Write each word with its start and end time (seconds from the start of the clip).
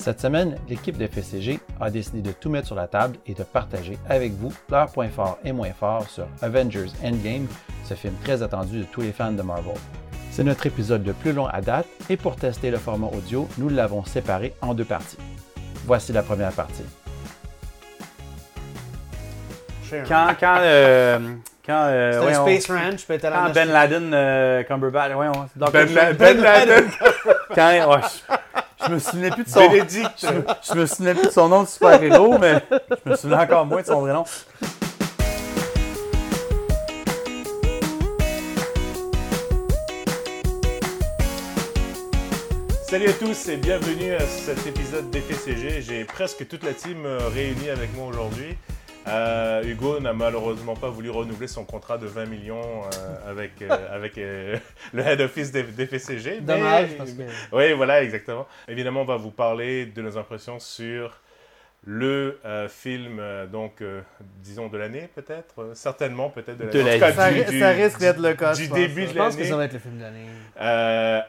Cette 0.00 0.20
semaine, 0.20 0.56
l'équipe 0.68 0.96
de 0.96 1.06
FCG 1.06 1.58
a 1.80 1.90
décidé 1.90 2.22
de 2.22 2.30
tout 2.32 2.48
mettre 2.50 2.68
sur 2.68 2.76
la 2.76 2.86
table 2.86 3.16
et 3.26 3.34
de 3.34 3.42
partager 3.42 3.98
avec 4.08 4.32
vous 4.32 4.52
leurs 4.70 4.90
points 4.90 5.08
forts 5.08 5.38
et 5.44 5.52
moins 5.52 5.72
forts 5.72 6.08
sur 6.08 6.26
Avengers 6.40 6.86
Endgame, 7.04 7.46
ce 7.84 7.94
film 7.94 8.14
très 8.22 8.42
attendu 8.42 8.80
de 8.80 8.84
tous 8.84 9.00
les 9.00 9.12
fans 9.12 9.32
de 9.32 9.42
Marvel. 9.42 9.74
C'est 10.30 10.44
notre 10.44 10.66
épisode 10.66 11.04
le 11.04 11.12
plus 11.14 11.32
long 11.32 11.46
à 11.48 11.60
date 11.60 11.86
et 12.08 12.16
pour 12.16 12.36
tester 12.36 12.70
le 12.70 12.78
format 12.78 13.08
audio, 13.08 13.48
nous 13.58 13.68
l'avons 13.68 14.04
séparé 14.04 14.54
en 14.62 14.72
deux 14.72 14.84
parties. 14.84 15.18
Voici 15.84 16.12
la 16.12 16.22
première 16.22 16.52
partie. 16.52 16.84
Quand, 20.06 20.28
quand, 20.38 20.56
euh, 20.60 21.18
quand, 21.66 21.84
euh, 21.86 22.12
C'est 22.12 22.34
un 22.34 22.42
Space 22.58 22.70
Ranch, 22.70 23.06
peut-être 23.06 23.24
à 23.24 23.30
la 23.30 23.36
quand 23.48 23.52
Ben 23.54 23.68
Laden, 23.72 24.10
euh, 24.14 24.62
Cumberbatch, 24.64 25.12
voyons, 25.12 25.32
Dr. 25.56 25.70
Ben, 25.72 25.94
La- 25.94 26.12
Ben 26.12 26.40
Laden, 26.40 26.84
quand, 27.54 27.68
ouais, 27.70 28.37
je, 28.88 28.94
me 28.94 28.98
souvenais 28.98 29.30
plus 29.30 29.44
de 29.44 29.48
son, 29.48 29.60
Bénédicte. 29.68 30.10
je, 30.20 30.26
me- 30.28 30.44
je 30.68 30.74
me 30.80 30.86
souvenais 30.86 31.14
plus 31.14 31.26
de 31.26 31.32
son 31.32 31.48
nom 31.48 31.62
de 31.62 31.68
super-héros, 31.68 32.38
mais 32.38 32.62
je 33.04 33.10
me 33.10 33.16
souvenais 33.16 33.42
encore 33.42 33.66
moins 33.66 33.82
de 33.82 33.86
son 33.86 34.00
vrai 34.00 34.12
nom. 34.12 34.24
Salut 42.82 43.08
à 43.08 43.12
tous 43.12 43.48
et 43.48 43.56
bienvenue 43.58 44.14
à 44.14 44.20
cet 44.20 44.66
épisode 44.66 45.10
d'FCG. 45.10 45.82
J'ai 45.82 46.04
presque 46.04 46.48
toute 46.48 46.64
la 46.64 46.72
team 46.72 47.04
euh, 47.04 47.18
réunie 47.28 47.68
avec 47.68 47.94
moi 47.94 48.06
aujourd'hui. 48.06 48.56
Euh, 49.08 49.62
Hugo 49.64 50.00
n'a 50.00 50.12
malheureusement 50.12 50.74
pas 50.76 50.88
voulu 50.90 51.10
renouveler 51.10 51.48
son 51.48 51.64
contrat 51.64 51.98
de 51.98 52.06
20 52.06 52.26
millions 52.26 52.60
euh, 52.84 53.30
avec, 53.30 53.62
euh, 53.62 53.68
avec 53.94 54.16
le 54.16 55.00
head 55.02 55.20
office 55.20 55.50
d'FCG. 55.52 56.34
mais- 56.34 56.40
Dommage, 56.40 56.90
parce 56.96 57.12
que. 57.12 57.22
Oui, 57.52 57.72
voilà, 57.72 58.02
exactement. 58.02 58.46
Évidemment, 58.68 59.02
on 59.02 59.06
va 59.06 59.16
vous 59.16 59.30
parler 59.30 59.86
de 59.86 60.02
nos 60.02 60.16
impressions 60.18 60.58
sur 60.58 61.20
le 61.86 62.38
film, 62.68 63.22
donc, 63.50 63.82
disons, 64.42 64.68
de 64.68 64.76
l'année, 64.76 65.08
peut-être 65.14 65.70
Certainement, 65.74 66.28
peut-être 66.28 66.58
de 66.58 66.78
l'année. 66.80 66.98
la 66.98 67.12
Ça, 67.14 67.30
du- 67.32 67.44
du- 67.44 67.58
ça 67.60 67.68
risque 67.70 68.00
d'être 68.00 68.18
le 68.20 68.34
cas. 68.34 68.52
du 68.52 68.64
je 68.64 68.68
pense. 68.68 68.78
début 68.78 69.02
de 69.04 69.08
Je 69.10 69.14
pense 69.14 69.34
que 69.34 69.38
l'année. 69.40 69.50
ça 69.50 69.56
va 69.56 69.64
être 69.64 69.72
le 69.72 69.78
film 69.78 69.96
de 69.98 70.02
l'année. 70.02 70.26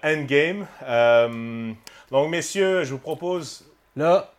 Endgame. 0.04 0.66
Donc, 2.12 2.30
messieurs, 2.30 2.84
je 2.84 2.92
vous 2.92 2.98
propose 3.00 3.66
Là, 3.96 4.32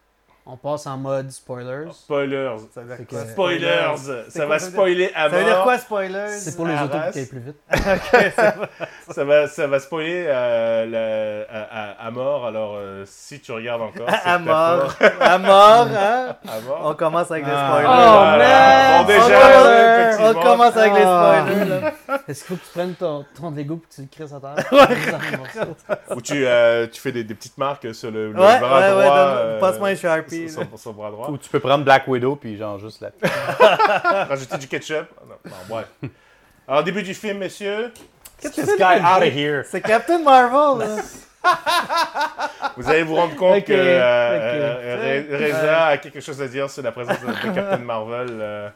on 0.52 0.56
passe 0.56 0.86
en 0.86 0.96
mode 0.96 1.30
spoilers. 1.30 1.86
spoilers. 1.92 2.56
Ça 2.74 2.80
veut 2.82 2.96
dire 2.96 3.06
Spoilers, 3.30 3.84
quoi? 3.88 3.96
ça 4.28 4.38
quoi, 4.40 4.46
va 4.46 4.58
ça 4.58 4.64
veut 4.66 4.72
spoiler 4.72 5.10
à 5.14 5.22
Ça 5.30 5.36
veut 5.36 5.44
dire 5.44 5.54
mort. 5.54 5.62
quoi, 5.64 5.78
spoilers? 5.78 6.28
C'est 6.38 6.56
pour 6.56 6.66
les 6.66 6.74
autos 6.74 6.98
qui 7.12 7.18
aillent 7.18 7.26
plus 7.26 7.40
vite. 7.40 7.56
Ça 9.12 9.24
va, 9.24 9.48
ça 9.48 9.66
va 9.66 9.80
spoiler 9.80 10.24
euh, 10.28 10.86
la- 10.86 11.52
à, 11.52 11.90
à- 12.04 12.06
à 12.06 12.10
mort. 12.12 12.46
Alors, 12.46 12.74
euh, 12.76 13.02
si 13.06 13.40
tu 13.40 13.50
regardes 13.50 13.82
encore, 13.82 14.06
À 14.24 14.38
mort. 14.38 14.92
faute. 14.92 15.12
À 15.20 15.38
mort, 15.38 15.88
hein? 15.98 16.36
À 16.46 16.60
mort. 16.60 16.80
On 16.84 16.94
commence 16.94 17.28
avec 17.32 17.44
les 17.44 17.50
Ah. 17.52 17.68
spoilers. 17.68 17.88
Oh, 17.90 18.38
man! 18.38 19.00
Bon, 19.00 19.06
déjà, 19.06 19.24
on, 19.24 19.52
commence, 19.52 19.66
effectivement. 19.98 20.30
on 20.30 20.42
commence 20.44 20.76
avec 20.76 20.94
les 20.94 21.02
Ah. 21.04 21.44
spoilers. 21.48 22.20
Est-ce 22.28 22.44
qu'il 22.44 22.56
faut 22.56 22.62
que 22.62 22.66
tu 22.66 22.72
prennes 22.72 22.94
ton, 22.94 23.24
ton 23.40 23.50
Lego 23.50 23.74
et 23.74 23.78
que 23.88 23.94
tu 23.94 24.00
le 24.02 24.06
crisses 24.08 24.32
à 24.32 24.40
terre? 24.40 25.66
Où 26.14 26.20
tu, 26.20 26.46
euh, 26.46 26.86
tu 26.86 27.00
fais 27.00 27.12
des, 27.12 27.24
des 27.24 27.34
petites 27.34 27.58
marques 27.58 27.92
sur 27.94 28.10
le, 28.12 28.30
le 28.32 28.38
Ouais, 28.40 28.58
bras 28.60 28.80
ouais, 28.80 28.90
droit. 28.90 29.16
euh, 29.16 29.60
passe-moi 29.60 29.88
un 29.88 29.94
Sharpie. 29.96 30.39
Sur, 30.48 30.66
sur 30.66 30.78
son 30.78 30.92
bras 30.92 31.10
droit. 31.10 31.30
Ou 31.30 31.38
tu 31.38 31.48
peux 31.48 31.60
prendre 31.60 31.84
Black 31.84 32.06
Widow, 32.08 32.36
puis 32.36 32.56
genre 32.56 32.78
juste 32.78 33.00
la... 33.02 33.10
Rajouter 34.24 34.58
du 34.58 34.68
ketchup. 34.68 35.06
Non, 35.28 35.36
non, 35.44 35.56
bref. 35.68 35.88
Alors, 36.66 36.84
début 36.84 37.02
du 37.02 37.14
film, 37.14 37.38
messieurs. 37.38 37.92
Get 38.42 38.50
this 38.50 38.76
guy 38.78 39.00
out 39.00 39.22
of 39.22 39.34
here! 39.34 39.64
C'est 39.68 39.80
Captain 39.80 40.20
Marvel, 40.20 40.78
là. 40.78 41.02
Vous 42.76 42.88
allez 42.88 43.02
vous 43.02 43.14
rendre 43.16 43.34
compte 43.36 43.64
que 43.64 43.72
euh, 43.72 44.00
euh, 44.00 45.22
Re- 45.38 45.42
Reza 45.46 45.86
a 45.86 45.96
quelque 45.98 46.20
chose 46.20 46.40
à 46.42 46.48
dire 46.48 46.68
sur 46.70 46.82
la 46.82 46.92
présence 46.92 47.18
de, 47.20 47.32
Captain 47.54 47.78
Marvel. 47.78 48.28
euh. 48.30 48.68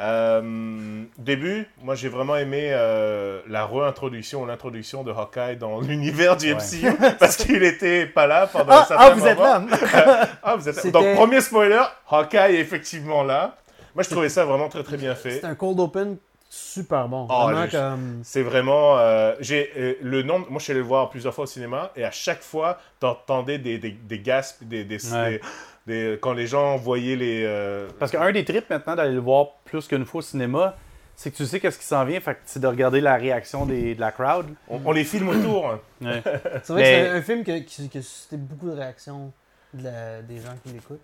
Euh, 0.00 1.02
début, 1.18 1.68
moi 1.82 1.94
j'ai 1.94 2.08
vraiment 2.08 2.36
aimé 2.36 2.70
euh, 2.72 3.40
la 3.48 3.64
réintroduction 3.66 4.42
ou 4.42 4.46
l'introduction 4.46 5.04
de 5.04 5.12
Hawkeye 5.12 5.56
dans 5.56 5.80
l'univers 5.88 6.36
du 6.36 6.52
Ouais. 6.52 6.58
MCU 6.58 6.92
parce 7.18 7.36
qu'il 7.36 7.62
était 7.62 8.06
pas 8.06 8.26
là 8.26 8.48
pendant 8.48 8.72
un 8.72 8.76
Ah, 8.80 8.84
certain 8.88 9.04
ah, 9.06 9.10
vous 9.10 9.26
êtes 9.26 9.38
là. 9.38 9.62
Ah, 10.42 10.56
vous 10.56 10.68
êtes 10.68 10.84
là. 10.84 10.90
Donc, 10.90 11.14
premier 11.14 11.40
spoiler, 11.40 11.82
Hawkeye 12.10 12.56
est 12.56 12.60
effectivement 12.60 13.22
là. 13.22 13.54
Moi 13.94 14.02
je 14.02 14.10
trouvais 14.10 14.28
ça 14.28 14.44
vraiment 14.44 14.68
très 14.68 14.82
très 14.82 14.96
bien 14.96 15.14
fait. 15.14 15.38
C'est 15.40 15.44
un 15.46 15.54
cold 15.54 15.78
open 15.78 16.16
super 16.54 17.08
bon. 17.08 17.26
Oh, 17.30 17.50
comme. 17.70 18.20
C'est 18.22 18.42
vraiment. 18.42 18.98
euh, 18.98 19.34
j'ai 19.40 19.70
euh, 19.76 19.94
le 20.02 20.22
nombre. 20.22 20.46
Moi, 20.50 20.58
je 20.58 20.64
suis 20.64 20.70
allé 20.72 20.80
le 20.80 20.86
voir 20.86 21.10
plusieurs 21.10 21.34
fois 21.34 21.44
au 21.44 21.46
cinéma 21.46 21.90
et 21.96 22.04
à 22.04 22.10
chaque 22.10 22.42
fois, 22.42 22.78
t'entendais 23.00 23.58
des, 23.58 23.78
des, 23.78 23.90
des 23.90 24.18
gasps, 24.20 24.62
des, 24.62 24.84
des, 24.84 25.12
Ouais. 25.12 25.40
des- 25.86 26.12
des- 26.12 26.18
quand 26.20 26.32
les 26.32 26.46
gens 26.46 26.76
voyaient 26.76 27.16
les. 27.16 27.42
euh, 27.44 27.88
Parce 27.98 28.10
qu'un 28.12 28.30
des 28.32 28.44
trips 28.44 28.68
maintenant 28.70 28.94
d'aller 28.96 29.12
le 29.14 29.20
voir 29.20 29.48
plus 29.64 29.86
qu'une 29.88 30.04
fois 30.06 30.20
au 30.20 30.22
cinéma, 30.22 30.76
c'est 31.16 31.30
que 31.30 31.36
tu 31.36 31.44
sais 31.46 31.60
qu'est-ce 31.60 31.78
qui 31.78 31.84
s'en 31.84 32.04
vient, 32.04 32.18
fait 32.20 32.34
que 32.34 32.40
c'est 32.44 32.60
de 32.60 32.66
regarder 32.66 33.00
la 33.00 33.16
réaction 33.16 33.66
des, 33.66 33.94
de 33.94 34.00
la 34.00 34.10
crowd. 34.10 34.46
on, 34.68 34.80
on 34.84 34.92
les 34.92 35.04
filme 35.04 35.28
autour. 35.28 35.70
hein. 35.70 35.80
Ouais. 36.00 36.22
C'est 36.62 36.72
vrai 36.72 36.82
Mais- 36.82 36.82
que 36.82 37.04
c'est 37.04 37.08
un, 37.10 37.14
un 37.16 37.22
film 37.22 37.44
qui, 37.44 37.64
qui, 37.64 37.88
qui 37.88 37.98
a 37.98 38.02
suscité 38.02 38.36
beaucoup 38.36 38.68
de 38.70 38.76
réactions 38.76 39.32
de 39.74 39.84
la- 39.84 40.22
des 40.22 40.36
gens 40.38 40.54
qui 40.64 40.72
l'écoutent. 40.72 41.00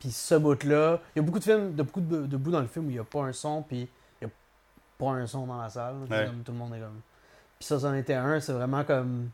Puis 0.00 0.10
ce 0.10 0.34
bout-là, 0.34 1.00
il 1.14 1.18
y 1.18 1.20
a 1.20 1.22
beaucoup 1.22 1.38
de 1.38 1.44
films, 1.44 1.74
de 1.74 1.82
beaucoup 1.82 2.00
de, 2.00 2.26
de 2.26 2.36
bouts 2.36 2.50
dans 2.50 2.60
le 2.60 2.66
film 2.66 2.86
où 2.86 2.90
il 2.90 2.94
n'y 2.94 2.98
a 2.98 3.04
pas 3.04 3.20
un 3.20 3.32
son, 3.32 3.62
puis 3.62 3.88
il 4.20 4.26
n'y 4.26 4.30
a 4.30 4.34
pas 4.98 5.10
un 5.12 5.26
son 5.26 5.46
dans 5.46 5.60
la 5.60 5.68
salle. 5.68 5.96
Ouais. 6.10 6.26
comme 6.26 6.42
tout 6.42 6.52
le 6.52 6.58
monde 6.58 6.74
est 6.74 6.80
comme. 6.80 7.00
Puis 7.58 7.66
ça, 7.66 7.78
c'en 7.80 7.94
était 7.94 8.14
un, 8.14 8.38
c'est 8.40 8.52
vraiment 8.52 8.84
comme. 8.84 9.30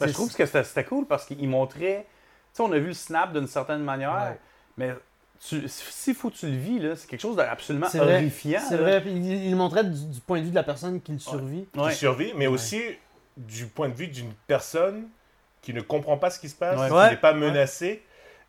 Ben, 0.00 0.08
je 0.08 0.12
trouve 0.12 0.34
que 0.34 0.44
c'était 0.44 0.84
cool 0.84 1.06
parce 1.06 1.24
qu'il 1.24 1.48
montrait. 1.48 2.06
Tu 2.52 2.56
sais, 2.56 2.62
on 2.62 2.72
a 2.72 2.78
vu 2.78 2.88
le 2.88 2.94
snap 2.94 3.32
d'une 3.32 3.46
certaine 3.46 3.82
manière, 3.82 4.12
Ouais. 4.14 4.38
mais 4.76 4.94
tu- 5.46 5.68
s'il 5.68 6.14
faut 6.14 6.30
que 6.30 6.36
tu 6.36 6.46
le 6.46 6.56
vis, 6.56 6.78
là, 6.80 6.96
c'est 6.96 7.06
quelque 7.08 7.20
chose 7.20 7.36
d'absolument 7.36 7.86
horrifiant. 7.94 8.60
C'est 8.68 8.76
vrai, 8.76 9.02
il, 9.06 9.24
il 9.26 9.54
montrait 9.56 9.84
du, 9.84 10.06
du 10.06 10.20
point 10.20 10.38
de 10.40 10.44
vue 10.44 10.50
de 10.50 10.54
la 10.54 10.62
personne 10.64 11.00
qui 11.00 11.12
le 11.12 11.18
survit. 11.18 11.66
Ouais. 11.76 11.90
qui 11.92 11.96
survit, 11.98 12.32
mais 12.34 12.46
Ouais. 12.46 12.52
aussi 12.54 12.80
du 13.36 13.66
point 13.66 13.88
de 13.88 13.94
vue 13.94 14.08
d'une 14.08 14.32
personne 14.46 15.08
qui 15.62 15.72
ne 15.74 15.80
comprend 15.80 16.16
pas 16.18 16.30
ce 16.30 16.38
qui 16.40 16.48
se 16.48 16.54
passe, 16.56 16.78
Ouais. 16.78 16.88
qui 16.88 16.94
Ouais. 16.94 17.10
n'est 17.10 17.16
pas 17.16 17.32
menacée 17.34 18.02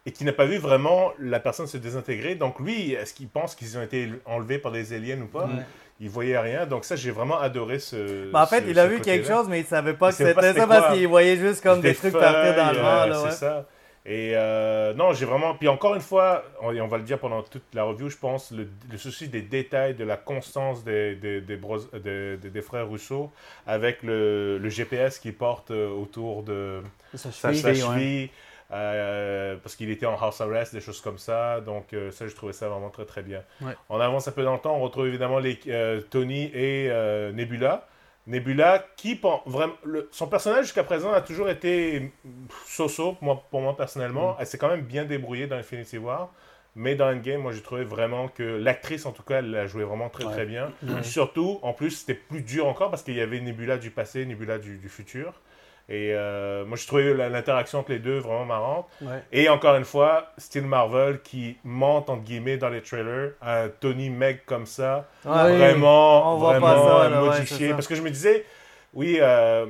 et 0.08 0.12
qui 0.12 0.24
n'a 0.24 0.32
pas 0.34 0.46
vu 0.46 0.58
vraiment 0.58 1.12
la 1.20 1.40
personne 1.40 1.68
se 1.68 1.78
désintégrer. 1.78 2.34
Donc 2.36 2.60
lui, 2.60 2.94
est-ce 2.94 3.14
qu'il 3.14 3.28
pense 3.28 3.54
qu'ils 3.56 3.78
ont 3.78 3.82
été 3.84 4.10
enlevés 4.26 4.58
par 4.58 4.72
des 4.72 4.94
aliens 4.94 5.20
ou 5.22 5.28
pas? 5.28 5.46
Ouais. 5.46 5.64
Il 6.00 6.10
voyait 6.10 6.40
rien. 6.40 6.66
Donc 6.66 6.86
ça, 6.86 6.96
j'ai 6.96 7.12
vraiment 7.12 7.40
adoré 7.40 7.78
ce. 7.80 8.32
Ben, 8.32 8.42
en 8.44 8.46
fait, 8.48 8.62
ce- 8.64 8.70
il 8.70 8.80
a 8.80 8.88
vu 8.88 9.02
quelque 9.02 9.28
chose, 9.28 9.48
mais 9.50 9.60
il 9.60 9.66
savait 9.66 9.94
pas 9.96 10.10
Il 10.10 10.18
que 10.18 10.18
c'était 10.26 10.54
ça 10.54 10.66
parce 10.68 10.96
qu'il 10.96 11.08
voyait 11.08 11.38
juste 11.38 11.62
comme 11.62 11.82
des, 11.82 11.94
trucs 11.94 12.14
partir 12.14 12.56
dans 12.56 12.72
le 12.72 12.78
vent. 12.80 12.88
euh, 12.88 13.24
ouais. 13.24 13.30
C'est 13.32 13.38
ça. 13.38 13.66
Et 14.10 14.32
euh, 14.36 14.94
non, 14.94 15.12
j'ai 15.12 15.26
vraiment. 15.26 15.56
Puis 15.56 15.68
encore 15.68 15.94
une 15.96 16.02
fois, 16.02 16.44
on, 16.62 16.72
et 16.72 16.80
on 16.80 16.88
va 16.88 16.98
le 16.98 17.04
dire 17.04 17.20
pendant 17.20 17.42
toute 17.42 17.64
la 17.74 17.84
review, 17.84 18.08
je 18.10 18.16
pense, 18.18 18.52
le, 18.52 18.70
le 18.90 18.98
souci 18.98 19.28
des 19.28 19.42
détails, 19.42 19.96
de 19.96 20.06
la 20.06 20.16
constance 20.16 20.86
des, 20.86 21.16
des, 21.16 21.42
des, 21.42 21.58
bros- 21.58 21.80
des- 21.92 22.38
des- 22.38 22.50
des 22.50 22.62
frères 22.62 22.88
Rousseau 22.88 23.30
avec 23.66 24.04
le, 24.04 24.60
le 24.60 24.70
GPS 24.70 25.20
qu'ils 25.20 25.34
portent 25.36 25.72
euh, 25.72 25.90
autour 25.90 26.44
de 26.44 26.82
Ça, 27.16 27.30
je 27.30 27.36
Ça, 27.36 27.50
fais- 27.50 27.56
sa 27.56 27.74
cheville, 27.74 28.24
ouais. 28.26 28.30
Euh, 28.72 29.56
parce 29.64 29.76
qu'il 29.76 29.90
était 29.90 30.06
en 30.06 30.16
house 30.22 30.42
arrest, 30.42 30.74
des 30.74 30.82
choses 30.82 31.02
comme 31.02 31.18
ça. 31.18 31.62
Donc, 31.62 31.94
euh, 31.94 32.12
ça, 32.12 32.28
je 32.28 32.36
trouvais 32.36 32.54
ça 32.54 32.68
vraiment 32.70 32.90
très, 32.90 33.06
très 33.06 33.22
bien. 33.24 33.42
Ouais. 33.62 33.74
On 33.90 34.00
avance 34.00 34.28
un 34.28 34.32
peu 34.32 34.44
dans 34.44 34.54
le 34.54 34.60
temps. 34.60 34.76
On 34.76 34.82
retrouve 34.82 35.08
évidemment 35.08 35.40
les, 35.40 35.60
euh, 35.68 36.02
Tony 36.02 36.52
et 36.54 36.90
Nebula. 37.34 37.88
Nebula, 38.28 38.86
qui, 38.98 39.22
vraiment, 39.46 39.74
le- 39.86 40.10
son 40.12 40.28
personnage 40.28 40.66
jusqu'à 40.66 40.84
présent 40.84 41.14
a 41.14 41.22
toujours 41.22 41.50
été 41.50 42.12
so-so, 42.66 43.14
pour 43.14 43.24
moi, 43.24 43.44
pour 43.50 43.62
moi 43.62 43.78
personnellement. 43.78 44.36
Elle 44.40 44.46
s'est 44.48 44.58
quand 44.58 44.68
même 44.68 44.82
bien 44.82 45.06
débrouillée 45.06 45.48
dans 45.48 45.56
Infinity 45.56 45.98
War. 45.98 46.34
Mais 46.76 46.94
dans 46.94 47.08
Endgame, 47.12 47.42
moi, 47.42 47.54
j'ai 47.54 47.62
trouvé 47.62 47.84
vraiment 47.86 48.28
que 48.28 48.44
l'actrice, 48.44 49.08
en 49.08 49.12
tout 49.12 49.24
cas, 49.24 49.40
elle 49.40 49.50
l'a 49.50 49.66
joué 49.66 49.84
vraiment 49.84 50.10
très, 50.10 50.26
Ouais. 50.26 50.32
très 50.32 50.46
bien. 50.46 50.72
Surtout, 51.02 51.58
en 51.64 51.74
plus, 51.74 51.90
c'était 51.92 52.14
plus 52.14 52.42
dur 52.42 52.68
encore 52.68 52.92
parce 52.92 53.02
qu'il 53.02 53.16
y 53.16 53.22
avait 53.22 53.40
Nebula 53.40 53.78
du 53.78 53.90
passé, 53.90 54.26
Nebula 54.26 54.60
du, 54.60 54.78
du 54.78 54.88
futur. 54.90 55.34
Et 55.90 56.12
euh, 56.14 56.66
moi, 56.66 56.76
j'ai 56.78 56.86
trouvé 56.86 57.14
la- 57.14 57.30
l'interaction 57.30 57.80
entre 57.80 57.92
les 57.92 58.00
deux 58.00 58.20
vraiment 58.20 58.44
marrante. 58.46 58.88
Ouais. 59.02 59.24
Et 59.32 59.48
encore 59.48 59.76
une 59.78 59.86
fois, 59.86 60.32
style 60.38 60.66
Marvel 60.68 61.22
qui 61.22 61.58
monte, 61.64 62.10
entre 62.10 62.24
guillemets, 62.24 62.58
dans 62.58 62.68
les 62.70 62.82
trailers, 62.82 63.32
un 63.42 63.70
Tony 63.70 64.10
Meg 64.10 64.42
comme 64.46 64.66
ça, 64.66 65.08
Ouais. 65.26 65.58
vraiment, 65.58 66.34
on 66.36 66.38
voit 66.40 66.60
vraiment 66.60 66.68
pas 66.84 67.04
ça, 67.04 67.10
là, 67.10 67.22
modifié. 67.22 67.70
ça. 67.70 67.74
parce 67.76 67.88
que 67.88 67.96
je 67.96 68.02
me 68.02 68.10
disais, 68.10 68.44
oui, 68.94 69.18
euh, 69.22 69.66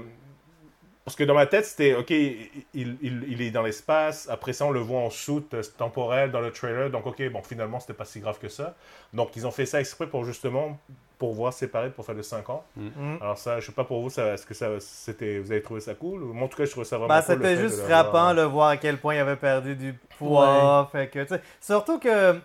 parce 1.08 1.16
que 1.16 1.24
dans 1.24 1.36
ma 1.36 1.46
tête, 1.46 1.64
c'était, 1.64 1.96
ok, 1.96 2.10
il, 2.10 2.66
il- 2.74 3.26
il 3.30 3.42
est 3.42 3.50
dans 3.50 3.62
l'espace, 3.62 4.28
après 4.30 4.52
ça, 4.52 4.66
on 4.66 4.72
le 4.72 4.82
voit 4.82 5.00
en 5.00 5.10
soute 5.10 5.54
euh, 5.54 5.62
temporelle 5.78 6.32
dans 6.32 6.42
le 6.42 6.52
trailer, 6.52 6.90
donc 6.90 7.06
ok, 7.06 7.30
bon, 7.32 7.42
finalement, 7.42 7.80
c'était 7.80 7.94
pas 7.94 8.04
si 8.04 8.20
grave 8.20 8.38
que 8.40 8.50
ça. 8.50 8.76
Donc, 9.14 9.34
ils 9.38 9.48
ont 9.48 9.52
fait 9.52 9.66
ça 9.66 9.80
exprès 9.80 10.08
pour 10.08 10.26
justement 10.26 10.78
pour 11.18 11.34
voir 11.34 11.54
séparer 11.54 11.92
pour 11.92 12.06
faire 12.06 12.14
le 12.14 12.24
5 12.24 12.50
ans. 12.50 12.62
Mhm. 12.76 13.20
Alors 13.22 13.38
ça, 13.38 13.62
je 13.62 13.68
sais 13.68 13.72
pas 13.72 13.86
pour 13.86 14.02
vous, 14.02 14.10
ça, 14.10 14.34
est-ce 14.34 14.46
que 14.46 14.54
ça, 14.54 14.68
c'était, 14.82 15.40
vous 15.40 15.50
avez 15.54 15.62
trouvé 15.62 15.80
ça 15.80 15.96
cool? 15.96 16.20
Moi, 16.20 16.44
en 16.44 16.50
tout 16.50 16.58
cas, 16.58 16.66
je 16.66 16.72
trouvais 16.72 16.86
ça 16.86 16.98
vraiment 16.98 17.14
Ben, 17.14 17.22
cool. 17.22 17.36
c'était 17.36 17.56
juste 17.56 17.80
frappant 17.84 18.34
de 18.36 18.42
voir 18.42 18.68
à 18.68 18.78
quel 18.78 18.98
point 18.98 19.16
il 19.16 19.20
avait 19.20 19.38
perdu 19.38 19.78
du 19.78 19.94
poids. 20.20 20.90
Fait 20.92 21.08
que, 21.08 21.26
surtout 21.62 22.00
que 22.00 22.38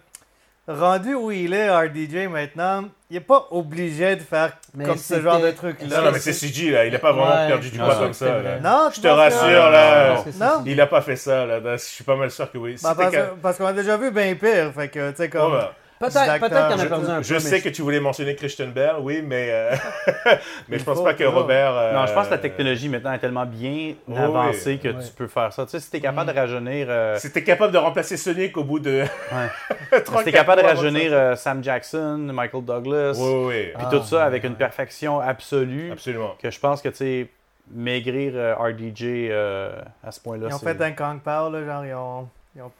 rendu 0.68 1.14
où 1.14 1.30
il 1.30 1.52
est, 1.54 1.70
RDJ, 1.70 2.28
maintenant, 2.30 2.84
il 3.10 3.16
est 3.16 3.20
pas 3.20 3.46
obligé 3.50 4.16
de 4.16 4.20
faire 4.22 4.52
Mais 4.74 4.84
comme 4.84 4.96
ce 4.96 5.20
genre 5.20 5.40
de 5.40 5.50
truc-là. 5.50 5.98
Non, 5.98 6.04
non, 6.06 6.12
mais 6.12 6.18
c'est 6.18 6.32
CG, 6.32 6.70
là. 6.70 6.84
Il 6.86 6.94
a 6.94 6.98
pas 6.98 7.12
vraiment 7.12 7.30
Ouais. 7.42 7.48
perdu 7.48 7.70
du 7.70 7.78
Non, 7.78 7.84
poids 7.86 7.96
comme 7.96 8.12
ça. 8.12 8.40
là. 8.40 8.58
Non, 8.60 8.88
Je 8.94 9.00
te 9.00 9.08
rassure, 9.08 9.70
là. 9.70 10.12
Parce 10.12 10.24
que 10.24 10.32
c'est- 10.32 10.38
Non. 10.38 10.62
Il 10.66 10.80
a 10.80 10.86
pas 10.86 11.00
fait 11.02 11.16
ça, 11.16 11.44
là. 11.46 11.60
Je 11.76 11.82
suis 11.82 12.04
pas 12.04 12.16
mal 12.16 12.30
sûr 12.30 12.50
que 12.50 12.58
oui. 12.58 12.76
Bah, 12.82 12.94
C'était 12.98 13.22
parce 13.42 13.58
qu'on 13.58 13.66
a 13.66 13.72
déjà 13.72 13.96
vu 13.96 14.10
bien 14.10 14.34
pire. 14.34 14.72
Fait 14.74 14.88
que, 14.88 15.10
tu 15.10 15.16
sais, 15.16 15.28
comme. 15.28 15.52
Ouais, 15.52 15.58
bah, 15.58 15.74
Peut-être 16.08 16.54
en 16.54 16.78
a 16.78 16.82
Je- 16.82 16.86
perdu 16.88 17.06
un 17.10 17.16
peu. 17.18 17.22
Je 17.22 17.34
mais 17.34 17.40
sais 17.40 17.60
que 17.60 17.68
tu 17.68 17.82
voulais 17.82 18.00
mentionner 18.00 18.34
Christian 18.34 18.68
Bell, 18.68 18.96
oui, 19.00 19.22
mais, 19.26 19.48
euh, 19.50 19.74
mais 20.68 20.78
je 20.78 20.84
pense 20.84 20.98
faut 20.98 21.04
pas 21.04 21.14
que. 21.14 21.24
Robert. 21.24 21.74
euh, 21.76 21.92
Non, 21.94 22.06
je 22.06 22.12
pense 22.12 22.26
que 22.26 22.32
la 22.32 22.38
technologie 22.38 22.88
maintenant 22.88 23.12
est 23.12 23.18
tellement 23.18 23.46
bien 23.46 23.94
oui. 24.08 24.16
avancée 24.18 24.78
que 24.78 24.88
Ouais. 24.88 25.02
tu 25.04 25.12
peux 25.12 25.28
faire 25.28 25.52
ça. 25.52 25.64
Tu 25.64 25.70
sais, 25.70 25.80
si 25.80 25.90
t'es 25.90 26.00
capable 26.00 26.32
de 26.32 26.38
rajeunir. 26.38 26.86
euh, 26.90 27.16
Si 27.18 27.30
t'es 27.32 27.44
capable 27.44 27.72
de 27.72 27.78
remplacer 27.78 28.16
Sonic 28.16 28.56
au 28.56 28.64
bout 28.64 28.78
de. 28.80 29.04
si 29.92 30.02
trois, 30.04 30.22
t'es 30.24 30.32
quatre 30.32 30.46
capable 30.46 30.62
de 30.62 30.66
rajeunir 30.66 31.10
euh, 31.12 31.34
Sam 31.36 31.62
Jackson, 31.62 32.18
Michael 32.32 32.64
Douglas, 32.64 33.16
Oui, 33.20 33.68
puis 33.74 33.84
Ah, 33.86 33.88
tout 33.90 34.02
ça 34.02 34.24
avec 34.24 34.42
ouais. 34.42 34.48
une 34.48 34.56
perfection 34.56 35.20
absolue, 35.20 35.92
Absolument. 35.92 36.34
que 36.42 36.50
je 36.50 36.58
pense 36.60 36.82
que, 36.82 36.88
tu 36.88 36.96
sais, 36.96 37.28
maigrir 37.70 38.32
euh, 38.34 38.54
RDJ 38.56 39.04
euh, 39.30 39.70
à 40.04 40.10
ce 40.10 40.20
point-là, 40.20 40.48
Ils 40.50 40.54
ont 40.54 40.58
fait 40.58 40.80
un 40.82 40.92
Kong 40.92 41.20
Pao, 41.24 41.50
là, 41.50 41.64
genre, 41.64 41.84
ils 41.86 41.94
ont, 41.94 42.28
ils 42.56 42.62
ont 42.62 42.70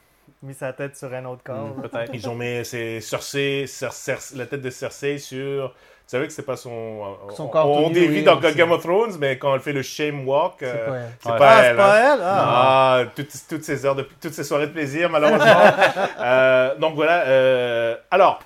mis 0.41 0.53
sa 0.53 0.73
tête 0.73 0.95
sur 0.97 1.13
un 1.13 1.25
autre 1.25 1.43
corps. 1.43 1.75
Là. 1.81 1.87
peut-être. 1.89 2.11
Ils 2.13 2.29
ont 2.29 2.35
mis 2.35 2.63
c'est 2.65 2.99
Cersei, 3.01 3.65
Cer- 3.65 3.91
Cer- 3.91 4.35
la 4.37 4.45
tête 4.45 4.61
de 4.61 4.69
Cersei 4.69 5.17
sur. 5.17 5.73
Tu 6.05 6.09
savais 6.17 6.27
que 6.27 6.33
c'est 6.33 6.45
pas 6.45 6.57
son. 6.57 7.15
Son 7.33 7.43
on- 7.45 7.47
corps 7.47 7.69
On, 7.69 7.89
dévie 7.89 8.23
dans 8.23 8.37
aussi. 8.37 8.55
Game 8.55 8.71
of 8.71 8.81
Thrones, 8.83 9.15
mais 9.19 9.37
quand 9.37 9.53
elle 9.55 9.61
fait 9.61 9.71
le 9.71 9.81
shame 9.81 10.27
walk, 10.27 10.55
C'est 10.59 10.65
euh, 10.67 10.85
pas- 10.87 10.99
c'est 11.21 11.29
Ouais. 11.31 11.37
pas 11.37 11.49
Ah, 11.49 11.61
c'est 11.61 11.67
elle. 11.69 11.75
pas 11.77 11.93
hein. 11.93 12.13
elle? 12.15 12.19
Ah. 12.21 12.97
Ah, 12.99 13.05
toutes, 13.15 13.29
toutes 13.49 13.63
ces 13.63 13.85
heures 13.85 13.95
de, 13.95 14.05
toutes 14.21 14.33
ces 14.33 14.43
soirées 14.43 14.67
de 14.67 14.73
plaisir, 14.73 15.09
malheureusement. 15.09 15.45
Euh, 16.19 16.75
donc 16.77 16.95
voilà. 16.95 17.25
euh, 17.27 17.95
alors, 18.11 18.39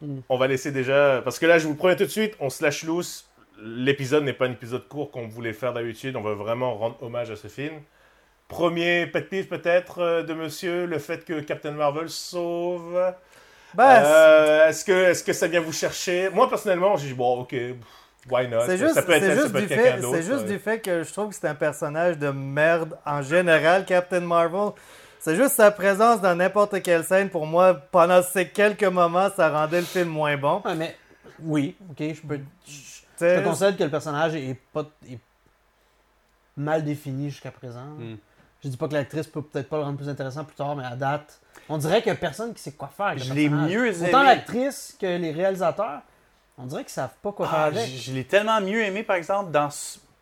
Mm. 0.00 0.18
on 0.30 0.36
va 0.38 0.48
laisser 0.48 0.72
déjà, 0.72 1.20
parce 1.22 1.38
que 1.38 1.46
là, 1.46 1.58
je 1.58 1.64
vous 1.66 1.72
le 1.72 1.76
promets 1.76 1.94
tout 1.96 2.02
de 2.04 2.08
suite, 2.08 2.34
on 2.40 2.50
se 2.50 2.64
lâche 2.64 2.82
loose. 2.82 3.24
L'épisode 3.62 4.24
n'est 4.24 4.32
pas 4.32 4.46
un 4.46 4.50
épisode 4.52 4.88
court 4.88 5.10
qu'on 5.12 5.28
voulait 5.28 5.52
faire 5.52 5.72
d'habitude. 5.72 6.16
On 6.16 6.22
veut 6.22 6.34
vraiment 6.34 6.74
rendre 6.74 6.96
hommage 7.02 7.30
à 7.30 7.36
ce 7.36 7.46
film. 7.46 7.74
Premier 8.52 9.06
pet 9.06 9.22
peeve 9.22 9.46
peut-être 9.46 10.00
euh, 10.02 10.22
de 10.22 10.34
Monsieur, 10.34 10.84
le 10.86 10.98
fait 10.98 11.24
que 11.24 11.40
Captain 11.40 11.70
Marvel 11.70 12.08
sauve. 12.10 13.14
Ben, 13.74 14.02
Euh, 14.04 14.68
est-ce 14.68 14.84
que, 14.84 14.92
est-ce 14.92 15.24
que 15.24 15.32
ça 15.32 15.48
vient 15.48 15.60
vous 15.62 15.72
chercher? 15.72 16.28
Moi 16.28 16.48
personnellement, 16.50 16.96
j'ai 16.98 17.08
dit 17.08 17.14
bon, 17.14 17.40
ok, 17.40 17.54
why 18.30 18.48
not? 18.48 18.60
C'est 18.66 18.76
juste, 18.76 18.92
Ça 18.94 19.02
peut 19.02 19.12
être, 19.12 19.22
c'est 19.22 19.34
ça 19.36 19.40
juste 19.40 19.52
peut 19.54 19.62
du 19.62 19.72
être 19.72 19.80
fait, 19.80 20.00
d'autre. 20.00 20.16
c'est 20.16 20.22
juste 20.22 20.44
du 20.44 20.58
fait 20.58 20.80
que 20.80 21.02
je 21.02 21.10
trouve 21.12 21.30
que 21.30 21.34
c'est 21.34 21.48
un 21.48 21.54
personnage 21.54 22.18
de 22.18 22.28
merde 22.28 22.98
en 23.06 23.22
général, 23.22 23.86
Captain 23.86 24.20
Marvel. 24.20 24.72
C'est 25.18 25.36
juste 25.36 25.52
sa 25.54 25.70
présence 25.70 26.20
dans 26.20 26.34
n'importe 26.34 26.82
quelle 26.82 27.04
scène, 27.04 27.30
pour 27.30 27.46
moi, 27.46 27.72
pendant 27.74 28.22
ces 28.22 28.48
quelques 28.48 28.82
moments, 28.84 29.30
ça 29.34 29.48
rendait 29.50 29.80
le 29.80 29.86
film 29.86 30.08
moins 30.08 30.36
bon. 30.36 30.60
Mais 30.76 30.94
oui, 31.40 31.74
ok, 31.90 31.96
je 32.00 32.20
peux. 32.20 32.40
Je 32.68 33.38
te 33.40 33.44
concède 33.44 33.78
que 33.78 33.84
le 33.84 33.90
personnage 33.90 34.34
est 34.34 34.58
pas 34.74 34.84
est 35.08 35.18
mal 36.56 36.84
défini 36.84 37.30
jusqu'à 37.30 37.50
présent. 37.50 37.86
Mm. 37.98 38.16
Je 38.62 38.68
dis 38.68 38.76
pas 38.76 38.86
que 38.88 38.94
l'actrice 38.94 39.26
peut 39.26 39.42
peut-être 39.42 39.68
pas 39.68 39.78
le 39.78 39.82
rendre 39.84 39.96
plus 39.98 40.08
intéressant 40.08 40.44
plus 40.44 40.54
tard, 40.54 40.76
mais 40.76 40.84
à 40.84 40.94
date, 40.94 41.40
on 41.68 41.78
dirait 41.78 42.00
qu'il 42.00 42.10
y 42.10 42.12
a 42.12 42.16
personne 42.16 42.54
qui 42.54 42.62
sait 42.62 42.72
quoi 42.72 42.88
faire. 42.96 43.06
Avec 43.06 43.22
Je 43.24 43.32
l'ai 43.34 43.48
mieux 43.48 43.90
Autant 43.90 44.20
aimé. 44.20 44.26
l'actrice 44.26 44.96
que 45.00 45.06
les 45.06 45.32
réalisateurs, 45.32 46.00
on 46.58 46.64
dirait 46.66 46.82
qu'ils 46.84 46.92
savent 46.92 47.14
pas 47.22 47.32
quoi 47.32 47.46
faire 47.48 47.58
Ah, 47.58 47.64
avec. 47.64 47.86
je, 47.86 47.96
je 47.96 48.12
l'ai 48.12 48.24
tellement 48.24 48.60
mieux 48.60 48.84
aimé, 48.84 49.02
par 49.02 49.16
exemple, 49.16 49.50
dans 49.50 49.68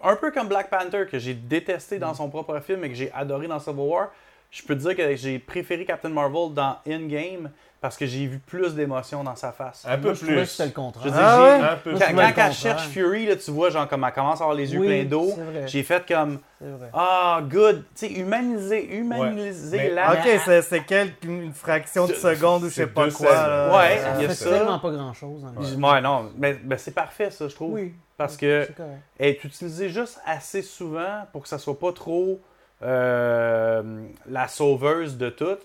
un 0.02 0.16
peu 0.16 0.30
comme 0.30 0.48
Black 0.48 0.70
Panther, 0.70 1.04
que 1.10 1.18
j'ai 1.18 1.34
détesté 1.34 1.96
Mm. 1.96 2.00
dans 2.00 2.14
son 2.14 2.30
propre 2.30 2.58
film 2.60 2.82
et 2.84 2.88
que 2.88 2.94
j'ai 2.94 3.12
adoré 3.12 3.46
dans 3.46 3.58
Civil 3.60 3.80
War. 3.80 4.08
Je 4.50 4.62
peux 4.62 4.74
te 4.74 4.80
dire 4.80 4.96
que 4.96 5.14
j'ai 5.16 5.38
préféré 5.38 5.84
Captain 5.84 6.08
Marvel 6.08 6.54
dans 6.54 6.78
Endgame 6.88 7.50
parce 7.80 7.96
que 7.96 8.04
j'ai 8.04 8.26
vu 8.26 8.38
plus 8.38 8.74
d'émotions 8.74 9.24
dans 9.24 9.36
sa 9.36 9.52
face. 9.52 9.86
Un 9.88 9.96
peu 9.96 10.08
Moi, 10.08 10.12
je 10.14 10.26
plus. 10.26 10.46
c'était 10.46 10.66
le 10.66 10.72
contraire. 10.72 11.06
Je 11.06 11.18
Ah 11.18 11.42
ouais? 11.42 11.64
Un 11.66 11.76
peu 11.76 11.94
Quand, 11.98 12.32
elle 12.46 12.52
cherche 12.52 12.88
Fury, 12.88 13.26
là, 13.26 13.36
tu 13.36 13.50
vois, 13.50 13.70
genre, 13.70 13.88
comme 13.88 14.04
elle 14.04 14.12
commence 14.12 14.40
à 14.40 14.44
avoir 14.44 14.54
les 14.56 14.72
yeux 14.74 14.80
Oui, 14.80 14.86
pleins 14.86 15.04
d'eau, 15.04 15.32
c'est 15.34 15.42
vrai. 15.42 15.66
j'ai 15.66 15.82
fait 15.82 16.06
comme 16.06 16.40
C'est 16.60 16.68
vrai. 16.68 16.90
Ah, 16.92 17.40
good. 17.42 17.84
Tu 17.96 18.06
sais, 18.06 18.12
humaniser, 18.12 18.94
humaniser 18.96 19.76
Ouais, 19.78 19.90
la. 19.90 20.12
Ok, 20.12 20.28
c'est, 20.44 20.60
c'est 20.62 20.84
quelques, 20.84 21.24
une 21.24 21.54
fraction 21.54 22.06
de 22.06 22.12
C'est- 22.12 22.34
seconde 22.34 22.64
ou 22.64 22.68
je 22.68 22.74
c'est 22.74 22.82
sais 22.82 22.86
pas 22.86 23.10
quoi. 23.10 23.32
là. 23.32 23.76
Ouais, 23.78 23.98
Ça 23.98 24.14
il 24.16 24.22
y 24.22 24.24
a 24.26 24.28
fait 24.28 24.34
ça. 24.34 24.50
tellement 24.50 24.78
pas 24.78 24.90
grand 24.90 25.12
chose. 25.14 25.42
Ouais, 25.78 26.00
non, 26.02 26.30
mais, 26.36 26.58
mais 26.64 26.76
c'est 26.76 26.90
parfait, 26.94 27.30
ça, 27.30 27.48
je 27.48 27.54
trouve. 27.54 27.72
Oui. 27.72 27.94
Parce 28.18 28.36
que 28.36 28.64
C'est 28.68 28.74
correct. 28.76 28.98
elle 29.18 29.28
est 29.30 29.44
utilisée 29.44 29.88
juste 29.88 30.20
assez 30.26 30.60
souvent 30.60 31.24
pour 31.32 31.40
que 31.44 31.48
ça 31.48 31.56
soit 31.56 31.78
pas 31.78 31.92
trop 31.94 32.38
euh, 32.82 33.82
la 34.28 34.48
sauveuse 34.48 35.16
de 35.16 35.30
tout. 35.30 35.56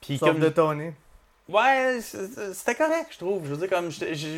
Puis 0.00 0.18
Sauf 0.18 0.30
comme 0.30 0.40
de 0.40 0.48
Tony. 0.48 0.92
Ouais, 1.48 1.98
c'était 2.00 2.74
correct, 2.74 3.06
je 3.10 3.18
trouve. 3.18 3.42
Je 3.44 3.50
veux 3.54 3.56
dire 3.56 3.68
comme 3.70 3.90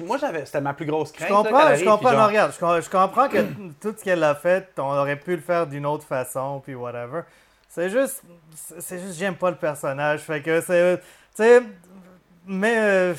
moi 0.07 0.19
j'avais 0.19 0.45
c'était 0.47 0.61
ma 0.61 0.75
plus 0.75 0.87
grosse 0.87 1.09
Je 1.11 1.15
crainte. 1.25 1.31
là, 1.31 1.37
comprends, 1.37 1.75
je 1.75 1.85
comprends, 1.85 1.97
puis 1.99 2.07
non, 2.07 2.13
genre- 2.13 2.29
regarde, 2.29 2.53
je, 2.55 2.59
com- 2.59 2.81
je 2.83 2.91
comprends 2.91 3.29
que 3.29 3.39
tout 3.81 3.95
ce 3.97 4.05
qu'elle 4.05 4.23
a 4.25 4.35
fait, 4.35 4.69
on 4.79 4.83
aurait 4.97 5.17
pu 5.19 5.37
le 5.37 5.43
faire 5.43 5.67
d'une 5.67 5.87
autre 5.87 6.05
façon, 6.05 6.61
puis 6.65 6.75
whatever. 6.75 7.23
C'est 7.69 7.91
juste, 7.91 8.23
c'est 8.79 8.99
juste, 8.99 9.19
j'aime 9.19 9.37
pas 9.37 9.51
le 9.51 9.57
personnage, 9.57 10.21
fait 10.21 10.43
que 10.43 10.61
c'est, 10.61 10.99
tu 11.37 11.43
sais, 11.43 11.63
mais 12.47 12.77
euh, 12.79 13.15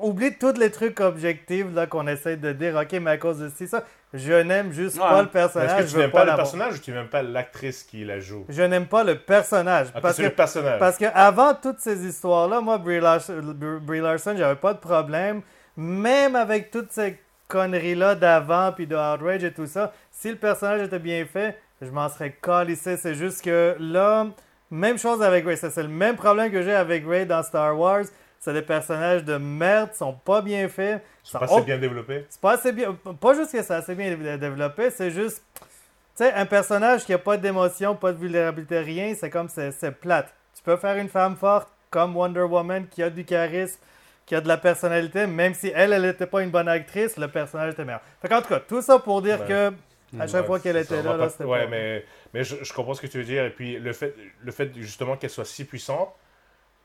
oublie 0.00 0.36
tous 0.36 0.54
les 0.58 0.70
trucs 0.72 0.98
objectifs 1.00 1.66
là 1.72 1.86
qu'on 1.86 2.06
essaie 2.08 2.36
de 2.36 2.52
dire, 2.52 2.74
ok, 2.76 2.92
mais 3.00 3.12
à 3.12 3.18
cause 3.18 3.38
de 3.38 3.48
ci, 3.48 3.68
ça, 3.68 3.84
je 4.14 4.32
n'aime 4.42 4.72
juste 4.72 4.98
pas 4.98 5.20
le 5.22 5.22
Est-ce 5.24 5.32
personnage, 5.32 5.80
que 5.80 5.86
je 5.86 5.92
tu 5.92 5.98
n'aimes 5.98 6.10
pas 6.10 6.24
pas 6.24 6.30
le 6.32 6.36
personnage 6.36 6.74
ou 6.74 6.78
tu 6.78 6.92
n'aimes 6.92 7.08
pas 7.08 7.22
l'actrice 7.22 7.82
qui 7.82 8.04
la 8.04 8.20
joue? 8.20 8.44
Je 8.48 8.62
n'aime 8.62 8.86
pas 8.86 9.04
le 9.04 9.16
personnage, 9.18 9.88
Ah, 9.94 10.00
parce 10.00 10.16
que 10.18 10.22
le 10.22 10.30
personnage. 10.30 10.78
parce 10.78 10.98
que 10.98 11.06
avant 11.14 11.54
toutes 11.54 11.80
ces 11.80 12.04
histoires-là, 12.06 12.60
moi, 12.60 12.78
Brie 12.78 13.00
Larson, 13.00 13.40
Brie 13.80 14.00
Larson, 14.00 14.34
j'avais 14.36 14.56
pas 14.56 14.74
de 14.74 14.78
problème. 14.78 15.40
Même 15.76 16.36
avec 16.36 16.70
toutes 16.70 16.92
ces 16.92 17.18
conneries-là 17.48 18.14
d'avant, 18.14 18.72
puis 18.72 18.86
de 18.86 18.94
Outrage 18.96 19.44
et 19.44 19.52
tout 19.52 19.66
ça, 19.66 19.92
si 20.10 20.30
le 20.30 20.36
personnage 20.36 20.82
était 20.82 20.98
bien 20.98 21.24
fait, 21.24 21.58
je 21.80 21.90
m'en 21.90 22.08
serais 22.08 22.30
calissé. 22.42 22.96
C'est 22.96 23.14
juste 23.14 23.42
que 23.42 23.76
là, 23.78 24.26
même 24.70 24.98
chose 24.98 25.22
avec 25.22 25.44
Ray. 25.46 25.56
C'est 25.56 25.74
le 25.82 25.88
même 25.88 26.16
problème 26.16 26.50
que 26.50 26.62
j'ai 26.62 26.74
avec 26.74 27.04
Ray 27.06 27.26
dans 27.26 27.42
Star 27.42 27.78
Wars. 27.78 28.04
C'est 28.44 28.52
des 28.52 28.62
personnages 28.62 29.22
de 29.22 29.36
merde, 29.36 29.90
sont 29.94 30.14
pas 30.14 30.42
bien 30.42 30.68
faits. 30.68 31.00
C'est 31.22 31.38
pas 31.38 31.46
oh, 31.48 31.54
assez 31.58 31.62
bien 31.64 31.78
développé. 31.78 32.26
c'est 32.28 32.40
pas 32.40 32.54
assez 32.54 32.72
bien. 32.72 32.92
Pas 33.20 33.34
juste 33.34 33.52
que 33.52 33.62
c'est 33.62 33.72
assez 33.74 33.94
bien 33.94 34.16
dé- 34.16 34.36
développé, 34.36 34.90
c'est 34.90 35.12
juste. 35.12 35.44
Tu 35.54 36.24
sais, 36.24 36.32
un 36.32 36.44
personnage 36.44 37.04
qui 37.04 37.12
a 37.12 37.18
pas 37.18 37.36
d'émotion, 37.36 37.94
pas 37.94 38.10
de 38.12 38.18
vulnérabilité, 38.18 38.80
rien, 38.80 39.14
c'est 39.14 39.30
comme 39.30 39.48
c'est 39.48 39.92
plate. 39.92 40.34
Tu 40.56 40.62
peux 40.64 40.76
faire 40.76 40.96
une 40.96 41.08
femme 41.08 41.36
forte 41.36 41.68
comme 41.88 42.16
Wonder 42.16 42.40
Woman 42.40 42.88
qui 42.88 43.00
a 43.04 43.10
du 43.10 43.24
charisme, 43.24 43.78
qui 44.26 44.34
a 44.34 44.40
de 44.40 44.48
la 44.48 44.56
personnalité, 44.56 45.28
même 45.28 45.54
si 45.54 45.70
elle, 45.72 45.92
elle 45.92 46.04
était 46.04 46.26
pas 46.26 46.42
une 46.42 46.50
bonne 46.50 46.68
actrice, 46.68 47.16
le 47.18 47.28
personnage 47.28 47.74
était 47.74 47.84
meilleur. 47.84 48.00
Fait 48.20 48.28
qu'en 48.28 48.42
tout 48.42 48.48
cas, 48.48 48.58
tout 48.58 48.82
ça 48.82 48.98
pour 48.98 49.22
dire 49.22 49.40
Ouais. 49.42 49.46
que 49.46 49.72
à 50.18 50.26
chaque 50.26 50.40
Ouais, 50.42 50.46
fois 50.48 50.58
qu'elle 50.58 50.76
était 50.78 51.00
là, 51.00 51.28
c'était 51.30 51.44
Ouais, 51.44 51.62
pas. 51.62 51.70
mais, 51.70 52.04
mais 52.34 52.42
je, 52.42 52.56
je 52.64 52.72
comprends 52.72 52.94
ce 52.94 53.00
que 53.02 53.06
tu 53.06 53.18
veux 53.18 53.24
dire. 53.24 53.44
Et 53.44 53.50
puis 53.50 53.78
le 53.78 53.92
fait, 53.92 54.16
le 54.42 54.50
fait 54.50 54.72
justement 54.74 55.16
qu'elle 55.16 55.30
soit 55.30 55.44
si 55.46 55.64
puissante, 55.64 56.12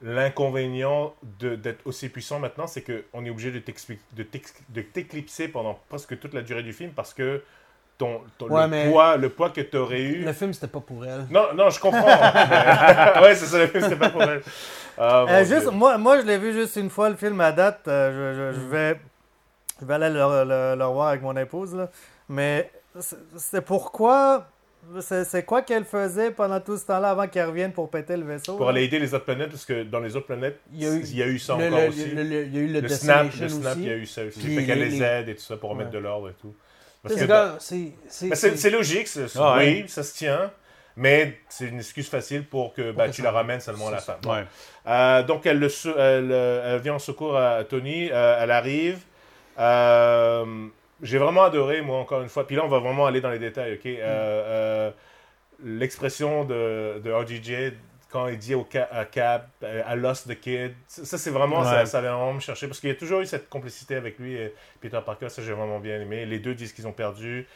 l'inconvénient 0.01 1.13
d'être 1.39 1.85
aussi 1.85 2.09
puissant 2.09 2.39
maintenant, 2.39 2.67
c'est 2.67 2.81
qu'on 2.83 3.25
est 3.25 3.29
obligé 3.29 3.51
de 3.51 3.59
t'éclipser 4.83 5.47
pendant 5.47 5.79
presque 5.89 6.19
toute 6.19 6.33
la 6.33 6.41
durée 6.41 6.63
du 6.63 6.73
film 6.73 6.91
parce 6.91 7.13
que 7.13 7.41
ton, 7.97 8.21
ton- 8.37 8.47
Ouais, 8.49 8.67
le, 8.67 8.91
poids, 8.91 9.17
le 9.17 9.29
poids 9.29 9.49
que 9.49 9.61
tu 9.61 9.75
aurais 9.75 10.01
eu. 10.01 10.23
Le 10.23 10.33
film, 10.33 10.53
c'était 10.53 10.67
pas 10.67 10.81
pour 10.81 11.03
elle. 11.03 11.25
Non, 11.31 11.47
non, 11.55 11.71
je 11.71 11.79
comprends. 11.79 12.05
Mais- 12.05 13.21
ouais, 13.21 13.35
c'est 13.35 13.47
ça, 13.47 13.57
le 13.57 13.67
film, 13.67 13.83
c'était 13.83 13.95
pas 13.95 14.09
pour 14.09 14.21
elle. 14.21 14.43
Ah, 14.99 15.25
Euh, 15.27 15.45
juste, 15.45 15.71
moi, 15.71 15.97
moi, 15.97 16.19
je 16.21 16.25
l'ai 16.25 16.37
vu 16.37 16.53
juste 16.53 16.75
une 16.75 16.91
fois 16.91 17.09
le 17.09 17.15
film 17.15 17.41
à 17.41 17.51
date. 17.51 17.87
Euh, 17.87 18.53
je, 18.53 18.53
je- 18.53 18.59
je 18.61 18.65
vais, 18.67 18.99
je 19.81 19.85
vais 19.85 19.93
aller 19.95 20.09
le, 20.09 20.19
le- 20.43 20.75
le 20.77 20.85
revoir 20.85 21.07
avec 21.07 21.23
mon 21.23 21.35
épouse. 21.37 21.73
Là. 21.73 21.89
Mais 22.29 22.71
c'est 23.35 23.61
pourquoi. 23.61 24.45
C'est 25.01 25.43
quoi 25.45 25.61
qu'elle 25.61 25.83
faisait 25.85 26.31
pendant 26.31 26.59
tout 26.59 26.77
ce 26.77 26.85
temps-là 26.85 27.09
avant 27.11 27.27
qu'elle 27.27 27.47
revienne 27.47 27.71
pour 27.73 27.89
péter 27.89 28.15
le 28.17 28.23
vaisseau? 28.23 28.55
Pour 28.55 28.65
là? 28.67 28.71
aller 28.71 28.83
aider 28.83 28.99
les 28.99 29.13
autres 29.13 29.25
planètes, 29.25 29.49
parce 29.49 29.65
que 29.65 29.83
dans 29.83 29.99
les 29.99 30.15
autres 30.15 30.27
planètes, 30.27 30.59
Il 30.73 30.83
y 30.83 30.87
a 30.87 30.93
eu- 30.93 31.01
il 31.03 31.17
y 31.17 31.23
a 31.23 31.27
eu 31.27 31.39
ça 31.39 31.57
Le- 31.57 31.67
encore 31.67 31.79
le- 31.81 31.87
aussi. 31.89 32.05
le- 32.11 32.23
le- 32.23 32.45
Il 32.45 32.55
y 32.55 32.57
a 32.57 32.61
eu 32.61 32.67
le, 32.67 32.79
le 32.81 32.87
snap, 32.89 33.27
le 33.39 33.49
snap, 33.49 33.73
aussi. 33.73 33.81
il 33.83 33.87
y 33.87 33.91
a 33.91 33.95
eu 33.95 34.05
ça 34.05 34.23
aussi. 34.23 34.39
Puis 34.39 34.55
fait 34.55 34.65
qu'elle 34.65 34.79
les- 34.79 35.01
aide 35.03 35.29
et 35.29 35.35
tout 35.35 35.41
ça 35.41 35.57
pour 35.57 35.69
remettre 35.71 35.89
Ouais. 35.89 35.97
de 35.97 35.99
l'ordre 35.99 36.29
et 36.29 36.33
tout. 36.39 36.55
C'est 37.07 38.69
logique, 38.69 39.07
Ah 39.35 39.55
oui, 39.59 39.85
ça 39.87 40.03
se 40.03 40.13
tient, 40.15 40.51
mais 40.95 41.37
c'est 41.49 41.65
une 41.65 41.77
excuse 41.79 42.09
facile 42.09 42.45
pour 42.45 42.73
que 42.73 42.91
bah, 42.91 43.07
que 43.07 43.13
tu 43.13 43.21
la 43.21 43.31
ramènes 43.31 43.59
seulement 43.59 43.89
à 43.89 43.91
la. 43.91 44.31
Ouais. 44.31 44.45
Euh, 44.87 45.23
donc 45.23 45.45
elle, 45.45 45.59
le 45.59 45.69
se- 45.69 45.89
elle, 45.89 46.31
euh, 46.31 46.75
elle 46.75 46.81
vient 46.81 46.95
en 46.95 46.99
secours 46.99 47.37
à 47.37 47.63
Tony, 47.63 48.09
euh, 48.11 48.39
elle 48.41 48.51
arrive. 48.51 48.99
Euh, 49.59 50.67
J'ai 51.01 51.17
vraiment 51.17 51.43
adoré, 51.43 51.81
moi, 51.81 51.97
encore 51.99 52.21
une 52.21 52.29
fois. 52.29 52.47
Puis 52.47 52.55
là, 52.55 52.63
on 52.65 52.67
va 52.69 52.79
vraiment 52.79 53.05
aller 53.05 53.21
dans 53.21 53.29
les 53.29 53.39
détails, 53.39 53.73
ok? 53.75 53.85
Euh, 53.85 53.99
euh, 54.01 54.91
L'expression 55.63 56.45
de, 56.45 56.99
de 57.03 57.11
RDJ 57.11 57.73
quand 58.11 58.27
il 58.27 58.37
dit 58.37 58.53
au 58.55 58.65
ca- 58.71 58.87
à 58.91 59.05
Cap, 59.05 59.49
euh, 59.63 59.81
I 59.89 59.95
lost 59.97 60.27
the 60.29 60.39
kid, 60.39 60.73
ça, 60.87 61.17
c'est 61.17 61.29
vraiment, 61.31 61.63
ça, 61.63 61.79
Ouais. 61.79 61.85
ça 61.87 61.99
vient 61.99 62.15
vraiment 62.15 62.33
me 62.33 62.39
chercher 62.39 62.67
parce 62.67 62.79
qu'il 62.79 62.89
y 62.89 62.91
a 62.91 62.95
toujours 62.95 63.21
eu 63.21 63.25
cette 63.25 63.49
complicité 63.49 63.95
avec 63.95 64.17
lui 64.19 64.35
et 64.35 64.53
Peter 64.79 64.99
Parker, 65.05 65.29
ça 65.29 65.41
j'ai 65.41 65.51
vraiment 65.51 65.79
bien 65.79 65.99
aimé. 65.99 66.25
Les 66.25 66.39
deux 66.39 66.53
disent 66.55 66.71
qu'ils 66.73 66.87
ont 66.87 66.93
perdu. 66.93 67.47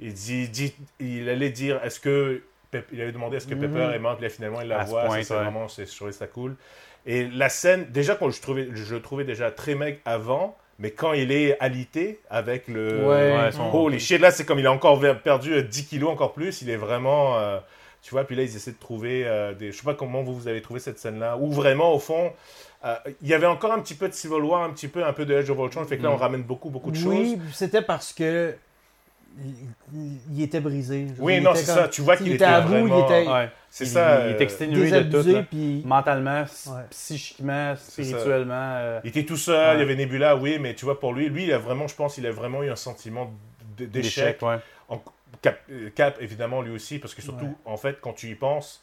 Il, 0.00 0.12
dit, 0.14 0.48
dit- 0.48 0.74
il 0.98 1.28
allait 1.28 1.50
dire 1.50 1.78
est-ce 1.84 2.00
que 2.00 2.42
Pep- 2.70 2.88
il 2.92 3.00
avait 3.00 3.12
demandé 3.12 3.36
à 3.36 3.40
ce 3.40 3.46
que 3.46 3.54
Mhm. 3.54 3.60
Pepper 3.72 3.94
aimante, 3.94 4.20
là 4.20 4.28
finalement 4.28 4.60
il 4.60 4.68
la 4.68 4.80
À 4.80 4.86
ce 4.86 4.90
voit, 4.90 5.08
c'est 5.22 5.32
ouais. 5.34 5.40
vraiment, 5.42 5.68
je 5.68 5.94
trouvais 5.96 6.12
ça 6.12 6.26
cool. 6.26 6.56
Et 7.06 7.28
la 7.28 7.48
scène, 7.48 7.84
déjà 7.90 8.16
quand 8.16 8.28
je 8.30 8.40
trouvais, 8.42 8.68
je 8.72 8.94
le 8.94 9.00
trouvais 9.02 9.24
déjà 9.24 9.50
très 9.52 9.74
mec 9.76 10.00
avant, 10.04 10.58
mais 10.78 10.90
quand 10.90 11.12
il 11.12 11.32
est 11.32 11.58
alité 11.60 12.20
avec 12.30 12.68
le... 12.68 13.04
Ouais. 13.06 13.36
Ouais, 13.36 13.52
son- 13.52 13.72
Holy 13.72 13.98
shit, 14.00 14.20
là 14.20 14.30
c'est 14.30 14.44
comme 14.44 14.58
il 14.58 14.66
a 14.66 14.72
encore 14.72 15.00
perdu 15.22 15.54
euh, 15.54 15.62
10 15.62 15.86
kilos 15.86 16.10
encore 16.10 16.32
plus, 16.32 16.62
il 16.62 16.70
est 16.70 16.76
vraiment... 16.76 17.38
euh, 17.38 17.58
tu 18.02 18.10
vois, 18.10 18.24
puis 18.24 18.36
là 18.36 18.42
ils 18.42 18.54
essaient 18.54 18.72
de 18.72 18.78
trouver 18.78 19.24
euh, 19.26 19.52
des... 19.54 19.72
Je 19.72 19.76
sais 19.78 19.82
pas 19.84 19.94
comment 19.94 20.22
vous, 20.22 20.34
vous 20.34 20.48
avez 20.48 20.62
trouvé 20.62 20.78
cette 20.80 20.98
scène-là, 20.98 21.36
où 21.38 21.50
vraiment 21.50 21.92
au 21.92 21.98
fond, 21.98 22.32
euh, 22.84 22.94
il 23.22 23.28
y 23.28 23.34
avait 23.34 23.46
encore 23.46 23.72
un 23.72 23.80
petit 23.80 23.94
peu 23.94 24.08
de 24.08 24.12
Civil 24.14 24.42
War, 24.42 24.62
un 24.62 24.70
petit 24.70 24.86
peu, 24.88 25.04
un 25.04 25.12
peu 25.12 25.24
de 25.24 25.34
Edge 25.34 25.50
of 25.50 25.58
Ultron, 25.58 25.84
fait 25.86 25.96
que 25.98 26.02
là 26.02 26.10
Mm. 26.10 26.12
on 26.12 26.16
ramène 26.16 26.42
beaucoup, 26.42 26.70
beaucoup 26.70 26.90
de 26.92 26.98
Oui, 26.98 27.32
choses. 27.32 27.38
c'était 27.54 27.82
parce 27.82 28.12
que 28.12 28.54
il, 29.38 29.54
il- 29.94 30.18
il 30.36 30.42
était 30.42 30.60
brisé. 30.60 31.06
Oui, 31.18 31.36
il 31.36 31.42
non, 31.42 31.54
c'est 31.54 31.64
ça, 31.64 31.88
tu 31.88 32.02
vois 32.02 32.14
il 32.14 32.18
qu'il 32.18 32.26
était 32.28 32.36
était 32.36 32.44
à 32.44 32.60
bout, 32.62 32.74
il 32.74 32.78
vraiment- 32.88 33.04
était 33.06 33.28
Ouais. 33.30 33.50
C'est 33.70 33.84
il, 33.84 33.90
ça. 33.90 34.20
il 34.26 34.30
est 34.32 34.34
euh, 34.36 34.38
exténué 34.38 34.74
de 34.74 34.80
tout. 34.80 34.84
désabusé, 34.84 35.32
là. 35.32 35.42
puis 35.42 35.82
Mentalement, 35.84 36.40
Ouais. 36.42 36.82
psychiquement, 36.90 37.74
C'est 37.76 38.04
spirituellement. 38.04 38.54
euh, 38.78 39.00
Il 39.04 39.08
était 39.10 39.24
tout 39.24 39.36
seul, 39.36 39.76
il 39.76 39.80
y 39.80 39.82
avait 39.82 39.96
Nebula, 39.96 40.36
oui, 40.36 40.58
mais 40.58 40.74
tu 40.74 40.84
vois, 40.84 40.98
pour 40.98 41.12
lui, 41.12 41.28
lui, 41.28 41.44
il 41.44 41.52
a 41.52 41.58
vraiment, 41.58 41.86
je 41.86 41.94
pense, 41.94 42.18
il 42.18 42.26
a 42.26 42.30
vraiment 42.30 42.62
eu 42.62 42.70
un 42.70 42.76
sentiment 42.76 43.32
d'échec. 43.78 44.40
En- 44.88 45.02
Cap, 45.42 45.58
euh, 45.70 45.90
Cap, 45.94 46.16
évidemment, 46.20 46.62
lui 46.62 46.72
aussi, 46.72 46.98
parce 46.98 47.14
que 47.14 47.20
surtout, 47.20 47.44
Ouais. 47.44 47.52
en 47.66 47.76
fait, 47.76 47.98
quand 48.00 48.14
tu 48.14 48.28
y 48.28 48.34
penses, 48.34 48.82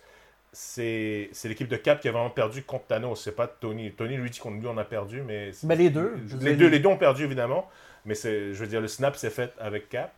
c'est 0.51 1.29
c'est 1.31 1.50
l'équipe 1.50 1.67
de 1.67 1.75
Cap 1.77 2.00
qui 2.00 2.07
a 2.07 2.12
vraiment 2.12 2.29
perdu 2.29 2.62
contre 2.63 2.86
Thanos, 2.86 3.19
c'est 3.24 3.36
pas 3.36 3.48
Tony. 3.48 3.91
Tony, 3.91 4.17
lui, 4.17 4.29
dit 4.29 4.39
qu'on 4.39 4.51
lui, 4.51 4.67
on 4.67 4.77
a 4.77 4.83
perdu, 4.83 5.24
mais... 5.24 5.51
c'est- 5.51 5.65
Ben, 5.65 5.77
les 5.77 5.89
deux. 5.89 6.13
Les 6.41 6.55
deux, 6.55 6.67
les- 6.67 6.79
deux 6.79 6.89
ont 6.89 6.98
perdu, 6.98 7.24
évidemment, 7.24 7.67
mais 8.05 8.13
c'est, 8.13 8.53
je 8.53 8.60
veux 8.60 8.67
dire, 8.67 8.81
le 8.81 8.88
snap 8.88 9.15
s'est 9.15 9.31
fait 9.31 9.51
avec 9.60 9.89
Cap, 9.89 10.13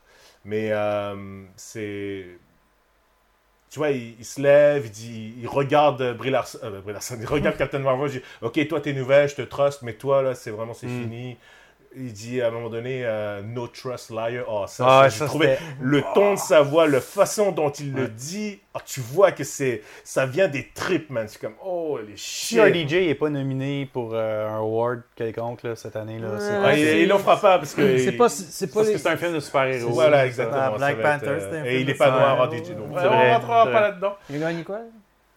mais 0.45 0.69
euh, 0.71 1.43
c'est... 1.55 2.25
Tu 3.69 3.79
vois, 3.79 3.89
il, 3.91 4.15
il 4.19 4.25
se 4.25 4.41
lève, 4.41 4.85
il, 4.85 4.91
dit, 4.91 5.33
il 5.41 5.47
regarde 5.47 6.15
Brie 6.17 6.29
Larson, 6.29 6.59
euh, 6.63 6.81
Brie 6.81 6.93
Larson, 6.93 7.17
il 7.19 7.25
regarde 7.25 7.57
Captain 7.57 7.79
Marvel, 7.79 8.09
il 8.09 8.19
dit 8.19 8.25
Ok, 8.41 8.67
toi 8.67 8.79
t'es 8.79 8.93
nouvelle, 8.93 9.27
je 9.27 9.35
te 9.35 9.41
trust, 9.41 9.81
mais 9.81 9.93
toi 9.93 10.21
là, 10.21 10.35
c'est 10.35 10.51
vraiment 10.51 10.73
c'est 10.73 10.87
Mm. 10.87 11.01
fini. 11.01 11.37
Il 11.97 12.11
dit 12.13 12.41
à 12.41 12.47
un 12.47 12.51
moment 12.51 12.69
donné 12.69 13.01
euh, 13.05 13.41
No 13.41 13.67
trust 13.67 14.09
liar. 14.11 14.45
Oh, 14.49 14.65
ça, 14.67 14.85
Ah, 15.03 15.09
ça, 15.09 15.25
trouvé 15.25 15.57
le 15.81 16.01
ton 16.13 16.33
de 16.33 16.39
sa 16.39 16.61
voix, 16.61 16.87
la 16.87 16.99
façon 17.01 17.51
dont 17.51 17.69
il 17.69 17.93
le 17.93 18.03
Ouais. 18.03 18.07
dit. 18.09 18.59
ah, 18.73 18.79
tu 18.85 18.99
vois 18.99 19.31
que 19.31 19.43
c'est 19.43 19.81
ça 20.03 20.25
vient 20.25 20.47
des 20.49 20.67
tripes, 20.73 21.09
man. 21.09 21.27
C'est 21.27 21.39
comme 21.39 21.55
Oh, 21.63 21.97
les 22.05 22.17
Si 22.17 22.55
shit. 22.55 22.59
RDJ 22.59 23.07
n'est 23.07 23.15
pas 23.15 23.29
nominé 23.29 23.89
pour 23.91 24.11
euh, 24.13 24.47
un 24.49 24.57
award 24.57 25.01
quelconque 25.15 25.63
là, 25.63 25.75
cette 25.75 25.95
année, 25.95 26.19
là, 26.19 26.29
c'est 26.39 26.49
Ouais, 26.51 26.63
Ah, 26.65 26.75
il, 26.77 26.87
il 27.03 27.11
offre 27.13 27.23
pas 27.39 27.57
parce 27.59 27.73
que. 27.73 27.97
C'est 27.97 28.11
pas, 28.13 28.27
c'est 28.29 28.67
pas 28.67 28.73
parce 28.75 28.87
les- 28.87 28.93
que 28.93 28.99
c'est 28.99 29.09
un 29.09 29.17
film 29.17 29.33
de 29.33 29.39
super-héros. 29.39 29.89
Voilà, 29.91 30.17
ça. 30.17 30.25
exactement. 30.27 30.61
Ah, 30.61 30.77
Black 30.77 30.97
va 30.97 31.13
être, 31.15 31.19
Panther, 31.21 31.31
euh, 31.31 31.39
c'était 31.39 31.57
un 31.57 31.63
Et 31.63 31.69
film 31.69 31.79
il 31.81 31.85
de 31.85 31.91
est 31.91 31.95
pas 31.95 32.11
noir. 32.11 32.41
RDJ. 32.49 32.69
Donc, 32.75 32.87
C'est 32.99 33.07
on 33.07 33.31
rentrera 33.33 33.65
pas 33.71 33.81
là-dedans. 33.81 34.15
Il 34.29 34.35
a 34.37 34.39
gagné 34.51 34.63
quoi? 34.63 34.79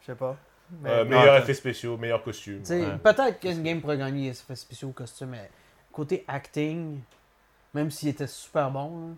Je 0.00 0.06
sais 0.06 0.14
pas. 0.18 0.36
Mais- 0.82 0.90
Ah, 1.00 1.04
meilleur 1.04 1.36
effet 1.36 1.54
spéciaux, 1.54 1.96
meilleur 1.96 2.22
costume. 2.22 2.60
Ouais. 2.68 2.84
Peut-être 3.02 3.40
qu'Endgame 3.40 3.80
pourrait 3.80 3.96
gagner 3.96 4.28
effets 4.28 4.54
spéciaux 4.54 4.88
au 4.88 4.92
costume, 4.92 5.28
mais 5.30 5.48
côté 5.98 6.24
acting, 6.28 7.00
même 7.74 7.90
s'il 7.90 8.08
était 8.08 8.26
super 8.28 8.70
bon, 8.70 9.00
là, 9.08 9.14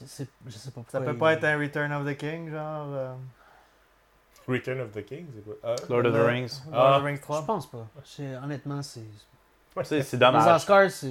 je, 0.00 0.06
sais, 0.06 0.26
je 0.46 0.50
sais 0.58 0.70
pas 0.70 0.80
pourquoi. 0.82 0.98
Ça 1.00 1.00
peut 1.06 1.12
il- 1.12 1.18
pas 1.18 1.32
être 1.34 1.44
un 1.44 1.56
Return 1.58 1.92
of 1.92 2.04
the 2.06 2.16
King, 2.16 2.50
genre. 2.50 2.86
euh, 2.92 3.14
Return 4.48 4.80
of 4.80 4.90
the 4.92 5.04
King, 5.04 5.26
c'est 5.34 5.44
quoi? 5.44 5.54
Ah, 5.62 5.74
Lord 5.88 6.04
of 6.06 6.12
the 6.12 6.16
le- 6.16 6.24
Rings. 6.24 6.62
Lord 6.70 6.74
of 6.84 6.96
the 6.96 7.00
Ah. 7.00 7.04
Rings 7.04 7.16
Je 7.16 7.22
3. 7.22 7.46
pense 7.46 7.70
pas. 7.70 7.86
Honnêtement, 8.42 8.82
c'est. 8.82 9.00
C'est 9.82 10.02
c'est 10.02 10.12
Les 10.16 10.18
dommage. 10.20 10.54
Oscars, 10.56 10.90
c'est. 10.90 11.06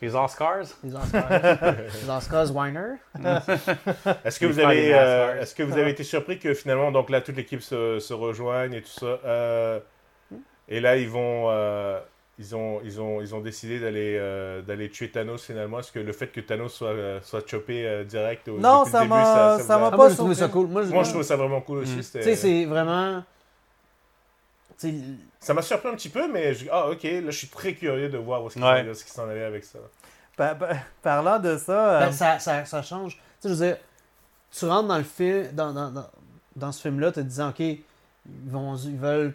Les 0.00 0.14
Oscars? 0.14 0.64
Les 0.84 0.94
Oscars. 0.94 1.30
les 1.30 2.10
Oscars 2.10 2.52
Weiner. 2.54 2.96
Est-ce 4.24 4.38
que 4.38 4.46
Les 4.46 4.52
vous 4.52 4.58
avez, 4.60 4.94
euh, 4.94 5.26
Masters. 5.26 5.42
est-ce 5.42 5.54
que 5.54 5.62
vous 5.64 5.72
avez 5.78 5.90
été 5.90 6.04
surpris 6.04 6.38
que 6.38 6.54
finalement, 6.54 6.92
donc 6.92 7.10
là, 7.10 7.20
toute 7.20 7.36
l'équipe 7.36 7.62
se, 7.62 7.98
se 7.98 8.12
rejoigne 8.12 8.74
et 8.74 8.82
tout 8.82 8.88
ça, 8.90 9.06
euh, 9.24 9.80
et 10.68 10.78
là 10.80 10.96
ils 10.96 11.08
vont, 11.08 11.46
euh, 11.50 12.00
ils 12.38 12.56
ont, 12.56 12.80
ils 12.82 13.00
ont, 13.00 13.20
ils 13.20 13.34
ont 13.34 13.40
décidé 13.40 13.78
d'aller, 13.78 14.16
euh, 14.18 14.62
d'aller 14.62 14.90
tuer 14.90 15.10
Thanos 15.10 15.38
finalement. 15.44 15.80
Est-ce 15.80 15.92
que 15.92 15.98
le 16.00 16.12
fait 16.12 16.28
que 16.28 16.40
Thanos 16.40 16.72
soit, 16.72 16.88
euh, 16.88 17.20
soit 17.22 17.46
chopé 17.48 17.86
euh, 17.86 18.04
direct 18.04 18.48
au 18.48 18.58
Non, 18.58 18.84
ça 18.84 19.00
début, 19.00 19.10
m'a- 19.10 19.24
ça, 19.58 19.58
ça 19.64 19.76
vous 19.76 19.80
m'a 19.80 19.86
a- 19.86 19.88
Ah, 19.88 19.90
pas 19.90 19.96
moi, 19.98 20.08
j'ai 20.08 20.16
trouvé 20.16 20.34
ça 20.34 20.40
surpris. 20.46 20.52
cool. 20.60 20.68
Moi, 20.68 20.84
Moi, 20.86 21.02
je 21.04 21.10
trouve 21.10 21.22
ça 21.22 21.36
vraiment 21.36 21.60
cool 21.60 21.78
aussi. 21.78 21.92
Mm. 21.96 22.00
Tu 22.00 22.22
sais, 22.22 22.36
c'est 22.36 22.64
vraiment. 22.64 23.22
Ça 25.38 25.54
m'a 25.54 25.62
surpris 25.62 25.88
un 25.90 25.94
petit 25.94 26.08
peu, 26.08 26.30
mais 26.30 26.54
je... 26.54 26.66
ah 26.70 26.88
ok, 26.90 27.02
là 27.04 27.20
je 27.30 27.38
suis 27.38 27.46
très 27.48 27.74
curieux 27.74 28.08
de 28.08 28.18
voir 28.18 28.44
où 28.44 28.48
qu'ils 28.48 28.62
Ouais. 28.64 28.82
ce 28.94 29.04
qu'ils 29.04 29.12
s'en 29.12 29.28
allaient 29.28 29.44
avec 29.44 29.62
ça. 29.64 29.78
Pa- 30.36 30.54
pa- 30.56 30.74
Parlant 31.02 31.38
de 31.38 31.56
ça, 31.56 32.00
Ben, 32.00 32.12
ça, 32.12 32.38
ça, 32.40 32.64
ça 32.64 32.82
change. 32.82 33.14
Tu 33.16 33.20
sais, 33.40 33.48
je 33.48 33.54
veux 33.54 33.66
dire, 33.66 33.76
tu 34.50 34.64
rentres 34.64 34.88
dans 34.88 34.98
le 34.98 35.04
film, 35.04 35.48
dans, 35.52 35.72
dans, 35.72 35.90
dans, 35.90 36.06
dans 36.56 36.72
ce 36.72 36.80
film-là, 36.82 37.12
te 37.12 37.20
disant, 37.20 37.50
OK, 37.50 37.60
ils, 37.60 37.78
vont, 38.46 38.76
ils 38.76 38.96
veulent 38.96 39.34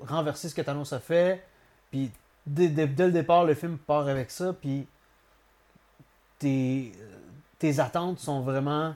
renverser 0.00 0.48
ce 0.48 0.54
que 0.54 0.62
Thanos 0.62 0.92
a 0.92 0.98
fait, 1.00 1.44
puis 1.92 2.10
dès, 2.48 2.68
dès- 2.68 2.86
dès 2.86 3.06
le 3.06 3.12
départ, 3.12 3.44
le 3.44 3.54
film 3.54 3.78
part 3.78 4.08
avec 4.08 4.30
ça, 4.30 4.52
puis 4.52 4.86
tes, 6.38 6.92
tes 7.58 7.80
attentes 7.80 8.18
sont 8.18 8.40
vraiment. 8.40 8.94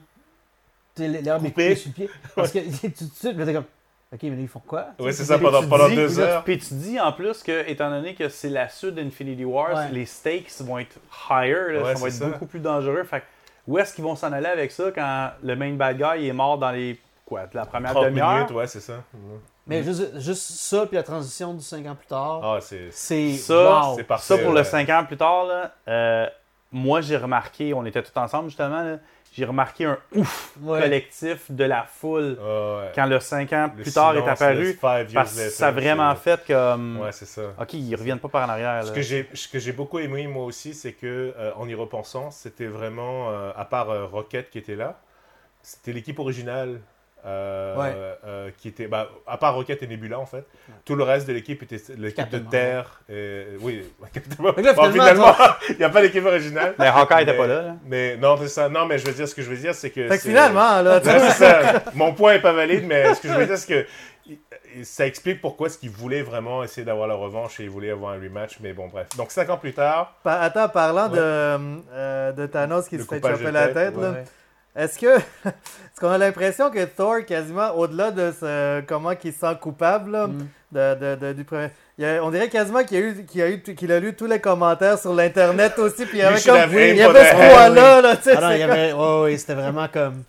L'herbe 0.98 1.46
est 1.56 1.74
sous 1.74 1.88
le 1.88 1.94
pied. 1.94 2.10
Parce 2.36 2.52
que 2.52 2.58
tu, 2.58 2.92
tout 2.92 3.04
de 3.04 3.10
suite, 3.14 3.36
t'es 3.44 3.52
comme, 3.54 3.64
OK, 4.12 4.18
mais 4.24 4.30
là, 4.30 4.36
ils 4.40 4.48
font 4.48 4.60
quoi? 4.66 4.88
Sais, 5.00 5.12
c'est 5.12 5.24
ça, 5.24 5.38
pendant, 5.38 5.66
pendant 5.66 5.88
dis- 5.88 5.96
deux 5.96 6.20
heures. 6.20 6.44
Puis 6.44 6.58
tu 6.58 6.74
dis 6.74 7.00
en 7.00 7.12
plus 7.12 7.42
que, 7.42 7.66
étant 7.68 7.88
donné 7.90 8.14
que 8.14 8.28
c'est 8.28 8.50
la 8.50 8.68
suite 8.68 8.94
d'Infinity 8.94 9.44
Wars, 9.44 9.74
Ouais. 9.74 9.88
les 9.90 10.04
stakes 10.04 10.50
vont 10.60 10.78
être 10.78 10.98
higher, 11.30 11.72
là, 11.72 11.82
Ouais, 11.82 11.94
ça 11.94 12.02
va 12.02 12.08
être 12.08 12.14
ça. 12.14 12.26
beaucoup 12.26 12.46
plus 12.46 12.60
dangereux. 12.60 13.04
Fait 13.04 13.20
que 13.20 13.24
où 13.66 13.78
est-ce 13.78 13.94
qu'ils 13.94 14.04
vont 14.04 14.16
s'en 14.16 14.32
aller 14.32 14.46
avec 14.48 14.70
ça 14.70 14.90
quand 14.94 15.30
le 15.42 15.56
main 15.56 15.72
bad 15.74 15.96
guy 15.96 16.26
est 16.26 16.32
mort 16.32 16.58
dans 16.58 16.72
les 16.72 17.00
quoi, 17.24 17.48
la 17.54 17.64
première 17.64 17.92
30 17.92 18.04
demi-heure? 18.06 18.34
minutes, 18.34 18.50
ouais, 18.50 18.66
c'est 18.66 18.80
ça. 18.80 19.02
Mhm. 19.66 19.76
Mais 19.76 19.82
juste, 19.84 20.18
juste 20.20 20.42
ça, 20.52 20.86
puis 20.86 20.96
la 20.96 21.02
transition 21.02 21.54
du 21.54 21.62
5 21.62 21.86
ans 21.86 21.94
plus 21.94 22.06
tard, 22.08 22.40
Ah, 22.42 22.58
c'est. 22.60 22.90
Ça, 23.36 23.54
wow. 23.90 23.96
c'est 23.96 24.04
parfait. 24.04 24.24
Ça, 24.36 24.38
pour 24.38 24.50
le 24.52 24.58
ouais. 24.58 24.64
5 24.64 24.88
ans 24.90 25.04
plus 25.06 25.16
tard, 25.16 25.44
là, 25.44 25.72
euh, 25.88 26.26
moi, 26.72 27.00
j'ai 27.00 27.16
remarqué, 27.16 27.72
on 27.74 27.84
était 27.84 28.02
tous 28.02 28.18
ensemble 28.18 28.48
justement, 28.48 28.82
là, 28.82 28.96
j'ai 29.34 29.44
remarqué 29.46 29.86
un 29.86 29.96
ouf 30.14 30.52
Ouais. 30.60 30.80
collectif 30.82 31.50
de 31.50 31.64
la 31.64 31.84
foule 31.84 32.36
Ah, 32.38 32.44
ouais. 32.80 32.92
quand 32.94 33.06
le 33.06 33.18
5 33.20 33.50
ans 33.54 33.70
Le 33.74 33.82
plus 33.82 33.94
tard 33.94 34.14
est 34.16 34.28
apparu. 34.28 34.76
Parce 34.80 35.34
que 35.34 35.48
ça 35.48 35.68
a 35.68 35.70
vraiment 35.70 36.14
fait 36.16 36.44
comme. 36.46 37.00
Ouais, 37.00 37.12
c'est 37.12 37.24
ça. 37.26 37.42
Ok, 37.58 37.72
ils 37.74 37.94
reviennent 37.94 38.18
pas 38.18 38.28
par 38.28 38.46
en 38.46 38.50
arrière. 38.52 38.82
Ce 38.82 38.88
là. 38.88 38.94
que 38.94 39.00
j'ai, 39.00 39.28
ce 39.32 39.48
que 39.48 39.58
j'ai 39.58 39.72
beaucoup 39.72 39.98
aimé 40.00 40.26
moi 40.26 40.44
aussi, 40.44 40.74
c'est 40.74 40.92
que 40.92 41.32
euh, 41.38 41.52
en 41.56 41.66
y 41.68 41.74
repensant, 41.74 42.30
c'était 42.30 42.66
vraiment, 42.66 43.30
euh, 43.30 43.52
à 43.56 43.64
part 43.64 43.88
euh, 43.90 44.04
Rocket 44.06 44.50
qui 44.50 44.58
était 44.58 44.76
là, 44.76 44.98
c'était 45.62 45.92
l'équipe 45.92 46.18
originale 46.18 46.80
euh, 47.24 47.76
Ouais. 47.76 47.94
euh, 48.26 48.50
qui 48.58 48.68
était, 48.68 48.86
bah, 48.88 49.08
à 49.26 49.36
part 49.36 49.54
Rocket 49.54 49.82
et 49.82 49.86
Nebula 49.86 50.18
en 50.18 50.26
fait, 50.26 50.44
tout 50.84 50.94
le 50.96 51.04
reste 51.04 51.26
de 51.28 51.32
l'équipe 51.32 51.62
était 51.62 51.80
l'équipe 51.96 52.28
de. 52.30 52.38
Terre. 52.38 53.00
et- 53.08 53.44
oui, 53.60 53.84
là, 54.62 54.72
Bon, 54.74 54.90
finalement, 54.90 55.34
il 55.70 55.76
n'y 55.76 55.84
a 55.84 55.88
pas 55.90 56.02
l'équipe 56.02 56.24
originale. 56.24 56.74
Mais 56.78 56.88
Hawkeye 56.88 57.14
Mais- 57.16 57.22
était 57.22 57.36
pas 57.36 57.46
là. 57.46 57.62
là. 57.62 57.76
Mais 57.86 58.16
non, 58.16 58.36
c'est 58.40 58.48
ça. 58.48 58.68
Non, 58.68 58.86
mais 58.86 58.98
je 58.98 59.06
veux 59.06 59.12
dire, 59.12 59.28
ce 59.28 59.34
que 59.34 59.42
je 59.42 59.50
veux 59.50 59.56
dire, 59.56 59.74
c'est 59.74 59.90
que. 59.90 60.08
fait 60.08 60.16
que 60.16 60.22
c'est- 60.22 60.28
finalement, 60.28 60.82
là, 60.82 61.00
tu 61.00 61.08
non, 61.08 61.14
c'est 61.18 61.30
ça. 61.44 61.82
Mon 61.94 62.12
point 62.14 62.34
est 62.34 62.42
pas 62.42 62.52
valide, 62.52 62.84
mais 62.86 63.14
ce 63.14 63.20
que 63.20 63.28
je 63.28 63.34
veux 63.34 63.46
dire, 63.46 63.56
c'est 63.58 63.84
que 63.84 63.86
ça 64.84 65.06
explique 65.06 65.40
pourquoi 65.40 65.66
est-ce 65.66 65.76
qu'il 65.78 65.90
voulait 65.90 66.22
vraiment 66.22 66.62
essayer 66.64 66.84
d'avoir 66.84 67.06
la 67.06 67.14
revanche 67.14 67.60
et 67.60 67.64
il 67.64 67.70
voulait 67.70 67.90
avoir 67.90 68.12
un 68.14 68.20
rematch. 68.20 68.58
Mais 68.60 68.72
bon, 68.72 68.88
bref. 68.88 69.06
Donc, 69.16 69.30
cinq 69.30 69.50
ans 69.50 69.58
plus 69.58 69.74
tard, 69.74 70.14
Pa- 70.22 70.40
Attends, 70.40 70.68
parlant 70.68 71.10
Ouais. 71.10 71.16
de, 71.18 71.82
euh, 71.92 72.32
de 72.32 72.46
Thanos 72.46 72.88
qui 72.88 72.96
Le 72.96 73.02
se 73.04 73.08
fait 73.08 73.20
choper 73.20 73.50
la 73.50 73.66
tête, 73.68 73.74
tête, 73.74 73.96
ouais. 73.96 74.02
là. 74.02 74.14
Est-ce 74.76 74.98
que 74.98 75.16
est-ce 75.46 76.00
qu'on 76.00 76.08
a 76.10 76.18
l'impression 76.18 76.70
que 76.70 76.84
Thor, 76.84 77.24
quasiment 77.26 77.70
au-delà 77.76 78.10
de 78.10 78.32
ce, 78.38 78.80
comment 78.82 79.12
il 79.22 79.32
se 79.32 79.38
sent 79.40 79.54
coupable 79.60 80.10
là, 80.12 80.26
Mm. 80.26 80.46
de, 80.72 80.94
de- 80.94 81.14
de- 81.16 81.32
du 81.34 81.44
premier, 81.44 81.68
il 81.98 82.04
y 82.04 82.06
a- 82.06 82.24
on 82.24 82.30
dirait 82.30 82.48
quasiment 82.48 82.82
qu'il 82.84 82.96
a, 82.96 83.00
eu, 83.00 83.24
qu'il 83.26 83.42
a, 83.42 83.50
eu, 83.50 83.60
qu'il 83.60 83.92
a 83.92 84.00
lu 84.00 84.14
tous 84.14 84.26
les 84.26 84.40
commentaires 84.40 84.98
sur 84.98 85.12
l'internet 85.14 85.78
aussi, 85.78 86.06
puis 86.06 86.18
il 86.18 86.20
y 86.20 86.22
avait 86.22 86.40
comme 86.40 86.56
il 86.72 86.96
y 86.96 87.02
avait 87.02 87.20
the 87.20 87.26
ce 87.26 87.34
head. 87.36 87.52
poids-là, 87.52 88.00
là, 88.00 88.16
tu 88.16 88.22
sais, 88.24 88.34
Ah 88.36 88.40
non, 88.40 88.50
il 88.52 88.58
y 88.58 88.62
avait. 88.62 88.92
Ouais, 88.92 89.22
ouais, 89.22 89.36
c'était 89.36 89.54
vraiment 89.54 89.86
comme. 89.88 90.22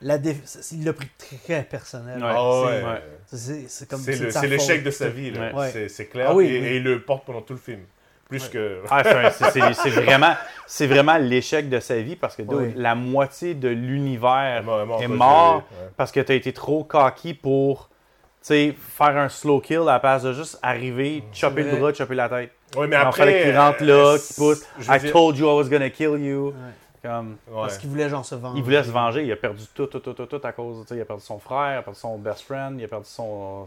La 0.00 0.16
déf... 0.16 0.36
Il 0.70 0.84
l'a 0.84 0.92
pris 0.92 1.08
très 1.18 1.64
personnel. 1.64 2.22
Ouais. 2.22 2.30
ah 2.32 2.36
C'est- 2.38 2.66
ouais, 2.66 2.82
ouais. 2.84 3.02
C'est 3.32 3.68
c'est 3.68 3.88
comme. 3.90 3.98
c'est 4.00 4.16
le- 4.16 4.48
l'échec 4.48 4.82
de 4.84 4.92
sa 4.92 5.08
vie. 5.08 5.32
là. 5.32 5.52
Ouais. 5.52 5.70
C'est- 5.72 5.88
C'est 5.88 6.06
clair. 6.06 6.28
Ah 6.30 6.34
oui, 6.36 6.46
et, 6.46 6.60
oui. 6.60 6.66
et 6.68 6.76
il 6.76 6.84
le 6.84 7.02
porte 7.02 7.26
pendant 7.26 7.40
tout 7.42 7.54
le 7.54 7.58
film. 7.58 7.80
Plus 8.28 8.44
Ouais. 8.44 8.50
que. 8.50 8.82
Ah, 8.90 9.02
c'est 9.30 9.90
vraiment, 9.90 10.34
c'est 10.66 10.86
vraiment 10.86 11.16
l'échec 11.16 11.68
de 11.68 11.80
sa 11.80 11.96
vie 12.00 12.14
parce 12.16 12.36
que 12.36 12.42
la 12.76 12.94
moitié 12.94 13.54
de 13.54 13.68
l'univers 13.68 14.62
mort, 14.64 15.02
est 15.02 15.08
mort 15.08 15.56
ouais. 15.56 15.88
parce 15.96 16.12
que 16.12 16.20
tu 16.20 16.32
as 16.32 16.34
été 16.34 16.52
trop 16.52 16.84
cocky 16.84 17.32
pour 17.34 17.88
tu 18.40 18.48
sais, 18.54 18.76
faire 18.78 19.16
un 19.16 19.28
slow 19.28 19.60
kill 19.60 19.80
à 19.80 19.84
la 19.94 19.98
place 19.98 20.22
de 20.22 20.32
juste 20.32 20.58
arriver, 20.62 21.24
chopper 21.32 21.64
le 21.64 21.76
bras, 21.76 21.92
chopper 21.92 22.14
la 22.14 22.28
tête. 22.28 22.52
Ouais, 22.76 22.86
mais 22.86 22.96
Il 22.96 22.98
après. 23.00 23.22
fallait 23.22 23.42
qu'il 23.42 23.58
rentre 23.58 23.82
là, 23.82 23.94
euh, 23.94 24.18
qu'il 24.18 24.36
pousse. 24.36 24.64
I 24.88 24.98
dire- 25.00 25.12
told 25.12 25.36
you 25.38 25.46
I 25.48 25.54
was 25.54 25.68
gonna 25.68 25.90
kill 25.90 26.18
you. 26.20 26.48
Ouais. 26.48 26.52
Comme, 27.02 27.36
ouais. 27.48 27.54
Parce 27.62 27.78
qu'il 27.78 27.88
voulait 27.90 28.08
genre 28.08 28.24
se 28.24 28.34
vendre. 28.34 28.56
il 28.56 28.62
voulait 28.62 28.82
se 28.84 28.90
venger, 28.90 29.24
il 29.24 29.32
a 29.32 29.36
perdu 29.36 29.64
tout, 29.74 29.86
tout, 29.86 30.00
tout, 30.00 30.12
tout, 30.12 30.26
tout 30.26 30.40
à 30.44 30.52
cause. 30.52 30.82
tu 30.82 30.88
sais, 30.88 30.96
Il 30.96 31.00
a 31.00 31.04
perdu 31.04 31.22
son 31.22 31.38
frère, 31.38 31.74
il 31.74 31.78
a 31.78 31.82
perdu 31.82 31.98
son 31.98 32.18
best 32.18 32.42
friend, 32.42 32.78
il 32.78 32.84
a 32.84 32.88
perdu 32.88 33.06
son. 33.08 33.64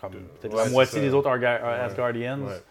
comme, 0.00 0.10
peut-être 0.40 0.54
Ouais, 0.54 0.64
la 0.64 0.70
moitié 0.70 0.98
ça. 0.98 1.04
des 1.04 1.14
autres. 1.14 1.30
Asgardians. 1.30 2.38
Ouais. 2.40 2.62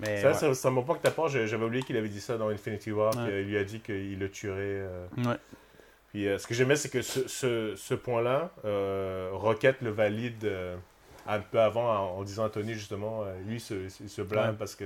Mais. 0.00 0.22
Ça, 0.22 0.28
ouais. 0.28 0.34
ça, 0.34 0.54
ça 0.54 0.70
pas 0.86 0.94
que 0.94 1.02
ta 1.02 1.10
part. 1.10 1.28
J'avais 1.28 1.64
oublié 1.64 1.82
qu'il 1.82 1.96
avait 1.96 2.08
dit 2.08 2.20
ça 2.20 2.36
dans 2.36 2.48
Infinity 2.48 2.92
War. 2.92 3.16
Ouais. 3.16 3.24
qu'il 3.24 3.48
lui 3.48 3.58
a 3.58 3.64
dit 3.64 3.80
qu'il 3.80 4.18
le 4.18 4.30
tuerait. 4.30 4.56
euh, 4.60 5.06
Ouais. 5.18 5.36
Puis 6.10 6.26
euh, 6.26 6.38
ce 6.38 6.46
que 6.46 6.54
j'aimais, 6.54 6.76
c'est 6.76 6.88
que 6.88 7.02
ce, 7.02 7.28
ce, 7.28 7.74
ce 7.76 7.94
point-là, 7.94 8.50
euh, 8.64 9.28
Rocket 9.32 9.82
le 9.82 9.90
valide 9.90 10.44
euh, 10.44 10.76
un 11.26 11.38
peu 11.40 11.60
avant 11.60 12.14
en, 12.14 12.18
en 12.18 12.22
disant 12.22 12.44
à 12.44 12.48
Tony, 12.50 12.72
justement, 12.74 13.24
euh, 13.24 13.34
lui, 13.46 13.56
il 13.56 13.60
se, 13.60 13.74
il 14.00 14.08
se 14.08 14.22
blâme 14.22 14.56
parce 14.56 14.74
que 14.74 14.84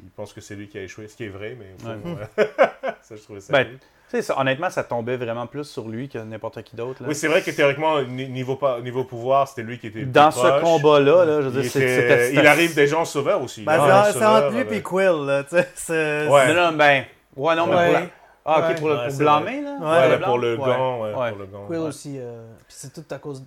il 0.00 0.10
pense 0.10 0.32
que 0.32 0.40
c'est 0.40 0.54
lui 0.54 0.68
qui 0.68 0.78
a 0.78 0.82
échoué, 0.82 1.08
ce 1.08 1.16
qui 1.16 1.24
est 1.24 1.28
vrai, 1.28 1.56
mais 1.58 1.74
bon, 1.82 2.16
euh, 2.38 2.44
ça, 3.02 3.16
je 3.16 3.22
trouvais 3.22 3.40
ça 3.40 3.52
Ben, 3.52 3.66
cool. 3.66 3.78
Tu 4.10 4.16
sais, 4.16 4.22
ça- 4.22 4.38
honnêtement, 4.40 4.70
ça 4.70 4.84
tombait 4.84 5.16
vraiment 5.18 5.46
plus 5.46 5.64
sur 5.64 5.86
lui 5.88 6.08
que 6.08 6.16
n'importe 6.18 6.62
qui 6.62 6.74
d'autre. 6.76 7.02
là. 7.02 7.08
Oui, 7.10 7.14
c'est 7.14 7.28
vrai 7.28 7.42
que 7.42 7.50
théoriquement, 7.50 8.00
ni- 8.02 8.28
niveau, 8.28 8.58
niveau 8.82 9.04
pouvoir, 9.04 9.46
c'était 9.46 9.62
lui 9.62 9.78
qui 9.78 9.88
était 9.88 9.98
le 10.00 10.04
plus 10.06 10.12
Dans 10.12 10.30
ce 10.30 10.60
combat-là, 10.62 11.24
là, 11.26 11.42
je 11.42 11.48
veux 11.48 11.56
il, 11.58 11.62
dire, 11.62 11.70
c'était. 11.70 12.32
il 12.32 12.46
arrive 12.46 12.74
des 12.74 12.86
gens 12.86 13.04
sauveurs 13.04 13.42
aussi. 13.42 13.64
Ben, 13.64 13.78
c'est 14.12 14.24
entre 14.24 14.50
lui 14.50 14.76
et 14.76 14.82
Quill, 14.82 15.26
là, 15.26 15.44
tu 15.44 15.50
sais. 15.56 15.68
c'est- 15.74 16.28
Ouais. 16.28 16.54
Non, 16.54 16.70
non, 16.70 16.76
ben. 16.76 17.04
Ouais, 17.36 17.54
non, 17.54 17.66
mais 17.66 17.74
Ouais. 17.76 17.84
pour 17.84 17.92
la. 18.00 18.06
Ah, 18.50 18.58
ok, 18.60 18.64
Ouais. 18.68 18.74
pour 18.76 18.88
le 18.88 19.08
pour 19.08 19.18
blâmer, 19.18 19.60
là? 19.60 19.76
Ouais, 19.78 19.86
Ouais, 19.86 20.04
le 20.06 20.10
là, 20.12 20.16
blanc? 20.16 20.26
pour 20.26 20.38
le 20.38 20.56
gant, 20.56 21.00
ouais, 21.02 21.14
Ouais. 21.14 21.28
pour 21.30 21.38
le 21.40 21.46
gant. 21.46 21.66
Quill 21.66 21.78
ouais. 21.80 21.84
aussi. 21.86 22.16
euh, 22.18 22.46
puis 22.66 22.76
c'est 22.78 22.92
tout 22.94 23.14
à 23.14 23.18
cause 23.18 23.44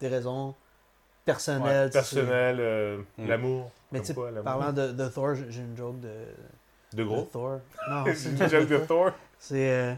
des 0.00 0.06
raisons 0.06 0.54
personnelles. 1.24 1.62
Ouais, 1.62 1.86
tu 1.86 1.92
sais. 1.92 1.98
personnel, 1.98 2.56
euh, 2.60 2.98
Mm. 3.18 3.26
l'amour. 3.28 3.70
Mais 3.90 4.00
tu 4.00 4.06
sais, 4.06 4.14
quoi, 4.14 4.26
l'amour. 4.30 4.44
parlant 4.44 4.72
de, 4.72 4.92
de 4.92 5.08
Thor, 5.08 5.34
j'ai 5.34 5.60
une 5.60 5.76
joke 5.76 6.00
de, 6.00 6.08
De 6.92 7.02
de 7.02 7.04
gros. 7.04 7.28
Thor. 7.32 7.58
Non, 7.90 8.04
c'est 8.14 8.28
une 8.30 8.48
joke 8.48 8.68
de 8.68 8.76
Thor? 8.78 9.10
C'est. 9.40 9.70
euh, 9.70 9.94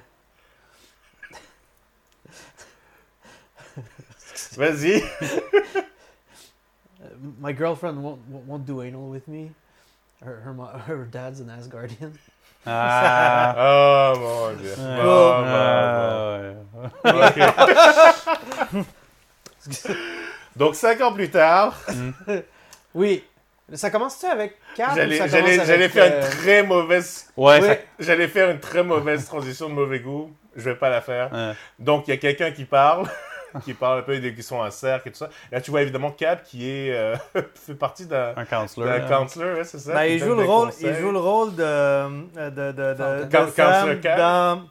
Vas-y. 4.56 5.02
My 7.40 7.52
girlfriend 7.52 8.02
won't 8.02 8.20
won't 8.28 8.66
do 8.66 8.80
anal 8.82 9.08
with 9.08 9.26
me. 9.28 9.50
Her 10.22 10.40
her, 10.40 10.52
her 10.86 11.04
dad's 11.06 11.40
an 11.40 11.48
Asgardian. 11.48 12.12
Ah. 12.66 13.54
Oh 13.56 14.14
mon 14.18 14.56
dieu. 14.60 14.74
Ouais. 14.76 15.02
Bon, 15.02 15.32
Ah, 15.46 16.40
ouais. 16.40 16.54
bon, 16.72 16.90
bon. 17.02 17.20
Ok. 17.26 17.38
Donc, 20.56 20.74
cinq 20.74 21.00
ans 21.00 21.12
plus 21.12 21.30
tard, 21.30 21.74
Oui. 22.94 23.24
Ça 23.74 23.90
commence-tu 23.90 24.26
avec 24.26 24.56
4 24.76 24.94
j'allais 24.96 25.28
j'allais- 25.28 25.64
j'allais 25.64 25.88
faire 25.88 26.06
une 26.16 26.28
très 26.28 26.62
mauvaise. 26.62 27.30
Ouais, 27.36 27.60
Oui. 27.60 27.66
ça- 27.68 27.76
J'allais 27.98 28.28
faire 28.28 28.50
une 28.50 28.58
très 28.60 28.82
mauvaise 28.82 29.24
transition 29.26 29.68
de 29.68 29.74
mauvais 29.74 30.00
goût. 30.00 30.30
Je 30.56 30.62
vais 30.62 30.74
pas 30.76 30.90
la 30.90 31.00
faire. 31.00 31.32
Ouais. 31.32 31.52
Donc, 31.78 32.08
il 32.08 32.10
y 32.10 32.14
a 32.14 32.16
quelqu'un 32.16 32.50
qui 32.50 32.64
parle, 32.64 33.06
qui 33.64 33.72
parle 33.74 34.00
un 34.00 34.02
peu 34.02 34.18
des 34.18 34.34
qui 34.34 34.42
sont 34.42 34.56
en 34.58 34.70
cercle 34.70 35.08
et 35.08 35.12
tout 35.12 35.18
ça. 35.18 35.28
Là, 35.52 35.60
tu 35.60 35.70
vois 35.70 35.82
évidemment 35.82 36.10
Cap 36.10 36.42
qui 36.42 36.68
est 36.68 36.90
euh, 36.92 37.14
fait 37.54 37.74
partie 37.74 38.06
d'un 38.06 38.32
un 38.36 38.44
counselor. 38.44 38.88
d'un 38.88 38.98
là. 38.98 39.08
counselor, 39.18 39.58
ouais, 39.58 39.64
c'est 39.64 39.78
ça. 39.78 39.92
Ben, 39.94 40.04
il, 40.04 40.18
joue 40.18 40.34
le 40.34 40.44
rôle, 40.44 40.66
conseils. 40.70 40.88
il 40.88 40.94
joue 40.96 41.12
le 41.12 41.18
rôle 41.20 41.54
de, 41.54 41.62
de, 42.34 42.50
de, 42.50 42.72
de, 42.72 42.72
de, 42.72 43.24
de 43.24 43.30
Counselor 43.36 43.54
Sam 43.74 44.00
Cap? 44.00 44.18
dans, 44.18 44.62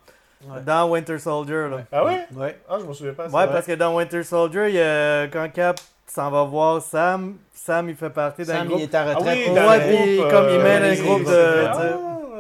Ouais. 0.48 0.62
dans 0.65 0.89
Winter 0.89 1.18
Soldier. 1.20 1.68
Là. 1.70 1.77
Ah 1.91 2.06
ouais? 2.06 2.25
Ouais. 2.34 2.58
Ah, 2.70 2.77
je 2.79 2.86
me 2.86 2.94
souviens 2.94 3.12
pas. 3.13 3.25
Ouais, 3.27 3.41
ça. 3.41 3.48
parce 3.48 3.65
que 3.65 3.74
dans 3.74 3.94
Winter 3.96 4.24
Soldier, 4.24 4.70
il 4.70 4.75
y 4.75 4.82
a, 4.82 5.27
quand 5.27 5.50
Cap 5.51 5.77
s'en 6.12 6.30
va 6.32 6.44
voir 6.44 6.82
Sam, 6.82 7.36
Sam 7.54 7.89
il 7.89 7.96
fait 7.96 8.10
partie 8.10 8.44
d'un 8.46 8.60
Sam, 8.60 8.68
groupe. 8.68 8.80
il 8.80 8.84
est 8.84 8.96
à 8.96 9.01
Ah 9.01 9.13
retraite. 9.16 9.38
oui, 9.38 9.46
pour- 9.46 9.56
dans 9.56 9.70
Ouais, 9.70 9.78
le 9.78 9.84
puis 10.06 10.16
groupe, 10.18 10.32
comme 10.32 10.50
il 10.50 10.56
euh, 10.60 10.63
mène 10.63 10.84
un 10.84 10.89
oui, 10.92 10.98
groupe 11.01 11.20
oui, 11.20 11.25
de- 11.25 11.66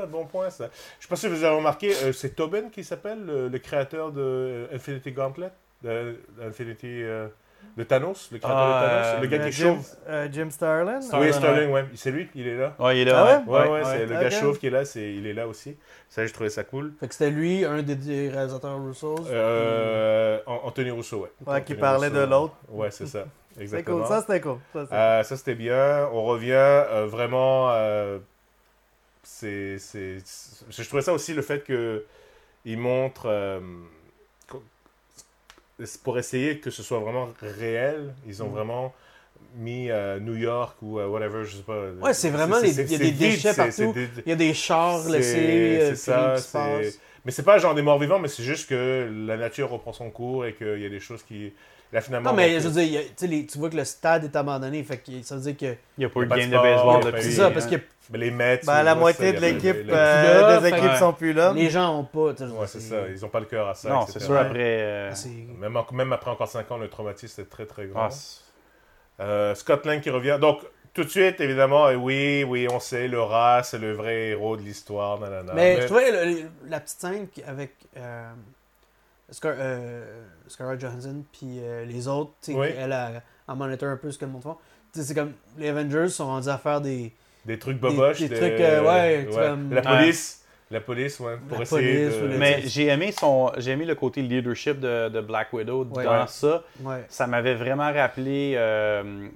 Ah, 0.01 0.05
bon 0.11 0.25
point 0.25 0.49
ça. 0.49 0.69
Je 0.99 1.03
sais 1.05 1.09
pas 1.09 1.15
si 1.15 1.27
vous 1.27 1.43
avez 1.43 1.55
remarqué, 1.55 1.93
euh, 2.03 2.13
c'est 2.13 2.29
Tobin 2.35 2.69
qui 2.71 2.83
s'appelle, 2.83 3.25
le, 3.25 3.47
le 3.49 3.59
créateur 3.59 4.11
de 4.11 4.21
euh, 4.21 4.67
Infinity 4.73 5.11
Gauntlet, 5.11 5.51
de, 5.83 6.15
Infinity, 6.41 7.03
euh, 7.03 7.27
de 7.77 7.83
Thanos, 7.83 8.29
le 8.31 8.39
créateur 8.39 8.57
Ah, 8.59 8.81
de 8.81 8.87
Thanos, 8.87 9.21
le 9.21 9.27
gars 9.27 9.37
Euh, 9.37 9.41
qui 9.43 9.47
est 9.47 9.51
Jim, 9.51 9.75
chauve. 9.75 9.85
euh, 10.09 10.27
Jim 10.31 10.47
Starlin? 10.49 11.01
Starlin, 11.01 11.27
Oui, 11.27 11.33
Sterling, 11.33 11.69
ouais. 11.71 11.85
C'est 11.95 12.11
lui, 12.11 12.27
il 12.33 12.47
est 12.47 12.57
là. 12.57 12.73
Ouais, 12.79 12.99
il 12.99 13.07
est 13.07 13.11
Ah 13.11 13.23
là. 13.23 13.43
Ouais, 13.45 13.69
ouais, 13.69 13.81
c'est 13.83 14.05
le 14.05 14.15
Ok. 14.15 14.21
gars 14.21 14.29
chauve 14.31 14.57
qui 14.57 14.67
est 14.67 14.71
là, 14.71 14.85
c'est, 14.85 15.13
il 15.13 15.27
est 15.27 15.33
là 15.33 15.47
aussi. 15.47 15.77
Ça, 16.09 16.25
je 16.25 16.33
trouvais 16.33 16.49
ça 16.49 16.63
cool. 16.63 16.93
Fait 16.99 17.07
que 17.07 17.13
c'était 17.13 17.29
lui, 17.29 17.63
un 17.65 17.81
des, 17.83 18.29
réalisateurs. 18.29 18.79
Euh, 19.29 20.39
An- 20.47 20.61
Anthony 20.63 20.91
Rousseau, 20.91 21.19
ouais. 21.21 21.31
Ouais, 21.45 21.63
qui 21.63 21.75
parlait 21.75 22.07
Rousseau. 22.07 22.19
de 22.21 22.25
l'autre. 22.25 22.53
Ouais, 22.69 22.89
c'est 22.91 23.05
ça. 23.05 23.25
Exactement. 23.61 23.97
cool, 23.99 24.07
ça 24.07 24.21
c'était 24.21 24.41
cool. 24.41 24.57
Ça, 24.73 24.83
c'était- 24.83 24.95
Euh, 24.95 25.23
ça 25.23 25.37
c'était 25.37 25.55
bien. 25.55 26.07
On 26.13 26.23
revient 26.23 26.51
euh, 26.53 27.05
vraiment. 27.07 27.71
euh, 27.71 28.19
c'est, 29.23 29.77
je 29.77 30.83
trouvais 30.87 31.01
ça 31.03 31.13
aussi 31.13 31.33
le 31.33 31.41
fait 31.41 31.63
que 31.63 32.05
il 32.65 32.77
montre 32.77 33.23
euh, 33.27 33.59
pour 36.03 36.17
essayer 36.19 36.59
que 36.59 36.69
ce 36.71 36.83
soit 36.83 36.99
vraiment 36.99 37.29
réel. 37.41 38.13
Ils 38.27 38.43
ont 38.43 38.49
Mm. 38.49 38.53
vraiment 38.53 38.93
mis 39.55 39.89
euh, 39.89 40.19
New 40.19 40.35
York 40.35 40.75
ou 40.81 40.99
euh, 40.99 41.07
whatever, 41.07 41.45
je 41.45 41.57
sais 41.57 41.63
pas. 41.63 41.91
Ouais, 42.01 42.13
c'est 42.13 42.29
vraiment 42.29 42.59
il 42.59 42.91
y 42.91 42.95
a 42.95 42.97
des 42.97 43.11
déchets 43.11 43.53
partout. 43.53 43.93
Il 44.25 44.29
y 44.29 44.31
a 44.33 44.35
des 44.35 44.53
chars 44.53 45.07
laissés, 45.09 45.95
c'est 45.95 45.95
ça. 45.95 46.79
Mais 47.25 47.31
c'est 47.31 47.43
pas 47.43 47.57
genre 47.57 47.75
des 47.75 47.81
morts 47.81 47.99
vivants, 47.99 48.19
mais 48.19 48.29
c'est 48.29 48.43
juste 48.43 48.69
que 48.69 49.09
la 49.27 49.35
nature 49.37 49.69
reprend 49.69 49.91
son 49.93 50.09
cours 50.09 50.45
et 50.45 50.53
qu'il 50.53 50.79
y 50.79 50.85
a 50.85 50.89
des 50.89 50.99
choses 51.01 51.21
qui. 51.23 51.53
Là, 51.91 52.01
finalement. 52.01 52.29
Non, 52.29 52.35
mais 52.35 52.59
je 52.59 52.67
veux 52.67 52.81
dire, 52.83 52.99
a- 52.99 53.03
tu 53.03 53.09
sais, 53.15 53.27
les- 53.27 53.45
tu 53.47 53.57
vois 53.57 53.69
que 53.69 53.75
le 53.75 53.83
stade 53.83 54.23
est 54.23 54.35
abandonné. 54.35 54.83
Fait 54.83 54.97
que 54.97 55.11
ça 55.23 55.35
veut 55.35 55.41
dire 55.41 55.57
que. 55.57 55.65
Il 55.97 55.99
n'y 55.99 56.05
a 56.05 56.09
pas 56.09 56.19
eu 56.21 56.25
de 56.27 56.35
game 56.35 56.49
de 56.51 56.57
baseball 56.57 57.03
depuis. 57.03 57.23
C'est 57.23 57.31
ça, 57.31 57.49
parce 57.49 57.65
que 57.65 57.75
mais 58.11 58.17
les 58.19 58.31
Mets. 58.31 58.61
Ben, 58.65 58.83
la 58.83 58.93
moitié 58.95 59.27
ça, 59.33 59.39
de 59.39 59.39
l'équipe, 59.45 59.75
euh, 59.89 60.59
des 60.61 60.69
fait- 60.69 60.77
équipes 60.77 60.91
Ouais. 60.91 60.97
sont 60.97 61.13
plus 61.13 61.33
là. 61.33 61.51
les 61.53 61.69
gens 61.69 61.97
ont 61.99 62.03
pas. 62.03 62.31
Ouais, 62.43 62.67
c'est 62.67 62.79
ça. 62.79 62.95
Ils 63.09 63.25
ont 63.25 63.29
pas 63.29 63.39
le 63.39 63.45
cœur 63.47 63.67
à 63.67 63.73
ça. 63.73 63.89
Non, 63.89 64.05
c'est 64.07 64.19
sûr, 64.21 64.37
après. 64.37 64.59
euh, 64.59 65.11
C'est- 65.15 65.29
Même, 65.29 65.75
en- 65.77 65.85
même 65.93 66.13
après 66.13 66.29
encore 66.31 66.47
5 66.47 66.69
ans, 66.71 66.77
le 66.77 66.89
traumatisme 66.89 67.41
est 67.41 67.49
très 67.49 67.65
très 67.65 67.87
grand. 67.87 68.09
ah, 68.11 69.23
Euh, 69.23 69.53
Scott 69.55 69.85
Lang 69.85 69.99
qui 69.99 70.09
revient. 70.09 70.37
Donc, 70.39 70.59
tout 70.93 71.03
de 71.03 71.09
suite, 71.09 71.41
évidemment, 71.41 71.89
et 71.89 71.95
oui, 71.95 72.43
oui, 72.47 72.67
on 72.71 72.79
sait, 72.79 73.07
le 73.07 73.21
rat, 73.21 73.61
c'est 73.63 73.77
le 73.77 73.91
vrai 73.93 74.29
héros 74.29 74.55
de 74.57 74.61
l'histoire. 74.61 75.19
nanana. 75.19 75.53
Mais 75.53 75.81
je 75.81 75.85
trouvais 75.87 76.11
le- 76.11 76.31
le- 76.41 76.49
la 76.69 76.79
petite 76.79 76.99
scène 77.01 77.27
avec 77.45 77.73
euh, 77.97 78.29
Scar- 79.31 79.55
euh, 79.57 80.23
Scarlett 80.47 80.79
Johansson 80.79 81.23
puis 81.31 81.59
euh, 81.59 81.85
les 81.85 82.07
autres, 82.07 82.31
tu 82.41 82.51
sais, 82.53 82.57
Oui. 82.57 82.67
elle 82.77 82.91
a, 82.93 83.21
a 83.47 83.55
monitor 83.55 83.89
un 83.89 83.97
peu 83.97 84.11
ce 84.11 84.17
que 84.17 84.25
le 84.25 84.31
monde 84.31 84.43
sais, 84.93 85.03
C'est 85.03 85.13
comme 85.15 85.33
les 85.57 85.69
Avengers 85.69 86.09
sont 86.09 86.25
rendus 86.25 86.49
à 86.49 86.57
faire 86.57 86.81
des. 86.81 87.13
Des 87.45 87.57
trucs 87.57 87.79
boboches. 87.79 88.19
des 88.19 88.29
des- 88.29 88.35
trucs, 88.35 88.59
euh, 88.59 88.83
ouais, 88.83 89.27
comme- 89.33 89.73
La 89.73 89.81
police. 89.81 90.35
La 90.71 90.81
police, 90.81 91.19
ouais. 91.19 91.37
Pour 91.47 91.57
La 91.57 91.63
essayer 91.63 92.09
police, 92.09 92.21
de... 92.33 92.37
Mais 92.37 92.61
j'ai 92.65 92.87
aimé 92.87 93.11
son, 93.11 93.51
j'ai 93.57 93.71
aimé 93.71 93.85
le 93.85 93.95
côté 93.95 94.21
leadership 94.21 94.79
de, 94.79 95.09
de 95.09 95.19
Black 95.21 95.51
Widow 95.51 95.83
Ouais. 95.85 96.03
dans 96.03 96.21
Ouais. 96.21 96.27
ça. 96.27 96.63
Ouais. 96.81 97.05
Ça 97.09 97.25
m'avait 97.25 97.55
vraiment 97.55 97.91
rappelé 97.91 98.53
euh, 98.55 99.27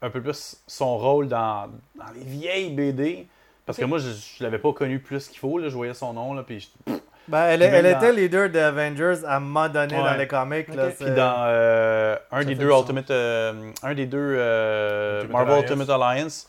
un 0.00 0.10
peu 0.10 0.22
plus 0.22 0.58
son 0.68 0.96
rôle 0.96 1.26
dans, 1.26 1.68
dans 1.96 2.12
les 2.14 2.22
vieilles 2.22 2.70
BD. 2.72 3.26
Parce 3.66 3.78
que 3.78 3.84
moi, 3.84 3.98
je, 3.98 4.10
je 4.10 4.44
l'avais 4.44 4.58
pas 4.60 4.72
connu 4.72 5.00
plus 5.00 5.26
qu'il 5.28 5.38
faut. 5.40 5.58
Là. 5.58 5.68
Je 5.68 5.74
voyais 5.74 5.94
son 5.94 6.12
nom, 6.12 6.34
là, 6.34 6.44
puis, 6.44 6.60
je- 6.60 6.92
Ben, 7.30 7.46
elle, 7.60 7.86
était 7.86 8.12
leader 8.12 8.50
des 8.50 8.58
Avengers 8.58 9.24
à 9.26 9.36
un 9.36 9.40
moment 9.40 9.68
donné 9.68 9.94
Ouais. 9.96 10.02
dans 10.04 10.16
les 10.16 10.26
comics. 10.26 10.74
Là, 10.74 10.88
puis 10.88 11.10
dans 11.10 11.44
euh, 11.46 12.16
un 12.32 12.38
Ça 12.40 12.44
des 12.44 12.54
deux 12.56 12.68
sens. 12.70 12.80
Ultimate, 12.80 13.10
euh, 13.10 13.70
un 13.82 13.94
des 13.94 14.06
deux 14.06 14.18
euh, 14.36 15.20
Ultimate 15.22 15.32
Marvel 15.32 15.52
Alliance. 15.54 15.70
Ultimate 15.70 15.90
Alliance. 15.90 16.48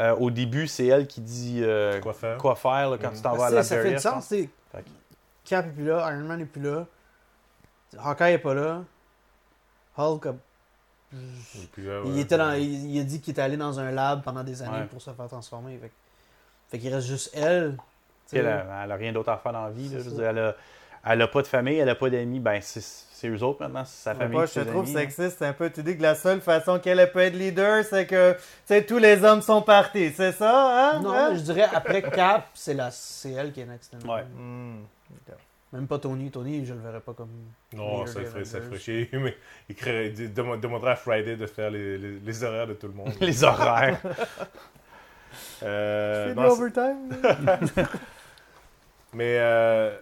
euh, 0.00 0.14
au 0.16 0.30
début, 0.30 0.66
c'est 0.66 0.86
elle 0.86 1.06
qui 1.06 1.20
dit 1.20 1.60
euh, 1.62 2.00
Quoi 2.00 2.14
faire? 2.14 2.38
quoi 2.38 2.54
faire 2.56 2.90
là, 2.90 2.96
quand 3.00 3.10
tu 3.10 3.20
t'en 3.22 3.36
vas 3.36 3.46
à 3.46 3.50
la 3.50 3.62
ça 3.62 3.76
fait 3.82 3.92
du 3.92 3.98
sens. 3.98 4.28
tu 4.28 4.34
sais. 4.42 4.48
Fait 4.72 4.82
que- 4.82 4.88
Cap 5.44 5.66
est 5.66 5.70
plus 5.70 5.84
là, 5.86 6.10
Iron 6.12 6.24
Man 6.24 6.40
est 6.40 6.46
plus 6.46 6.62
là, 6.62 6.86
Hawkeye 7.98 8.32
est 8.32 8.38
pas 8.38 8.54
là, 8.54 8.80
Hulk 9.98 10.26
a- 10.26 10.34
puis, 11.72 11.82
il, 12.06 12.18
était 12.20 12.38
dans, 12.38 12.52
il, 12.54 12.90
il 12.94 13.00
a 13.00 13.04
dit 13.04 13.20
qu'il 13.20 13.32
était 13.32 13.42
allé 13.42 13.58
dans 13.58 13.78
un 13.78 13.90
lab 13.90 14.22
pendant 14.22 14.42
des 14.42 14.62
années 14.62 14.78
Ouais. 14.78 14.86
pour 14.86 15.02
se 15.02 15.10
faire 15.10 15.26
transformer. 15.28 15.76
Fait, 15.76 15.88
que- 15.88 15.92
fait 16.70 16.78
qu'il 16.78 16.94
reste 16.94 17.06
juste 17.06 17.30
elle. 17.34 17.76
Tu. 18.32 18.38
Elle 18.38 18.46
a, 18.48 18.84
elle 18.84 18.92
a 18.92 18.96
rien 18.96 19.12
d'autre 19.12 19.30
à 19.30 19.36
faire 19.38 19.52
dans 19.52 19.64
la 19.64 19.70
vie. 19.70 19.88
là. 19.88 19.98
C'est 19.98 20.04
Je 20.04 20.10
veux 20.10 20.16
ça. 20.16 20.16
dire, 20.22 20.28
elle, 20.30 20.38
a, 20.38 20.56
elle 21.12 21.22
a 21.22 21.28
pas 21.28 21.42
de 21.42 21.46
famille, 21.46 21.78
elle 21.78 21.88
a 21.88 21.94
pas 21.94 22.10
d'amis. 22.10 22.40
Ben, 22.40 22.60
c'est, 22.62 23.28
eux 23.28 23.42
autres 23.44 23.60
maintenant, 23.62 23.84
c'est 23.84 24.02
sa 24.02 24.14
famille. 24.14 24.32
moi, 24.32 24.46
je 24.46 24.54
te 24.54 24.60
ses 24.60 24.66
trouve 24.66 24.82
amis, 24.84 24.90
hein. 24.96 25.00
sexiste 25.00 25.42
un 25.42 25.52
peu. 25.52 25.70
Tu 25.70 25.82
dis 25.84 25.96
que 25.96 26.02
la 26.02 26.14
seule 26.16 26.40
façon 26.40 26.78
qu'elle 26.80 27.10
peut 27.12 27.20
être 27.20 27.34
leader, 27.36 27.84
c'est 27.84 28.06
que 28.06 28.36
tu 28.66 28.84
tous 28.86 28.98
les 28.98 29.22
hommes 29.24 29.42
sont 29.42 29.62
partis. 29.62 30.10
C'est 30.16 30.32
ça, 30.32 30.94
hein? 30.96 31.00
Non, 31.00 31.12
Hein? 31.12 31.34
je 31.36 31.40
dirais 31.40 31.68
après 31.72 32.02
Cap, 32.02 32.48
c'est 32.54 32.76
elle 33.30 33.52
qui 33.52 33.60
est 33.60 33.66
next. 33.66 33.94
in 33.94 34.08
Ouais. 34.08 34.22
Hmm. 34.36 34.82
Même 35.72 35.86
pas 35.86 35.98
Tony. 35.98 36.30
Tony, 36.30 36.66
je 36.66 36.74
le 36.74 36.80
verrais 36.80 37.00
pas 37.00 37.14
comme. 37.14 37.30
Non, 37.72 38.04
ça 38.06 38.20
ferait, 38.20 38.44
ça 38.44 38.60
ferait 38.60 38.78
chier. 38.78 39.08
Mais 39.14 39.34
il, 39.70 39.74
créerait, 39.74 40.08
il 40.08 40.34
dem- 40.34 40.60
demanderait 40.60 40.90
à 40.90 40.96
Friday 40.96 41.34
de 41.36 41.46
faire 41.46 41.70
les, 41.70 41.96
les, 41.96 42.18
les 42.20 42.44
horaires 42.44 42.66
de 42.66 42.74
tout 42.74 42.88
le 42.88 42.92
monde. 42.92 43.12
Les 43.20 43.42
horaires. 43.42 43.98
Euh, 45.62 46.26
C'est 46.28 46.34
de 46.34 46.40
non, 46.40 46.54
c'est- 46.54 46.60
l'overtime. 46.60 47.86
mais 49.14 49.36
euh, 49.38 49.96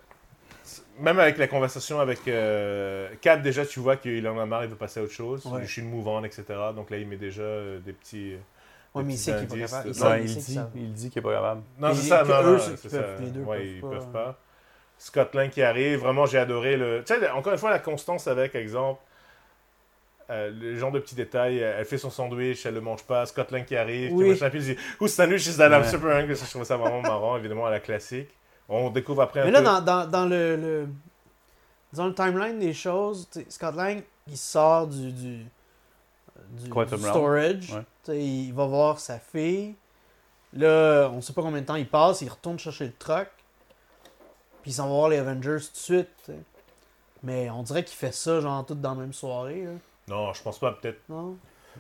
même 0.99 1.19
avec 1.19 1.39
la 1.39 1.47
conversation 1.49 2.01
avec 2.01 2.21
euh, 2.29 3.09
Cap, 3.21 3.43
déjà, 3.43 3.65
tu 3.67 3.81
vois 3.81 3.97
qu'il 3.97 4.27
en 4.29 4.39
a 4.39 4.47
marre, 4.47 4.65
il 4.65 4.71
veut 4.71 4.77
passer 4.77 5.01
à 5.01 5.03
autre 5.03 5.13
chose. 5.13 5.45
Ouais. 5.47 5.61
Je 5.63 5.71
suis 5.71 5.83
une 5.83 5.89
mouvante, 5.91 6.25
etc. 6.25 6.45
Donc 6.75 6.91
là, 6.91 6.99
il 6.99 7.07
met 7.09 7.17
déjà 7.17 7.43
euh, 7.43 7.79
des 7.81 7.93
petits. 7.93 8.35
Ouais, 8.95 9.03
mais 9.05 9.15
il 9.15 9.19
sait 9.19 9.33
qu'il 9.47 9.63
est 9.63 9.71
pas 9.71 9.79
indices, 9.79 9.99
capable. 9.99 10.21
Il. 10.21 10.27
Ouais, 10.27 10.31
il 10.33 10.37
dit, 10.45 10.61
il 10.75 10.93
dit 10.93 11.11
qu'il 11.11 11.19
est 11.21 11.23
pas 11.23 11.33
capable. 11.35 11.63
Non, 11.79 11.95
c'est 11.95 12.09
ça, 12.09 12.25
non, 12.25 12.43
eux, 12.43 12.57
non, 12.57 12.59
c'est 12.77 12.89
ça. 12.89 12.99
peuvent- 13.03 13.21
les 13.23 13.31
deux 13.31 13.41
ouais, 13.43 13.59
peuvent 13.59 13.67
ils 13.67 13.81
pas. 13.81 13.89
peuvent 13.89 14.11
pas. 14.13 14.39
Scott 14.99 15.35
Lang 15.35 15.49
qui 15.49 15.63
arrive, 15.63 16.01
vraiment, 16.01 16.27
j'ai 16.27 16.39
adoré 16.39 16.77
le. 16.77 17.03
Tu 17.07 17.15
sais, 17.15 17.31
encore 17.31 17.53
une 17.53 17.59
fois, 17.59 17.71
la 17.71 17.79
constance 17.79 18.27
avec, 18.27 18.55
exemple, 18.55 19.01
euh, 20.29 20.51
le 20.51 20.77
genre 20.77 20.93
de 20.93 20.99
petits 21.01 21.15
détails. 21.15 21.59
Elle 21.59 21.85
fait 21.87 21.99
son 21.99 22.11
sandwich, 22.11 22.67
elle 22.67 22.75
le 22.75 22.81
mange 22.81 23.03
pas. 23.05 23.25
Scott 23.27 23.51
Lang 23.51 23.65
qui 23.65 23.77
arrive, 23.77 24.13
Oui. 24.13 24.25
qui 24.25 24.31
machin, 24.33 24.51
puis 24.51 24.59
il 24.59 24.75
dit 24.75 24.81
Whose 25.01 25.13
sandwich 25.15 25.47
is 25.47 25.57
that? 25.57 25.69
I'm 25.71 25.83
Ouais. 25.83 25.89
super 25.89 26.11
hungry? 26.17 26.35
Je 26.37 26.45
trouve 26.51 26.65
ça 26.65 26.77
vraiment 26.77 27.01
marrant, 27.01 27.37
évidemment, 27.39 27.67
à 27.67 27.71
la 27.71 27.81
classique. 27.81 28.29
On 28.71 28.91
découvre 28.91 29.23
après 29.23 29.41
un 29.41 29.45
Mais 29.47 29.51
là, 29.51 29.59
peu. 29.59 29.65
dans, 29.65 29.81
dans, 29.81 30.07
dans 30.07 30.27
le, 30.27 30.57
le, 30.57 30.89
Dans 31.93 32.07
le 32.07 32.15
timeline 32.15 32.59
des 32.61 32.73
choses, 32.73 33.29
Scott 33.49 33.75
Lang, 33.75 34.03
il 34.29 34.37
sort 34.37 34.87
du, 34.87 35.13
du, 35.13 35.47
storage. 36.99 37.73
Ouais. 38.09 38.17
Il 38.17 38.53
va 38.55 38.67
voir 38.67 39.01
sa 39.01 39.19
fille. 39.19 39.75
Là, 40.53 41.09
on 41.13 41.21
sait 41.21 41.33
pas 41.33 41.43
combien 41.43 41.61
de 41.61 41.67
temps 41.67 41.75
il 41.75 41.89
passe. 41.89 42.23
Il 42.23 42.29
retourne 42.29 42.59
chercher 42.59 42.87
le 42.87 42.93
truck. 42.93 43.29
Puis 44.63 44.71
il 44.71 44.75
s'en 44.75 44.85
va 44.89 44.95
voir 44.95 45.09
les 45.09 45.19
Avengers 45.19 45.59
tout 45.59 45.73
de 45.73 45.77
suite. 45.77 46.33
Mais 47.23 47.51
on 47.51 47.63
dirait 47.63 47.85
qu'il 47.85 47.97
fait 47.97 48.15
ça, 48.15 48.41
genre, 48.41 48.65
tout 48.65 48.75
dans 48.75 48.95
la 48.95 49.01
même 49.01 49.13
soirée. 49.13 49.65
Là. 49.65 49.73
Non, 50.09 50.33
je 50.33 50.43
pense 50.43 50.59
pas, 50.59 50.73
peut-être. 50.73 51.01
Non? 51.09 51.37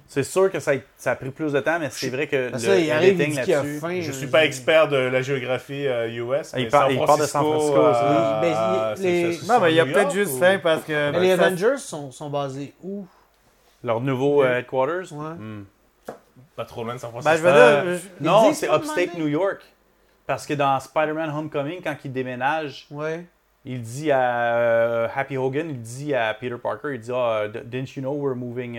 C'est 0.07 0.23
sûr 0.23 0.51
que 0.51 0.59
ça 0.61 0.73
a, 0.73 0.75
ça 0.97 1.13
a 1.13 1.17
pris 1.17 1.31
plus 1.31 1.53
de 1.53 1.61
temps, 1.61 1.79
mais 1.79 1.89
c'est 1.91 2.11
vrai 2.11 2.27
que 2.27 2.51
Parce 2.51 2.67
le 2.67 2.79
il 2.81 2.91
a 2.91 3.01
là-dessus-. 3.01 4.03
Je 4.03 4.11
euh, 4.11 4.13
suis 4.13 4.27
pas 4.27 4.45
expert 4.45 4.89
de 4.89 4.97
la 4.97 5.23
géographie 5.23 5.87
euh, 5.87 6.09
US. 6.09 6.53
Il 6.57 6.69
par- 6.69 6.89
San 6.89 6.93
il 6.93 6.99
part 7.05 7.19
de 7.19 7.25
San 7.27 7.43
Francisco, 7.45 7.77
euh, 7.77 7.93
ça. 7.95 8.95
Les- 9.03 9.39
Non, 9.49 9.61
mais 9.61 9.73
il 9.73 9.77
y 9.77 9.81
a 9.81 9.85
New 9.85 9.93
peut-être 9.93 10.13
juste 10.13 10.33
ou- 10.35 10.39
faim 10.39 10.59
parce 10.63 10.83
que. 10.83 11.11
Mais 11.13 11.21
les 11.21 11.37
ça- 11.37 11.45
Avengers 11.45 11.79
sont, 11.79 12.11
sont 12.11 12.31
basés 12.31 12.75
où? 12.83 13.07
Leur 13.85 14.01
nouveau 14.01 14.43
euh, 14.43 14.59
headquarters? 14.59 15.13
Ouais. 15.13 15.35
Hmm. 15.39 15.65
Pas 16.57 16.65
trop 16.65 16.85
loin 16.85 16.95
de 16.95 16.99
San 17.01 17.11
Ben, 17.13 17.21
Francisco. 17.21 17.37
je 17.49 17.53
veux 17.53 17.59
Euh, 17.61 17.83
dire, 17.97 18.03
je- 18.21 18.25
Non, 18.25 18.53
c'est 18.53 18.67
ça, 18.67 18.77
Upstate? 18.77 19.15
New 19.17 19.29
York. 19.29 19.63
Parce 20.27 20.47
que 20.47 20.55
dans 20.55 20.79
Spider-Man 20.79 21.31
Homecoming, 21.31 21.81
quand 21.83 21.97
il 22.05 22.13
déménage, 22.13 22.87
Ouais. 22.91 23.25
il 23.65 23.81
dit 23.81 24.13
à 24.13 24.55
euh, 24.57 25.09
Happy 25.15 25.37
Hogan, 25.37 25.71
il 25.71 25.81
dit 25.81 26.15
à 26.15 26.35
Peter 26.35 26.57
Parker, 26.63 26.91
il 26.95 27.01
dit 27.01 27.11
ah, 27.15 27.49
d- 27.49 27.63
didn't 27.65 27.97
you 27.97 28.03
know 28.03 28.13
we're 28.13 28.37
moving, 28.37 28.79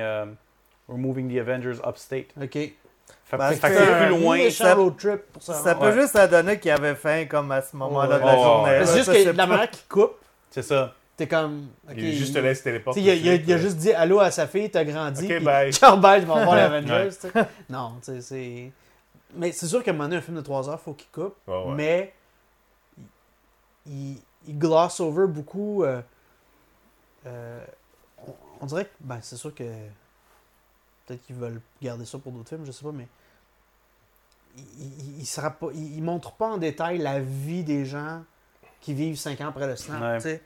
we're 0.87 0.97
moving 0.97 1.27
the 1.33 1.39
Avengers 1.39 1.79
upstate. 1.85 2.27
Ok. 2.41 2.51
Fait, 2.53 3.37
fait 3.55 3.69
que 3.69 3.77
c'est 3.77 3.97
plus 4.07 4.09
loin. 4.09 4.49
ça- 4.49 4.75
trip 4.97 5.21
pour 5.31 5.41
ça. 5.41 5.53
ça 5.53 5.75
peut 5.75 5.85
Ouais. 5.87 6.01
juste 6.01 6.17
donner 6.29 6.59
qu'il 6.59 6.71
avait 6.71 6.95
faim 6.95 7.25
comme 7.29 7.51
à 7.51 7.61
ce 7.61 7.75
moment-là 7.77 8.19
de 8.19 8.23
la. 8.25 8.37
Oh, 8.37 8.43
journée. 8.43 8.71
ouais. 8.71 8.85
C'est 8.85 8.97
juste 8.97 9.11
que 9.13 9.29
la 9.37 9.47
manière 9.47 9.69
qu'il 9.71 9.87
coupe, 9.87 10.15
C'est 10.49 10.61
ça. 10.63 10.93
t'es 11.15 11.27
comme. 11.27 11.67
ok, 11.87 11.93
Il 11.97 12.13
juste 12.13 12.33
te 12.33 12.39
laisse 12.39 12.61
téléporter. 12.61 12.99
Il, 13.01 13.09
a, 13.09 13.13
il 13.13 13.49
il 13.49 13.57
juste 13.57 13.77
dit 13.77 13.93
allô 13.93 14.19
à 14.19 14.31
sa 14.31 14.47
fille, 14.47 14.69
t'as 14.69 14.83
grandi. 14.83 15.25
Ok, 15.33 15.43
bye. 15.43 15.71
Ciao, 15.73 15.95
bye, 15.97 16.19
je 16.21 16.25
vais 16.27 16.33
voir 16.33 16.55
les 16.55 16.61
Avengers. 16.61 17.09
tu 17.09 17.29
sais. 17.29 17.47
Non, 17.69 17.93
tu 18.03 18.11
sais, 18.11 18.21
c'est. 18.21 18.71
Mais 19.35 19.53
c'est 19.53 19.67
sûr 19.67 19.81
qu'à 19.81 19.91
un 19.91 19.93
moment 19.93 20.05
donné, 20.05 20.17
un 20.17 20.21
film 20.21 20.35
de 20.35 20.41
3 20.41 20.69
heures, 20.69 20.79
faut 20.81 20.93
qu'il 20.93 21.09
coupe. 21.11 21.35
Mais. 21.77 22.13
Il, 23.85 23.91
il, 23.93 24.17
il 24.47 24.57
gloss 24.59 24.99
over 24.99 25.27
beaucoup. 25.27 25.83
euh, 25.85 26.01
euh, 27.27 27.59
on, 28.27 28.33
on 28.61 28.65
dirait 28.65 28.85
que. 28.85 28.89
Ben, 28.99 29.19
c'est 29.21 29.37
sûr 29.37 29.55
que. 29.55 29.63
Peut-être 31.11 31.25
qu'ils 31.25 31.35
veulent 31.35 31.59
garder 31.81 32.05
ça 32.05 32.17
pour 32.19 32.31
d'autres 32.31 32.47
films, 32.47 32.65
je 32.65 32.71
sais 32.71 32.85
pas, 32.85 32.93
mais. 32.93 33.07
Il, 34.57 35.19
il, 35.19 35.25
sera 35.25 35.49
pas, 35.51 35.67
il, 35.73 35.97
il 35.97 36.03
montre 36.03 36.31
pas 36.33 36.47
en 36.47 36.57
détail 36.57 36.97
la 36.99 37.19
vie 37.19 37.63
des 37.63 37.85
gens 37.85 38.23
qui 38.81 38.93
vivent 38.93 39.17
5 39.17 39.39
ans 39.41 39.49
après 39.49 39.67
le 39.67 39.75
snap. 39.75 40.01
Ouais. 40.01 40.15
tu 40.17 40.23
sais. 40.23 40.41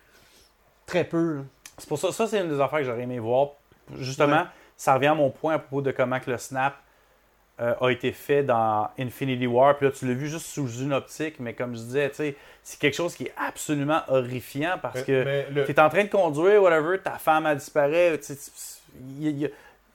Très 0.87 1.03
peu. 1.03 1.43
C'est 1.77 1.87
pour 1.89 1.97
ça, 1.99 2.11
ça 2.11 2.27
c'est 2.27 2.39
une 2.39 2.49
des 2.49 2.59
affaires 2.61 2.79
que 2.79 2.85
j'aurais 2.85 3.01
aimé 3.03 3.19
voir. 3.19 3.49
Justement, 3.97 4.41
Ouais. 4.41 4.47
ça 4.77 4.93
revient 4.95 5.07
à 5.07 5.15
mon 5.15 5.29
point 5.31 5.53
à 5.55 5.59
propos 5.59 5.81
de 5.81 5.91
comment 5.91 6.19
que 6.19 6.29
le 6.31 6.37
snap 6.37 6.75
euh, 7.59 7.73
a 7.81 7.89
été 7.89 8.11
fait 8.11 8.43
dans 8.43 8.89
Infinity 8.99 9.47
War. 9.47 9.77
Puis 9.77 9.85
là, 9.87 9.91
tu 9.91 10.07
l'as 10.07 10.13
vu 10.13 10.27
juste 10.29 10.45
sous 10.47 10.67
une 10.81 10.93
optique, 10.93 11.39
mais 11.39 11.53
comme 11.53 11.75
je 11.75 11.81
disais, 11.81 12.09
tu 12.09 12.15
sais, 12.17 12.35
c'est 12.63 12.77
quelque 12.79 12.95
chose 12.95 13.15
qui 13.15 13.23
est 13.25 13.33
absolument 13.37 14.01
horrifiant 14.07 14.77
parce 14.81 14.95
Mais- 14.99 15.03
que 15.03 15.45
le- 15.51 15.65
tu 15.65 15.71
es 15.71 15.79
en 15.79 15.89
train 15.89 16.03
de 16.03 16.09
conduire, 16.09 16.61
whatever, 16.61 16.99
ta 16.99 17.17
femme 17.17 17.45
a 17.45 17.55
disparu. 17.55 17.95
il 19.19 19.27
y 19.27 19.45
y 19.45 19.51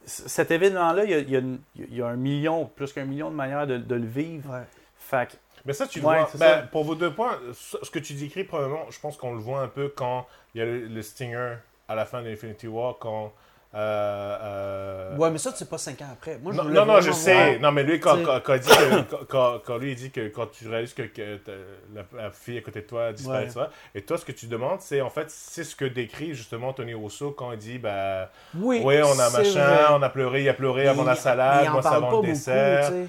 cet 0.06 0.50
événement-là, 0.50 1.04
il 1.04 1.10
y 1.10 1.14
a, 1.14 1.18
il 1.18 1.30
y 1.30 1.36
a 1.36 1.40
une- 1.40 1.60
il 1.76 1.94
y 1.94 2.02
a 2.02 2.06
un 2.06 2.16
million, 2.16 2.66
plus 2.66 2.92
qu'un 2.92 3.04
million 3.04 3.30
de 3.30 3.34
manières 3.36 3.66
de, 3.66 3.76
de 3.78 3.94
le 3.94 4.06
vivre. 4.06 4.50
Ouais. 4.52 4.64
Fait 4.98 5.28
que, 5.30 5.36
Mais 5.64 5.72
ça, 5.72 5.86
tu 5.86 6.00
le 6.00 6.06
Ouais, 6.06 6.18
vois. 6.20 6.30
Ben, 6.34 6.38
ça. 6.38 6.62
pour 6.72 6.84
vos 6.84 6.94
deux 6.94 7.12
points, 7.12 7.38
ce 7.52 7.76
ce 7.82 7.90
que 7.90 7.98
tu 7.98 8.14
décris, 8.14 8.44
probablement, 8.44 8.86
je 8.90 8.98
pense 9.00 9.16
qu'on 9.16 9.32
le 9.34 9.40
voit 9.40 9.60
un 9.60 9.68
peu 9.68 9.88
quand 9.88 10.26
il 10.54 10.58
y 10.58 10.62
a 10.62 10.64
le, 10.64 10.86
le 10.86 11.02
Stinger 11.02 11.56
à 11.88 11.94
la 11.94 12.04
fin 12.06 12.22
d'Infinity 12.22 12.66
War, 12.68 12.96
quand. 12.98 13.32
Euh, 13.72 14.38
euh, 14.42 15.16
Ouais, 15.16 15.30
mais 15.30 15.38
ça, 15.38 15.52
c'est 15.54 15.68
pas 15.68 15.78
5 15.78 16.00
ans 16.02 16.08
après. 16.12 16.38
Moi, 16.42 16.52
je 16.52 16.58
non, 16.58 16.64
non, 16.64 16.86
non, 16.86 17.00
je 17.00 17.12
sais. 17.12 17.32
voir. 17.52 17.60
Non, 17.60 17.72
mais 17.72 17.82
lui, 17.84 18.00
quand, 18.00 18.16
quand, 18.24 18.40
quand 18.42 18.54
il 18.54 18.60
dit 18.60 18.68
que- 18.68 19.00
quand- 19.10 19.24
quand- 19.28 19.58
quand 19.64 19.78
lui, 19.78 19.92
il 19.92 19.96
dit 19.96 20.10
que 20.10 20.28
quand 20.28 20.46
tu 20.50 20.68
réalises 20.68 20.94
que, 20.94 21.02
la, 21.94 22.02
la 22.16 22.30
fille 22.30 22.58
à 22.58 22.62
côté 22.62 22.80
de 22.80 22.86
toi 22.86 23.06
a 23.06 23.12
disparu, 23.12 23.38
Ouais. 23.38 23.46
tout 23.46 23.52
ça, 23.54 23.70
et 23.94 24.02
toi, 24.02 24.18
ce 24.18 24.24
que 24.24 24.32
tu 24.32 24.46
demandes, 24.46 24.80
c'est 24.80 25.00
en 25.00 25.10
fait, 25.10 25.26
c'est 25.30 25.62
ce 25.64 25.76
que 25.76 25.84
décrit 25.84 26.34
justement 26.34 26.72
Tony 26.72 26.94
Rousseau 26.94 27.30
quand 27.30 27.52
il 27.52 27.58
dit, 27.58 27.78
bah, 27.78 28.30
Oui, 28.56 28.80
on 28.84 29.18
a 29.18 29.30
machin, 29.30 29.64
vrai. 29.66 29.84
on 29.90 30.02
a 30.02 30.08
pleuré, 30.08 30.42
il 30.42 30.48
a 30.48 30.54
pleuré 30.54 30.88
avant 30.88 31.04
la 31.04 31.14
il- 31.14 31.18
salade, 31.18 31.68
moi, 31.70 31.80
c'est 31.82 31.88
parle 31.90 31.96
avant 31.96 32.06
pas 32.06 32.10
le 32.12 32.16
beaucoup, 32.16 32.26
dessert. 32.26 32.90
ouais. 32.92 33.06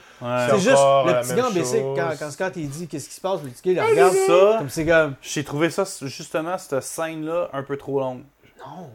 C'est 0.50 0.60
juste 0.60 0.70
le 0.72 1.22
petit 1.22 1.28
même 1.30 1.38
gars 1.38 1.64
chose. 1.64 1.74
quand, 1.96 2.10
quand 2.26 2.32
Scott 2.32 2.54
il 2.58 2.70
dit 2.70 2.88
qu'est-ce 2.88 3.10
qui 3.10 3.16
se 3.16 3.22
passe, 3.22 3.42
le 3.44 3.50
petit 3.50 3.74
gars 3.74 3.84
il 3.88 3.90
regarde 3.92 4.14
ça, 4.14 4.56
comme 4.60 4.70
c'est 4.70 4.86
comme 4.86 5.16
j'ai 5.22 5.44
trouvé 5.44 5.70
ça, 5.72 5.84
justement, 6.04 6.58
cette 6.58 6.82
scène-là, 6.84 7.50
un 7.54 7.64
peu 7.64 7.78
trop 7.78 8.00
longue. 8.00 8.24
non. 8.60 8.90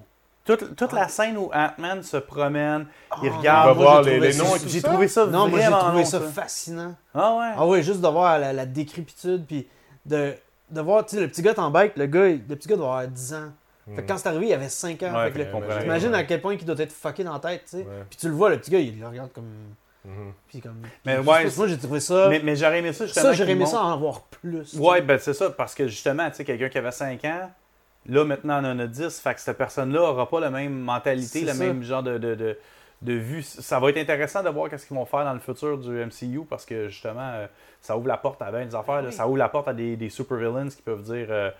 Toute, 0.46 0.76
toute 0.76 0.90
Ah. 0.92 0.96
la 1.00 1.08
scène 1.08 1.36
où 1.36 1.50
Ant-Man 1.52 2.02
se 2.02 2.16
promène, 2.18 2.86
il 3.22 3.28
Ah, 3.32 3.36
regarde. 3.36 3.68
va 3.68 3.74
moi, 3.74 3.82
voir 3.84 4.04
j'ai 4.04 4.10
les- 4.10 4.16
trouvé 4.16 4.26
les 4.28 4.32
ça- 4.32 4.42
noms 4.44 4.56
et 4.56 4.60
tout 4.60 4.68
J'ai 4.68 4.80
ça? 4.80 4.88
trouvé 4.88 5.08
ça 5.08 5.26
Non, 5.26 5.48
moi 5.48 5.58
j'ai 5.60 5.70
trouvé 5.70 5.98
long, 5.98 6.04
ça 6.04 6.20
fascinant. 6.20 6.94
Ah 7.14 7.34
ouais? 7.34 7.52
Ah 7.56 7.66
ouais, 7.66 7.82
juste 7.82 8.00
de 8.00 8.06
voir 8.08 8.38
la, 8.38 8.52
la 8.52 8.64
décrépitude 8.66 9.44
puis 9.44 9.66
de, 10.06 10.34
de 10.70 10.80
voir, 10.80 11.04
tu 11.04 11.16
sais, 11.16 11.20
le 11.22 11.28
petit 11.28 11.42
gars 11.42 11.52
t'en 11.54 11.70
bike, 11.70 11.96
le 11.96 12.06
gars, 12.06 12.28
le 12.28 12.38
petit 12.38 12.68
gars 12.68 12.76
doit 12.76 12.86
avoir 12.86 13.08
10 13.08 13.34
ans. 13.34 13.50
Fait 13.94 14.02
que 14.02 14.08
quand 14.08 14.18
c'est 14.18 14.28
arrivé, 14.28 14.46
il 14.48 14.52
avait 14.52 14.68
5 14.68 15.00
ans. 15.04 15.14
Ouais. 15.16 15.30
T'imagines 15.80 16.10
Ouais. 16.10 16.18
à 16.18 16.24
quel 16.24 16.40
point 16.40 16.54
il 16.54 16.64
doit 16.64 16.74
être 16.78 16.92
fucké 16.92 17.22
dans 17.22 17.32
la 17.34 17.38
tête, 17.38 17.62
tu 17.64 17.70
sais. 17.70 17.82
Ouais. 17.84 18.04
Puis 18.10 18.18
tu 18.18 18.28
le 18.28 18.34
vois, 18.34 18.50
le 18.50 18.58
petit 18.58 18.70
gars, 18.72 18.80
il 18.80 18.98
le 19.00 19.06
regarde 19.06 19.32
comme. 19.32 19.44
Mhm. 20.04 20.32
Puis 20.48 20.60
comme 20.60 20.82
Mais 21.04 21.18
ouais, 21.18 21.24
pas, 21.24 21.50
moi 21.56 21.66
j'ai 21.66 21.78
trouvé 21.78 21.98
ça. 22.00 22.28
Mais, 22.28 22.40
mais 22.42 22.54
j'aurais 22.56 22.78
aimé 22.78 22.92
ça 22.92 23.06
justement. 23.06 23.26
ça, 23.26 23.32
j'aurais 23.32 23.50
aimé 23.52 23.66
ça 23.66 23.80
en 23.82 23.96
voir 23.96 24.22
plus. 24.22 24.74
Ouais, 24.74 25.02
ben 25.02 25.18
c'est 25.18 25.34
ça, 25.34 25.50
parce 25.50 25.74
que 25.74 25.86
justement, 25.88 26.28
tu 26.30 26.36
sais, 26.36 26.44
quelqu'un 26.44 26.68
qui 26.68 26.78
avait 26.78 26.92
5 26.92 27.24
ans, 27.24 27.50
là 28.08 28.24
maintenant 28.24 28.62
on 28.62 28.66
en 28.72 28.78
a 28.78 28.86
10, 28.86 29.20
fait 29.20 29.34
que 29.34 29.40
cette 29.40 29.58
personne-là 29.58 30.02
aura 30.02 30.28
pas 30.28 30.40
la 30.40 30.50
même 30.50 30.78
mentalité, 30.78 31.42
le 31.42 31.48
ça. 31.52 31.54
même 31.64 31.82
genre 31.82 32.02
de, 32.02 32.18
de, 32.18 32.34
de, 32.34 32.58
de 33.02 33.12
vue. 33.12 33.42
Ça 33.42 33.78
va 33.80 33.90
être 33.90 33.98
intéressant 33.98 34.42
de 34.42 34.48
voir 34.48 34.68
qu'est-ce 34.70 34.86
qu'ils 34.86 34.96
vont 34.96 35.04
faire 35.06 35.24
dans 35.24 35.34
le 35.34 35.40
futur 35.40 35.78
du 35.78 35.90
MCU, 35.90 36.42
parce 36.48 36.64
que 36.64 36.88
justement, 36.88 37.30
euh, 37.34 37.46
ça 37.80 37.96
ouvre 37.96 38.08
la 38.08 38.16
porte 38.16 38.40
à 38.42 38.50
bien 38.50 38.64
des 38.64 38.74
affaires, 38.74 39.02
là. 39.02 39.08
Oui. 39.08 39.12
ça 39.12 39.26
ouvre 39.28 39.38
la 39.38 39.48
porte 39.48 39.68
à 39.68 39.74
des, 39.74 39.96
des 39.96 40.08
super 40.08 40.36
villains 40.38 40.68
qui 40.68 40.82
peuvent 40.82 41.02
dire. 41.02 41.26
euh, 41.30 41.50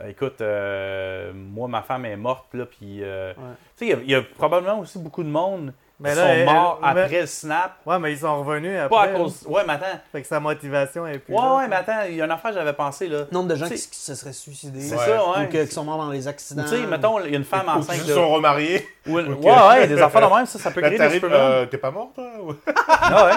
euh, 0.00 0.08
écoute, 0.08 0.40
euh, 0.40 1.32
moi, 1.34 1.68
ma 1.68 1.82
femme 1.82 2.06
est 2.06 2.16
morte, 2.16 2.46
là, 2.54 2.64
puis... 2.66 3.02
Ouais. 3.02 3.34
Tu 3.76 3.86
sais, 3.86 3.86
il 3.86 3.88
y 3.88 3.92
a- 3.92 4.02
il 4.02 4.10
y, 4.10 4.14
a 4.14 4.22
probablement 4.22 4.80
aussi 4.80 4.98
beaucoup 4.98 5.22
de 5.22 5.28
monde 5.28 5.72
Mais 6.02 6.14
là, 6.14 6.22
sont 6.46 6.52
morts 6.52 6.80
elle- 6.82 6.88
après 6.98 7.20
le 7.20 7.26
snap. 7.26 7.72
Ouais, 7.84 7.98
mais 7.98 8.12
ils 8.12 8.18
sont 8.18 8.42
revenus 8.42 8.78
après. 8.80 8.88
Pas 8.88 9.02
à 9.02 9.08
cause... 9.08 9.44
Ouais, 9.46 9.62
mais 9.66 9.74
attends. 9.74 10.00
Fait 10.10 10.22
que 10.22 10.26
sa 10.26 10.40
motivation 10.40 11.06
est 11.06 11.18
plus. 11.18 11.34
Ouais, 11.34 11.40
là. 11.42 11.56
ouais, 11.56 11.68
mais 11.68 11.76
attends, 11.76 12.00
il 12.08 12.14
y 12.16 12.22
a 12.22 12.24
une 12.24 12.30
affaire 12.30 12.52
que 12.52 12.56
j'avais 12.56 12.72
pensé, 12.72 13.06
là. 13.08 13.18
Le 13.30 13.34
nombre 13.34 13.48
de 13.48 13.54
gens 13.54 13.68
qui, 13.68 13.76
se 13.78 14.14
seraient 14.14 14.32
suicidés. 14.32 14.80
C'est 14.80 14.96
Ouais. 14.96 15.04
ça, 15.04 15.24
Ou 15.24 15.38
ouais. 15.38 15.48
que- 15.48 15.64
qui 15.64 15.72
sont 15.72 15.84
morts 15.84 15.98
dans 15.98 16.10
les 16.10 16.26
accidents. 16.26 16.62
Tu 16.64 16.70
sais, 16.70 16.86
mettons, 16.86 17.20
il 17.20 17.30
y 17.32 17.34
a 17.34 17.38
une 17.38 17.44
femme 17.44 17.66
Ou 17.68 17.72
qui 17.72 17.78
enceinte. 17.78 17.96
se 18.02 18.08
là. 18.08 18.14
sont 18.14 18.28
remariés. 18.30 18.88
Ou 19.06 19.18
une-. 19.18 19.34
Ouais, 19.34 19.52
ouais, 19.68 19.86
des 19.86 20.00
affaires 20.00 20.28
de 20.30 20.34
même, 20.34 20.46
ça, 20.46 20.58
ça 20.58 20.70
peut 20.70 20.80
créer 20.80 20.98
des 20.98 21.20
euh, 21.24 21.66
t'es 21.66 21.78
pas 21.78 21.90
mort, 21.90 22.10
toi 22.14 22.24
ou- 22.42 22.54
Ah 22.88 23.26
ouais. 23.26 23.32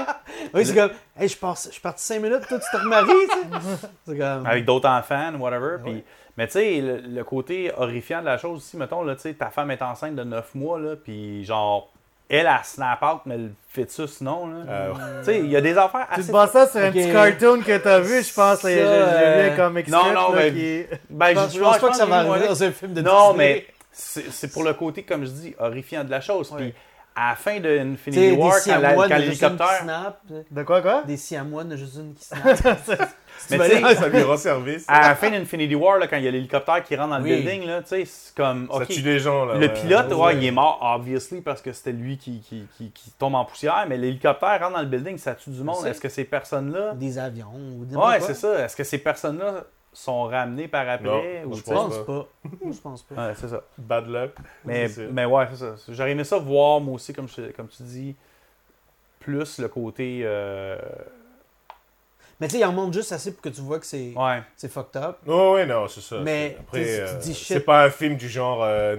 Oui, 0.54 0.65
c'est 0.65 0.73
comme, 0.76 0.91
hey, 1.19 1.28
je, 1.28 1.38
passe, 1.38 1.65
je 1.67 1.71
suis 1.73 1.82
parti 1.82 2.04
5 2.04 2.21
minutes, 2.21 2.47
toi, 2.47 2.60
tu 2.60 2.78
te 2.78 2.82
remaries, 2.84 3.08
tu 3.08 3.38
sais. 3.69 3.88
C'est 4.08 4.17
comme. 4.17 4.45
Avec 4.45 4.65
d'autres 4.65 4.89
enfants, 4.89 5.34
whatever. 5.39 5.78
Puis, 5.84 5.93
Ouais. 5.93 6.04
Mais 6.36 6.47
tu 6.47 6.54
sais, 6.54 6.82
le, 6.82 6.97
le 6.97 7.23
côté 7.23 7.71
horrifiant 7.78 8.19
de 8.21 8.26
la 8.26 8.39
chose 8.39 8.58
aussi, 8.58 8.76
mettons, 8.76 9.04
là, 9.04 9.13
tu 9.15 9.21
sais, 9.21 9.34
ta 9.36 9.52
femme 9.52 9.69
est 9.69 9.84
enceinte 9.84 10.15
de 10.15 10.23
9 10.23 10.56
mois, 10.56 10.80
là, 10.80 10.95
puis 10.95 11.45
genre, 11.45 11.92
elle, 12.29 12.47
elle 12.47 12.59
snap 12.63 13.01
out, 13.03 13.21
mais 13.25 13.38
le 13.38 13.51
fœtus, 13.69 14.21
non, 14.21 14.47
là. 14.47 14.55
Euh, 14.67 14.93
Tu 15.19 15.25
sais, 15.25 15.39
il 15.39 15.49
y 15.51 15.55
a 15.55 15.62
des 15.62 15.77
affaires 15.77 16.07
Tu 16.13 16.19
assez... 16.19 16.27
te 16.29 16.33
bases 16.33 16.51
ça 16.51 16.67
sur 16.67 16.79
un 16.79 16.88
Ok. 16.88 16.93
petit 16.93 17.12
cartoon 17.12 17.62
que 17.62 17.77
t'as 17.77 17.99
vu, 17.99 18.23
je 18.23 18.33
pense. 18.33 18.62
J'ai 18.63 18.83
vu 19.49 19.55
comme 19.55 19.77
extrait. 19.77 19.97
non, 19.97 20.13
non, 20.13 20.31
là, 20.33 20.41
mais- 20.43 20.51
qui- 20.51 20.86
Ben, 21.09 21.27
Je 21.29 21.33
pense, 21.33 21.53
je- 21.53 21.57
je 21.59 21.63
pense 21.63 21.77
pas 21.79 21.89
que 21.89 21.95
ça 21.95 22.05
va 22.05 22.17
arriver 22.19 22.47
dans 22.47 22.63
un 22.63 22.71
film 22.71 22.93
de 22.93 23.01
Non, 23.01 23.31
Disney. 23.33 23.65
mais 23.65 23.67
c'est 23.91 24.51
pour 24.51 24.63
le 24.63 24.73
côté, 24.73 25.03
comme 25.03 25.25
je 25.25 25.29
dis, 25.31 25.55
horrifiant 25.59 26.03
de 26.03 26.12
la 26.12 26.21
chose. 26.21 26.51
Ouais. 26.51 26.57
Puis 26.57 26.73
à 27.15 27.29
la 27.29 27.36
fin 27.36 27.59
Tu 27.62 27.79
Infinity 27.79 28.19
des 28.31 28.31
War, 28.31 28.55
quand, 28.65 29.17
l'hélicoptère... 29.17 30.13
tu. 30.27 30.33
De 30.49 30.63
quoi, 30.63 30.81
quoi? 30.81 31.03
Des 31.05 31.17
siamois, 31.17 31.63
de 31.63 31.75
juste 31.75 31.95
une 31.97 32.13
qui 32.15 32.23
snap. 32.25 32.41
Mais 33.51 33.58
tu 33.69 33.75
sais, 33.86 33.95
ça 33.95 34.08
lui 34.08 34.21
rend 34.21 34.38
service. 34.38 34.86
à 34.88 35.10
la 35.10 35.15
fin 35.15 35.29
d'Infinity 35.29 35.75
War, 35.75 35.97
là, 35.99 36.08
quand 36.08 36.17
il 36.17 36.23
y 36.23 36.27
a 36.27 36.32
l'hélicoptère 36.32 36.84
qui 36.84 36.95
rentre 36.95 37.10
dans 37.12 37.17
le 37.17 37.23
Oui. 37.23 37.36
building, 37.41 37.65
là, 37.67 37.82
tu 37.82 37.89
sais, 37.89 38.06
c'est 38.06 38.36
comme... 38.36 38.69
Ça 38.77 38.86
tue 38.86 39.01
des 39.01 39.19
gens, 39.19 39.45
là. 39.45 39.56
Le 39.56 39.67
pilote, 39.73 40.10
ouais, 40.12 40.15
Ouais. 40.17 40.36
il 40.38 40.45
est 40.45 40.51
mort, 40.51 40.79
obviously, 40.82 41.41
parce 41.41 41.62
que 41.62 41.71
c'était 41.73 41.91
lui 41.91 42.17
qui, 42.17 42.39
qui, 42.41 42.65
qui, 42.77 42.91
qui 42.91 43.12
tombe 43.12 43.36
en 43.36 43.45
poussière, 43.45 43.86
mais 43.88 43.97
l'hélicoptère 43.97 44.60
rentre 44.60 44.73
dans 44.73 44.82
le 44.82 44.88
building, 44.88 45.17
ça 45.17 45.36
tue 45.36 45.49
du 45.49 45.63
monde. 45.63 45.86
Est-ce 45.86 45.99
que 46.01 46.10
ces 46.10 46.23
personnes-là. 46.25 46.93
des 46.95 47.17
avions 47.17 47.51
ou 47.77 47.86
des 47.86 47.95
Ouais, 47.95 48.19
c'est 48.19 48.34
ça. 48.34 48.65
Est-ce 48.65 48.75
que 48.75 48.84
ces 48.84 48.97
personnes-là 48.99 49.63
sont 49.95 50.23
ramenées 50.23 50.67
par 50.67 50.89
après 50.89 51.43
Non, 51.43 51.51
ou, 51.51 51.56
je 51.56 51.62
pense 51.62 51.97
pas. 51.99 52.27
Moi, 52.43 52.71
je 52.73 52.79
pense 52.79 53.03
pas. 53.03 53.27
Ouais, 53.27 53.34
c'est 53.36 53.47
ça. 53.47 53.62
Bad 53.77 54.08
luck. 54.08 54.32
Mais, 54.65 54.88
ouais, 55.25 55.47
c'est 55.51 55.58
ça. 55.58 55.75
J'aurais 55.89 56.12
aimé 56.12 56.23
ça 56.23 56.38
voir, 56.39 56.79
moi 56.79 56.95
aussi, 56.95 57.13
comme, 57.13 57.27
je- 57.27 57.51
comme 57.51 57.67
tu 57.67 57.84
dis, 57.84 58.15
plus 59.19 59.60
le 59.60 59.67
côté. 59.67 60.21
euh, 60.23 60.77
Mais 62.43 62.49
tu 62.49 62.56
sais, 62.56 62.60
il 62.60 62.65
en 62.65 62.73
montre 62.73 62.91
juste 62.91 63.13
assez 63.13 63.32
pour 63.32 63.41
que 63.41 63.47
tu 63.47 63.62
vois 63.62 63.79
que 63.79 63.86
c'est 63.86 64.12
Ouais. 64.17 64.41
c'est 64.58 64.69
fucked 64.69 65.01
up. 65.01 65.17
Oh, 65.25 65.53
ouais, 65.53 65.65
non, 65.65 65.88
c'est 65.88 66.01
ça. 66.01 66.17
Mais, 66.19 66.58
Après, 66.60 66.99
euh, 66.99 67.21
c'est 67.21 67.62
pas 67.62 67.86
un 67.86 67.89
film 67.89 68.17
du 68.17 68.27
genre 68.27 68.62
euh, 68.63 68.97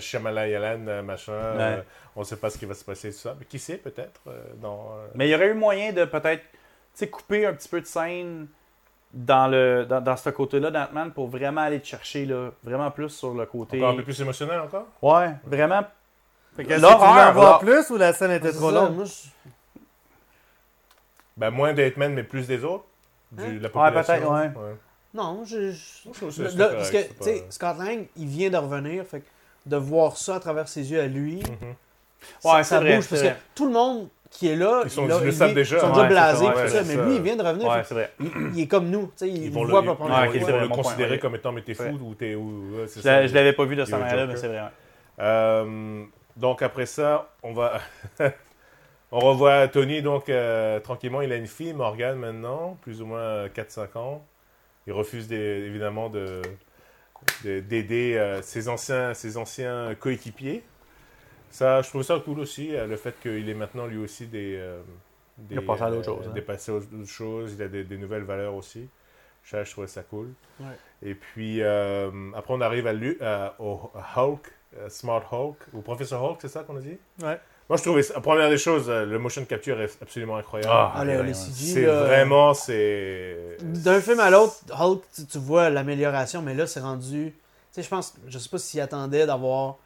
Shyamalan, 0.00 0.86
euh, 0.88 1.00
machin. 1.02 1.30
euh, 1.32 1.82
on 2.16 2.24
sait 2.24 2.34
pas 2.34 2.50
ce 2.50 2.58
qui 2.58 2.66
va 2.66 2.74
se 2.74 2.84
passer, 2.84 3.12
tout 3.12 3.18
ça. 3.18 3.36
Mais 3.38 3.46
qui 3.46 3.60
sait, 3.60 3.76
peut-être, 3.76 4.20
euh, 4.26 4.42
dans... 4.60 4.88
euh, 4.98 5.06
Mais 5.14 5.28
il 5.28 5.30
y 5.30 5.34
aurait 5.36 5.50
eu 5.50 5.54
moyen 5.54 5.92
de 5.92 6.04
peut-être 6.04 6.42
tu 6.42 6.58
sais, 6.94 7.08
couper 7.08 7.46
un 7.46 7.52
petit 7.54 7.68
peu 7.68 7.80
de 7.80 7.86
scène 7.86 8.48
dans, 9.14 9.46
le, 9.46 9.86
dans, 9.88 10.00
dans 10.00 10.16
ce 10.16 10.30
côté-là 10.30 10.72
d'Ant-Man 10.72 11.12
pour 11.12 11.28
vraiment 11.28 11.60
aller 11.60 11.78
te 11.78 11.86
chercher, 11.86 12.26
là, 12.26 12.50
vraiment 12.64 12.90
plus 12.90 13.10
sur 13.10 13.34
le 13.34 13.46
côté. 13.46 13.78
Encore 13.78 13.90
un 13.90 13.96
peu 13.98 14.02
plus 14.02 14.20
émotionnel 14.20 14.58
encore? 14.58 14.86
Ouais, 15.00 15.30
vraiment. 15.44 15.84
L'horreur, 16.58 16.98
tu 16.98 17.06
voulais 17.06 17.22
en 17.22 17.32
voir 17.32 17.34
l'horreur. 17.34 17.58
plus 17.60 17.90
ou 17.90 17.96
la 17.96 18.12
scène 18.12 18.32
était 18.32 18.50
C'est 18.50 18.58
trop 18.58 18.72
longue? 18.72 19.04
Ben, 21.40 21.50
moins 21.50 21.72
d'Hitman, 21.72 22.12
mais 22.14 22.22
plus 22.22 22.46
des 22.46 22.64
autres? 22.64 22.84
Du- 23.32 23.42
Hein? 23.42 23.46
de 23.54 23.58
la 23.58 23.68
Ouais, 23.68 23.68
population? 23.70 24.14
peut-être, 24.14 24.30
ouais. 24.30 24.76
Non, 25.14 25.42
je. 25.44 25.56
Là, 25.56 25.72
correct, 26.12 26.76
parce 26.76 26.90
que, 26.90 27.02
tu 27.08 27.14
pas- 27.14 27.24
sais, 27.24 27.44
Scott 27.50 27.78
Lang, 27.78 28.06
il 28.16 28.26
vient 28.28 28.50
de 28.50 28.56
revenir, 28.56 29.04
fait 29.06 29.20
que 29.20 29.26
de 29.66 29.76
voir 29.76 30.16
ça 30.16 30.36
à 30.36 30.40
travers 30.40 30.68
ses 30.68 30.90
yeux 30.92 31.00
à 31.00 31.06
lui, 31.06 31.36
Mhm. 31.36 31.74
ça, 32.40 32.48
Ouais, 32.56 32.62
ça 32.62 32.64
c'est 32.64 32.76
vrai, 32.84 32.96
bouge. 32.96 33.04
c'est 33.04 33.08
Parce 33.10 33.22
vrai. 33.22 33.30
que 33.32 33.38
tout 33.56 33.66
le 33.66 33.72
monde 33.72 34.08
qui 34.30 34.48
est 34.48 34.54
là, 34.56 34.82
Ils 34.84 34.90
sont- 34.90 35.06
là, 35.08 35.16
ils 35.18 35.24
le 35.24 35.30
il 35.30 35.32
savent 35.32 35.48
vient- 35.48 35.54
déjà. 35.56 35.76
Ils 35.76 35.80
sont 35.80 35.86
Ouais, 35.86 35.92
déjà 35.92 36.02
c'est 36.04 36.08
blasés, 36.10 36.44
ça, 36.46 36.52
tout 36.52 36.58
ouais, 36.58 36.68
ça, 36.68 36.84
c'est 36.84 36.96
mais 36.96 37.04
lui, 37.06 37.16
il 37.16 37.22
vient 37.22 37.36
de 37.36 37.42
revenir. 37.42 37.68
Ouais, 37.68 37.76
fait 37.78 37.84
c'est 37.88 37.94
vrai. 37.94 38.12
que 38.18 38.22
il, 38.24 38.52
il 38.54 38.60
est 38.62 38.66
comme 38.68 38.88
nous, 38.90 39.06
tu 39.06 39.12
sais, 39.16 39.28
il, 39.28 39.44
Ils 39.44 39.50
vont 39.50 39.64
le, 39.64 39.70
voit 39.70 39.82
première 39.96 40.20
Ouais, 40.20 40.30
ils 40.36 40.44
vont 40.44 40.60
le 40.60 40.68
considérer 40.68 41.10
ouais. 41.12 41.18
comme 41.18 41.34
étant 41.34 41.50
mais 41.52 41.62
t'es 41.62 41.74
fou 41.74 41.82
Ouais. 41.84 41.90
ou 41.92 42.14
t'es 42.14 42.34
ou 42.36 42.76
ouais, 42.76 42.86
c'est 42.86 43.00
Je, 43.00 43.04
ça. 43.04 43.26
je 43.26 43.34
l'avais 43.34 43.52
pas 43.54 43.64
vu 43.64 43.74
de 43.74 43.84
cette 43.84 43.98
manière-là, 43.98 44.26
mais 44.26 44.36
c'est 44.36 44.46
vrai. 44.48 44.58
ouais. 44.60 44.68
Euh, 45.24 46.04
donc 46.36 46.62
après 46.62 46.86
ça, 46.86 47.28
on 47.42 47.52
va 47.52 47.80
on 49.12 49.18
revoit 49.20 49.66
Tony 49.68 50.02
donc 50.02 50.28
euh, 50.28 50.78
tranquillement, 50.80 51.20
il 51.22 51.32
a 51.32 51.36
une 51.36 51.46
fille 51.46 51.72
Morgan 51.72 52.16
maintenant, 52.18 52.76
plus 52.82 53.02
ou 53.02 53.06
moins 53.06 53.48
4-5 53.48 53.96
ans. 53.98 54.24
Il 54.86 54.92
refuse 54.92 55.28
des- 55.28 55.36
évidemment 55.36 56.08
de 56.08 56.42
de- 57.44 57.60
d'aider 57.60 58.16
euh, 58.16 58.40
ses 58.42 58.68
anciens 58.68 59.12
ses 59.14 59.36
anciens 59.36 59.94
coéquipiers. 59.94 60.62
Ça, 61.50 61.82
je 61.82 61.88
trouve 61.88 62.02
ça 62.02 62.18
cool 62.24 62.38
aussi, 62.40 62.74
euh, 62.74 62.86
le 62.86 62.96
fait 62.96 63.14
qu'il 63.20 63.48
ait 63.48 63.54
maintenant 63.54 63.86
lui 63.86 63.98
aussi 63.98 64.26
des, 64.26 64.54
euh, 64.56 64.80
des 65.36 65.56
Il 65.56 65.58
a 65.58 65.62
passé 65.62 65.82
à 65.82 65.90
d'autres 65.90 66.04
choses, 66.04 66.28
hein. 66.28 66.32
des 66.32 66.40
passé 66.42 66.70
à 66.70 66.74
d'autres 66.78 67.08
choses, 67.10 67.54
il 67.54 67.62
a 67.62 67.68
des, 67.68 67.82
des 67.84 67.96
nouvelles 67.98 68.22
valeurs 68.22 68.54
aussi. 68.54 68.88
Ça, 69.42 69.64
je 69.64 69.70
trouvais 69.72 69.86
ça 69.88 70.02
cool. 70.02 70.28
Ouais. 70.60 70.66
Et 71.02 71.14
puis 71.14 71.60
euh, 71.62 72.10
après 72.34 72.54
on 72.54 72.60
arrive 72.60 72.86
à 72.86 72.92
lui, 72.92 73.16
à- 73.20 73.54
au 73.58 73.90
Hulk, 74.16 74.46
euh, 74.78 74.88
Smart 74.88 75.24
Hulk, 75.32 75.56
ou 75.72 75.80
Professeur 75.82 76.22
Hulk, 76.22 76.38
c'est 76.40 76.48
ça 76.48 76.62
qu'on 76.62 76.76
a 76.76 76.80
dit? 76.80 76.98
Ouais. 77.22 77.40
Moi 77.70 77.76
je 77.76 77.82
trouvais, 77.84 78.02
la 78.12 78.20
première 78.20 78.50
des 78.50 78.58
choses, 78.58 78.90
euh, 78.90 79.06
le 79.06 79.16
motion 79.20 79.44
capture 79.44 79.80
est 79.80 79.96
absolument 80.02 80.36
incroyable. 80.36 80.72
Ah, 80.74 80.92
Ah. 80.96 81.34
CG, 81.34 81.72
c'est 81.72 81.86
là, 81.86 82.02
vraiment, 82.02 82.52
c'est... 82.52 83.58
D'un 83.62 84.00
film 84.00 84.18
à 84.18 84.28
l'autre, 84.28 84.56
Hulk, 84.76 85.02
tu, 85.14 85.24
tu 85.24 85.38
vois 85.38 85.70
l'amélioration, 85.70 86.42
mais 86.42 86.52
là, 86.54 86.66
c'est 86.66 86.80
rendu. 86.80 87.32
Tu 87.32 87.34
sais, 87.70 87.84
je 87.84 87.88
pense, 87.88 88.14
je 88.26 88.38
sais 88.40 88.48
pas 88.48 88.58
s'il 88.58 88.80
attendait 88.80 89.24
d'avoir 89.24 89.76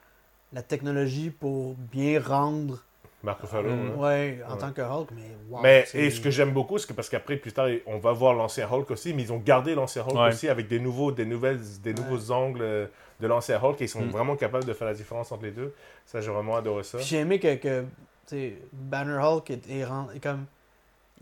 la 0.55 0.63
technologie 0.63 1.29
pour 1.29 1.75
bien 1.75 2.23
rendre, 2.23 2.79
Mark 3.25 3.41
Ruffalo, 3.41 3.71
Mm. 3.71 3.73
hein. 3.73 3.99
ouais, 4.01 4.39
en 4.49 4.53
Ouais. 4.53 4.59
tant 4.59 4.71
que 4.73 4.83
Hulk, 4.83 5.09
mais 5.17 5.23
wow. 5.51 5.61
Mais 5.63 5.85
et 5.95 6.11
ce 6.11 6.21
que 6.21 6.31
j'aime 6.31 6.53
beaucoup, 6.53 6.79
c'est 6.79 6.87
que 6.87 6.93
parce 6.93 7.09
qu'après, 7.09 7.37
plus 7.37 7.53
tard, 7.53 7.69
on 7.87 7.99
va 7.99 8.13
voir 8.13 8.35
l'ancien 8.35 8.69
Hulk 8.71 8.91
aussi, 8.91 9.13
mais 9.15 9.23
ils 9.23 9.33
ont 9.33 9.39
gardé 9.39 9.75
l'ancien 9.75 10.03
Hulk 10.03 10.15
Ouais. 10.15 10.29
aussi 10.29 10.49
avec 10.49 10.69
des 10.69 10.79
nouveaux, 10.79 11.11
des 11.11 11.25
nouvelles, 11.25 11.59
des 11.83 11.95
nouveaux 11.95 12.31
angles 12.31 12.61
euh, 12.63 12.87
de 13.21 13.27
l'ancien 13.27 13.59
Hulk 13.63 13.81
et 13.81 13.85
ils 13.85 13.89
sont 13.89 14.03
Mm. 14.03 14.11
vraiment 14.11 14.37
capables 14.37 14.65
de 14.67 14.73
faire 14.75 14.87
la 14.89 14.95
différence 14.95 15.33
entre 15.33 15.45
les 15.45 15.51
deux. 15.53 15.73
Ça, 16.07 16.21
j'ai 16.21 16.31
vraiment 16.31 16.57
adoré 16.57 16.83
ça. 16.85 16.99
J'ai 16.99 17.19
aimé 17.19 17.39
que, 17.41 17.85
Banner 18.73 19.19
Hulk 19.23 19.51
est, 19.51 19.71
est 19.71 19.81
est 20.15 20.21
comme. 20.21 20.47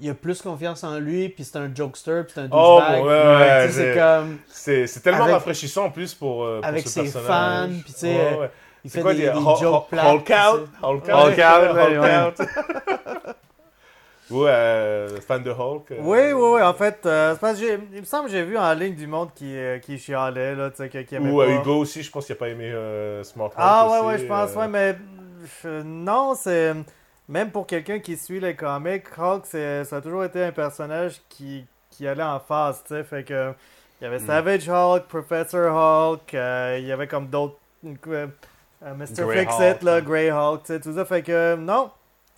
Il 0.00 0.08
a 0.10 0.14
plus 0.14 0.40
confiance 0.40 0.82
en 0.84 0.98
lui, 0.98 1.28
puis 1.28 1.44
c'est 1.44 1.58
un 1.58 1.72
jokester, 1.72 2.22
puis 2.24 2.32
c'est 2.34 2.40
un 2.40 2.48
Oh, 2.50 2.78
douchebag. 2.80 3.04
ouais, 3.04 3.08
ouais, 3.10 3.66
Tu 3.68 3.72
sais, 3.72 4.86
c'est 4.86 5.00
comme. 5.00 5.02
Tellement 5.02 5.24
Avec- 5.24 5.34
rafraîchissant 5.34 5.84
en 5.84 5.90
plus 5.90 6.14
pour, 6.14 6.44
euh, 6.44 6.56
pour 6.60 6.66
avec 6.68 6.82
ce 6.84 6.88
ses 6.88 7.02
personnage. 7.02 7.26
fans, 7.28 7.68
puis 7.84 7.92
tu 7.92 7.98
sais, 8.00 8.14
Ouais, 8.16 8.38
ouais. 8.38 8.50
Il 8.84 8.90
C'est 8.90 8.98
fait 8.98 9.02
quoi 9.02 9.14
des, 9.14 9.20
des 9.22 9.28
Hulk- 9.30 9.60
jokes 9.60 9.74
Hulk- 9.74 9.88
plates. 9.88 10.06
Hulk 10.06 10.30
out? 10.30 10.68
Hulk 10.82 11.08
Hulk 11.08 11.08
out? 11.08 11.38
out, 11.38 11.74
ouais, 11.74 11.96
Hulk 11.96 12.02
ouais. 12.02 12.16
out. 12.18 13.36
Ouais, 14.30 14.48
euh, 14.48 15.20
fan 15.20 15.42
de 15.42 15.50
Hulk. 15.50 15.90
euh, 15.90 15.96
Oui, 16.00 16.32
oui, 16.32 16.50
oui. 16.54 16.62
En 16.62 16.72
fait, 16.72 17.04
euh, 17.04 17.34
parce 17.34 17.60
que 17.60 17.78
il 17.92 18.00
me 18.00 18.04
semble 18.04 18.26
que 18.26 18.30
j'ai 18.32 18.44
vu 18.44 18.56
en 18.56 18.72
ligne 18.72 18.94
du 18.94 19.06
monde 19.06 19.28
qui, 19.34 19.54
euh, 19.54 19.78
qui 19.78 19.98
chialait, 19.98 20.54
là, 20.54 20.70
tu 20.70 20.76
sais, 20.78 20.88
qui, 20.88 21.04
qui 21.04 21.16
aimait 21.16 21.30
Ou 21.30 21.36
pas. 21.38 21.48
Hugo 21.48 21.76
aussi, 21.80 22.02
je 22.02 22.10
pense 22.10 22.24
qu'il 22.24 22.34
n'a 22.34 22.38
pas 22.38 22.48
aimé 22.48 22.70
euh, 22.72 23.22
Smart 23.24 23.48
Hulk 23.48 23.54
Ah 23.58 23.88
ouais, 23.90 23.98
aussi, 23.98 24.06
ouais, 24.06 24.18
je 24.20 24.24
pense, 24.26 24.50
euh, 24.56 24.60
ouais, 24.60 24.68
mais 24.68 24.96
non, 25.84 26.34
c'est 26.34 26.72
même 27.28 27.50
pour 27.50 27.66
quelqu'un 27.66 27.98
qui 27.98 28.16
suit 28.16 28.40
les 28.40 28.54
comics, 28.56 29.04
Hulk, 29.18 29.42
c'est- 29.44 29.84
ça 29.84 29.96
a 29.96 30.00
toujours 30.00 30.24
été 30.24 30.42
un 30.42 30.52
personnage 30.52 31.20
qui, 31.28 31.66
qui 31.90 32.06
allait 32.08 32.22
en 32.22 32.40
phase, 32.40 32.82
tu 32.86 32.94
sais, 32.94 33.04
fait 33.04 33.24
que 33.24 33.52
il 34.00 34.04
y 34.04 34.06
avait 34.06 34.18
Mm. 34.18 34.26
Savage 34.26 34.68
Hulk, 34.70 35.02
Professor 35.08 35.76
Hulk, 35.76 36.32
euh, 36.34 36.76
il 36.80 36.86
y 36.86 36.92
avait 36.92 37.06
comme 37.06 37.26
d'autres, 37.26 37.56
euh, 38.84 38.90
euh, 38.90 38.94
Mr. 38.94 39.24
Grey 39.24 39.40
Fix-It, 39.46 39.82
là, 39.82 39.94
ouais. 39.96 40.02
Grey 40.02 40.30
Hulk, 40.30 40.62
tu 40.64 40.72
sais, 40.72 40.80
tout 40.80 40.94
ça, 40.94 41.04
fait 41.04 41.22
que 41.22 41.56
non, 41.56 41.90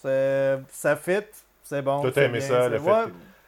c'est- 0.02 0.59
ça 0.70 0.96
fit, 0.96 1.20
c'est 1.62 1.83
bon. 1.83 2.00
Toi, 2.02 2.11
t'as 2.14 2.22
aimé 2.24 2.38
bien, 2.38 2.48
ça, 2.48 2.68
le 2.68 2.78
fait 2.78 2.90
ouais. 2.90 3.04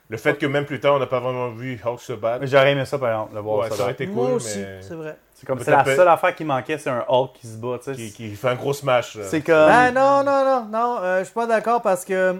Le 0.08 0.16
fait 0.18 0.34
que 0.38 0.46
même 0.46 0.64
plus 0.66 0.78
tard, 0.78 0.94
on 0.94 0.98
n'a 1.00 1.06
pas 1.06 1.18
vraiment 1.18 1.48
vu 1.48 1.80
Hulk 1.84 2.00
se 2.00 2.12
battre. 2.12 2.40
Mais 2.40 2.46
J'aurais 2.46 2.70
aimé 2.72 2.84
ça, 2.84 2.96
par 2.96 3.08
exemple, 3.10 3.34
de 3.34 3.40
voir 3.40 3.58
Ouais, 3.68 3.70
ça. 3.70 3.82
aurait 3.82 3.92
été 3.92 4.06
Moi 4.06 4.26
cool, 4.26 4.34
aussi, 4.34 4.58
mais 4.60 4.80
c'est 4.80 4.94
vrai. 4.94 5.16
C'est 5.34 5.46
comme 5.46 5.58
c'est 5.58 5.70
la 5.72 5.84
seule 5.84 6.08
affaire 6.08 6.34
qui 6.34 6.44
manquait, 6.44 6.78
c'est 6.78 6.88
un 6.90 7.04
Hulk 7.08 7.32
qui 7.34 7.46
se 7.48 7.56
bat, 7.56 7.78
tu 7.82 7.92
sais. 7.92 8.00
qui, 8.00 8.12
qui 8.12 8.36
fait 8.36 8.48
un 8.48 8.54
gros 8.54 8.72
smash. 8.72 9.18
C'est 9.24 9.42
comme. 9.42 9.54
Ben 9.66 9.90
non, 9.90 10.22
non, 10.24 10.44
non, 10.44 10.64
non, 10.70 10.98
euh, 11.02 11.18
je 11.20 11.24
suis 11.24 11.34
pas 11.34 11.46
d'accord 11.46 11.82
parce 11.82 12.04
que 12.04 12.36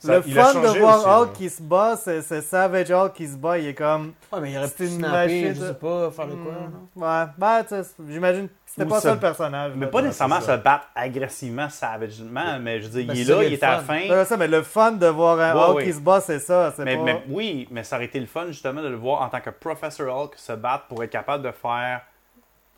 Ça- 0.00 0.14
le 0.16 0.22
fun 0.22 0.54
de 0.54 0.78
voir 0.78 0.98
aussi, 0.98 1.08
Hulk 1.08 1.28
hein. 1.28 1.32
qui 1.36 1.50
se 1.50 1.60
bat, 1.60 1.96
c'est 1.96 2.22
c'est 2.22 2.40
Savage 2.40 2.88
Hulk 2.90 3.12
qui 3.14 3.26
se 3.26 3.36
bat, 3.36 3.58
il 3.58 3.66
est 3.66 3.74
comme. 3.74 4.12
Ouais, 4.32 4.40
mais 4.40 4.52
il 4.52 4.58
aurait 4.58 4.68
C'est 4.68 4.76
pu 4.76 4.84
une 4.86 4.98
snapper, 4.98 5.16
machine, 5.42 5.54
je 5.56 5.66
sais 5.66 5.74
pas, 5.74 6.10
faire 6.12 6.26
de 6.28 6.34
quoi, 6.34 6.52
non? 6.52 7.04
Ouais, 7.04 7.24
ben, 7.36 7.62
tu 7.64 7.68
sais, 7.70 7.82
j'imagine 8.08 8.46
que 8.46 8.52
c'était 8.64 8.84
Ou 8.84 8.88
pas 8.90 9.00
ça- 9.00 9.14
le 9.14 9.18
personnage. 9.18 9.72
Mais 9.74 9.86
là. 9.86 9.90
pas 9.90 10.02
nécessairement 10.02 10.40
se 10.40 10.52
battre 10.56 10.86
agressivement, 10.94 11.68
savagement, 11.68 12.60
mais 12.60 12.80
je 12.80 12.86
veux 12.88 13.00
dire, 13.02 13.06
Ben, 13.08 13.14
il 13.16 13.20
est 13.28 13.34
là, 13.34 13.42
il 13.42 13.52
est 13.54 13.56
le 13.60 13.64
à 13.64 13.70
la 13.72 13.78
fin. 13.80 14.00
C'est 14.08 14.24
ça, 14.26 14.36
mais 14.36 14.46
le 14.46 14.62
fun 14.62 14.92
de 14.92 15.06
voir 15.08 15.40
un 15.40 15.54
Ouais, 15.54 15.60
Hulk 15.70 15.76
ouais. 15.78 15.84
qui 15.86 15.92
se 15.92 16.00
bat, 16.00 16.20
c'est 16.20 16.38
ça. 16.38 16.72
C'est 16.76 16.84
Mais, 16.84 16.96
pas... 16.96 17.02
mais 17.02 17.22
oui, 17.28 17.66
mais 17.72 17.82
ça 17.82 17.96
aurait 17.96 18.04
été 18.04 18.20
le 18.20 18.26
fun 18.26 18.46
justement 18.46 18.82
de 18.82 18.88
le 18.88 18.96
voir 18.96 19.22
en 19.22 19.28
tant 19.28 19.40
que 19.40 19.50
Professor 19.50 20.06
Hulk 20.16 20.34
se 20.36 20.52
battre 20.52 20.84
pour 20.86 21.02
être 21.02 21.10
capable 21.10 21.42
de 21.42 21.50
faire, 21.50 22.02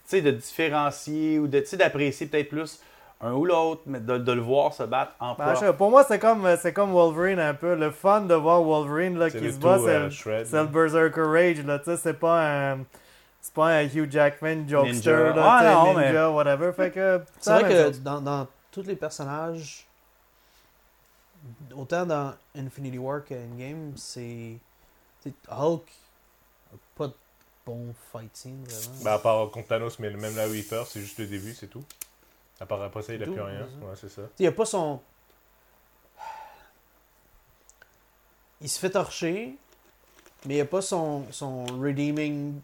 tu 0.08 0.16
sais, 0.16 0.22
de 0.22 0.30
différencier 0.30 1.38
ou 1.38 1.48
de, 1.48 1.60
tu 1.60 1.66
sais, 1.66 1.76
d'apprécier 1.76 2.26
peut-être 2.28 2.48
plus 2.48 2.80
un 3.22 3.32
ou 3.32 3.44
l'autre, 3.44 3.82
mais 3.86 4.00
de, 4.00 4.16
de 4.18 4.32
le 4.32 4.40
voir 4.40 4.72
se 4.72 4.82
battre 4.82 5.12
en 5.20 5.34
Ben, 5.34 5.52
prof. 5.52 5.76
pour 5.76 5.90
moi, 5.90 6.04
c'est 6.04 6.18
comme, 6.18 6.48
c'est 6.60 6.72
comme 6.72 6.92
Wolverine 6.92 7.38
un 7.38 7.52
peu. 7.54 7.74
Le 7.74 7.90
fun 7.90 8.22
de 8.22 8.34
voir 8.34 8.62
Wolverine 8.62 9.18
là, 9.18 9.28
C'est 9.30 9.40
qui 9.40 9.50
se 9.52 9.56
tout, 9.58 9.66
bat, 9.66 9.76
euh, 9.78 9.84
c'est 9.84 9.98
le- 10.00 10.10
Shred. 10.10 10.46
c'est 10.46 10.60
le 10.60 10.66
Berserker 10.68 11.22
Rage. 11.26 11.64
Là, 11.66 11.78
tu 11.78 11.84
sais, 11.86 11.96
c'est 11.98 12.14
pas 12.14 12.72
un. 12.72 12.78
C'est 13.42 13.54
pas 13.54 13.68
un 13.68 13.84
Hugh 13.84 14.10
Jackman 14.10 14.66
jokester, 14.68 15.10
Ninja. 15.12 15.34
là, 15.34 15.42
Ah, 15.58 15.64
non, 15.94 15.98
ninja, 15.98 16.30
whatever. 16.30 16.72
Fait 16.74 16.90
que. 16.90 17.22
C'est 17.40 17.50
la 17.50 17.58
vrai 17.60 17.68
que 17.92 17.96
dans, 17.98 18.20
dans 18.20 18.46
tous 18.70 18.82
les 18.82 18.96
personnages, 18.96 19.86
autant 21.74 22.04
dans 22.06 22.34
Infinity 22.56 22.98
War 22.98 23.24
qu'Endgame, 23.24 23.92
c'est. 23.96 24.58
tu 25.22 25.30
sais, 25.30 25.34
Hulk 25.50 25.82
a 26.72 26.76
pas 26.96 27.06
de 27.08 27.14
bon 27.66 27.94
fight 28.12 28.30
scene 28.36 28.62
vraiment. 28.64 29.04
Ben, 29.04 29.12
à 29.12 29.18
part 29.18 29.50
contre 29.50 29.68
Thanos, 29.68 29.98
mais 29.98 30.10
même 30.10 30.36
là 30.36 30.48
où 30.48 30.54
il 30.54 30.64
perd, 30.64 30.86
c'est 30.86 31.00
juste 31.00 31.18
le 31.18 31.26
début, 31.26 31.54
c'est 31.54 31.66
tout. 31.68 31.84
À 32.60 32.66
part 32.66 32.82
après 32.82 33.02
ça, 33.02 33.14
il 33.14 33.20
n'a 33.20 33.26
plus 33.26 33.40
rien. 33.40 33.60
Ouais, 33.82 33.94
c'est 33.94 34.10
ça. 34.10 34.22
Il 34.38 34.46
a 34.46 34.52
pas 34.52 34.64
son. 34.66 35.00
Il 38.60 38.68
se 38.68 38.78
fait 38.78 38.90
torcher, 38.90 39.54
mais 40.46 40.56
il 40.56 40.60
a 40.60 40.64
pas 40.66 40.82
son, 40.82 41.24
son 41.30 41.64
redeeming 41.64 42.60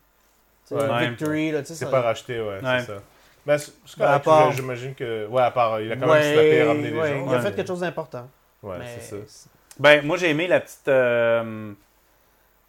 Ouais. 0.71 1.09
victory. 1.09 1.51
Là, 1.53 1.61
tu 1.63 1.69
sais, 1.69 1.75
C'est 1.75 1.85
ça- 1.87 1.91
pas 1.91 2.03
racheté, 2.03 2.39
ouais, 2.41 2.61
Ouais. 2.63 2.81
c'est 2.81 2.87
ça. 2.87 3.03
Ben, 3.47 3.57
c'est 3.59 3.73
c'est 3.87 3.99
Ben, 3.99 4.19
part- 4.19 4.53
j'imagine 4.53 4.95
que. 4.95 5.27
Ouais, 5.29 5.43
à 5.43 5.51
part, 5.51 5.81
il 5.81 5.91
a 5.93 5.97
quand 5.97 6.13
même 6.13 6.23
et 6.23 6.63
ramené 6.65 6.91
les 6.91 6.97
ouais, 6.99 7.09
gens. 7.09 7.27
Il 7.27 7.29
a 7.35 7.37
Ouais. 7.39 7.43
fait 7.43 7.55
quelque 7.55 7.69
chose 7.69 7.81
d'important. 7.81 8.29
Ouais, 8.63 8.77
mais 8.79 8.99
c'est 9.01 9.25
ça. 9.27 9.49
Ben, 9.79 10.05
moi, 10.05 10.17
j'ai 10.17 10.31
aimé 10.31 10.49
la 10.49 10.61
petite, 10.61 10.89
euh, 10.89 11.73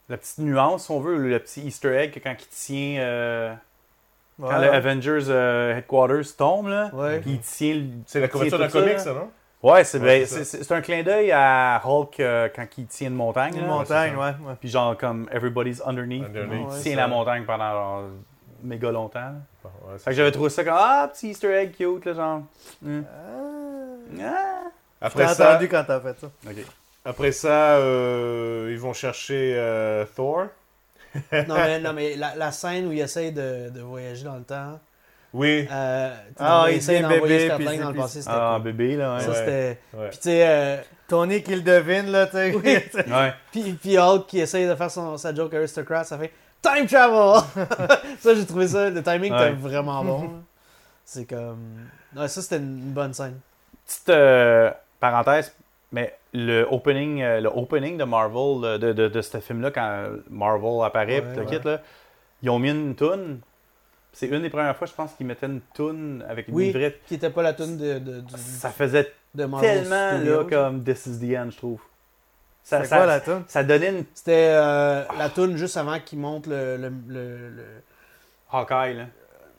la 0.08 0.16
petite 0.16 0.38
nuance, 0.38 0.84
si 0.86 0.90
on 0.92 1.00
veut, 1.00 1.16
le 1.18 1.38
petit 1.40 1.62
Easter 1.62 1.94
egg 1.96 2.12
que 2.12 2.20
quand 2.20 2.34
il 2.38 2.46
tient. 2.46 3.00
euh, 3.00 3.54
Ouais. 4.38 4.48
Quand 4.50 4.58
le 4.58 4.72
Avengers 4.72 5.24
euh, 5.28 5.76
Headquarters 5.76 6.36
tombe, 6.36 6.68
là, 6.68 6.90
Ouais. 6.92 7.18
puis 7.20 7.32
il 7.32 7.40
tient. 7.40 7.74
le- 7.74 7.82
C'est 8.06 8.20
la 8.20 8.28
couverture 8.28 8.58
d'un 8.58 8.66
tout 8.66 8.72
ça, 8.72 8.78
comic, 8.80 8.92
là. 8.94 8.98
ça, 9.00 9.12
non? 9.12 9.30
Ouais, 9.60 9.82
c'est 9.82 9.98
Ouais, 9.98 10.24
ben, 10.70 10.76
un 10.76 10.80
clin 10.80 11.02
d'œil 11.02 11.32
à 11.32 11.82
Hulk 11.84 12.20
euh, 12.20 12.48
quand 12.54 12.64
il 12.78 12.86
tient 12.86 13.08
une 13.08 13.14
montagne. 13.16 13.54
Une 13.56 13.62
là. 13.62 13.66
montagne, 13.66 14.14
Ouais. 14.16 14.32
Puis 14.60 14.68
genre 14.68 14.96
comme 14.96 15.28
Everybody's 15.32 15.82
Underneath. 15.84 16.26
Underneath, 16.26 16.52
il 16.70 16.74
ouais, 16.76 16.80
tient 16.82 16.96
la 16.96 17.08
montagne 17.08 17.44
pendant 17.44 17.72
genre, 17.72 18.02
méga 18.62 18.92
longtemps. 18.92 19.32
Bon, 19.64 19.70
Fait 19.98 20.10
que 20.10 20.16
j'avais 20.16 20.30
trouvé 20.30 20.50
ça 20.50 20.62
comme 20.62 20.76
Ah, 20.76 21.10
petit 21.12 21.30
Easter 21.30 21.52
egg 21.52 21.72
cute, 21.76 22.04
là, 22.04 22.12
genre. 22.14 22.42
Hmm. 22.80 23.00
Ah. 23.04 24.22
Ah. 24.22 24.62
Après 25.00 25.26
J'ai 25.28 25.34
ça, 25.34 25.50
entendu 25.50 25.68
quand 25.68 25.84
t'as 25.86 26.00
fait 26.00 26.18
ça. 26.20 26.26
Après 27.04 27.32
ça 27.32 27.76
euh, 27.76 28.68
ils 28.70 28.78
vont 28.78 28.92
chercher 28.92 29.54
euh, 29.56 30.04
Thor. 30.14 30.46
Non, 31.32 31.54
mais, 31.54 31.80
non, 31.80 31.92
mais 31.92 32.16
la, 32.16 32.34
la 32.36 32.52
scène 32.52 32.86
où 32.86 32.92
il 32.92 33.00
essaye 33.00 33.32
de, 33.32 33.70
de 33.70 33.80
voyager 33.80 34.24
dans 34.24 34.36
le 34.36 34.42
temps. 34.44 34.78
Oui, 35.34 35.68
Euh, 35.70 36.08
tu 36.10 36.32
sais, 36.32 36.34
Ah, 36.38 36.66
il 36.70 36.76
essaye 36.76 37.02
d'envoyer 37.02 37.40
c'est- 37.50 37.78
dans 37.78 37.90
le 37.90 37.94
passé, 37.96 38.22
c'était 38.22 38.34
Ah, 38.34 38.52
cool. 38.54 38.72
bébé, 38.72 38.96
là, 38.96 39.16
ouais. 39.16 39.20
Ça, 39.20 39.34
c'était. 39.34 39.78
ouais. 39.92 40.08
Puis 40.08 40.18
tu 40.18 40.22
sais, 40.24 40.48
euh, 40.48 40.76
Tony 41.06 41.42
qui 41.42 41.54
le 41.54 41.60
devine, 41.60 42.10
là, 42.10 42.26
tu 42.26 42.32
sais. 42.32 42.54
Oui. 42.54 42.78
Ouais. 43.12 43.34
puis, 43.52 43.72
puis 43.74 43.98
Hulk 43.98 44.26
qui 44.26 44.40
essaye 44.40 44.66
de 44.66 44.74
faire 44.74 44.90
son, 44.90 45.18
sa 45.18 45.34
joke 45.34 45.52
aristocrat, 45.54 46.04
ça 46.04 46.16
fait 46.18 46.32
Time 46.62 46.86
travel! 46.86 47.42
ça, 48.20 48.34
j'ai 48.34 48.44
trouvé 48.46 48.66
ça, 48.68 48.90
le 48.90 49.00
timing 49.02 49.32
Ouais. 49.32 49.46
était 49.48 49.52
vraiment 49.52 50.02
bon. 50.02 50.30
C'est 51.04 51.24
comme. 51.26 51.86
Ouais, 52.16 52.26
ça, 52.28 52.42
c'était 52.42 52.56
une 52.56 52.92
bonne 52.92 53.14
scène. 53.14 53.38
Petite 53.86 54.08
euh, 54.08 54.70
parenthèse, 54.98 55.54
mais 55.92 56.17
le 56.46 56.66
opening, 56.70 57.22
euh, 57.22 57.40
le 57.40 57.48
opening 57.48 57.96
de 57.98 58.04
Marvel, 58.04 58.64
euh, 58.64 58.78
de, 58.78 58.92
de, 58.92 59.08
de 59.08 59.20
ce 59.20 59.38
film-là, 59.40 59.70
quand 59.70 60.08
Marvel 60.30 60.84
apparaît, 60.84 61.20
Ouais, 61.20 61.30
pis 61.32 61.36
le 61.40 61.44
ouais. 61.46 61.58
kit, 61.58 61.64
là, 61.64 61.80
ils 62.42 62.50
ont 62.50 62.58
mis 62.58 62.70
une 62.70 62.94
toune. 62.94 63.40
C'est 64.12 64.26
une 64.28 64.42
des 64.42 64.50
premières 64.50 64.76
fois, 64.76 64.86
je 64.86 64.92
pense, 64.94 65.12
qu'ils 65.14 65.26
mettaient 65.26 65.46
une 65.46 65.60
toune 65.74 66.24
avec 66.28 66.48
une 66.48 66.54
Oui. 66.54 66.72
vraie. 66.72 66.98
Qui 67.06 67.14
était 67.14 67.30
pas 67.30 67.42
la 67.42 67.52
tune 67.52 67.76
de, 67.76 67.98
de, 67.98 68.20
du- 68.20 68.34
Ça 68.36 68.70
faisait 68.70 69.12
de 69.34 69.44
Marvel 69.44 69.82
tellement 69.82 70.16
Studios. 70.16 70.38
là, 70.38 70.44
comme 70.48 70.82
This 70.82 71.06
is 71.06 71.18
the 71.20 71.36
End, 71.36 71.50
je 71.50 71.56
trouve. 71.56 71.80
Ça, 72.62 72.86
quoi 72.86 73.06
la 73.06 73.20
tune? 73.20 73.44
ça 73.46 73.64
donnait 73.64 73.90
une 73.90 74.04
C'était 74.14 74.48
euh, 74.50 75.04
la 75.18 75.30
tune 75.30 75.56
juste 75.56 75.76
avant 75.76 75.98
qu'il 76.00 76.18
monte 76.18 76.46
le, 76.46 76.76
le, 76.76 76.92
le- 77.08 77.48
le- 77.50 77.82
Hawkeye, 78.50 78.94
là. 78.94 79.06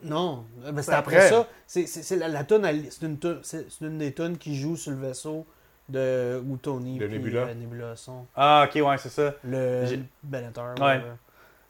Non, 0.04 0.46
ben, 0.64 0.82
C'est 0.82 0.94
après, 0.94 1.16
après. 1.18 1.30
ça. 1.30 1.48
C'est, 1.68 2.16
la, 2.16 2.28
la 2.28 2.46
c'est 2.48 3.06
une, 3.06 3.20
tune- 3.20 3.40
c'est, 3.44 3.70
c'est 3.70 3.86
une 3.86 3.98
des 3.98 4.14
tunes 4.14 4.38
qui 4.38 4.56
joue 4.56 4.76
sur 4.78 4.92
le 4.92 4.98
vaisseau 4.98 5.46
de 5.90 6.42
où 6.48 6.58
Tony 6.58 6.98
De 7.00 7.08
puis, 7.08 7.18
Nebula. 7.18 7.42
euh, 7.42 7.54
Nebula 7.54 7.96
sont. 7.96 8.26
Ah, 8.36 8.68
ok, 8.68 8.82
ouais, 8.86 8.98
c'est 8.98 9.10
ça. 9.10 9.34
Le 9.44 9.86
Benetter. 10.24 10.62
Ouais. 10.80 11.02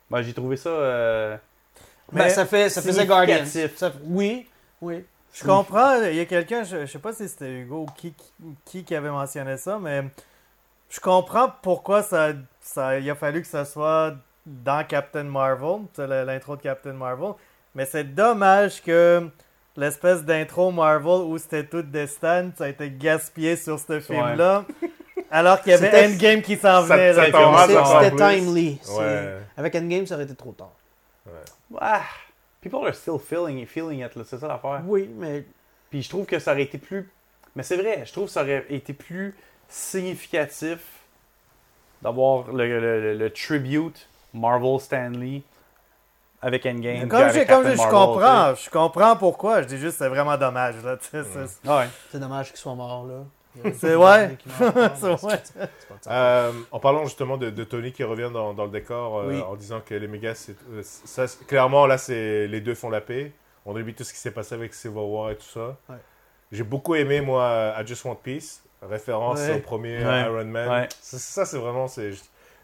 Ben, 0.10 0.22
j'ai 0.22 0.34
trouvé 0.34 0.58
ça. 0.58 0.70
euh, 0.70 1.38
Ben, 2.12 2.24
Mais 2.24 2.30
ça 2.30 2.46
fait 2.46 2.70
ça 2.70 2.82
faisait 2.82 3.06
Guardians. 3.06 3.46
Ça- 3.76 3.92
oui, 4.04 4.48
oui. 4.82 5.06
Je 5.34 5.44
comprends, 5.46 6.02
il 6.02 6.16
y 6.16 6.20
a 6.22 6.26
quelqu'un, 6.26 6.64
je, 6.64 6.82
je 6.82 6.86
sais 6.88 6.98
pas 7.00 7.14
si 7.14 7.30
c'était 7.30 7.52
Hugo 7.52 7.82
ou 7.84 7.86
qui, 7.96 8.14
qui 8.66 8.84
qui 8.84 8.96
avait 8.96 9.12
mentionné 9.12 9.58
ça, 9.58 9.78
mais 9.80 10.06
je 10.90 11.00
comprends 11.00 11.54
pourquoi 11.62 12.02
ça, 12.02 12.30
ça 12.60 12.98
il 12.98 13.08
a 13.10 13.14
fallu 13.14 13.42
que 13.42 13.48
ça 13.48 13.64
soit 13.64 14.16
dans 14.48 14.84
Captain 14.88 15.26
Marvel, 15.26 15.82
l'intro 16.26 16.56
de 16.56 16.62
Captain 16.64 16.94
Marvel, 16.94 17.34
mais 17.76 17.86
c'est 17.86 18.16
dommage 18.16 18.82
que 18.82 19.30
l'espèce 19.80 20.24
d'intro 20.24 20.72
Marvel 20.72 21.22
où 21.28 21.38
c'était 21.38 21.64
tout 21.66 21.82
des 21.82 22.08
stands, 22.08 22.52
ça 22.58 22.66
a 22.66 22.68
été 22.70 22.90
gaspillé 22.92 23.56
sur 23.56 23.80
ce 23.80 24.00
film-là, 24.00 24.66
alors 25.32 25.62
qu'il 25.62 25.72
y 25.72 25.76
avait 25.76 26.06
Endgame 26.08 26.42
qui 26.42 26.56
s'en 26.58 26.82
venait. 26.84 27.14
C'était 27.14 28.16
timely. 28.40 28.80
Ouais. 28.98 29.38
Avec 29.58 29.76
Endgame, 29.76 30.06
ça 30.06 30.16
aurait 30.16 30.24
été 30.26 30.36
trop 30.36 30.52
tard. 30.54 30.72
Ah, 31.80 32.02
people 32.62 32.86
are 32.86 32.94
still 32.96 33.20
feeling, 33.20 33.66
feeling 33.66 34.04
it, 34.06 34.16
là, 34.16 34.24
c'est 34.26 34.38
ça 34.40 34.48
l'affaire. 34.48 34.82
Oui, 34.86 35.10
mais 35.18 35.46
Puis 35.90 36.02
je 36.04 36.10
trouve 36.10 36.26
que 36.26 36.40
ça 36.40 36.52
aurait 36.52 36.64
été 36.64 36.78
plus. 36.78 37.10
Mais 37.56 37.64
c'est 37.64 37.78
vrai, 37.78 38.04
je 38.06 38.12
trouve 38.12 38.26
que 38.26 38.32
ça 38.32 38.42
aurait 38.44 38.66
été 38.70 38.94
plus 38.94 39.36
significatif 39.68 40.80
d'avoir 42.02 42.52
le, 42.52 42.80
le- 42.80 43.02
le- 43.02 43.18
le 43.18 43.30
tribute 43.30 44.08
Marvel 44.34 44.80
Stanley 44.80 45.42
avec 46.42 46.66
Endgame. 46.66 47.08
Comme, 47.08 47.30
je, 47.30 47.46
comme 47.48 47.64
je, 47.70 47.76
Marvel, 47.78 47.90
comprends, 47.90 48.56
je 48.56 48.70
comprends 48.70 49.16
pourquoi, 49.18 49.62
je 49.62 49.68
dis 49.68 49.78
juste 49.78 49.98
c'est 49.98 50.08
vraiment 50.10 50.38
dommage. 50.38 50.76
Là, 50.84 50.98
sais, 51.02 51.24
c'est-. 51.24 51.70
Ouais. 51.70 51.88
dommage 52.14 52.50
qu'il 52.50 52.58
soit 52.58 52.76
mort 52.76 53.06
là. 53.08 53.24
C'est 53.78 53.96
ouais. 53.96 54.38
Euh, 56.08 56.52
en 56.72 56.80
parlant 56.80 57.04
justement 57.04 57.36
de, 57.38 57.50
de 57.50 57.64
Tony 57.64 57.92
qui 57.92 58.04
revient 58.04 58.30
dans, 58.32 58.54
dans 58.54 58.66
le 58.66 58.72
décor 58.72 59.20
euh, 59.20 59.28
Oui. 59.30 59.42
en 59.42 59.56
disant 59.56 59.82
que 59.86 59.94
les 59.94 60.08
mégas, 60.08 60.36
c'est, 60.36 60.56
euh, 60.72 60.82
ça, 60.84 61.28
c'est- 61.28 61.46
clairement 61.46 61.86
là, 61.88 61.98
c'est 61.98 62.48
les 62.48 62.62
deux 62.62 62.76
font 62.76 62.90
la 62.90 63.02
paix. 63.02 63.34
On 63.66 63.76
oublie 63.76 63.94
tout 63.94 64.04
ce 64.04 64.14
qui 64.14 64.20
s'est 64.20 64.32
passé 64.32 64.56
avec 64.56 64.74
Civil 64.74 64.98
War 64.98 65.32
et 65.32 65.36
tout 65.36 65.44
ça. 65.54 65.76
Ouais. 65.90 65.98
J'ai 66.52 66.64
beaucoup 66.64 66.96
aimé 66.96 67.22
moi 67.22 67.74
I 67.78 67.86
Just 67.86 68.06
Want 68.06 68.16
Peace, 68.16 68.64
référence 68.82 69.40
Ouais. 69.40 69.56
au 69.56 69.60
premier 69.60 70.04
Ouais. 70.06 70.22
Iron 70.22 70.46
Man. 70.46 70.70
Ouais. 70.70 70.90
Ça, 71.02 71.18
ça, 71.18 71.46
c'est 71.46 71.58
vraiment 71.58 71.88
c'est, 71.88 72.12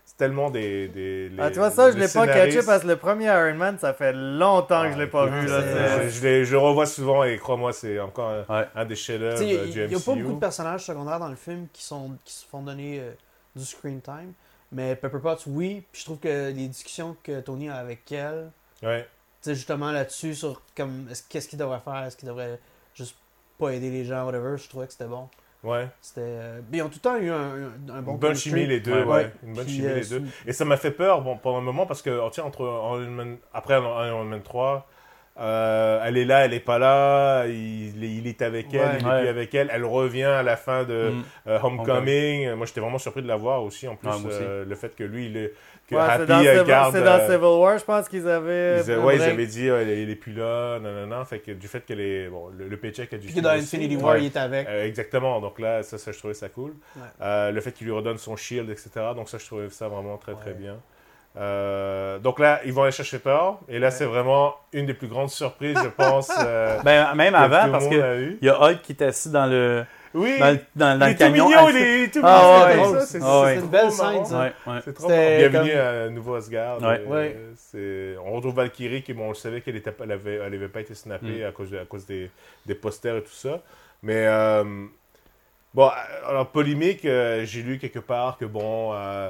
c'est 0.05 0.17
tellement 0.17 0.49
des, 0.51 0.87
des 0.87 1.29
les- 1.29 1.41
Ah, 1.41 1.49
tu 1.49 1.57
vois, 1.57 1.71
ça, 1.71 1.91
je 1.91 1.97
l'ai 1.97 2.07
pas 2.07 2.27
catché 2.27 2.61
parce 2.63 2.83
que 2.83 2.87
le 2.87 2.95
premier 2.95 3.25
Iron 3.25 3.55
Man, 3.55 3.77
ça 3.79 3.93
fait 3.93 4.13
longtemps 4.13 4.83
que 4.83 4.93
je 4.93 4.97
l'ai 4.99 5.07
pas 5.07 5.25
écoute, 5.25 5.39
vu. 5.39 5.47
Là, 5.47 6.07
je, 6.07 6.21
l'ai- 6.23 6.45
je 6.45 6.51
le 6.51 6.59
revois 6.59 6.85
souvent 6.85 7.23
et 7.23 7.37
crois-moi, 7.37 7.73
c'est 7.73 7.99
encore 7.99 8.29
un, 8.29 8.59
Ouais. 8.59 8.67
un 8.75 8.85
des 8.85 8.95
chefs-d'œuvre 8.95 9.41
euh, 9.41 9.65
Il 9.65 9.71
du 9.71 9.87
n'y 9.87 9.95
a 9.95 9.99
pas 9.99 10.13
beaucoup 10.15 10.33
de 10.35 10.39
personnages 10.39 10.85
secondaires 10.85 11.19
dans 11.19 11.27
le 11.29 11.35
film 11.35 11.67
qui, 11.73 11.83
sont, 11.83 12.11
qui 12.23 12.33
se 12.33 12.45
font 12.45 12.61
donner 12.61 12.99
euh, 12.99 13.11
du 13.55 13.65
screen 13.65 13.99
time. 14.01 14.31
Mais 14.71 14.95
Pepper 14.95 15.19
Potts, 15.21 15.43
oui. 15.47 15.83
Puis 15.91 16.01
je 16.01 16.05
trouve 16.05 16.19
que 16.19 16.47
les 16.51 16.67
discussions 16.67 17.15
que 17.23 17.39
Tony 17.41 17.69
a 17.69 17.75
avec 17.77 18.11
elle, 18.11 18.51
Ouais. 18.83 19.07
justement 19.45 19.91
là-dessus, 19.91 20.35
sur 20.35 20.61
comme 20.77 21.07
qu'est-ce 21.29 21.47
qu'il 21.47 21.57
devrait 21.59 21.79
faire, 21.83 22.03
est-ce 22.05 22.15
qu'il 22.17 22.27
devrait 22.27 22.59
juste 22.93 23.15
pas 23.57 23.69
aider 23.71 23.89
les 23.89 24.05
gens, 24.05 24.25
whatever, 24.25 24.57
je 24.57 24.67
trouvais 24.69 24.85
que 24.85 24.91
c'était 24.91 25.05
bon. 25.05 25.29
Ouais. 25.65 25.87
C'était, 25.99 26.21
euh, 26.21 26.61
mais 26.71 26.77
ils 26.77 26.81
ont 26.83 26.87
tout 26.89 26.95
le 26.95 26.99
temps 27.01 27.17
eu 27.17 27.29
un, 27.31 27.35
un- 27.35 27.97
un 27.97 28.01
bon 28.01 28.13
une 28.13 28.17
bonne 28.19 28.35
chimie 28.35 28.65
les 28.67 28.79
deux, 28.79 29.03
Ouais. 29.03 29.03
ouais. 29.03 29.31
Une 29.43 29.53
bonne 29.55 29.65
Puis, 29.65 29.75
chimie 29.75 29.87
euh, 29.87 29.95
les 29.99 30.05
deux. 30.07 30.21
Et 30.45 30.53
ça 30.53 30.63
m'a 30.63 30.77
fait 30.77 30.91
peur 30.91 31.21
bon, 31.21 31.37
pendant 31.37 31.57
un 31.57 31.61
moment 31.61 31.85
parce 31.85 32.01
que, 32.01 32.11
oh, 32.11 32.29
tiens, 32.31 32.43
entre 32.45 32.61
Iron 32.61 32.99
Man- 33.09 33.37
après 33.53 33.73
Iron 33.73 34.23
Man 34.25 34.41
3, 34.43 34.87
euh, 35.37 36.01
elle 36.05 36.17
est 36.17 36.25
là, 36.25 36.45
elle 36.45 36.53
est 36.53 36.59
pas 36.61 36.79
là, 36.79 37.45
il, 37.47 38.03
il 38.03 38.25
est 38.27 38.41
avec 38.41 38.73
elle, 38.73 38.79
Ouais. 38.79 38.87
il 38.99 39.05
est 39.05 39.09
Ouais. 39.09 39.19
plus 39.19 39.27
avec 39.29 39.53
elle, 39.55 39.69
elle 39.73 39.83
revient 39.83 40.23
à 40.23 40.43
la 40.43 40.55
fin 40.55 40.83
de 40.85 41.09
Mm. 41.11 41.23
euh, 41.47 41.59
Homecoming. 41.61 42.53
Moi, 42.53 42.65
j'étais 42.65 42.79
vraiment 42.81 42.97
surpris 42.97 43.21
de 43.21 43.27
la 43.27 43.35
voir 43.35 43.63
aussi, 43.63 43.87
en 43.87 43.95
plus, 43.95 44.07
Ouais, 44.09 44.19
moi 44.19 44.29
aussi. 44.31 44.39
euh, 44.41 44.63
le 44.65 44.75
fait 44.75 44.95
que 44.95 45.03
lui, 45.03 45.27
il 45.27 45.37
est, 45.37 45.53
que 45.89 45.95
Ouais, 45.95 46.01
c'est 46.05 46.11
Happy 46.13 46.25
dans, 46.27 46.39
Civil, 46.39 46.63
garde... 46.65 46.95
c'est 46.95 47.03
dans 47.03 47.11
euh, 47.19 47.25
Civil 47.27 47.59
War, 47.61 47.77
je 47.77 47.83
pense 47.85 48.09
qu'ils 48.09 48.27
avaient. 48.27 48.77
ils, 48.77 48.79
avaient- 48.79 48.93
un 48.93 49.03
ouais, 49.03 49.15
ils 49.17 49.21
avaient 49.23 49.45
dit, 49.45 49.69
euh, 49.69 49.83
il 49.83 49.89
est- 50.09 50.11
est 50.11 50.15
plus 50.15 50.33
là, 50.33 50.79
non, 50.79 50.91
non, 50.91 51.05
non. 51.07 51.25
Fait 51.25 51.39
que 51.39 51.51
du 51.51 51.67
fait 51.67 51.85
que 51.85 51.93
les, 51.93 52.27
bon, 52.29 52.47
le, 52.57 52.67
le 52.69 52.77
paycheck 52.77 53.13
a 53.13 53.17
dû 53.17 53.27
Puis 53.27 53.41
dans 53.41 53.51
aussi. 53.55 53.75
Infinity 53.75 53.97
Ouais. 53.97 54.03
War, 54.03 54.17
il 54.17 54.25
était 54.27 54.39
avec. 54.39 54.67
Euh, 54.67 54.85
exactement, 54.87 55.39
donc 55.41 55.59
là, 55.59 55.83
ça, 55.83 55.97
ça, 55.97 56.11
je 56.11 56.17
trouvais 56.17 56.33
ça 56.33 56.49
cool. 56.49 56.71
Ouais. 56.95 57.01
Euh, 57.21 57.51
le 57.51 57.61
fait 57.61 57.71
qu'il 57.73 57.85
lui 57.87 57.93
redonne 57.93 58.17
son 58.17 58.35
shield, 58.35 58.69
etc. 58.69 58.89
Donc 59.15 59.29
ça, 59.29 59.37
je 59.37 59.45
trouvais 59.45 59.69
ça 59.69 59.87
vraiment 59.89 60.17
très, 60.17 60.33
très 60.33 60.53
bien. 60.53 60.77
Euh, 61.37 62.17
donc 62.19 62.39
là, 62.39 62.61
ils 62.65 62.71
vont 62.73 62.83
aller 62.83 62.91
chercher 62.91 63.19
Thor. 63.19 63.59
Et 63.67 63.77
là, 63.79 63.91
c'est 63.91 64.05
vraiment 64.05 64.55
une 64.73 64.85
des 64.85 64.93
plus 64.93 65.07
grandes 65.07 65.29
surprises, 65.29 65.77
je 65.83 65.89
pense. 65.89 66.31
euh, 66.45 66.79
Ben, 66.83 67.13
même 67.15 67.33
que 67.33 67.37
avant, 67.37 67.65
le 67.65 67.71
parce 67.71 67.83
monde 67.85 67.93
que 67.93 68.01
a 68.01 68.15
eu. 68.15 68.37
il 68.41 68.45
y 68.45 68.49
a 68.49 68.61
Hulk 68.61 68.81
qui 68.81 68.93
est 68.93 69.01
assis 69.01 69.29
dans 69.29 69.45
le, 69.45 69.85
Oui, 70.13 70.39
dans 70.39 70.51
le, 70.51 70.59
dans, 70.75 70.97
dans 70.99 71.05
il 71.05 71.09
le 71.09 71.11
est 71.11 71.13
tout 71.15 71.19
camion. 71.19 71.47
mignon, 71.49 71.69
il 71.69 71.77
est 71.77 72.13
tout 72.13 72.21
Ah, 72.23 72.67
mignon. 72.69 72.91
ouais. 72.91 72.99
c'est- 73.05 73.19
Ah, 73.21 73.41
ouais. 73.41 73.47
c'est 73.47 73.55
C'est 73.55 73.61
une 73.65 73.69
belle 73.71 73.91
scène, 73.91 74.25
ça. 74.25 74.39
Ouais, 74.39 74.53
ouais. 74.67 74.79
C'est 74.85 74.93
trop. 74.93 75.07
Bienvenue 75.09 75.71
comme- 75.71 75.79
à 75.81 76.09
Nouveau 76.09 76.35
Asgard. 76.35 76.81
Ouais. 76.81 77.35
Euh, 77.75 78.15
On 78.25 78.31
retrouve 78.31 78.55
Valkyrie 78.55 79.03
qui, 79.03 79.11
bon, 79.13 79.25
on 79.25 79.29
le 79.29 79.35
savait 79.35 79.59
qu'elle 79.59 79.81
pas- 79.81 79.91
elle 80.05 80.11
avait, 80.13 80.35
elle 80.35 80.53
avait 80.53 80.69
pas 80.69 80.79
été 80.79 80.95
snappée 80.95 81.43
Mm. 81.43 81.47
à 81.47 81.51
cause, 81.51 81.69
de- 81.71 81.77
à 81.79 81.85
cause 81.85 82.05
des, 82.05 82.31
des 82.65 82.75
posters 82.75 83.17
et 83.17 83.21
tout 83.23 83.29
ça. 83.33 83.59
Mais 84.03 84.25
euh, 84.27 84.63
bon, 85.73 85.89
alors 86.27 86.47
polémique, 86.47 87.03
euh, 87.03 87.43
j'ai 87.43 87.61
lu 87.61 87.77
quelque 87.77 87.99
part 87.99 88.37
que 88.37 88.45
bon, 88.45 88.91
euh, 88.93 89.29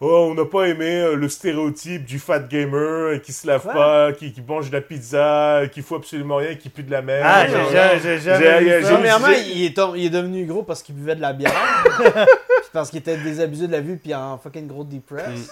oh, 0.00 0.28
on 0.30 0.34
n'a 0.34 0.44
pas 0.44 0.64
aimé 0.68 1.00
euh, 1.00 1.14
le 1.16 1.28
stéréotype 1.28 2.04
du 2.04 2.18
fat 2.18 2.40
gamer 2.40 3.20
qui 3.22 3.32
se 3.32 3.46
lave 3.46 3.64
pas, 3.64 4.12
qui, 4.12 4.32
qui 4.32 4.40
mange 4.42 4.68
de 4.70 4.74
la 4.76 4.80
pizza, 4.80 5.62
qui 5.72 5.82
fout 5.82 5.98
absolument 5.98 6.36
rien, 6.36 6.54
qui 6.54 6.68
pue 6.68 6.82
de 6.82 6.90
la 6.90 7.02
merde. 7.02 7.24
Ah, 7.26 7.98
j'ai 7.98 8.18
jamais. 8.20 8.80
Premièrement, 8.82 9.26
j'ai- 9.28 9.50
il 9.52 9.64
est, 9.66 9.78
il 9.96 10.04
est 10.06 10.10
devenu 10.10 10.44
gros 10.46 10.62
parce 10.62 10.82
qu'il 10.82 10.94
buvait 10.94 11.16
de 11.16 11.20
la 11.20 11.32
bière. 11.32 11.52
puis 11.96 12.04
parce 12.72 12.90
qu'il 12.90 12.98
était 13.00 13.16
désabusé 13.16 13.66
de 13.66 13.72
la 13.72 13.80
vue 13.80 13.96
puis 13.96 14.14
en 14.14 14.38
fucking 14.38 14.66
gros 14.68 14.84
depress. 14.84 15.28
Mm. 15.28 15.42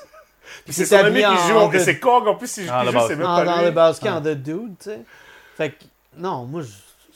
Puis 0.65 0.75
c'est 0.75 0.85
son 0.87 0.97
ami 0.99 1.23
qui 1.25 1.49
joue, 1.49 1.57
en 1.57 1.71
et 1.73 1.79
de- 1.79 1.83
c'est 1.83 1.99
Kong 1.99 2.29
en 2.29 2.37
plus, 2.37 2.57
il 2.59 2.69
Ah, 2.73 2.85
joue, 2.85 2.93
c'est 3.09 3.17
même 3.17 3.27
pas 3.27 3.45
dans 3.45 3.59
lui. 3.59 3.65
le 3.65 3.71
basket, 3.73 4.11
Ah. 4.13 4.17
en 4.19 4.21
de 4.21 4.35
dude, 4.35 4.77
tu 4.79 4.91
sais. 4.91 5.01
Fait 5.57 5.71
que, 5.71 5.85
non, 6.17 6.45
moi, 6.45 6.63
je. 6.63 6.69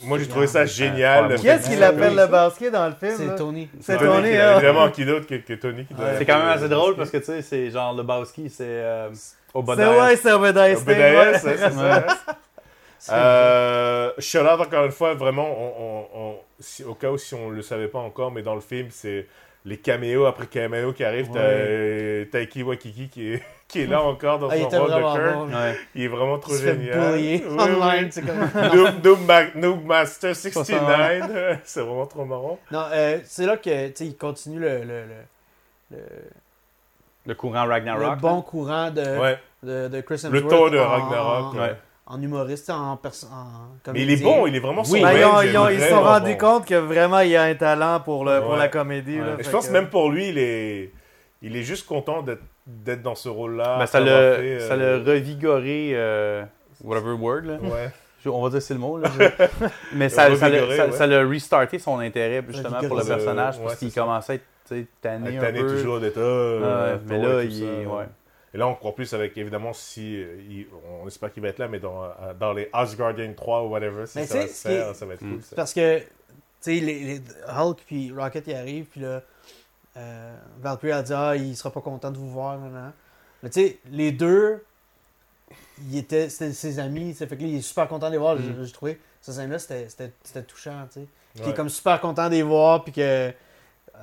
Moi, 0.04 0.18
j'ai 0.18 0.28
trouvé 0.28 0.46
ça 0.46 0.64
génial. 0.66 1.24
Ouais, 1.24 1.32
le 1.32 1.38
Qui 1.38 1.48
est-ce 1.48 1.62
fait 1.64 1.70
qu'il 1.70 1.78
que- 1.78 1.84
appelle 1.84 2.16
le 2.16 2.26
basket 2.26 2.72
dans 2.72 2.86
le 2.88 2.94
film? 2.94 3.14
C'est? 3.16 3.34
Tony. 3.36 3.68
C'est 3.80 3.98
Tony, 3.98 4.10
Tony, 4.10 4.30
qui- 4.30 4.36
hein. 4.36 4.56
Évidemment, 4.56 4.90
qui 4.90 5.04
d'autre 5.04 5.26
que, 5.26 5.34
que 5.34 5.52
Tony 5.54 5.84
qui 5.84 5.94
C'est 6.18 6.24
quand 6.26 6.38
même 6.38 6.48
assez 6.48 6.68
drôle 6.68 6.96
parce 6.96 7.10
que 7.10 7.18
tu 7.18 7.24
sais, 7.24 7.42
c'est 7.42 7.70
genre 7.70 7.94
Lebowski, 7.94 8.48
c'est 8.50 8.64
euh, 8.66 9.08
C'est 9.12 9.34
Obadiah. 9.54 9.98
ouais, 9.98 10.16
c'est 10.16 10.32
Obadiah 10.32 10.76
Obadiah, 10.78 11.30
ouais. 11.32 11.38
c'est 11.38 11.56
c'est 11.56 11.70
ça. 11.70 12.06
Euh, 13.12 14.10
encore 14.58 14.84
une 14.84 14.92
fois, 14.92 15.14
vraiment, 15.14 15.48
on, 15.58 15.72
on- 15.82 16.20
on- 16.20 16.36
si- 16.58 16.84
au 16.84 16.94
cas 16.94 17.10
où 17.10 17.16
si 17.16 17.34
on 17.34 17.48
le 17.48 17.62
savait 17.62 17.88
pas 17.88 17.98
encore, 17.98 18.30
mais 18.30 18.42
dans 18.42 18.54
le 18.54 18.60
film, 18.60 18.88
c'est 18.90 19.26
les 19.64 19.78
caméos 19.78 20.26
après 20.26 20.46
caméos 20.46 20.92
qui 20.92 21.02
arrivent. 21.04 21.30
T'as 21.32 21.38
euh, 21.40 22.24
Taiki 22.26 22.62
Wakiki 22.62 23.08
qui 23.08 23.32
est, 23.32 23.42
qui 23.70 23.82
est 23.82 23.86
là 23.86 24.02
encore 24.02 24.38
dans 24.38 24.48
Ah, 24.48 24.56
il 24.56 24.62
son 24.70 24.78
rôle 24.80 24.88
de 24.90 24.94
Kirk. 24.94 25.34
bon. 25.34 25.46
Ouais. 25.54 25.76
Il 25.94 26.02
est 26.02 26.08
vraiment 26.08 26.38
trop 26.38 26.52
Il 26.54 26.62
génial. 26.62 27.12
Oui, 27.14 27.42
online, 27.48 28.04
oui. 28.04 28.08
c'est 28.10 28.22
comme... 28.22 28.40
Noob, 28.74 29.04
Noob 29.04 29.18
Ma- 29.26 29.54
Noob 29.54 29.84
Master 29.84 30.34
69, 30.36 31.58
c'est 31.64 31.80
vraiment 31.80 32.06
trop 32.06 32.24
marrant. 32.24 32.58
Non, 32.70 32.84
euh, 32.92 33.18
c'est 33.24 33.46
là 33.46 33.56
que, 33.56 34.02
il 34.02 34.16
continue 34.16 34.58
le, 34.58 34.78
le, 34.80 34.84
le, 34.84 35.14
le, 35.92 35.98
Le 37.26 37.34
courant 37.34 37.64
le 37.64 37.70
Ragnarok. 37.70 38.18
bon 38.18 38.42
courant 38.42 38.90
de, 38.90 39.18
Ouais, 39.18 39.38
de, 39.62 39.88
de 39.88 40.00
Chris 40.00 40.14
Hemsworth. 40.14 40.32
le 40.34 40.42
tour 40.48 40.70
de 40.70 40.78
Ragnarok. 40.78 41.54
En, 41.54 41.58
ouais. 41.58 41.76
en 42.06 42.20
humoriste, 42.22 42.70
en, 42.70 42.96
perso- 42.96 43.26
en 43.32 43.92
Mais 43.92 44.02
il 44.02 44.10
est 44.10 44.22
bon, 44.22 44.46
il 44.46 44.56
est 44.56 44.60
vraiment 44.60 44.82
Oui. 44.88 45.00
Ben, 45.02 45.12
ils 45.44 45.56
ont- 45.56 45.68
se 45.68 45.88
sont 45.88 46.02
rendus 46.02 46.32
bon. 46.32 46.38
compte 46.38 46.66
que 46.66 46.74
vraiment 46.74 47.20
il 47.20 47.30
y 47.30 47.36
a 47.36 47.42
un 47.44 47.54
talent 47.54 48.00
pour, 48.00 48.24
le, 48.24 48.40
pour 48.40 48.56
la 48.56 48.68
comédie. 48.68 49.20
Ouais. 49.20 49.26
là, 49.26 49.36
Et 49.38 49.44
je 49.44 49.50
pense 49.50 49.68
que- 49.68 49.72
même 49.72 49.88
pour 49.90 50.10
lui, 50.10 50.30
il 50.30 50.38
est, 50.38 50.90
il 51.42 51.56
est 51.56 51.62
juste 51.62 51.86
content 51.86 52.22
d'être, 52.22 52.42
d'être 52.66 53.02
dans 53.02 53.14
ce 53.14 53.28
rôle-là. 53.28 53.78
Ben, 53.78 53.86
ça 53.86 54.00
l'a 54.00 54.36
fait, 54.36 54.60
ça 54.60 54.74
euh, 54.74 54.98
l'a 55.04 55.12
revigoré, 55.12 55.90
euh, 55.94 56.44
whatever 56.84 57.12
word, 57.12 57.42
là. 57.42 57.58
Ouais. 57.60 57.90
On 58.26 58.42
va 58.42 58.50
dire 58.50 58.60
c'est 58.60 58.74
le 58.74 58.80
mot, 58.80 58.98
là. 58.98 59.08
je- 59.18 59.66
Mais 59.96 60.08
ça 60.08 60.34
ça 60.36 60.48
l'a 60.48 61.18
ouais. 61.24 61.24
restarté 61.24 61.78
son 61.78 61.98
intérêt, 62.00 62.44
justement, 62.48 62.80
pour 62.80 62.96
le 62.98 63.04
personnage, 63.04 63.56
Ouais, 63.58 63.64
parce 63.64 63.76
qu'il 63.78 63.90
ça. 63.90 64.02
commençait 64.02 64.40
à 64.70 64.74
être 64.76 64.88
tanné 65.00 65.38
un 65.38 65.40
Tanné 65.40 65.60
peu. 65.60 65.68
toujours 65.76 66.00
d'être. 66.00 66.16
Ouais, 66.16 66.22
euh, 66.22 66.96
mais 67.06 67.18
là, 67.18 67.42
il 67.42 67.52
ça, 67.52 67.64
est. 67.64 67.86
Ouais. 67.86 68.04
Et 68.52 68.58
là, 68.58 68.66
encore 68.66 68.94
plus 68.94 69.12
avec, 69.14 69.36
évidemment, 69.38 69.72
si. 69.72 70.16
euh, 70.22 70.36
il- 70.48 70.66
on 71.02 71.06
espère 71.06 71.32
qu'il 71.32 71.42
va 71.42 71.48
être 71.48 71.58
là, 71.58 71.68
mais 71.68 71.78
dans, 71.80 72.02
dans 72.38 72.52
les 72.52 72.68
Asgardian 72.72 73.32
3 73.34 73.62
ou 73.62 73.68
whatever, 73.70 74.06
si 74.06 74.18
Mais 74.18 74.26
ça 74.26 74.38
va 74.40 74.46
se 74.48 74.68
faire, 74.68 74.94
ça 74.94 75.06
va 75.06 75.14
être 75.14 75.22
Mm. 75.22 75.30
cool. 75.30 75.40
Parce 75.56 75.72
que, 75.72 75.98
tu 76.00 76.04
sais, 76.60 76.72
les, 76.74 77.00
les 77.00 77.20
Hulk 77.58 77.78
puis 77.86 78.12
Rocket, 78.12 78.44
ils 78.48 78.54
arrivent, 78.54 78.86
puis 78.86 79.00
là, 79.00 79.22
euh, 79.96 80.36
Valkyrie 80.60 80.92
a 80.92 81.02
dit 81.02 81.12
Ah, 81.14 81.36
il 81.36 81.56
sera 81.56 81.70
pas 81.70 81.80
content 81.80 82.10
de 82.10 82.16
vous 82.18 82.30
voir. 82.30 82.58
nan, 82.58 82.72
nan. 82.72 82.92
Mais 83.42 83.50
tu 83.50 83.60
sais, 83.60 83.78
les 83.90 84.12
deux, 84.12 84.64
étaient, 85.94 86.28
c'était 86.28 86.52
ses 86.52 86.78
amis. 86.78 87.14
Fait 87.14 87.26
que 87.26 87.34
là, 87.42 87.48
il 87.48 87.56
est 87.56 87.60
super 87.62 87.88
content 87.88 88.06
de 88.08 88.12
les 88.12 88.18
voir. 88.18 88.36
Mm. 88.36 88.62
J'ai- 88.64 88.72
trouvé 88.72 89.00
cette 89.20 89.34
scène-là, 89.34 89.58
c'était, 89.58 90.42
touchant. 90.42 90.86
tu 90.92 91.00
sais. 91.00 91.06
Puis 91.34 91.44
il 91.44 91.50
est 91.50 91.54
comme 91.54 91.68
super 91.68 92.00
content 92.00 92.26
de 92.28 92.34
les 92.34 92.42
voir. 92.42 92.84
Puis 92.84 92.92
que, 92.92 93.00
euh, 93.00 93.32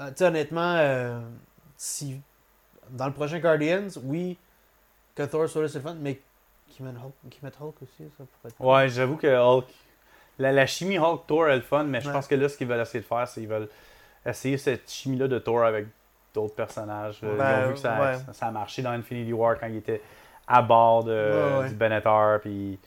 tu 0.09 0.13
sais, 0.15 0.25
honnêtement, 0.25 0.75
euh, 0.77 1.19
si 1.75 2.19
dans 2.89 3.07
le 3.07 3.13
prochain 3.13 3.39
Guardians, 3.39 3.87
oui, 4.03 4.37
que 5.15 5.23
Thor 5.23 5.49
soit 5.49 5.63
là, 5.63 5.67
c'est 5.67 5.79
le 5.79 5.83
fun, 5.83 5.95
mais 5.99 6.21
qu'ils 6.69 6.85
mettent 6.85 6.95
Hulk, 6.95 7.39
mettent 7.41 7.57
Hulk 7.59 7.75
aussi, 7.81 8.09
ça 8.17 8.23
pourrait 8.41 8.49
être. 8.53 8.61
Ouais, 8.61 8.89
j'avoue 8.89 9.17
que 9.17 9.27
Hulk. 9.27 9.65
La, 10.39 10.51
la 10.51 10.67
chimie 10.67 10.99
Hulk-Thor 10.99 11.47
est 11.49 11.55
le 11.55 11.61
fun, 11.61 11.83
mais 11.83 11.99
je 11.99 12.11
pense 12.11 12.27
que 12.27 12.35
là, 12.35 12.47
ce 12.47 12.55
qu'ils 12.57 12.67
veulent 12.67 12.79
essayer 12.79 12.99
de 12.99 13.05
faire, 13.05 13.27
c'est 13.27 13.41
qu'ils 13.41 13.49
veulent 13.49 13.69
essayer 14.29 14.57
cette 14.57 14.89
chimie-là 14.89 15.27
de 15.27 15.39
Thor 15.39 15.63
avec 15.63 15.87
d'autres 16.33 16.55
personnages. 16.55 17.19
Euh, 17.23 17.37
Ben, 17.37 17.59
ils 17.61 17.63
ont 17.63 17.67
vu 17.69 17.73
que 17.73 17.79
ça, 17.79 17.99
ouais. 17.99 18.13
ça, 18.25 18.33
ça 18.33 18.45
a 18.47 18.51
marché 18.51 18.81
dans 18.81 18.91
Infinity 18.91 19.33
War 19.33 19.59
quand 19.59 19.67
il 19.67 19.77
était 19.77 20.01
à 20.47 20.61
bord 20.61 21.03
de, 21.03 21.11
Ouais, 21.11 21.59
ouais. 21.63 21.69
du 21.69 21.75
Benetar. 21.75 22.39
Puis... 22.41 22.79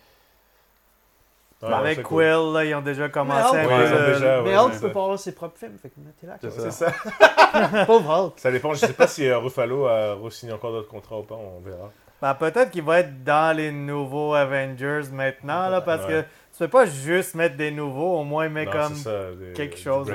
Ouais, 1.62 1.74
Avec 1.74 2.02
cool. 2.04 2.24
Quill, 2.24 2.52
là, 2.54 2.64
ils 2.64 2.74
ont 2.74 2.80
déjà 2.80 3.10
commencé 3.10 3.54
Hulk, 3.58 3.68
Ouais, 3.68 3.90
le- 3.90 4.14
déjà- 4.14 4.40
mais 4.42 4.48
ouais, 4.50 4.56
Hulk 4.56 4.72
c'est 4.72 4.80
peut 4.80 4.86
ça. 4.88 4.94
pas 4.94 5.02
avoir 5.02 5.18
ses 5.18 5.32
propres 5.34 5.58
films, 5.58 5.76
fait 5.76 5.90
que 5.90 5.94
mettez-la. 6.00 6.38
C'est. 6.40 6.50
C'est 6.58 6.70
ça. 6.70 7.84
Pauvre 7.86 8.08
Hulk. 8.10 8.32
Ça 8.38 8.50
dépend. 8.50 8.72
Je 8.72 8.78
sais 8.86 8.92
pas 8.94 9.06
si 9.06 9.28
euh, 9.28 9.36
Ruffalo 9.38 9.84
a 9.86 10.14
re-signé 10.14 10.54
encore 10.54 10.72
d'autres 10.72 10.88
contrats 10.88 11.18
ou 11.18 11.22
pas. 11.22 11.34
On 11.34 11.60
verra. 11.60 11.90
Ben, 12.22 12.32
peut-être 12.34 12.70
qu'il 12.70 12.82
va 12.82 13.00
être 13.00 13.24
dans 13.24 13.54
les 13.54 13.72
nouveaux 13.72 14.32
Avengers 14.32 15.02
maintenant, 15.12 15.68
là, 15.68 15.82
parce 15.82 16.04
Ouais. 16.06 16.08
que 16.08 16.20
tu 16.22 16.58
peux 16.60 16.68
pas 16.68 16.86
juste 16.86 17.34
mettre 17.34 17.56
des 17.58 17.70
nouveaux, 17.70 18.18
au 18.20 18.24
moins, 18.24 18.48
mais 18.48 18.64
Non, 18.64 18.72
comme. 18.72 18.94
ça, 18.94 19.32
des- 19.38 19.52
quelque 19.52 19.76
du 19.76 19.82
chose. 19.82 20.10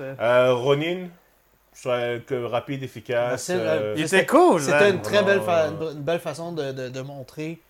Euh, 0.00 0.54
Ronin, 0.54 1.08
je 1.74 1.80
trouvais 1.80 2.22
que 2.26 2.44
rapide, 2.44 2.82
efficace. 2.82 3.44
Scène, 3.44 3.60
euh, 3.62 3.94
Il 3.96 4.04
était 4.04 4.26
cool, 4.26 4.60
C'était 4.60 4.78
là. 4.80 4.88
une 4.90 5.02
très 5.02 5.22
belle, 5.22 5.40
fa- 5.42 5.68
Ouais. 5.70 5.92
une 5.92 6.00
belle 6.02 6.20
façon 6.20 6.52
de, 6.52 6.72
de, 6.72 6.88
de 6.88 7.00
montrer 7.00 7.60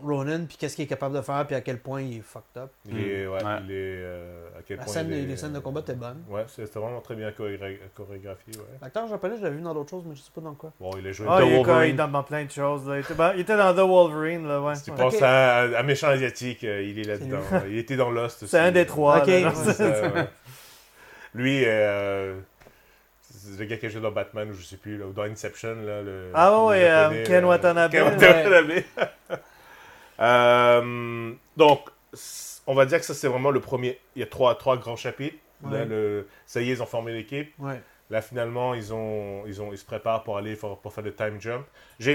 Ronan, 0.00 0.44
puis 0.46 0.56
qu'est-ce 0.56 0.76
qu'il 0.76 0.84
est 0.84 0.88
capable 0.88 1.16
de 1.16 1.20
faire, 1.22 1.44
puis 1.44 1.56
à 1.56 1.60
quel 1.60 1.78
point 1.80 2.00
il 2.02 2.18
est 2.18 2.22
fucked 2.22 2.56
up. 2.56 2.70
il 2.88 2.98
est, 3.00 3.26
ouais, 3.26 3.42
Ouais. 3.42 3.58
il 3.64 3.70
est, 3.72 3.74
euh, 3.74 4.46
à 4.56 4.62
quel 4.64 4.76
La 4.76 4.84
point 4.84 4.92
scène, 4.92 5.08
il 5.10 5.18
est, 5.18 5.22
les 5.26 5.36
scènes 5.36 5.52
de 5.52 5.58
combat 5.58 5.80
étaient 5.80 5.94
bonnes. 5.94 6.22
Ouais, 6.28 6.44
c'était 6.46 6.78
vraiment 6.78 7.00
très 7.00 7.16
bien 7.16 7.30
chorégra- 7.30 7.76
chorégraphié. 7.96 8.54
Ouais. 8.56 8.78
L'acteur 8.80 9.08
japonais, 9.08 9.34
je 9.38 9.42
l'avais 9.42 9.56
vu 9.56 9.62
dans 9.62 9.74
d'autres 9.74 9.90
choses, 9.90 10.04
mais 10.06 10.14
je 10.14 10.20
sais 10.20 10.30
pas 10.32 10.40
dans 10.40 10.54
quoi. 10.54 10.70
Bon, 10.80 10.92
il 11.00 11.06
a 11.08 11.10
joué 11.10 11.26
Ah, 11.28 11.40
dans 11.40 11.46
il 11.46 11.52
est 11.52 11.56
Wolverine. 11.56 11.64
quoi, 11.74 11.86
il 11.86 11.90
est 11.90 11.92
dans, 11.94 12.08
dans 12.08 12.22
plein 12.22 12.44
de 12.44 12.50
choses. 12.52 12.88
Là. 12.88 12.96
Il, 12.98 13.00
était, 13.00 13.14
ben, 13.14 13.32
il 13.34 13.40
était 13.40 13.56
dans 13.56 13.74
The 13.74 13.78
Wolverine, 13.88 14.46
là, 14.46 14.60
ouais. 14.62 14.74
Si 14.76 14.84
tu 14.84 14.90
Ouais. 14.92 14.96
penses 14.96 15.20
à 15.20 15.62
un 15.62 15.82
méchant 15.82 16.08
asiatique, 16.08 16.62
euh, 16.62 16.80
il 16.80 17.00
est 17.00 17.04
là-dedans. 17.04 17.38
il 17.68 17.78
était 17.78 17.96
dans 17.96 18.10
Lost 18.10 18.44
aussi. 18.44 18.50
C'est 18.52 18.60
un 18.60 18.70
des 18.70 18.86
trois. 18.86 19.18
Ok. 19.18 19.26
là, 19.26 19.40
non, 19.40 19.50
C'est 19.52 19.72
ça, 19.72 19.84
ouais. 20.12 20.28
Lui, 21.38 21.62
euh, 21.64 22.36
c'est 23.22 23.58
le 23.60 23.64
gars 23.66 23.76
qui 23.76 23.86
a 23.86 23.88
joué 23.88 24.00
dans 24.00 24.10
Batman, 24.10 24.50
ou 24.50 24.54
je 24.54 24.62
sais 24.64 24.76
plus, 24.76 24.98
là, 24.98 25.06
ou 25.06 25.12
dans 25.12 25.22
Inception. 25.22 25.76
Là, 25.82 26.02
le, 26.02 26.30
Ah 26.34 26.64
ouais, 26.64 26.80
le 26.80 26.84
ouais, 26.84 26.90
euh, 26.90 27.02
japonais, 27.02 27.22
Ken 27.24 27.44
Watanabe. 27.44 27.90
Ken 27.92 28.02
Watanabe. 28.04 28.82
Euh, 30.20 31.32
donc, 31.56 31.80
on 32.66 32.74
va 32.74 32.86
dire 32.86 32.98
que 32.98 33.04
ça, 33.04 33.14
c'est 33.14 33.28
vraiment 33.28 33.52
le 33.52 33.60
premier. 33.60 34.00
Il 34.16 34.20
y 34.20 34.22
a 34.24 34.26
trois, 34.26 34.56
trois 34.56 34.76
grands 34.76 34.96
chapitres. 34.96 35.36
Là, 35.62 35.78
Ouais. 35.78 35.84
le, 35.84 36.28
ça 36.44 36.60
y 36.60 36.70
est, 36.70 36.72
ils 36.74 36.82
ont 36.82 36.86
formé 36.86 37.12
l'équipe. 37.12 37.52
Ouais. 37.60 37.80
Là, 38.10 38.22
finalement, 38.22 38.72
ils, 38.72 38.94
ont, 38.94 39.42
ils, 39.46 39.60
ont, 39.60 39.70
ils 39.70 39.76
se 39.76 39.84
préparent 39.84 40.22
pour 40.22 40.38
aller 40.38 40.56
pour, 40.56 40.78
pour 40.78 40.94
faire 40.94 41.04
le 41.04 41.12
time 41.12 41.38
jump. 41.38 41.66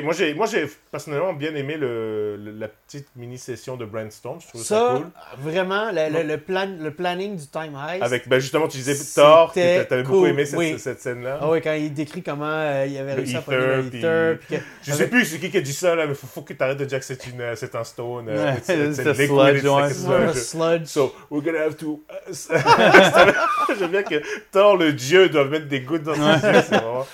Moi, 0.04 0.14
j'ai, 0.14 0.34
moi, 0.34 0.48
j'ai 0.48 0.68
personnellement 0.92 1.34
bien 1.34 1.54
aimé 1.54 1.78
le, 1.78 2.36
le- 2.36 2.52
la 2.52 2.68
petite 2.68 3.08
mini-session 3.16 3.76
de 3.78 3.86
Brainstorm. 3.86 4.40
Je 4.42 4.48
trouve 4.48 4.64
ça, 4.64 4.76
Ça, 4.76 4.94
cool. 4.98 5.08
vraiment, 5.44 5.92
le, 5.92 6.10
le, 6.10 6.24
le 6.24 6.38
plan, 6.40 6.68
le 6.80 6.90
planning 6.90 7.36
du 7.36 7.46
Time 7.48 7.76
Heist. 7.76 8.02
Avec, 8.02 8.28
ben 8.28 8.40
justement, 8.40 8.68
tu 8.68 8.78
disais 8.78 8.96
Thor, 9.14 9.52
tu 9.54 9.60
avais 9.60 9.86
beaucoup 10.02 10.22
cool, 10.22 10.30
aimé 10.30 10.46
cette, 10.46 10.58
oui. 10.58 10.80
cette 10.80 11.00
scène-là. 11.00 11.38
Ah 11.42 11.50
ouais, 11.50 11.62
quand 11.62 11.74
il 11.74 11.94
décrit 11.94 12.24
comment 12.24 12.46
euh, 12.48 12.88
il 12.88 12.98
avait 12.98 13.14
réussi 13.14 13.36
à 13.36 13.42
faire 13.42 13.60
le 13.84 14.40
Je 14.84 14.92
sais 14.94 15.08
plus 15.10 15.26
c'est 15.26 15.38
qui 15.40 15.52
qui 15.52 15.58
a 15.58 15.62
dit 15.62 15.74
ça, 15.74 15.94
là, 15.96 16.08
mais 16.08 16.16
faut, 16.16 16.26
faut 16.28 16.42
que 16.42 16.54
tu 16.54 16.64
arrêtes 16.64 16.80
de 16.80 16.86
dire 16.86 16.98
que 16.98 17.06
c'est, 17.06 17.28
une, 17.28 17.40
euh, 17.42 17.56
c'est 17.56 17.76
un 17.76 17.84
stone. 17.84 18.30
euh, 18.30 18.54
it's- 18.54 18.70
it's 18.98 19.28
sludge, 19.28 19.58
it's 19.60 19.64
ouais. 19.68 19.90
sludge. 19.94 20.26
Ouais, 20.28 20.34
sludge. 20.34 20.86
So, 20.88 21.14
we're 21.30 21.44
gonna 21.44 21.60
have 21.64 21.78
to. 21.78 22.02
J'aime 23.78 23.92
bien 23.92 24.04
que 24.04 24.22
Thor, 24.52 24.78
le 24.78 24.94
dieu, 24.94 25.30
doit 25.30 25.46
mettre 25.46 25.68
des 25.68 25.83
gouttes 25.84 26.04
dans 26.04 26.16
ses 26.16 26.22
yeux. 26.48 26.62
c'est 26.68 26.76
vraiment- 26.78 27.08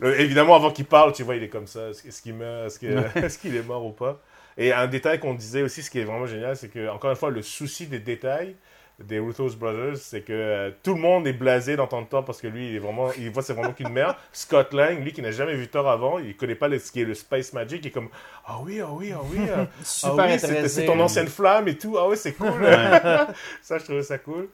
Le- 0.00 0.20
évidemment, 0.20 0.56
avant 0.56 0.70
qu'il 0.70 0.86
parle, 0.86 1.12
tu 1.12 1.22
vois, 1.22 1.36
il 1.36 1.42
est 1.42 1.48
comme 1.48 1.66
ça. 1.66 1.88
Est-ce 1.90 2.22
qu'il 2.22 2.34
meurt? 2.34 2.66
Est-ce 2.66 2.78
est 3.48 3.66
mort 3.66 3.84
ou 3.84 3.92
pas? 3.92 4.20
Et 4.56 4.72
un 4.72 4.86
détail 4.86 5.18
qu'on 5.18 5.34
disait 5.34 5.62
aussi, 5.62 5.82
ce 5.82 5.90
qui 5.90 6.00
est 6.00 6.04
vraiment 6.04 6.26
génial, 6.26 6.56
c'est 6.56 6.68
que, 6.68 6.88
encore 6.88 7.10
une 7.10 7.16
fois, 7.16 7.30
le 7.30 7.42
souci 7.42 7.86
des 7.86 7.98
détails 7.98 8.56
des 9.00 9.18
Ruthos 9.18 9.56
Brothers, 9.56 9.96
c'est 9.96 10.20
que 10.20 10.32
euh, 10.32 10.70
tout 10.84 10.94
le 10.94 11.00
monde 11.00 11.26
est 11.26 11.32
blasé 11.32 11.74
d'entendre 11.74 12.06
Thor 12.08 12.24
parce 12.24 12.40
que 12.40 12.46
lui, 12.46 12.68
il 12.68 12.76
est 12.76 12.78
vraiment, 12.78 13.10
il 13.18 13.28
voit 13.30 13.42
c'est 13.42 13.52
vraiment 13.52 13.72
qu'une 13.72 13.88
merde. 13.88 14.14
Scott 14.32 14.72
Lang, 14.72 15.02
lui 15.02 15.12
qui 15.12 15.20
n'a 15.20 15.32
jamais 15.32 15.56
vu 15.56 15.66
Thor 15.66 15.88
avant, 15.88 16.20
il 16.20 16.36
connaît 16.36 16.54
pas 16.54 16.68
le- 16.68 16.78
ce 16.78 16.92
qui 16.92 17.00
est 17.00 17.04
le 17.04 17.14
Space 17.14 17.52
Magic, 17.54 17.80
il 17.84 17.88
est 17.88 17.90
comme 17.90 18.08
ah 18.46 18.58
oui, 18.62 18.80
ah 18.80 18.88
oui, 18.92 19.12
ah 19.12 19.20
oui, 19.24 19.38
ah, 19.52 19.66
Super 19.82 20.24
ah 20.24 20.26
oui, 20.28 20.68
c'est 20.68 20.84
ton 20.86 21.00
ancienne 21.00 21.26
flamme 21.26 21.66
et 21.66 21.76
tout, 21.76 21.96
ah 21.98 22.08
oui, 22.08 22.16
c'est 22.16 22.34
cool. 22.34 22.52
ça, 23.62 23.78
je 23.78 23.84
trouvais 23.84 24.02
ça 24.02 24.18
cool. 24.18 24.48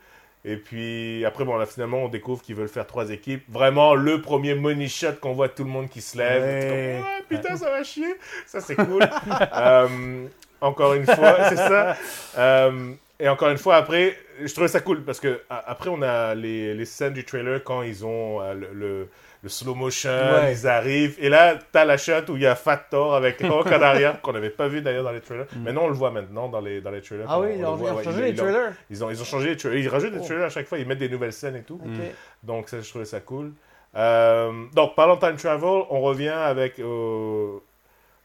Et 0.45 0.57
puis 0.57 1.24
après, 1.26 1.45
bon, 1.45 1.57
là, 1.57 1.66
finalement, 1.66 2.05
on 2.05 2.09
découvre 2.09 2.43
qu'ils 2.43 2.55
veulent 2.55 2.68
faire 2.68 2.86
trois 2.86 3.11
équipes. 3.11 3.43
Vraiment, 3.49 3.95
le 3.95 4.22
premier 4.22 4.55
money 4.55 4.88
shot 4.88 5.14
qu'on 5.20 5.34
voit 5.34 5.51
tout 5.51 5.64
le 5.64 5.70
monde 5.70 5.88
qui 5.88 6.01
se 6.01 6.16
lève. 6.16 6.43
Ouais. 6.43 7.03
Putain, 7.28 7.57
ça 7.57 7.70
va 7.70 7.82
chier. 7.82 8.14
Ça, 8.47 8.61
c'est 8.61 8.76
cool. 8.76 9.09
Euh, 9.53 10.26
encore 10.61 10.95
une 10.95 11.05
fois, 11.05 11.36
c'est 11.49 11.57
ça. 11.57 11.97
Euh, 12.38 12.93
et 13.18 13.28
encore 13.28 13.51
une 13.51 13.59
fois, 13.59 13.76
après, 13.76 14.16
je 14.43 14.51
trouvais 14.53 14.68
ça 14.68 14.80
cool 14.80 15.03
parce 15.05 15.20
que 15.20 15.43
après, 15.51 15.91
on 15.91 16.01
a 16.03 16.34
les, 16.34 16.74
les 16.74 16.84
scènes 16.84 17.12
du 17.12 17.24
trailer 17.24 17.62
quand 17.62 17.82
ils 17.82 18.05
ont 18.05 18.41
euh, 18.41 18.55
le, 18.55 18.68
le, 18.72 19.09
le 19.43 19.49
slow 19.49 19.74
motion, 19.74 20.11
Ouais. 20.11 20.53
ils 20.53 20.66
arrivent. 20.68 21.16
Et 21.18 21.28
là, 21.30 21.55
t'as 21.72 21.84
la 21.86 21.97
shot 21.97 22.28
où 22.28 22.36
il 22.36 22.43
y 22.43 22.47
a 22.47 22.55
Fat 22.55 22.76
Thor 22.91 23.14
avec 23.14 23.41
Hulk 23.43 23.66
en 23.72 23.80
arrière, 23.82 24.20
qu'on 24.20 24.32
n'avait 24.32 24.51
pas 24.51 24.68
vu 24.68 24.82
d'ailleurs 24.82 25.05
dans 25.05 25.12
les 25.12 25.20
trailers. 25.20 25.47
Maintenant, 25.57 25.84
on 25.84 25.88
le 25.88 25.95
voit 25.95 26.11
maintenant 26.11 26.49
dans 26.49 26.61
les, 26.61 26.80
dans 26.82 26.91
les 26.91 27.01
trailers. 27.01 27.26
Ah 27.28 27.41
oui, 27.41 27.53
On 27.64 27.68
ont, 27.68 27.74
voit, 27.76 27.91
ils 28.03 28.09
ouais, 28.09 28.22
les 28.22 28.30
ils 28.30 28.41
ont- 28.41 28.45
trailers. 28.45 28.72
ils 28.91 29.05
ont, 29.05 29.11
ils 29.11 29.20
ont 29.20 29.24
changé 29.24 29.49
les 29.51 29.57
trailers. 29.57 29.78
Ils 29.78 29.88
rajoutent 29.88 30.12
des 30.12 30.18
Oh. 30.20 30.24
trailers 30.24 30.45
à 30.45 30.51
chaque 30.51 30.66
fois. 30.66 30.78
Ils 30.78 30.86
mettent 30.86 30.99
des 30.99 31.09
nouvelles 31.09 31.32
scènes 31.32 31.57
et 31.57 31.62
tout. 31.62 31.80
Donc, 32.43 32.68
ça, 32.68 32.80
je 32.80 32.88
trouvais 32.88 33.05
ça 33.07 33.20
cool. 33.20 33.53
Euh, 33.97 34.53
donc, 34.74 34.95
parlant 34.95 35.16
de 35.16 35.20
time 35.20 35.36
travel, 35.36 35.82
on 35.91 36.01
revient 36.01 36.28
avec 36.28 36.78
euh, 36.78 37.59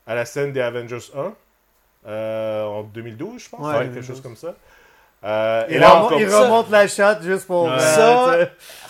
à 0.05 0.13
la 0.15 0.25
scène 0.25 0.51
des 0.53 0.61
Avengers 0.61 0.99
1 1.15 1.33
euh, 2.07 2.63
en 2.65 2.83
2012, 2.83 3.41
je 3.43 3.49
pense. 3.49 3.61
Ouais, 3.61 3.67
Ouais, 3.67 3.73
quelque 3.79 3.93
2012. 3.93 4.07
chose 4.07 4.21
comme 4.21 4.35
ça. 4.35 4.53
Euh, 5.23 5.63
et 5.69 5.75
Il, 5.75 5.79
là, 5.79 5.89
remonte, 5.91 6.19
il 6.21 6.29
ça- 6.29 6.39
remonte 6.41 6.69
la 6.69 6.87
chatte 6.87 7.23
juste 7.23 7.47
pour. 7.47 7.63
Ouais. 7.65 7.79
Ça-. 7.79 8.37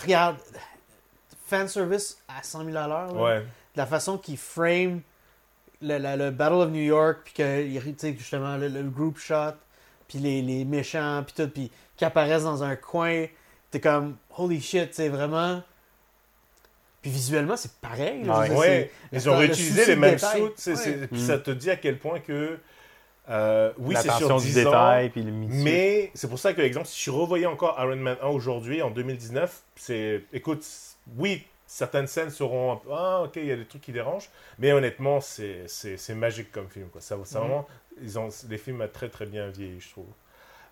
Regarde, 0.04 0.36
fanservice 1.46 2.18
à 2.28 2.42
100 2.44 2.66
000 2.66 2.78
à 2.78 2.88
l'heure. 2.88 3.14
La 3.76 3.86
façon 3.86 4.18
qu'il 4.18 4.38
frame 4.38 5.02
le, 5.82 6.30
Battle 6.32 6.54
of 6.56 6.70
New 6.72 6.82
York, 6.84 7.20
puis 7.26 7.34
que, 7.34 8.16
justement, 8.18 8.58
le, 8.58 8.68
le 8.70 8.84
group 8.84 9.18
shot, 9.18 9.54
puis 10.08 10.20
les, 10.20 10.42
les 10.42 10.66
méchants, 10.66 11.24
puis 11.24 11.34
tout, 11.36 11.50
puis 11.50 11.72
qui 11.98 12.06
apparaissent 12.06 12.44
dans 12.44 12.64
un 12.64 12.76
coin, 12.76 13.26
t'es 13.72 13.80
comme, 13.80 14.16
holy 14.38 14.62
shit, 14.62 14.94
c'est 14.94 15.10
vraiment... 15.10 15.62
Puis 17.02 17.12
visuellement, 17.12 17.56
c'est 17.56 17.74
pareil. 17.74 18.24
là, 18.24 18.40
Ouais. 18.40 18.80
dire, 18.80 18.90
ils 19.12 19.30
ont 19.30 19.38
réutilisé 19.38 19.86
les 19.86 19.96
mêmes 19.96 20.18
Ouais. 20.18 21.08
Puis 21.08 21.22
Mm. 21.22 21.28
ça 21.28 21.38
te 21.38 21.52
dit 21.52 21.70
à 21.70 21.76
quel 21.76 22.00
point 22.00 22.20
que. 22.20 22.58
Euh, 23.30 23.72
oui, 23.78 23.96
c'est 23.96 24.04
sur 24.04 24.14
L'attention 24.30 24.38
10 24.38 24.54
du 24.54 24.62
ans. 24.62 24.64
détail, 24.66 25.10
puis 25.10 25.24
le. 25.24 25.32
Mais 25.32 26.12
c'est 26.14 26.28
pour 26.30 26.40
ça 26.40 26.54
que, 26.54 26.62
exemple, 26.62 26.88
si 26.88 27.04
je 27.04 27.12
revoyais 27.12 27.46
encore 27.48 27.76
Iron 27.80 27.96
Man 27.96 28.18
1 28.22 28.28
aujourd'hui, 28.28 28.82
en 28.82 28.92
2019, 28.92 29.64
c'est. 29.76 30.24
Écoute, 30.34 30.66
oui, 31.18 31.44
certaines 31.66 32.08
scènes 32.08 32.30
seront. 32.30 32.74
un 32.74 32.76
peu- 32.78 32.90
Ah, 32.94 33.22
ok, 33.24 33.32
il 33.38 33.46
y 33.46 33.52
a 33.52 33.56
des 33.56 33.66
trucs 33.66 33.82
qui 33.82 33.92
dérangent. 33.92 34.30
Mais 34.60 34.72
honnêtement, 34.74 35.22
c'est 35.22 35.64
c'est- 35.68 35.98
c'est 35.98 36.16
magique 36.16 36.52
comme 36.52 36.70
film. 36.70 36.88
Quoi. 36.90 37.02
Ça, 37.02 37.18
ça 37.24 37.40
Mhm. 37.40 37.46
vraiment. 37.48 37.68
Ils 38.02 38.20
ont, 38.20 38.30
les 38.50 38.58
films 38.58 38.82
ont 38.82 38.90
très 38.92 39.10
très 39.10 39.26
bien 39.26 39.48
vieilli, 39.50 39.80
je 39.80 39.90
trouve. 39.90 40.06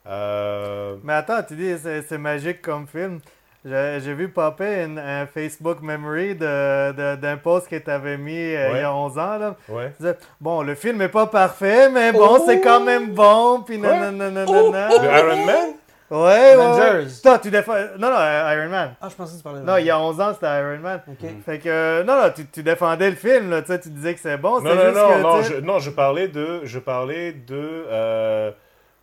Euh, 0.06 0.98
Mais 1.04 1.14
attends, 1.14 1.42
tu 1.44 1.56
dis 1.56 1.74
c'est 1.82 2.18
magique 2.18 2.62
comme 2.62 2.88
film. 2.88 3.20
J'ai 3.66 4.14
vu 4.14 4.28
popper 4.30 4.84
une- 4.84 5.00
un 5.00 5.26
Facebook 5.26 5.82
memory 5.82 6.36
de- 6.36 6.92
de- 6.92 7.16
d'un 7.16 7.38
post 7.38 7.70
que 7.70 7.78
tu 7.78 7.90
avais 7.90 8.18
mis 8.18 8.34
euh, 8.56 8.70
il 8.72 8.72
y 8.72 8.80
Ouais. 8.80 8.84
a 8.84 8.94
11 8.94 9.18
ans. 9.18 9.38
Là. 9.38 9.56
ouais. 9.70 9.92
Tu 9.98 10.04
disais, 10.04 10.18
bon, 10.42 10.62
le 10.64 10.76
film 10.76 11.02
est 11.02 11.08
pas 11.10 11.28
parfait, 11.28 11.90
mais 11.90 12.12
bon, 12.12 12.28
Oh! 12.40 12.44
c'est 12.46 12.60
quand 12.60 12.82
même 12.82 13.14
bon. 13.14 13.62
Puis 13.66 13.78
nanana. 13.78 14.44
Le 14.46 15.18
Iron 15.18 15.46
Man? 15.46 15.70
Ouais, 16.12 16.20
ouais. 16.20 16.52
Avengers. 16.54 17.08
Toi, 17.24 17.40
tu 17.40 17.50
défends. 17.50 17.74
Non, 17.98 18.10
non, 18.12 18.18
euh, 18.20 18.54
Iron 18.56 18.70
Man. 18.70 18.96
Ah, 19.02 19.08
je 19.10 19.16
pensais 19.16 19.32
que 19.34 19.38
tu 19.38 19.44
parlais 19.44 19.62
de... 19.62 19.66
Non, 19.66 19.78
il 19.78 19.86
y 19.86 19.90
a 19.90 20.00
11 20.00 20.20
ans, 20.22 20.32
c'était 20.34 20.46
Iron 20.60 20.78
Man. 20.80 21.02
Ok. 21.08 21.28
Fait 21.46 21.58
que, 21.60 21.70
euh, 21.70 22.04
non, 22.04 22.16
non, 22.22 22.30
tu, 22.36 22.46
tu 22.46 22.62
défendais 22.62 23.10
le 23.10 23.16
film, 23.16 23.50
là, 23.50 23.62
tu 23.62 23.68
sais, 23.70 23.80
tu 23.80 23.90
disais 23.90 24.14
que 24.14 24.20
c'est 24.20 24.38
bon. 24.38 24.60
Non, 24.62 24.76
non, 24.76 24.82
juste 24.84 24.96
non, 24.96 25.10
que, 25.10 25.22
non, 25.22 25.42
je, 25.42 25.54
non, 25.62 25.80
je 25.80 25.90
parlais 25.90 26.28
de, 26.28 26.62
je 26.66 26.78
parlais 26.80 27.32
de, 27.32 27.86
euh, 27.90 28.52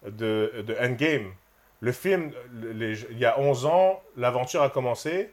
de, 0.06 0.52
de 0.64 0.76
Endgame. 0.80 1.32
Le 1.80 1.92
film, 1.92 2.30
les- 2.74 3.00
il 3.10 3.18
y 3.18 3.24
a 3.24 3.38
11 3.40 3.64
ans, 3.66 4.02
l'aventure 4.16 4.62
a 4.62 4.68
commencé 4.68 5.32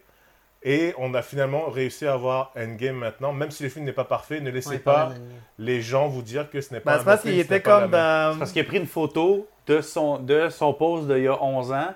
et 0.63 0.93
on 0.97 1.13
a 1.13 1.21
finalement 1.21 1.69
réussi 1.69 2.07
à 2.07 2.13
avoir 2.13 2.51
Endgame 2.57 2.95
maintenant. 2.95 3.33
Même 3.33 3.51
si 3.51 3.63
le 3.63 3.69
film 3.69 3.85
n'est 3.85 3.91
pas 3.93 4.05
parfait, 4.05 4.39
ne 4.39 4.49
laissez 4.49 4.69
Ouais, 4.69 4.77
pas 4.79 5.11
les 5.59 5.81
gens 5.81 6.07
vous 6.07 6.21
dire 6.21 6.49
que 6.49 6.61
ce 6.61 6.73
n'est 6.73 6.79
pas 6.79 6.95
Ben, 6.95 7.01
un 7.01 7.03
parce 7.03 7.21
qu'il 7.21 7.37
était 7.39 7.59
pas 7.59 7.81
comme 7.81 7.91
la 7.91 8.27
même- 8.27 8.33
dans. 8.33 8.39
Parce 8.39 8.51
qu'il 8.53 8.61
a 8.61 8.65
pris 8.65 8.77
une 8.77 8.87
photo 8.87 9.47
de 9.67 9.81
son, 9.81 10.19
de 10.19 10.49
son 10.49 10.73
pose 10.73 11.07
d'il 11.07 11.23
y 11.23 11.27
a 11.27 11.41
11 11.43 11.71
ans 11.73 11.93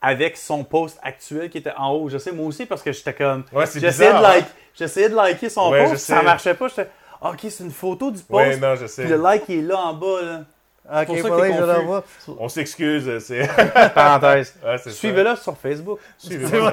avec 0.00 0.36
son 0.36 0.64
post 0.64 0.98
actuel 1.02 1.50
qui 1.50 1.58
était 1.58 1.72
en 1.76 1.90
haut. 1.92 2.08
Je 2.08 2.18
sais, 2.18 2.32
moi 2.32 2.46
aussi, 2.46 2.66
parce 2.66 2.82
que 2.82 2.90
j'étais 2.92 3.14
comme. 3.14 3.44
Ouais, 3.52 3.66
c'est 3.66 3.80
J'essayais 3.80 4.10
de, 4.12 4.16
hein. 4.16 4.20
like, 4.22 4.46
j'essayais 4.74 5.08
de 5.10 5.14
liker 5.14 5.48
son 5.50 5.70
Ouais, 5.70 5.84
post, 5.90 6.04
ça 6.06 6.22
marchait 6.22 6.54
pas. 6.54 6.68
J'étais, 6.68 6.88
ok, 7.22 7.38
c'est 7.48 7.64
une 7.64 7.70
photo 7.70 8.10
du 8.10 8.22
post. 8.22 8.30
Ouais, 8.46 8.56
non, 8.56 8.74
je 8.76 8.86
sais. 8.86 9.02
Puis 9.02 9.10
le 9.10 9.18
like 9.18 9.44
il 9.48 9.58
est 9.58 9.62
là 9.62 9.78
en 9.78 9.94
bas. 9.94 10.22
Là. 10.22 10.40
Ok, 10.86 11.06
pour 11.06 11.16
ça 11.38 11.48
que 11.48 11.54
je 11.54 11.62
revoie. 11.62 12.04
On 12.38 12.48
s'excuse, 12.48 13.18
c'est. 13.20 13.48
Parenthèse. 13.94 14.54
Ouais, 14.64 14.76
c'est 14.78 14.90
ça. 14.90 14.96
Suivez-le 14.96 15.34
sur 15.36 15.56
Facebook 15.56 15.98
ça. 16.18 16.28
pour 16.38 16.68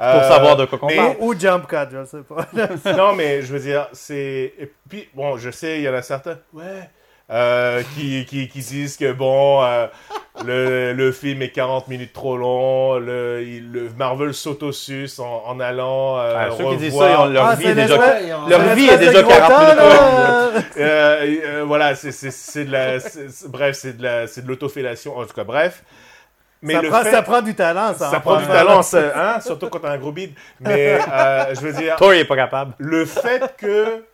Euh, 0.00 0.28
savoir 0.28 0.56
de 0.56 0.64
quoi 0.66 0.78
qu'on 0.78 0.86
mais- 0.86 0.96
parle. 0.96 1.16
Ou 1.18 1.34
Jump 1.38 1.66
Cut, 1.66 1.76
je 1.92 2.04
sais 2.04 2.22
pas. 2.22 2.92
non, 2.96 3.14
mais 3.14 3.42
je 3.42 3.52
veux 3.52 3.58
dire, 3.60 3.88
c'est. 3.92 4.54
Et 4.58 4.72
puis, 4.88 5.08
bon, 5.14 5.36
je 5.38 5.50
sais, 5.50 5.78
il 5.78 5.82
y 5.82 5.88
en 5.88 5.94
a 5.94 6.02
certains. 6.02 6.38
Ouais. 6.52 6.88
Euh, 7.30 7.82
qui, 7.94 8.24
qui, 8.26 8.48
qui 8.48 8.58
disent 8.60 8.96
que 8.96 9.12
bon, 9.12 9.62
euh, 9.62 9.86
le, 10.44 10.92
le 10.92 11.12
film 11.12 11.42
est 11.42 11.50
40 11.50 11.88
minutes 11.88 12.12
trop 12.12 12.36
long, 12.36 12.98
le, 12.98 13.42
il- 13.46 13.70
le 13.72 13.88
Marvel 13.96 14.34
s'autosuce 14.34 15.18
en, 15.18 15.42
en 15.46 15.60
allant 15.60 16.18
euh, 16.18 16.34
Ah, 16.36 16.48
ceux 16.56 16.64
qui 16.70 16.76
disent 16.78 16.92
revoir- 16.94 17.08
ça, 17.08 17.14
ils 17.26 17.28
ont- 17.28 17.32
leur 17.32 17.44
Ah, 17.46 17.54
vie 17.54 17.66
est 17.68 17.74
déjà. 17.74 17.96
Leur 18.48 18.60
vie 18.74 18.88
est 18.88 18.98
déjà 18.98 19.22
gros 19.22 19.30
40 19.30 19.48
temps, 19.48 19.60
minutes 19.60 19.78
longue. 19.78 20.62
Euh, 20.78 21.36
euh, 21.46 21.64
voilà, 21.66 21.94
c'est 21.94 22.12
c'est- 22.12 22.30
c'est 22.32 22.64
de 22.64 22.72
la, 22.72 23.00
c'est- 23.00 23.28
c'est- 23.30 23.48
bref, 23.48 23.76
c'est 23.78 23.96
de 23.96 24.02
la, 24.02 24.26
c'est 24.26 24.42
de 24.42 24.48
l'autofellation. 24.48 25.16
En 25.16 25.24
tout 25.24 25.34
cas, 25.34 25.44
bref. 25.44 25.82
Mais 26.62 26.74
ça, 26.74 26.82
le 26.82 26.88
prend, 26.90 27.02
fait, 27.02 27.10
ça 27.10 27.22
prend 27.22 27.40
du 27.40 27.54
talent, 27.54 27.94
ça. 27.94 28.10
ça 28.10 28.16
en 28.18 28.20
prend 28.20 28.36
du 28.36 28.46
talent, 28.46 28.82
ça, 28.82 28.98
hein, 29.16 29.40
surtout 29.40 29.68
quand 29.70 29.78
t'as 29.78 29.92
un 29.92 29.98
gros 29.98 30.12
bide. 30.12 30.32
Mais 30.60 30.98
euh, 31.10 31.54
je 31.54 31.60
veux 31.60 31.72
dire, 31.72 31.96
Toi, 31.96 32.16
il 32.16 32.20
est 32.20 32.24
pas 32.26 32.36
capable. 32.36 32.74
le 32.78 33.04
fait 33.06 33.54
que. 33.56 34.04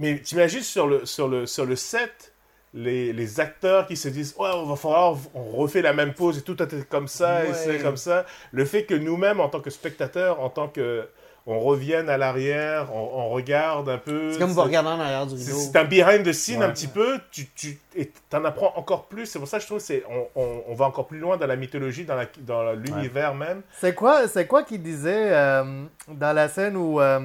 Mais 0.00 0.18
t'imagines 0.18 0.62
sur 0.62 0.88
le, 0.88 1.06
sur, 1.06 1.28
le, 1.28 1.46
sur 1.46 1.64
le 1.66 1.76
set, 1.76 2.32
les, 2.74 3.12
les 3.12 3.38
acteurs 3.40 3.86
qui 3.86 3.96
se 3.96 4.08
disent 4.08 4.34
Ouais, 4.38 4.48
on 4.54 4.66
va 4.66 4.74
falloir, 4.76 5.16
on 5.34 5.44
refait 5.56 5.82
la 5.82 5.92
même 5.92 6.14
pose 6.14 6.38
et 6.38 6.42
tout 6.42 6.60
est 6.62 6.88
comme 6.88 7.06
ça, 7.08 7.44
et 7.44 7.54
c'est 7.54 7.78
comme 7.78 7.96
ça. 7.96 8.24
Le 8.50 8.64
fait 8.64 8.84
que 8.84 8.94
nous-mêmes, 8.94 9.38
en 9.40 9.48
tant 9.48 9.60
que 9.60 9.70
spectateurs, 9.70 10.40
en 10.40 10.50
tant 10.50 10.66
que. 10.66 11.06
On 11.46 11.58
revienne 11.58 12.10
à 12.10 12.18
l'arrière, 12.18 12.94
on, 12.94 12.98
on 13.22 13.28
regarde 13.30 13.88
un 13.88 13.96
peu. 13.96 14.30
C'est 14.30 14.38
comme 14.38 14.50
vous 14.50 14.60
regardez 14.62 14.90
en 14.90 15.00
arrière 15.00 15.26
du 15.26 15.34
rideau. 15.36 15.56
c'est 15.56 15.74
un 15.76 15.84
behind 15.84 16.22
the 16.24 16.32
scene 16.34 16.58
Ouais. 16.60 16.66
un 16.66 16.70
petit 16.70 16.86
peu, 16.86 17.18
tu, 17.32 17.48
tu 17.56 17.78
et 17.96 18.12
t'en 18.28 18.44
apprends 18.44 18.74
encore 18.76 19.06
plus. 19.06 19.24
C'est 19.24 19.38
pour 19.38 19.48
ça 19.48 19.56
que 19.56 19.62
je 19.62 19.66
trouve 19.66 19.78
que 19.78 19.84
c'est 19.84 20.04
on, 20.10 20.28
on, 20.40 20.62
on 20.68 20.74
va 20.74 20.84
encore 20.84 21.06
plus 21.06 21.18
loin 21.18 21.38
dans 21.38 21.46
la 21.46 21.56
mythologie, 21.56 22.04
dans 22.04 22.14
la- 22.14 22.26
dans 22.40 22.72
l'univers 22.72 23.34
même. 23.34 23.62
C'est 23.80 23.94
quoi, 23.94 24.28
c'est 24.28 24.46
quoi 24.46 24.62
qu'il 24.64 24.82
disait 24.82 25.32
euh, 25.32 25.84
dans 26.08 26.34
la 26.34 26.48
scène 26.48 26.76
où 26.76 27.00
euh, 27.00 27.20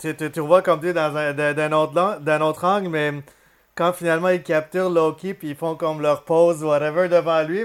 tu, 0.00 0.14
tu, 0.16 0.30
tu 0.30 0.40
revois 0.40 0.62
comme 0.62 0.80
tu 0.80 0.86
dis 0.88 0.92
dans 0.92 1.16
un, 1.16 1.32
d'un, 1.32 1.72
autre, 1.72 2.18
d'un 2.20 2.40
autre 2.40 2.64
angle, 2.64 2.88
mais 2.88 3.12
quand 3.74 3.92
finalement 3.92 4.28
ils 4.28 4.42
capturent 4.42 4.90
Loki 4.90 5.34
puis 5.34 5.50
ils 5.50 5.56
font 5.56 5.74
comme 5.76 6.00
leur 6.02 6.24
pose 6.24 6.62
whatever 6.64 7.08
devant 7.08 7.42
lui. 7.42 7.64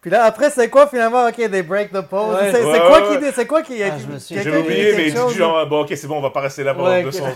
Puis 0.00 0.10
là 0.10 0.24
après 0.24 0.50
c'est 0.50 0.68
quoi 0.68 0.88
finalement? 0.88 1.26
Ok 1.28 1.36
they 1.36 1.62
break 1.62 1.92
the 1.92 2.00
pose. 2.00 2.34
Ouais. 2.34 2.50
C'est, 2.50 2.58
c'est 2.62 2.64
Ouais, 2.66 2.78
quoi 2.80 3.10
ouais, 3.10 3.18
dit 3.18 3.26
c'est 3.32 3.46
quoi 3.46 3.62
qu'il 3.62 3.80
Ah, 3.84 3.96
je 3.98 4.06
me 4.06 4.18
souviens. 4.18 4.42
quelqu'un 4.42 4.58
J'avais 4.58 4.62
qui 4.62 4.72
dit 4.74 4.80
oublié, 4.80 4.96
mais 4.96 5.06
il 5.08 5.12
dit 5.12 5.16
chose, 5.20 5.32
du 5.32 5.38
genre, 5.38 5.66
bon, 5.68 5.82
ok, 5.82 5.92
c'est 5.94 6.06
bon, 6.08 6.16
on 6.18 6.20
va 6.22 6.30
pas 6.30 6.40
rester 6.40 6.64
là 6.64 6.74
pendant 6.74 6.88
Ouais, 6.90 7.02
200 7.04 7.24
ans. 7.24 7.28
ok. 7.28 7.34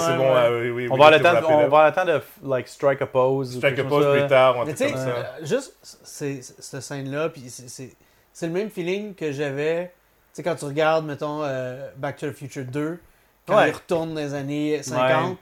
c'est 0.00 0.16
bon, 0.16 0.22
ouais. 0.24 0.34
ah, 0.36 0.48
oui, 0.50 0.70
oui, 0.70 0.88
On 0.90 0.94
oui, 0.94 0.98
va 0.98 1.06
avoir 1.06 1.10
le 1.12 1.20
temps, 1.20 1.48
on 1.48 1.68
va 1.68 1.92
temps 1.92 2.04
de 2.04 2.20
like 2.44 2.66
strike 2.66 3.02
a 3.02 3.06
pose. 3.06 3.54
ou 3.54 3.58
Strike 3.58 3.78
a 3.78 3.82
ça. 3.88 4.12
plus 4.12 4.26
tard, 4.26 4.56
on 4.56 4.64
Mais 4.64 4.72
va 4.72 4.76
tu 4.76 4.84
sais, 4.84 4.90
comme 4.92 5.00
ça. 5.00 5.08
euh, 5.08 5.22
juste 5.44 5.74
c'est, 6.02 6.40
cette 6.42 6.80
scène-là, 6.80 7.28
puis 7.28 7.44
c'est, 7.48 7.68
c'est, 7.68 7.94
c'est 8.32 8.46
le 8.48 8.52
même 8.52 8.70
feeling 8.70 9.14
que 9.14 9.30
j'avais, 9.30 9.84
tu 9.84 9.90
sais, 10.32 10.42
quand 10.42 10.56
tu 10.56 10.64
regardes, 10.64 11.06
mettons, 11.06 11.42
euh, 11.44 11.88
Back 11.98 12.16
to 12.16 12.30
the 12.30 12.32
Future 12.32 12.64
2, 12.64 12.98
quand 13.46 13.56
Ouais. 13.56 13.68
il 13.68 13.72
retourne 13.72 14.14
dans 14.14 14.20
les 14.20 14.34
années 14.34 14.82
50, 14.82 15.38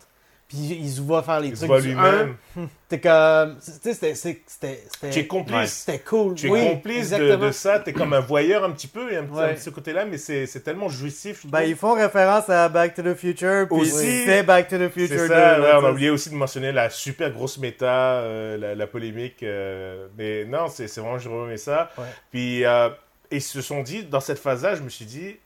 puis 0.49 0.59
il, 0.59 0.73
il 0.85 0.91
se 0.91 1.01
voit 1.01 1.23
faire 1.23 1.39
les 1.41 1.49
Il 1.49 1.53
se 1.57 1.59
trucs 1.61 1.69
voit 1.71 1.81
du 1.81 1.89
lui-même. 1.89 2.37
1, 2.59 2.63
t'es 2.89 2.99
comme, 2.99 3.57
tu 3.65 3.71
sais, 3.71 3.95
c'était, 3.95 4.15
c'était, 4.17 4.43
c'était, 4.47 4.83
Tu 5.01 5.07
es 5.07 5.11
c'était, 5.13 5.27
complice. 5.29 5.71
c'était 5.87 5.99
cool. 6.01 6.35
Tu 6.35 6.47
es 6.49 6.51
oui, 6.51 6.69
complice 6.71 7.11
de, 7.11 7.37
de 7.37 7.51
ça, 7.53 7.79
tu 7.79 7.91
es 7.91 7.93
comme 7.93 8.13
un 8.15 8.21
voyeur 8.21 8.65
un 8.65 8.71
petit 8.73 8.89
peu, 8.89 9.13
et 9.13 9.17
un, 9.19 9.23
petit- 9.25 9.33
Ouais. 9.35 9.45
un 9.45 9.55
petit 9.55 9.63
ce 9.63 9.71
côté-là, 9.71 10.07
mais 10.07 10.19
c'est 10.19 10.47
c'est 10.47 10.61
tellement 10.61 10.89
jouissif. 10.89 11.43
je 11.45 11.49
Ben, 11.49 11.61
ils 11.63 11.77
font 11.77 11.93
référence 11.95 12.49
à 12.49 12.69
Back 12.69 12.95
to 12.95 13.03
the 13.03 13.15
Future, 13.15 13.69
puis 13.71 13.81
Aussi. 13.81 14.25
c'est 14.25 14.43
Back 14.43 14.67
to 14.69 14.77
the 14.79 14.89
Future 14.91 15.17
2. 15.19 15.29
ça, 15.29 15.61
ouais, 15.61 15.71
on 15.75 15.85
a 15.87 15.91
oublié 15.93 16.11
aussi 16.11 16.31
de 16.31 16.35
mentionner 16.35 16.73
la 16.73 16.91
super 16.91 17.31
grosse 17.31 17.59
méta, 17.59 18.15
euh, 18.17 18.57
la, 18.57 18.75
la 18.75 18.87
polémique. 18.89 19.45
euh, 19.45 20.09
mais 20.19 20.45
non, 20.47 20.67
c'est 20.69 20.89
c'est 20.89 21.01
vraiment, 21.01 21.17
vraiment 21.19 21.47
aimé 21.47 21.59
ça. 21.59 21.91
Ouais. 21.97 22.05
Puis, 22.33 22.65
euh, 22.65 22.89
et 23.31 23.37
ils 23.37 23.41
se 23.43 23.61
sont 23.63 23.83
dit, 23.85 24.03
dans 24.03 24.19
cette 24.19 24.41
phase-là, 24.41 24.75
je 24.75 24.83
me 24.83 24.89
suis 24.89 25.05
dit, 25.05 25.37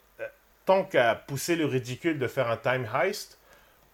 tant 0.66 0.84
qu'à 0.84 1.14
pousser 1.14 1.56
le 1.56 1.66
ridicule 1.66 2.18
de 2.18 2.26
faire 2.26 2.50
un 2.50 2.56
time 2.56 2.86
heist, 2.94 3.38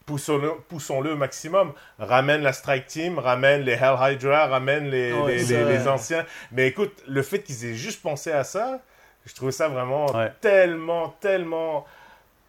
poussons-le 0.07 0.53
poussons 0.68 0.99
au 1.05 1.16
maximum. 1.16 1.73
Ramène 1.99 2.43
la 2.43 2.53
Strike 2.53 2.87
Team, 2.87 3.18
ramène 3.18 3.62
les 3.62 3.73
Hell 3.73 3.97
Hydra, 4.01 4.47
ramène 4.47 4.89
les, 4.89 5.12
les, 5.27 5.39
ça, 5.45 5.55
les- 5.55 5.64
les 5.64 5.79
ouais. 5.83 5.89
anciens. 5.89 6.25
Mais 6.53 6.66
écoute, 6.68 6.93
le 7.07 7.23
fait 7.23 7.41
qu'ils 7.43 7.64
aient 7.66 7.75
juste 7.75 8.03
pensé 8.03 8.33
à 8.33 8.45
ça, 8.45 8.81
je 9.27 9.35
trouvais 9.35 9.53
ça 9.53 9.68
vraiment 9.68 10.07
Ouais. 10.12 10.33
tellement, 10.41 11.14
tellement... 11.21 11.85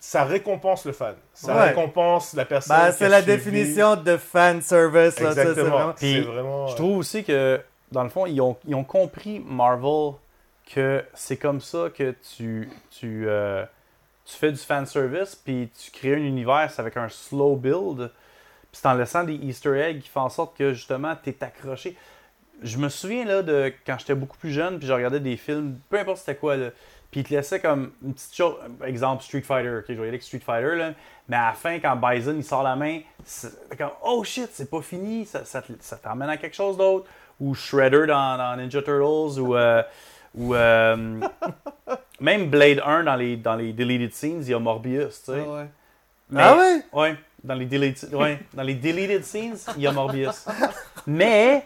Ça 0.04 0.24
récompense 0.24 0.86
le 0.86 0.94
fan. 0.94 1.14
Ça 1.34 1.54
Ouais. 1.56 1.68
récompense 1.70 2.34
la 2.34 2.46
personne. 2.46 2.76
Ben, 2.76 2.92
qui 2.92 2.98
c'est 2.98 3.10
la 3.10 3.22
suivi. 3.22 3.38
définition 3.38 3.96
de 3.96 4.18
fan 4.18 4.60
service. 4.62 5.20
Là, 5.20 5.30
ça, 5.30 5.34
c'est 5.36 5.42
Exactement. 5.50 5.70
vraiment- 5.78 5.94
Puis, 5.94 6.22
vraiment. 6.22 6.68
Je 6.68 6.76
trouve 6.76 6.98
aussi 6.98 7.24
que, 7.24 7.62
dans 7.92 8.02
le 8.04 8.10
fond, 8.10 8.26
ils 8.26 8.42
ont, 8.42 8.58
ils 8.68 8.74
ont 8.74 8.84
compris, 8.84 9.40
Marvel, 9.46 10.14
que 10.74 11.04
c'est 11.14 11.38
comme 11.38 11.62
ça 11.62 11.90
que 11.96 12.16
tu, 12.36 12.68
tu, 12.90 13.26
euh, 13.28 13.64
tu 14.32 14.38
fais 14.38 14.52
du 14.52 14.58
fanservice, 14.58 15.36
puis 15.36 15.70
tu 15.78 15.92
crées 15.92 16.16
un 16.16 16.20
univers 16.20 16.72
avec 16.78 16.96
un 16.96 17.10
slow 17.10 17.56
build, 17.56 18.12
puis 18.72 18.80
c'est 18.82 18.88
en 18.88 18.94
laissant 18.94 19.24
des 19.24 19.34
easter 19.34 19.78
eggs 19.78 20.02
qui 20.02 20.10
font 20.10 20.22
en 20.22 20.30
sorte 20.30 20.58
que, 20.58 20.74
justement, 20.74 21.16
tu 21.22 21.32
es 21.32 21.44
accroché. 21.44 21.98
Je 22.62 22.78
me 22.78 22.90
souviens, 22.90 23.26
là, 23.26 23.42
de 23.42 23.74
quand 23.86 23.98
j'étais 24.00 24.16
beaucoup 24.16 24.38
plus 24.38 24.52
jeune, 24.52 24.78
puis 24.78 24.88
je 24.88 24.94
regardais 24.94 25.20
des 25.20 25.36
films, 25.36 25.80
peu 25.90 26.00
importe 26.00 26.20
c'était 26.20 26.36
quoi, 26.36 26.56
là, 26.56 26.70
puis 27.10 27.22
ils 27.22 27.24
te 27.26 27.34
laissaient 27.34 27.60
comme 27.60 27.92
une 28.04 28.14
petite 28.14 28.34
chose, 28.34 28.56
exemple 28.86 29.24
Street 29.24 29.42
Fighter, 29.42 29.80
ok, 29.80 29.86
je 29.90 29.94
voyais 29.96 30.10
avec 30.10 30.24
Street 30.24 30.40
Fighter, 30.40 30.76
là, 30.76 30.94
mais 31.28 31.36
à 31.36 31.48
la 31.48 31.54
fin, 31.54 31.80
quand 31.80 31.98
Bison 31.98 32.36
il 32.38 32.44
sort 32.44 32.64
la 32.64 32.78
main, 32.78 33.02
c'est 33.26 33.78
comme 33.78 33.92
oh 34.04 34.24
shit, 34.24 34.50
c'est 34.54 34.70
pas 34.70 34.82
fini, 34.82 35.26
ça 35.26 35.98
t'emmène 35.98 36.30
à 36.30 36.38
quelque 36.38 36.56
chose 36.56 36.78
d'autre. 36.78 37.08
Ou 37.40 37.56
Shredder 37.56 38.06
dans, 38.06 38.38
dans 38.38 38.56
Ninja 38.56 38.84
Turtles, 38.84 39.40
ou, 39.40 39.56
euh, 39.56 39.82
ou 40.36 40.56
euh, 40.56 41.20
même 42.20 42.50
Blade 42.50 42.82
1 42.86 43.04
dans 43.04 43.16
les, 43.16 43.36
dans 43.38 43.56
les 43.56 43.74
deleted 43.74 44.14
scenes, 44.14 44.42
il 44.44 44.50
y 44.50 44.54
a 44.54 44.60
Morbius, 44.60 45.24
tu 45.24 45.32
sais. 45.34 45.44
Ah 45.46 45.52
ouais. 45.52 45.68
Mais- 46.30 46.42
Ah 46.44 46.58
ouais? 46.58 46.82
Ouais, 46.94 47.16
dans 47.44 47.56
les 47.56 47.66
deleted, 47.66 48.14
ouais, 48.14 48.40
dans 48.54 48.64
les 48.64 48.76
deleted 48.76 49.24
scenes, 49.26 49.58
il 49.76 49.82
y 49.84 49.88
a 49.88 49.92
Morbius. 49.92 50.46
Mais 51.08 51.66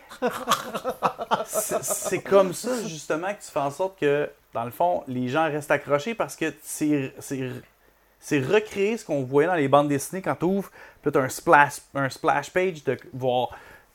c'est 1.46 2.22
comme 2.22 2.54
ça 2.54 2.70
justement 2.88 3.28
que 3.34 3.44
tu 3.46 3.52
fais 3.52 3.60
en 3.60 3.72
sorte 3.72 4.00
que 4.00 4.30
dans 4.54 4.64
le 4.64 4.72
fond, 4.72 5.04
les 5.08 5.28
gens 5.28 5.44
restent 5.46 5.72
accrochés 5.72 6.16
parce 6.16 6.36
que 6.36 6.54
c'est 6.64 7.14
c'est 7.20 7.50
c'est 8.20 8.40
recréer 8.40 8.98
ce 8.98 9.06
qu'on 9.06 9.24
voyait 9.24 9.48
dans 9.50 9.56
les 9.56 9.68
bandes 9.68 9.90
dessinées 9.90 10.22
quand 10.22 10.36
tu 10.36 10.46
ouvres, 10.46 10.72
puis 11.02 11.12
tu 11.12 11.18
as 11.18 11.22
un 11.22 11.30
splash 11.30 11.74
un 11.94 12.10
splash 12.10 12.50
page 12.50 12.84
de 12.84 12.98
voir 13.14 13.50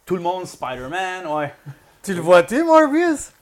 tout 0.06 0.14
le 0.16 0.22
monde 0.22 0.46
Spider-Man, 0.46 1.26
ouais. 1.26 1.52
Tu 2.02 2.14
le 2.14 2.20
vois-tu, 2.20 2.62
Morbius? 2.62 3.32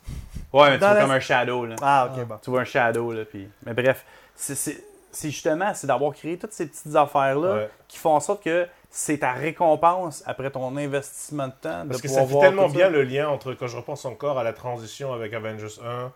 Ouais, 0.52 0.70
mais 0.70 0.78
tu 0.78 0.84
vois 0.84 0.94
la- 0.94 1.00
comme 1.02 1.10
un 1.10 1.20
shadow 1.20 1.66
là. 1.66 1.76
Ah, 1.82 2.10
ok, 2.12 2.24
bon. 2.26 2.36
Tu 2.42 2.50
vois 2.50 2.60
un 2.60 2.64
shadow 2.64 3.12
là 3.12 3.24
puis 3.24 3.48
mais 3.66 3.74
bref, 3.74 4.04
c'est- 4.34 4.84
justement 5.12 5.72
c'est 5.74 5.86
d'avoir 5.86 6.12
créé 6.12 6.38
toutes 6.38 6.52
ces 6.52 6.66
petites 6.66 6.94
affaires 6.94 7.38
là 7.38 7.54
Ouais. 7.54 7.70
qui 7.88 7.98
font 7.98 8.14
en 8.14 8.20
sorte 8.20 8.42
que 8.42 8.66
c'est 8.90 9.18
ta 9.18 9.32
récompense 9.32 10.22
après 10.26 10.50
ton 10.50 10.74
investissement 10.76 11.48
de 11.48 11.52
temps. 11.60 11.84
de 11.84 11.88
Parce 11.90 12.00
que 12.00 12.06
pouvoir 12.08 12.26
ça 12.26 12.32
fait 12.34 12.40
tellement 12.40 12.68
bien 12.68 12.86
ça. 12.86 12.90
le 12.90 13.02
lien 13.02 13.28
entre, 13.28 13.52
quand 13.54 13.66
je 13.66 13.76
repense 13.76 14.04
encore 14.06 14.38
à 14.38 14.42
la 14.44 14.52
transition 14.54 15.12
avec 15.12 15.32
Avengers 15.34 15.78
1, 15.84 15.86
euh, 15.86 16.08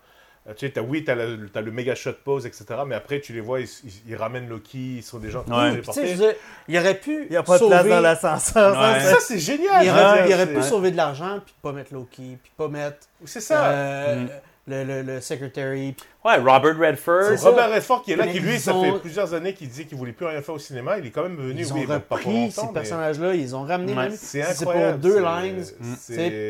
tu 0.56 0.66
sais, 0.66 0.72
t'as- 0.72 0.82
oui, 0.82 1.04
t'as 1.04 1.14
le, 1.14 1.70
méga 1.70 1.94
shot 1.94 2.14
pause, 2.24 2.46
etc. 2.46 2.64
Mais 2.86 2.94
après, 2.96 3.20
tu 3.20 3.32
les 3.32 3.40
vois, 3.40 3.60
ils, 3.60 3.68
ils- 3.84 4.02
ils 4.10 4.16
ramènent 4.16 4.48
Loki, 4.48 4.96
ils 4.98 5.02
sont 5.02 5.18
des 5.18 5.30
gens 5.30 5.42
qui 5.44 5.52
Ouais. 5.52 5.80
tu 5.80 6.14
dire, 6.14 6.34
il 6.68 6.78
aurait 6.78 6.98
pu 6.98 7.24
Il 7.26 7.30
n'y 7.30 7.36
a 7.36 7.42
pas 7.44 7.54
de 7.54 7.58
sauver, 7.60 7.70
place 7.76 7.86
dans 7.88 8.00
l'ascenseur. 8.00 8.74
ça, 8.74 8.92
Ouais. 8.92 9.00
c'est- 9.00 9.10
Ça, 9.14 9.20
c'est 9.20 9.38
génial! 9.38 9.84
il 9.84 9.90
aurait, 9.90 10.28
il 10.28 10.34
aurait 10.34 10.52
pu 10.52 10.62
sauver 10.62 10.90
de 10.90 10.96
l'argent 10.96 11.38
puis 11.44 11.54
pas 11.62 11.72
mettre 11.72 11.94
Loki 11.94 12.38
puis 12.42 12.52
pas 12.56 12.68
mettre 12.68 13.06
C'est 13.24 13.40
ça! 13.40 13.66
euh, 13.70 14.16
Mm. 14.24 14.28
le, 14.66 14.84
le, 14.84 15.02
le 15.02 15.20
secretary 15.20 15.92
puis- 15.92 16.06
Ouais, 16.24 16.36
Robert 16.38 16.76
Redford. 16.78 17.36
Robert 17.40 17.70
Redford 17.72 18.02
qui 18.02 18.12
est 18.12 18.16
là, 18.16 18.26
qui 18.26 18.40
lui, 18.40 18.58
ça 18.58 18.74
ont- 18.74 18.82
fait 18.94 18.98
plusieurs 19.00 19.34
années 19.34 19.54
qu'il 19.54 19.68
dit 19.68 19.86
qu'il 19.86 19.96
voulait 19.98 20.12
plus 20.12 20.26
rien 20.26 20.40
faire 20.42 20.54
au 20.56 20.58
cinéma. 20.58 20.98
Il 20.98 21.06
est 21.06 21.10
quand 21.10 21.22
même 21.24 21.36
venu, 21.36 21.60
ils 21.60 21.72
ont 21.72 21.76
oui, 21.76 21.86
pour 21.86 22.16
repris 22.18 22.50
ces 22.52 22.66
mais 22.66 22.72
personnages-là 22.72 23.34
ils 23.34 23.54
ont 23.56 23.62
ramené 23.62 23.92
Ouais. 23.92 24.02
même 24.08 24.16
C'est 24.16 24.42
si 24.42 24.54
c'est 24.56 24.64
pour 24.64 24.72
incroyable. 24.72 25.00
deux 25.00 25.20
lines 25.20 25.64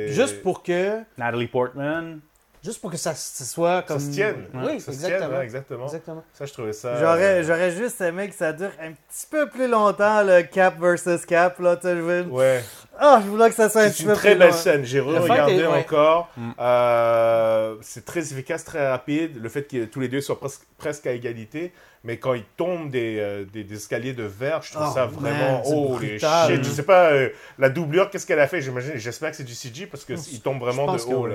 juste 0.09 0.43
pour 0.43 0.63
que 0.63 1.01
Natalie 1.19 1.47
Portman. 1.49 2.21
Juste 2.65 2.81
pour 2.81 2.91
que 2.91 2.97
ça, 2.97 3.15
ça 3.15 3.45
soit 3.45 3.77
Ça 3.81 3.83
comme 3.83 3.99
se 4.01 4.11
tienne. 4.11 4.47
oui 4.55 4.81
Ça 4.81 4.87
se 4.87 4.91
exactement 4.93 5.19
tienne, 5.29 5.39
ouais, 5.39 5.45
exactement. 5.45 5.85
exactement 5.87 6.25
Ça, 6.33 6.45
je 6.47 6.53
trouvais 6.53 6.73
ça. 6.73 6.99
J'aurais, 7.01 7.41
euh, 7.41 7.43
j'aurais 7.45 7.71
juste 7.73 8.01
aimé 8.01 8.29
que 8.29 8.35
ça 8.35 8.53
dure 8.53 8.71
un 8.81 8.93
petit 8.93 9.27
peu 9.31 9.49
plus 9.49 9.69
longtemps, 9.69 10.23
le 10.23 10.43
Cap 10.43 10.79
versus 10.81 11.25
Cap. 11.27 11.59
Là, 11.59 11.77
tu 11.77 11.89
veux... 11.89 12.23
Ouais. 12.23 12.63
Ah, 12.99 13.21
je 13.25 13.29
voulais 13.29 13.49
que 13.49 13.55
ça 13.55 13.69
soit 13.69 13.83
un 13.83 13.85
C'est 13.89 13.93
petit 13.95 14.03
une 14.03 14.09
peu 14.11 14.15
très 14.15 14.31
plus 14.33 14.39
belle 14.39 14.49
long. 14.51 14.55
scène. 14.57 14.85
J'ai 14.85 15.01
regardé 15.01 15.55
est- 15.55 15.67
ouais. 15.67 15.79
encore. 15.81 16.31
Mm. 16.37 16.51
Euh, 16.61 17.75
c'est 17.81 18.05
très 18.05 18.21
efficace, 18.21 18.65
très 18.65 18.89
rapide. 18.89 19.43
Le 19.43 19.49
fait 19.49 19.65
que 19.65 19.85
tous 19.87 20.01
les 20.01 20.09
deux 20.09 20.21
soient 20.21 20.39
presque, 20.39 20.63
presque 20.79 21.07
à 21.07 21.13
égalité. 21.13 21.73
Mais 22.05 22.17
quand 22.19 22.35
ils 22.35 22.45
tombent 22.57 22.91
des, 22.91 23.19
euh, 23.21 23.45
des, 23.45 23.63
des 23.65 23.77
escaliers 23.77 24.13
de 24.13 24.25
verre, 24.25 24.61
je 24.63 24.73
trouve 24.73 24.87
Oh, 24.91 24.95
ça 24.95 25.07
man, 25.07 25.15
vraiment. 25.15 25.63
c'est 25.65 25.73
Oh, 25.75 25.99
les 26.01 26.19
shit. 26.19 26.65
Je 26.65 26.71
sais 26.71 26.83
pas, 26.83 27.13
euh, 27.13 27.29
la 27.59 27.69
doublure, 27.69 28.11
qu'est-ce 28.11 28.27
qu'elle 28.27 28.41
a 28.41 28.49
fait? 28.49 28.61
J'imagine, 28.61 28.93
j'espère 28.97 29.31
que 29.31 29.37
c'est 29.37 29.45
du 29.45 29.55
CG 29.55 29.87
parce 29.87 30.05
qu'ils 30.05 30.41
tombent 30.41 30.59
vraiment 30.61 30.93
de 30.93 30.99
que 30.99 31.05
haut. 31.15 31.27
oui. 31.27 31.35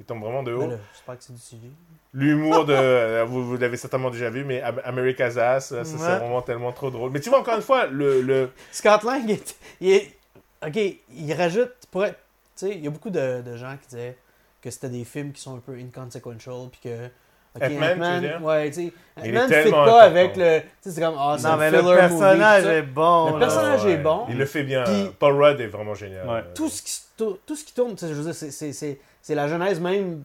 Il 0.00 0.06
tombe 0.06 0.20
vraiment 0.22 0.42
de 0.42 0.52
haut. 0.52 0.70
J'espère 0.92 1.18
que 1.18 1.24
c'est 1.24 1.32
du 1.32 1.38
CG. 1.40 1.70
L'humour 2.14 2.64
de. 2.64 2.72
euh, 2.76 3.24
vous 3.24 3.44
vous 3.46 3.56
l'avez 3.56 3.76
certainement 3.76 4.10
déjà 4.10 4.30
vu, 4.30 4.44
mais 4.44 4.60
Am- 4.62 4.80
America's 4.84 5.36
Ass, 5.36 5.68
ça, 5.68 5.84
c'est 5.84 5.94
Ouais. 5.96 6.18
vraiment 6.18 6.42
tellement 6.42 6.72
trop 6.72 6.90
drôle. 6.90 7.10
Mais 7.10 7.20
tu 7.20 7.30
vois, 7.30 7.40
encore 7.40 7.54
une 7.56 7.62
fois, 7.62 7.86
le. 7.86 8.20
le 8.22 8.50
Scott 8.72 9.02
Lang, 9.04 9.22
il 9.24 9.30
est, 9.32 9.56
il 9.80 9.90
est- 9.92 10.10
Ok, 10.66 10.76
il 11.14 11.32
rajoute. 11.34 11.72
Pour 11.90 12.04
être- 12.04 12.18
tu 12.56 12.66
sais, 12.66 12.70
il 12.76 12.84
y 12.84 12.86
a 12.86 12.90
beaucoup 12.90 13.10
de, 13.10 13.42
de 13.42 13.56
gens 13.56 13.76
qui 13.82 13.88
disaient 13.88 14.16
que 14.62 14.70
c'était 14.70 14.88
des 14.90 15.04
films 15.04 15.32
qui 15.32 15.40
sont 15.40 15.56
un 15.56 15.60
peu 15.60 15.72
inconsequential, 15.72 16.68
puis 16.70 16.80
que. 16.84 17.06
ok, 17.56 17.62
Ant-Man, 17.62 17.98
tu 17.98 18.04
veux 18.26 18.28
dire? 18.28 18.42
ouais, 18.44 18.70
tu 18.70 18.74
sais. 18.74 18.92
Ant-Man 19.18 19.50
ne 19.50 19.54
fit 19.62 19.70
pas 19.70 20.02
avec 20.02 20.36
le. 20.36 20.60
Tu 20.60 20.66
sais, 20.82 20.90
c'est 20.92 21.00
comme. 21.00 21.16
Ah, 21.18 21.36
c'est 21.38 21.56
mais 21.56 21.70
filler 21.70 21.82
le 21.90 21.96
personnage 21.96 22.64
movie, 22.64 22.74
est 22.76 22.82
bon. 22.82 23.26
Le 23.26 23.32
là. 23.32 23.38
personnage- 23.38 23.84
est 23.84 23.88
ouais, 23.88 23.96
bon. 23.98 24.26
Il 24.28 24.38
le 24.38 24.46
fait 24.46 24.62
bien. 24.64 24.84
Puis- 24.84 25.10
Paul 25.18 25.42
Rudd 25.42 25.60
est 25.60 25.66
vraiment 25.66 25.94
génial. 25.94 26.28
Ouais. 26.28 26.44
tout 26.54 26.68
ce 26.68 26.82
qui, 26.82 27.00
tout, 27.16 27.38
tout 27.46 27.56
ce 27.56 27.64
qui 27.64 27.74
tourne, 27.74 27.92
tu 27.94 27.98
sais, 28.06 28.08
je 28.08 28.14
veux 28.14 28.24
dire, 28.24 28.34
c'est- 28.34 28.98
c'est- 29.22 29.34
la 29.34 29.48
genèse 29.48 29.80
même 29.80 30.24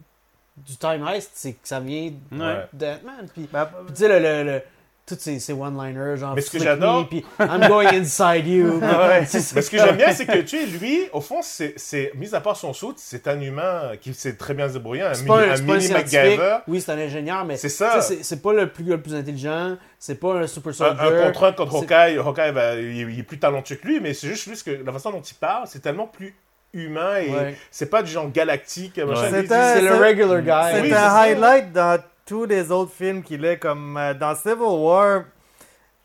du 0.56 0.76
Time 0.76 1.06
Heist, 1.08 1.30
c'est 1.34 1.52
que 1.52 1.58
ça 1.68 1.78
vient 1.80 2.10
Ouais. 2.32 2.66
d'Ant-Man. 2.72 3.28
Puis, 3.32 3.48
Ben, 3.52 3.64
puis 3.86 3.94
tu 3.94 4.02
sais, 4.02 4.08
le, 4.08 4.18
le, 4.18 4.42
le- 4.50 4.62
tous 5.06 5.16
ces, 5.20 5.38
ces 5.38 5.54
one-liners, 5.54 6.18
genre 6.18 6.34
Mais 6.34 6.42
ce 6.42 6.50
que 6.50 6.58
j'adore- 6.58 7.00
me, 7.00 7.04
puis 7.06 7.24
I'm 7.40 7.66
going 7.66 7.86
inside 7.94 8.46
you. 8.46 8.78
Ouais. 8.82 9.24
C'est- 9.24 9.40
c'est 9.40 9.54
Mais 9.54 9.62
ce 9.62 9.70
que 9.70 9.78
j'aime 9.78 9.96
bien, 9.96 10.12
c'est 10.12 10.26
que 10.26 10.38
tu 10.42 10.48
sais, 10.58 10.66
lui, 10.66 11.08
au 11.14 11.22
fond, 11.22 11.40
c'est, 11.42 11.72
c'est 11.76 12.10
mis 12.16 12.34
à 12.34 12.40
part 12.42 12.56
son 12.58 12.74
saut, 12.74 12.92
c'est 12.98 13.26
un 13.26 13.40
humain 13.40 13.92
qui 14.00 14.12
sait 14.12 14.34
très 14.36 14.52
bien 14.52 14.68
se 14.68 14.74
débrouiller, 14.74 15.02
un, 15.02 15.14
C'est 15.14 15.22
mini, 15.22 15.28
pas 15.28 15.40
un, 15.46 15.50
un 15.52 15.56
c'est 15.56 15.64
pas 15.64 15.72
un 15.72 15.76
mini. 15.78 15.92
MacGyver. 15.92 16.56
Oui, 16.66 16.80
c'est 16.82 16.92
un 16.92 16.98
ingénieur, 16.98 17.44
mais 17.46 17.56
C'est 17.56 17.68
ça. 17.70 18.02
c'est 18.02 18.22
c'est 18.22 18.42
pas 18.42 18.52
le 18.52 18.68
plus, 18.70 18.84
le 18.84 19.00
plus 19.00 19.14
intelligent, 19.14 19.76
c'est 19.98 20.16
pas 20.20 20.34
un 20.34 20.46
super 20.46 20.70
Un, 20.70 20.74
soldier. 20.74 21.00
un 21.06 21.22
contre 21.32 21.44
un 21.44 21.52
contre 21.52 21.76
Hawkeye, 21.76 22.18
Hawkeye 22.18 22.52
il, 22.82 23.10
il 23.12 23.18
est 23.20 23.22
plus 23.22 23.38
talentueux 23.38 23.76
que 23.76 23.86
lui, 23.86 24.00
mais 24.00 24.12
c'est 24.12 24.26
juste, 24.28 24.46
juste 24.46 24.64
que 24.66 24.82
la 24.84 24.92
façon 24.92 25.10
dont 25.12 25.22
il 25.22 25.34
parle, 25.36 25.66
c'est 25.68 25.80
tellement 25.80 26.06
plus 26.08 26.34
humain 26.72 27.16
et 27.16 27.30
Ouais. 27.30 27.56
c'est 27.70 27.88
pas 27.90 28.02
du 28.02 28.10
genre 28.10 28.30
galactique. 28.30 28.96
Ouais. 28.96 29.14
C'est 29.46 29.80
le 29.80 29.94
regular 29.96 30.40
guy. 30.42 30.74
C'est 30.74 30.82
Oui, 30.82 30.92
un 30.94 31.14
highlight 31.14 31.72
dans 31.72 31.98
tous 32.26 32.44
les 32.44 32.70
autres 32.70 32.92
films 32.92 33.22
qu'il 33.22 33.44
est, 33.44 33.56
comme 33.58 33.96
euh, 33.96 34.12
dans 34.14 34.34
Civil 34.34 34.56
War. 34.60 35.22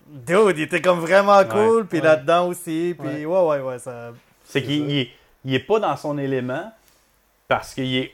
Dude, 0.06 0.58
il 0.58 0.64
était 0.64 0.82
comme 0.82 1.00
vraiment 1.00 1.44
cool, 1.46 1.86
puis 1.86 2.00
Ouais. 2.00 2.06
là-dedans 2.06 2.48
aussi, 2.48 2.96
puis 3.00 3.26
ouais, 3.26 3.42
ouais, 3.42 3.60
ouais, 3.60 3.80
ça... 3.80 4.12
C'est 4.46 4.62
qu'il 4.62 4.90
il 4.90 5.00
est, 5.00 5.10
il 5.46 5.56
est 5.56 5.60
pas 5.60 5.80
dans 5.80 5.96
son 5.98 6.18
élément 6.18 6.72
parce 7.48 7.74
qu'il 7.74 7.96
est 7.98 8.12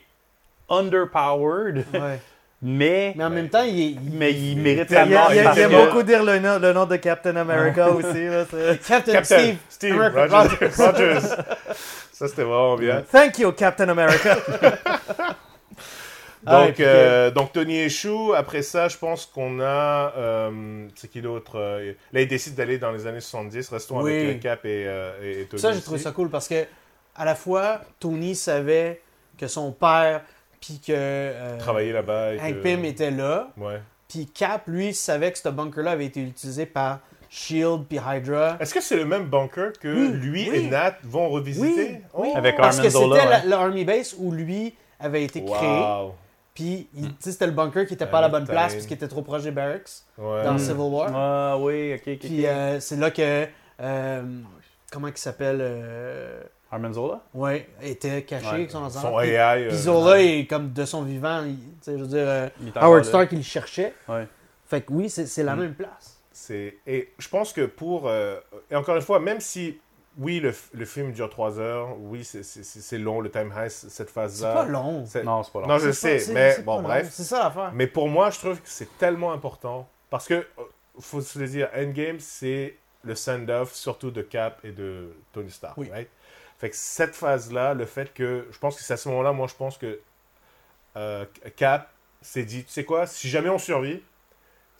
underpowered, 0.68 1.84
Ouais. 1.92 2.20
mais, 2.62 3.12
Mais 3.16 3.24
en 3.24 3.30
même 3.30 3.48
temps, 3.48 3.62
il 3.64 3.80
est. 3.80 3.90
il- 3.90 4.12
mais 4.12 4.32
il 4.32 4.56
mérite 4.58 4.86
Il, 4.90 4.94
sa 4.94 5.04
il, 5.04 5.12
mort. 5.12 5.28
il- 5.32 5.36
il 5.38 5.42
parce 5.44 5.58
aime 5.58 5.70
que- 5.70 5.84
beaucoup 5.86 6.02
dire 6.02 6.22
le 6.24 6.38
nom, 6.38 6.58
le 6.58 6.72
nom 6.72 6.86
de 6.86 6.96
Captain 6.96 7.36
America 7.36 7.90
aussi. 7.90 8.24
Là, 8.26 8.44
c'est- 8.50 8.86
Captain, 8.86 9.12
Captain 9.12 9.38
Steve. 9.38 9.56
Steve, 9.68 10.00
America 10.00 10.42
Rogers. 10.42 10.70
Rogers. 10.78 11.26
Ça, 12.20 12.28
c'était 12.28 12.42
vraiment 12.42 12.76
bien. 12.76 13.02
Thank 13.10 13.38
you, 13.38 13.50
Captain 13.52 13.88
America. 13.88 14.36
Ah, 16.46 16.64
Donc, 16.64 16.74
puis, 16.76 16.84
euh, 16.86 17.30
donc 17.30 17.52
Tony 17.52 17.80
échoue. 17.80 18.32
Après 18.34 18.62
ça, 18.62 18.88
je 18.88 18.96
pense 18.96 19.26
qu'on 19.26 19.60
a. 19.60 20.14
euh, 20.16 20.86
c'est 20.94 21.08
qui 21.08 21.20
d'autre 21.20 21.58
euh, 21.58 21.92
Là, 22.14 22.22
il 22.22 22.28
décide 22.28 22.54
d'aller 22.54 22.78
dans 22.78 22.92
les 22.92 23.06
années 23.06 23.20
70. 23.20 23.68
Restons 23.68 24.00
Oui. 24.02 24.18
avec 24.24 24.40
Cap 24.40 24.64
et, 24.64 24.84
euh, 24.86 25.12
et- 25.22 25.40
et 25.42 25.44
Tony. 25.44 25.60
Ça, 25.60 25.72
j'ai 25.72 25.82
trouvé 25.82 25.98
ça 25.98 26.12
cool 26.12 26.30
parce 26.30 26.48
que 26.48 26.64
à 27.14 27.26
la 27.26 27.34
fois, 27.34 27.82
Tony 27.98 28.34
savait 28.34 29.02
que 29.36 29.46
son 29.48 29.70
père, 29.72 30.22
puis 30.62 30.80
que 30.80 31.58
Travailler 31.58 31.92
là-bas. 31.92 32.30
Hank 32.40 32.54
que- 32.54 32.62
Pym 32.62 32.84
était 32.86 33.10
là, 33.10 33.48
Ouais. 33.58 33.82
puis 34.08 34.26
Cap, 34.26 34.62
lui, 34.66 34.94
savait 34.94 35.32
que 35.32 35.38
ce 35.38 35.48
bunker-là 35.50 35.90
avait 35.90 36.06
été 36.06 36.22
utilisé 36.22 36.64
par 36.64 37.00
Shield 37.32 37.84
puis 37.88 37.98
Hydra. 38.04 38.56
Est-ce 38.58 38.74
que 38.74 38.80
c'est 38.80 38.96
le 38.96 39.04
même 39.04 39.26
bunker 39.26 39.72
que 39.80 39.86
Oui, 39.88 40.08
lui 40.14 40.50
oui. 40.50 40.56
et 40.56 40.68
Nat 40.68 40.96
vont 41.04 41.28
revisiter? 41.28 41.66
Oui, 41.66 42.00
oui. 42.14 42.28
Oh. 42.32 42.36
Avec 42.36 42.56
Parce 42.56 42.80
que 42.80 42.90
c'était 42.90 43.24
la- 43.24 43.44
l'Army 43.44 43.84
Base 43.84 44.16
où 44.18 44.32
lui 44.32 44.74
avait 44.98 45.22
été 45.22 45.44
créé, 45.44 45.82
puis 46.54 46.88
c'était 47.20 47.46
le 47.46 47.52
bunker 47.52 47.86
qui 47.86 47.94
était 47.94 48.06
pas 48.06 48.18
à 48.18 48.22
la 48.22 48.28
bonne 48.28 48.46
place 48.46 48.74
parce 48.74 48.84
qu'il 48.86 48.96
était 48.96 49.08
trop 49.08 49.22
proche 49.22 49.44
des 49.44 49.52
barracks 49.52 49.88
Ouais. 50.18 50.42
dans 50.44 50.54
Mm. 50.54 50.58
Civil 50.58 50.76
War. 50.80 51.10
Ah 51.14 51.56
oui, 51.58 51.94
ok, 51.94 52.02
ok. 52.14 52.18
Puis 52.18 52.46
euh, 52.46 52.80
c'est 52.80 52.96
là 52.96 53.10
que 53.12 53.46
euh, 53.80 54.22
comment 54.90 55.06
il 55.08 55.16
s'appelle 55.16 55.58
euh, 55.60 56.42
Armin 56.72 56.92
Zola? 56.92 57.20
Ouais, 57.32 57.68
était 57.80 58.22
caché 58.22 58.44
Ouais. 58.46 58.52
avec 58.54 58.70
son 58.72 58.78
enfant. 58.82 59.00
Son 59.00 59.16
Puis- 59.18 59.30
AI. 59.30 59.64
euh, 59.64 59.68
Puis 59.68 59.76
Zola 59.78 60.20
est 60.20 60.46
comme 60.50 60.72
de 60.72 60.84
son 60.84 61.02
vivant. 61.02 61.44
il- 61.44 61.56
tu 61.56 61.64
sais, 61.82 61.92
je 61.96 62.02
veux 62.02 62.08
dire, 62.08 62.24
euh, 62.26 62.48
Howard 62.74 63.04
là. 63.04 63.08
Stark, 63.08 63.28
il 63.32 63.38
le 63.38 63.44
cherchait. 63.44 63.94
Ouais. 64.08 64.26
Fait 64.66 64.80
que 64.82 64.92
oui, 64.92 65.08
c'est 65.08 65.26
c'est 65.26 65.42
la 65.44 65.54
Mm. 65.54 65.60
même 65.60 65.74
place. 65.74 66.09
C'est 66.50 66.78
et 66.86 67.12
je 67.18 67.28
pense 67.28 67.52
que 67.52 67.64
pour 67.66 68.08
euh, 68.08 68.40
et 68.72 68.74
encore 68.76 68.96
une 68.96 69.02
fois, 69.02 69.20
même 69.20 69.40
si 69.40 69.78
oui 70.18 70.40
le, 70.40 70.52
le 70.72 70.84
film 70.84 71.12
dure 71.12 71.30
trois 71.30 71.60
heures, 71.60 71.96
oui 72.00 72.24
c'est- 72.24 72.42
c'est 72.42 72.64
c'est- 72.64 72.80
c'est 72.80 72.98
long 72.98 73.20
le 73.20 73.30
time 73.30 73.52
heist 73.56 73.88
cette 73.88 74.08
C'est 74.08 74.12
phase-là. 74.12 74.52
pas 74.52 74.64
long. 74.66 75.06
C'est- 75.06 75.22
Non, 75.22 75.44
c'est 75.44 75.52
pas 75.52 75.60
long. 75.60 75.68
Non, 75.68 75.78
je 75.78 75.92
C'est 75.92 76.08
pas- 76.14 76.18
sais, 76.18 76.24
c'est- 76.26 76.32
mais 76.32 76.52
c'est 76.54 76.62
bon 76.64 76.76
long. 76.78 76.82
bref. 76.82 77.08
C'est 77.12 77.22
ça 77.22 77.44
l'affaire. 77.44 77.70
Mais 77.72 77.86
pour 77.86 78.08
moi, 78.08 78.30
je 78.30 78.38
trouve 78.40 78.56
que 78.60 78.68
c'est 78.68 78.98
tellement 78.98 79.32
important 79.32 79.88
parce 80.10 80.26
que 80.26 80.34
euh, 80.34 80.44
faut 80.98 81.20
se 81.20 81.38
le 81.38 81.46
dire, 81.46 81.68
Endgame 81.76 82.18
c'est 82.18 82.76
le 83.04 83.14
send-off 83.14 83.72
surtout 83.72 84.10
de 84.10 84.20
Cap 84.22 84.58
et 84.64 84.72
de 84.72 85.14
Tony 85.32 85.50
Stark, 85.52 85.76
Oui. 85.78 85.88
right? 85.90 86.08
Fait 86.58 86.68
que 86.70 86.76
cette 86.76 87.14
phase-là, 87.14 87.74
le 87.74 87.86
fait 87.86 88.12
que 88.12 88.48
je 88.50 88.58
pense 88.58 88.76
que 88.76 88.82
c'est 88.82 88.92
à 88.94 88.96
ce 88.96 89.08
moment-là, 89.08 89.32
moi 89.32 89.46
je 89.46 89.54
pense 89.54 89.78
que 89.78 90.00
euh, 90.96 91.24
Cap 91.56 91.90
s'est 92.20 92.44
dit, 92.44 92.64
tu 92.64 92.70
sais 92.72 92.84
quoi, 92.84 93.06
si 93.06 93.28
jamais 93.28 93.48
on 93.48 93.56
survit, 93.58 94.02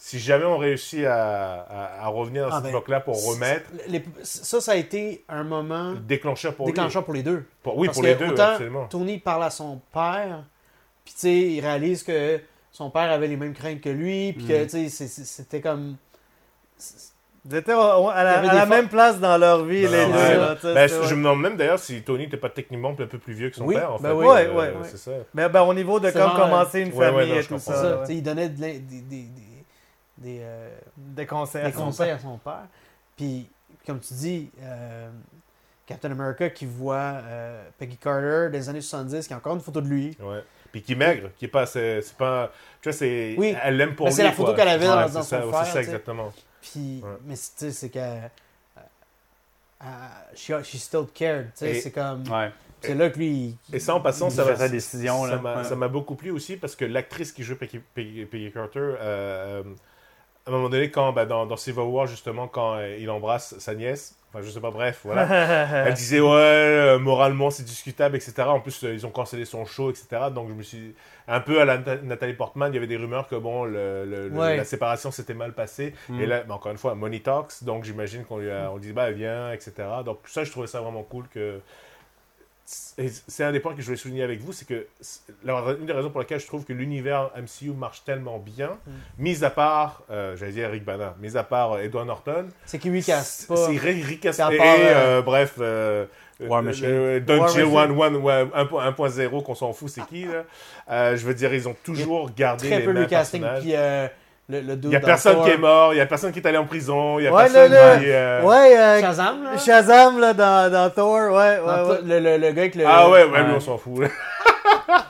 si 0.02 0.18
jamais 0.18 0.46
on 0.46 0.56
réussit 0.56 1.04
à, 1.04 1.60
à- 1.60 2.04
à 2.04 2.08
revenir 2.08 2.44
dans 2.48 2.52
Ah 2.52 2.54
cette 2.56 2.62
ben, 2.64 2.68
époque-là 2.70 3.00
pour 3.00 3.22
remettre, 3.22 3.66
Les- 3.86 4.02
ça, 4.22 4.58
ça 4.62 4.72
a 4.72 4.76
été 4.76 5.22
un 5.28 5.44
moment 5.44 5.92
déclencheur 5.92 6.54
pour 6.54 6.64
déclencheur 6.66 7.04
pour 7.04 7.12
les 7.12 7.22
deux. 7.22 7.44
Pour- 7.62 7.76
oui, 7.76 7.86
Parce 7.88 7.98
pour 7.98 8.04
que 8.04 8.08
les 8.08 8.14
deux, 8.14 8.28
autant 8.28 8.42
absolument. 8.52 8.86
Tony 8.86 9.18
parle 9.18 9.42
à 9.44 9.50
son 9.50 9.78
père, 9.92 10.44
puis 11.04 11.12
tu 11.12 11.20
sais, 11.20 11.34
il 11.36 11.60
réalise 11.60 12.02
que 12.02 12.40
son 12.72 12.88
père 12.88 13.10
avait 13.10 13.28
les 13.28 13.36
mêmes 13.36 13.52
craintes 13.52 13.82
que 13.82 13.90
lui, 13.90 14.32
puis 14.32 14.44
Mm. 14.44 14.48
que 14.48 14.64
tu 14.70 14.88
sais, 14.88 15.06
c'était 15.06 15.60
comme. 15.60 15.96
Ils 17.50 17.56
étaient 17.56 17.72
à 17.72 18.24
la, 18.24 18.60
à 18.62 18.66
même 18.66 18.88
place 18.88 19.18
dans 19.20 19.36
leur 19.38 19.64
vie, 19.64 19.82
Ben 19.82 19.90
les 19.90 19.98
ouais. 20.14 20.34
deux. 20.34 20.40
là, 20.40 20.56
Ben, 20.74 20.88
c'est- 20.88 20.94
je 20.94 21.00
ouais. 21.00 21.10
me 21.10 21.16
demande 21.16 21.40
même 21.40 21.56
d'ailleurs 21.56 21.78
si 21.78 22.02
Tony 22.02 22.24
n'était 22.24 22.36
pas 22.38 22.48
techniquement 22.50 22.90
un 22.90 23.06
peu 23.06 23.18
plus 23.18 23.32
vieux 23.34 23.48
que 23.50 23.56
son 23.56 23.64
Oui, 23.64 23.74
père, 23.76 23.92
en 23.94 23.98
ben 23.98 24.10
fait. 24.10 24.14
oui. 24.14 24.26
Ouais, 24.26 24.46
Euh, 24.46 24.52
ouais, 24.52 24.56
ouais. 24.68 24.74
C'est 24.84 24.98
ça. 24.98 25.10
Mais 25.34 25.48
ben, 25.50 25.62
au 25.62 25.72
niveau 25.74 25.98
de 26.00 26.10
comme 26.10 26.32
commencer 26.34 26.80
une 26.80 26.92
ouais, 26.92 26.98
ouais, 26.98 27.04
famille 27.12 27.32
non, 27.34 27.40
et 27.40 27.44
tout 27.44 27.58
ça. 27.58 28.00
ouais. 28.00 28.06
il 28.14 28.22
donnait 28.22 28.48
des, 28.50 28.78
des, 30.20 30.38
euh, 30.42 30.70
Des 30.96 31.26
conseils. 31.26 31.62
des 31.62 31.68
à 31.68 31.72
son 31.72 31.88
à 32.00 32.18
son 32.18 32.38
père. 32.38 32.66
Puis, 33.16 33.48
comme 33.86 33.98
tu 34.00 34.14
dis, 34.14 34.50
euh, 34.62 35.10
Captain 35.86 36.10
America 36.12 36.48
qui 36.50 36.66
voit 36.66 36.96
euh, 37.24 37.64
Peggy 37.78 37.96
Carter 37.96 38.48
des 38.52 38.68
années 38.68 38.80
70, 38.80 39.26
qui 39.26 39.32
a 39.34 39.36
encore 39.38 39.54
une 39.54 39.60
photo 39.60 39.80
de 39.80 39.88
lui. 39.88 40.16
Ouais. 40.20 40.44
Puis 40.70 40.82
qui 40.82 40.92
est 40.92 40.96
maigre, 40.96 41.30
qui 41.36 41.46
est 41.46 41.48
pas, 41.48 41.66
c'est 41.66 42.00
c'est 42.00 42.16
pas, 42.16 42.52
tu 42.80 42.88
vois, 42.88 42.96
c'est, 42.96 43.34
Oui. 43.36 43.56
elle 43.60 43.76
l'aime 43.76 43.96
pour 43.96 44.06
Ben, 44.06 44.10
lui. 44.10 44.16
c'est 44.16 44.22
la 44.22 44.30
photo 44.32 44.54
qu'elle 44.54 44.68
avait 44.68 44.86
dans- 44.86 44.96
Ouais, 44.98 45.02
dans 45.10 45.22
c'est 45.22 45.36
son 45.36 45.42
ça, 45.42 45.42
frère, 45.42 45.66
C'est 45.66 45.72
ça 45.72 45.80
exactement. 45.80 46.32
Puis, 46.62 47.00
Ouais. 47.02 47.10
mais 47.24 47.34
c'est- 47.34 47.58
tu 47.58 47.64
sais, 47.66 47.72
c'est 47.72 47.88
que. 47.90 47.98
euh, 47.98 49.86
she, 50.36 50.52
she 50.62 50.76
still 50.78 51.06
cared. 51.12 51.46
tu 51.52 51.58
sais, 51.58 51.70
Et- 51.70 51.80
C'est 51.80 51.90
comme. 51.90 52.22
Ouais. 52.30 52.52
C'est 52.82 52.94
là 52.94 53.10
que 53.10 53.18
lui. 53.18 53.56
Et 53.72 53.78
ça, 53.78 53.94
en 53.94 54.00
passant, 54.00 54.30
ça 54.30 54.42
m'a 54.44 54.56
sa 54.56 54.68
décision, 54.68 55.26
ça 55.26 55.36
m'a- 55.36 55.62
Ouais. 55.86 55.88
beaucoup 55.88 56.14
plu 56.14 56.30
aussi 56.30 56.56
parce 56.56 56.74
que 56.74 56.86
l'actrice 56.86 57.30
qui 57.32 57.42
joue 57.42 57.54
Peggy, 57.56 57.80
Peggy- 57.94 58.24
Peggy 58.24 58.50
Carter, 58.52 58.78
euh, 59.00 59.62
à 60.46 60.50
un 60.50 60.52
moment 60.52 60.68
donné, 60.68 60.90
quand 60.90 61.12
bah, 61.12 61.26
dans, 61.26 61.46
dans 61.46 61.56
Civil 61.56 61.80
War, 61.80 62.06
justement, 62.06 62.48
quand 62.48 62.74
euh, 62.76 62.96
il 62.98 63.10
embrasse 63.10 63.58
sa 63.58 63.74
nièce, 63.74 64.16
enfin, 64.32 64.42
je 64.44 64.50
sais 64.50 64.60
pas, 64.60 64.70
bref, 64.70 65.00
voilà. 65.04 65.84
Elle 65.86 65.94
disait, 65.94 66.20
ouais, 66.20 66.28
euh, 66.30 66.98
moralement, 66.98 67.50
c'est 67.50 67.62
discutable, 67.64 68.16
etc. 68.16 68.32
En 68.48 68.60
plus, 68.60 68.82
euh, 68.84 68.94
ils 68.94 69.06
ont 69.06 69.10
cancellé 69.10 69.44
son 69.44 69.64
show, 69.64 69.90
etc. 69.90 70.06
Donc, 70.34 70.48
je 70.48 70.54
me 70.54 70.62
suis. 70.62 70.94
Un 71.28 71.40
peu 71.40 71.60
à 71.60 71.64
la 71.64 71.78
Nat- 71.78 72.02
Nathalie 72.02 72.32
Portman, 72.34 72.72
il 72.72 72.74
y 72.74 72.78
avait 72.78 72.88
des 72.88 72.96
rumeurs 72.96 73.28
que, 73.28 73.36
bon, 73.36 73.64
le- 73.64 74.04
le- 74.04 74.28
le- 74.28 74.36
Ouais. 74.36 74.56
la 74.56 74.64
séparation 74.64 75.12
s'était 75.12 75.34
mal 75.34 75.52
passée. 75.52 75.94
Mm. 76.08 76.20
Et 76.20 76.26
là, 76.26 76.42
bah, 76.42 76.54
encore 76.54 76.72
une 76.72 76.78
fois, 76.78 76.94
Money 76.96 77.20
Talks, 77.20 77.62
donc 77.62 77.84
j'imagine 77.84 78.24
qu'on 78.24 78.38
lui 78.38 78.50
a, 78.50 78.70
on 78.72 78.78
dit, 78.78 78.92
bah, 78.92 79.10
viens, 79.12 79.52
etc. 79.52 79.72
Donc, 80.04 80.18
ça, 80.26 80.42
je 80.42 80.50
trouvais 80.50 80.66
ça 80.66 80.80
vraiment 80.80 81.02
cool 81.04 81.28
que. 81.28 81.60
Et 82.98 83.08
C'est 83.26 83.44
un 83.44 83.52
des 83.52 83.60
points 83.60 83.74
que 83.74 83.80
je 83.80 83.86
voulais 83.86 83.96
souligner 83.96 84.22
avec 84.22 84.40
vous, 84.40 84.52
c'est 84.52 84.66
que 84.66 84.86
une 85.44 85.86
des 85.86 85.92
raisons 85.92 86.10
pour 86.10 86.20
lesquelles 86.20 86.40
je 86.40 86.46
trouve 86.46 86.64
que 86.64 86.72
l'univers 86.72 87.30
MCU 87.36 87.70
marche 87.72 88.04
tellement 88.04 88.38
bien, 88.38 88.78
Mm. 88.86 88.90
mis 89.18 89.44
à 89.44 89.50
part, 89.50 90.02
euh, 90.10 90.36
j'allais 90.36 90.52
dire 90.52 90.70
Rick 90.70 90.84
Bana, 90.84 91.14
mis 91.20 91.36
à 91.36 91.42
part 91.42 91.72
euh, 91.72 91.78
Edward 91.82 92.06
Norton, 92.06 92.46
C'est 92.64 92.78
qu'il 92.78 92.92
lui 92.92 93.02
casse 93.02 93.46
pas. 93.46 93.56
c'est 93.56 93.76
Rick 93.76 94.04
Rick 94.04 94.28
C'est 94.32 94.40
à 94.42 94.52
et, 94.52 94.56
part, 94.56 94.66
et, 94.76 94.80
euh, 94.86 94.94
euh, 95.18 95.22
bref, 95.22 95.54
euh, 95.58 96.06
War 96.40 96.62
Machine. 96.62 97.18
Don 97.20 97.38
War 97.40 97.48
Jill 97.48 97.66
Machine. 97.66 98.00
1, 98.00 98.14
1, 98.14 98.14
ouais, 98.16 98.44
1.0 98.54 99.42
qu'on 99.42 99.54
s'en 99.54 99.72
fout, 99.74 99.88
c'est 99.90 100.06
qui 100.06 100.24
là 100.24 100.44
Euh, 100.90 101.16
Je 101.16 101.26
veux 101.26 101.34
dire, 101.34 101.52
ils 101.52 101.68
ont 101.68 101.76
toujours 101.84 102.30
gardé 102.34 102.68
Très 102.68 102.78
les 102.78 102.84
peu 102.84 102.92
mêmes 102.92 103.02
le 103.02 103.08
casting. 103.08 103.40
personnages. 103.42 103.62
Puis 103.62 103.74
euh, 103.76 104.08
le, 104.50 104.60
le 104.60 104.76
dude 104.76 104.90
Il 104.90 104.92
y 104.92 104.96
a 104.96 105.00
personne 105.00 105.34
Thor. 105.36 105.44
qui 105.44 105.50
est 105.50 105.56
mort, 105.58 105.94
il 105.94 105.98
y 105.98 106.00
a 106.00 106.06
personne 106.06 106.32
qui 106.32 106.38
est 106.40 106.46
allé 106.46 106.58
en 106.58 106.66
prison, 106.66 107.18
il 107.18 107.24
y 107.24 107.28
a 107.28 107.32
Ouais, 107.32 107.44
personne 107.44 107.72
le- 107.72 107.98
qui. 108.00 108.10
euh, 108.10 108.42
Ouais, 108.42 108.76
euh, 108.78 109.00
Shazam, 109.00 109.44
là? 109.44 109.58
Shazam 109.58 110.20
là, 110.20 110.32
dans, 110.34 110.70
dans 110.72 110.90
Thor, 110.90 111.32
ouais, 111.32 111.32
ouais, 111.32 111.56
Dans 111.64 111.88
ouais. 111.90 111.98
Le, 112.04 112.18
le, 112.20 112.36
le 112.38 112.52
gars 112.52 112.62
avec 112.62 112.74
le. 112.74 112.84
Ah 112.86 113.08
ouais, 113.08 113.24
ouais, 113.24 113.38
lui 113.42 113.50
Ouais. 113.50 113.56
on 113.56 113.60
s'en 113.60 113.78
fout. 113.78 114.02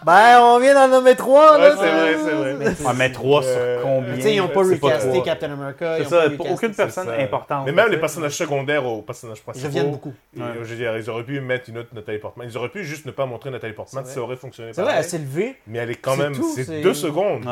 Ben, 0.05 0.41
on 0.43 0.59
vient 0.59 0.75
d'en 0.75 0.89
nommer 0.89 1.15
trois, 1.15 1.55
Ouais, 1.55 1.61
là. 1.69 1.71
c'est 1.71 1.77
vrai, 1.91 2.17
c'est 2.23 2.31
vrai. 2.35 2.55
Mais 2.59 2.67
Ah, 2.87 2.93
mais 2.95 3.11
trois 3.13 3.43
Euh, 3.45 3.77
sur 3.79 3.83
combien? 3.87 4.15
Tu 4.15 4.23
sais, 4.23 4.35
ils 4.35 4.39
n'ont 4.39 4.49
pas 4.49 4.65
C'est 4.65 4.79
pas 4.79 4.87
recasté. 4.89 5.23
Captain 5.23 5.53
America. 5.53 5.97
C'est 5.99 6.05
ça, 6.09 6.23
pour 6.37 6.51
aucune 6.51 6.75
personne 6.75 7.09
importante. 7.19 7.63
Mais 7.67 7.73
même 7.73 7.89
les 7.91 7.97
personnages 7.99 8.33
secondaires 8.37 8.85
aux 8.85 9.03
personnages 9.03 9.41
principaux. 9.43 9.67
Ils 9.67 9.69
reviennent 9.69 9.91
beaucoup. 9.91 10.13
Ouais. 10.37 10.43
euh, 10.43 10.55
je 10.65 10.69
veux 10.71 10.77
dire, 10.77 10.97
ils 10.97 11.09
auraient 11.11 11.25
pu 11.25 11.41
mettre 11.41 11.71
une 11.71 11.79
autre 11.79 11.89
Nathalie 11.95 12.19
Portman. 12.19 12.47
Ils 12.51 12.57
auraient 12.59 12.69
pu 12.69 12.85
juste 12.85 13.07
ne 13.07 13.11
pas 13.11 13.27
montrer 13.27 13.51
Nathalie 13.51 13.73
Portman, 13.75 14.05
ça 14.05 14.21
aurait 14.21 14.37
fonctionné. 14.37 14.73
C'est 14.75 14.83
vrai, 14.83 14.95
elle 14.99 15.05
s'est 15.05 15.19
levée. 15.19 15.57
Mais 15.67 15.79
elle 15.79 15.91
est 15.91 15.95
quand 15.95 16.17
même, 16.17 16.35
c'est- 16.35 16.83
deux 16.83 16.95
secondes. 16.95 17.45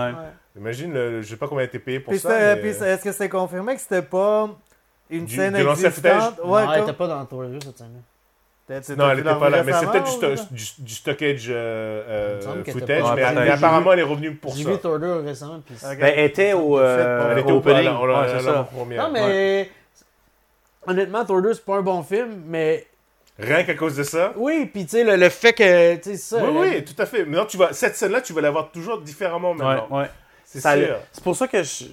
Ouais. 0.59 0.65
Ouais. 0.65 0.71
Imagine, 0.73 0.93
le- 0.95 1.23
je 1.23 1.29
sais 1.29 1.37
pas 1.37 1.47
combien 1.49 1.63
elle 1.63 1.67
a 1.67 1.69
été 1.69 1.79
payée 1.79 2.01
pour 2.01 2.13
Puis, 2.13 2.21
ça. 2.21 2.31
c'était- 2.31 2.55
mais- 2.57 2.61
puis 2.61 2.85
est-ce 2.85 3.05
que 3.05 3.13
c'est 3.13 3.29
confirmé 3.29 3.75
que 3.75 3.81
c'était 3.81 4.03
pas 4.03 4.49
une 5.11 5.25
Du- 5.25 5.37
scène 5.37 5.55
l'ancien 5.63 5.89
existante? 5.89 6.39
non, 6.45 6.51
Ouais, 6.53 6.63
elle 6.75 6.81
n'était 6.81 6.93
pas 6.93 7.07
dans 7.09 7.25
2 7.49 7.59
cette 7.63 7.79
scène-là. 7.79 8.01
Non, 8.97 9.09
elle 9.11 9.17
vu 9.17 9.23
n'était 9.25 9.39
pas 9.39 9.49
là. 9.49 9.63
Mais 9.63 9.73
c'est 9.73 9.87
peut-être 9.91 10.49
du, 10.53 10.55
du, 10.55 10.65
du 10.81 10.95
stockage 10.95 11.47
euh, 11.49 12.03
euh, 12.07 12.61
était 12.61 12.73
footage, 12.73 13.03
mais, 13.17 13.25
Ouais, 13.25 13.51
apparemment 13.51 13.93
elle 13.95 14.01
est 14.01 14.03
revenue 14.03 14.35
pour 14.35 14.55
J'ai 14.55 14.65
ça. 14.65 14.71
vu 14.73 14.79
Thor 14.79 14.99
2 14.99 15.21
récemment. 15.21 15.63
Puis 15.65 15.75
Ok. 15.83 15.99
Ben, 15.99 16.13
elle 16.15 16.25
était 16.27 16.53
au, 16.53 16.79
euh, 16.79 17.31
Elle 17.33 17.39
était 17.39 17.51
au 17.53 17.57
opening. 17.57 17.89
Ouais, 17.89 18.65
première. 18.71 19.05
Non, 19.09 19.13
mais. 19.15 19.71
Honnêtement, 20.87 21.25
Thor 21.25 21.41
2, 21.43 21.55
c'est 21.55 21.65
pas 21.65 21.77
un 21.77 21.83
bon 21.83 22.03
film, 22.03 22.43
mais. 22.47 22.87
Rien 23.39 23.63
qu'à 23.63 23.75
cause 23.75 23.97
de 23.97 24.03
ça. 24.03 24.33
Oui, 24.37 24.69
puis 24.73 24.85
tu 24.85 24.91
sais, 24.91 25.05
le, 25.05 25.17
le 25.17 25.29
fait 25.29 25.53
que. 25.53 26.17
Ça. 26.17 26.39
Oui, 26.45 26.51
oui, 26.59 26.85
tout 26.85 27.01
à 27.01 27.07
fait. 27.07 27.25
Mais 27.25 27.37
non, 27.37 27.45
tu 27.47 27.57
vas, 27.57 27.73
cette 27.73 27.97
scène-là, 27.97 28.21
tu 28.21 28.33
vas 28.33 28.41
la 28.41 28.51
voir 28.51 28.71
toujours 28.73 29.01
différemment 29.01 29.55
maintenant. 29.55 29.87
Ouais, 29.97 30.01
ouais. 30.03 30.11
C'est 30.51 30.61
Ça- 30.61 30.77
sûr. 30.77 30.97
C'est 31.13 31.23
pour 31.23 31.37
ça 31.37 31.47
que 31.47 31.63
je- 31.63 31.85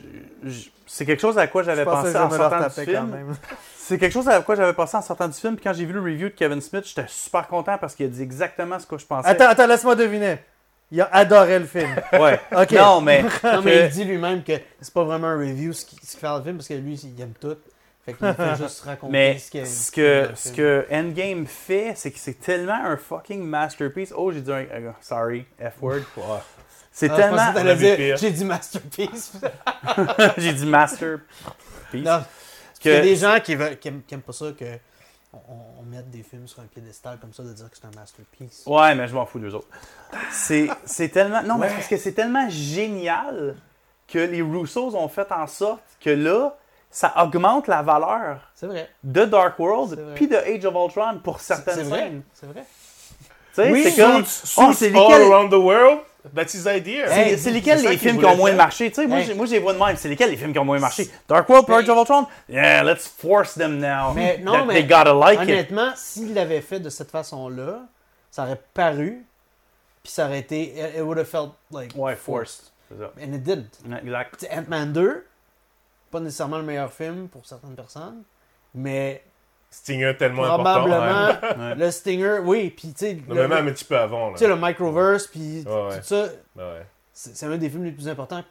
je- 0.45 0.69
c'est 0.87 1.05
quelque 1.05 1.19
chose 1.19 1.37
à 1.37 1.45
quoi 1.47 1.61
j'avais 1.63 1.83
pensé 1.83 2.13
que 2.13 2.17
en 2.17 2.29
sortant 2.29 2.67
du 2.67 2.85
film. 2.85 3.35
C'est 3.77 3.97
quelque 3.99 4.13
chose 4.13 4.27
à 4.29 4.41
quoi 4.41 4.55
j'avais 4.55 4.73
pensé 4.73 4.95
en 4.97 5.01
sortant 5.01 5.27
du 5.27 5.33
film. 5.35 5.55
Puis 5.55 5.63
quand 5.63 5.73
j'ai 5.73 5.85
vu 5.85 5.91
le 5.93 5.99
review 5.99 6.29
de 6.29 6.33
Kevin 6.33 6.61
Smith, 6.61 6.85
j'étais 6.87 7.05
super 7.07 7.47
content 7.47 7.77
parce 7.77 7.93
qu'il 7.93 8.05
a 8.05 8.09
dit 8.09 8.21
exactement 8.21 8.79
ce 8.79 8.87
que 8.87 8.97
je 8.97 9.05
pensais. 9.05 9.27
Attends, 9.27 9.49
attends, 9.49 9.67
laisse-moi 9.67 9.95
deviner. 9.95 10.39
Il 10.89 11.01
a 11.01 11.09
adoré 11.13 11.59
le 11.59 11.65
film. 11.65 11.93
Ouais. 12.13 12.39
Ok. 12.55 12.71
Non, 12.71 13.01
mais. 13.01 13.23
Non, 13.43 13.61
mais 13.61 13.85
il 13.85 13.89
dit 13.89 14.05
lui-même 14.05 14.41
que 14.43 14.53
c'est 14.79 14.93
pas 14.93 15.03
vraiment 15.03 15.27
un 15.27 15.37
review 15.37 15.73
ce 15.73 15.85
qu'il 15.85 15.99
fait 15.99 16.25
dans 16.25 16.37
le 16.37 16.43
film 16.43 16.55
parce 16.55 16.67
que 16.69 16.73
lui, 16.75 16.93
il 16.95 17.21
aime 17.21 17.33
tout. 17.39 17.57
Fait 18.05 18.13
qu'il 18.13 18.33
fait 18.33 18.55
juste 18.55 18.81
raconter 18.81 19.11
Mais 19.11 19.37
ce 19.37 19.51
qu'il 19.51 19.67
ce 19.67 19.91
que, 19.91 20.29
ce 20.35 20.51
que 20.51 20.85
Endgame 20.91 21.45
fait, 21.45 21.93
c'est 21.95 22.11
que 22.11 22.19
c'est 22.19 22.39
tellement 22.39 22.79
un 22.85 22.95
fucking 22.97 23.43
masterpiece. 23.43 24.13
Oh, 24.15 24.31
j'ai 24.31 24.41
dit 24.41 24.51
un. 24.53 24.65
sorry, 25.01 25.45
F-word. 25.59 26.01
C'est 26.97 27.09
Ah, 27.11 27.15
tellement. 27.17 27.75
J'ai 28.17 28.31
dit 28.31 28.45
masterpiece. 28.45 29.33
j'ai 30.37 30.53
dit 30.53 30.65
masterpiece. 30.65 31.25
non. 31.93 32.23
Il 32.85 32.91
y 32.91 32.95
a 32.95 33.01
des 33.01 33.15
gens 33.15 33.37
qui, 33.43 33.55
veulent, 33.55 33.77
qui, 33.79 33.87
aiment, 33.89 34.01
qui 34.07 34.13
aiment 34.13 34.21
pas 34.21 34.31
ça 34.31 34.45
que 34.57 34.63
on, 35.33 35.39
on 35.79 35.83
mette 35.83 36.09
des 36.11 36.23
films 36.23 36.47
sur 36.47 36.59
un 36.61 36.65
piédestal 36.67 37.17
comme 37.19 37.33
ça 37.33 37.43
de 37.43 37.51
dire 37.51 37.69
que 37.69 37.75
c'est 37.75 37.85
un 37.85 37.99
masterpiece. 37.99 38.63
Ouais, 38.65 38.95
mais 38.95 39.07
je 39.09 39.13
m'en 39.15 39.25
fous 39.25 39.39
d'eux 39.39 39.53
autres. 39.53 39.67
C'est 40.31 40.69
c'est 40.85 41.09
tellement. 41.09 41.41
Non, 41.43 41.57
mais 41.57 41.67
c'est 41.67 41.75
parce 41.75 41.87
que 41.87 41.97
c'est 41.97 42.13
tellement 42.13 42.47
génial 42.49 43.55
que 44.07 44.19
les 44.19 44.41
Russos 44.41 44.95
ont 44.95 45.09
fait 45.09 45.29
en 45.33 45.47
sorte 45.47 45.81
que 45.99 46.11
là, 46.11 46.55
ça 46.91 47.11
augmente 47.21 47.67
la 47.67 47.81
valeur 47.81 48.39
C'est 48.53 48.67
vrai. 48.67 48.89
de 49.03 49.25
Dark 49.25 49.59
World 49.59 49.95
C'est 49.95 50.01
vrai. 50.01 50.13
puis 50.13 50.27
de 50.29 50.35
Age 50.37 50.63
of 50.63 50.75
Ultron 50.75 51.19
pour 51.23 51.39
C'est 51.41 51.55
certaines 51.55 51.87
vrai. 51.89 51.99
scènes. 51.99 52.21
C'est 52.33 52.45
vrai. 52.45 52.63
Tu 52.63 53.25
sais, 53.63 53.71
Oui, 53.71 53.83
c'est 53.83 54.01
comme. 54.01 54.23
Oh, 54.57 54.71
c'est 54.73 54.95
all 54.95 55.21
around 55.23 55.49
the 55.51 55.55
world. 55.55 55.99
That's 56.34 56.53
his 56.53 56.65
idea. 56.67 57.07
c'est- 57.07 57.30
Hey, 57.32 57.38
c'est 57.38 57.51
lesquels 57.51 57.82
les 57.84 57.97
films 57.97 58.17
qui 58.19 58.26
ont 58.26 58.36
moins 58.38 58.53
marché? 58.53 58.89
Tu 58.89 58.95
sais, 58.95 59.07
moi, 59.07 59.19
Hey. 59.19 59.26
j'ai- 59.26 59.34
moi, 59.34 59.45
je 59.45 59.51
les 59.51 59.59
vois 59.59 59.73
de 59.73 59.80
même. 59.80 59.95
C'est 59.97 60.09
lesquels 60.09 60.30
les 60.32 60.38
films 60.38 60.53
qui 60.53 60.59
ont 60.59 60.65
moins 60.65 60.80
marché? 60.80 61.09
Dark 61.28 61.47
World, 61.49 61.69
Age 61.69 61.89
of 61.89 61.97
Ultron? 61.97 62.26
Yeah, 62.49 62.84
let's 62.84 63.07
force 63.07 63.53
them 63.55 63.78
now. 63.80 64.13
Mais 64.15 64.38
non, 64.39 64.53
That 64.53 64.65
mais 64.65 64.73
They 64.73 64.84
gotta 64.84 65.13
like 65.13 65.41
it. 65.41 65.49
Honnêtement, 65.49 65.91
s'il 65.95 66.34
l'avait 66.34 66.61
fait 66.61 66.80
de 66.80 66.89
cette 66.89 67.11
façon-là, 67.11 67.82
ça 68.32 68.43
aurait 68.43 68.61
paru, 68.73 69.23
puis 70.03 70.11
ça 70.11 70.26
aurait 70.26 70.39
été. 70.39 70.73
It 70.95 71.01
would 71.01 71.17
have 71.19 71.28
felt 71.28 71.51
like. 71.71 71.91
Ouais, 71.95 72.15
forced. 72.15 72.71
Ça. 72.89 73.11
And 73.21 73.34
it 73.34 73.43
didn't. 73.43 73.71
Exact. 74.03 74.47
Ant-Man 74.51 74.93
2, 74.93 75.26
pas 76.11 76.19
nécessairement 76.19 76.57
le 76.57 76.63
meilleur 76.63 76.91
film 76.93 77.28
pour 77.28 77.45
certaines 77.45 77.76
personnes, 77.76 78.23
mais 78.73 79.23
Stinger 79.76 80.13
tellement 80.17 80.43
important. 80.45 80.86
probablement 80.86 81.67
Ouais. 81.69 81.76
le 81.76 81.91
Stinger, 81.91 82.39
oui, 82.43 82.69
puis 82.69 82.89
tu 82.93 83.05
sais, 83.05 83.13
Non, 83.28 83.36
le, 83.36 83.47
mais 83.47 83.55
même 83.55 83.67
un 83.67 83.71
petit 83.71 83.86
peu 83.86 83.97
avant. 83.97 84.32
Tu 84.34 84.39
sais, 84.39 84.47
le 84.47 84.55
Microverse, 84.55 85.28
puis 85.28 85.63
Ouais, 85.65 85.71
ouais. 85.71 85.97
tout 85.99 86.03
ça, 86.03 86.28
Ouais. 86.55 86.86
c'est 87.13 87.45
un 87.45 87.57
des 87.57 87.69
films 87.69 87.84
les 87.86 87.91
plus 87.91 88.07
importants 88.07 88.43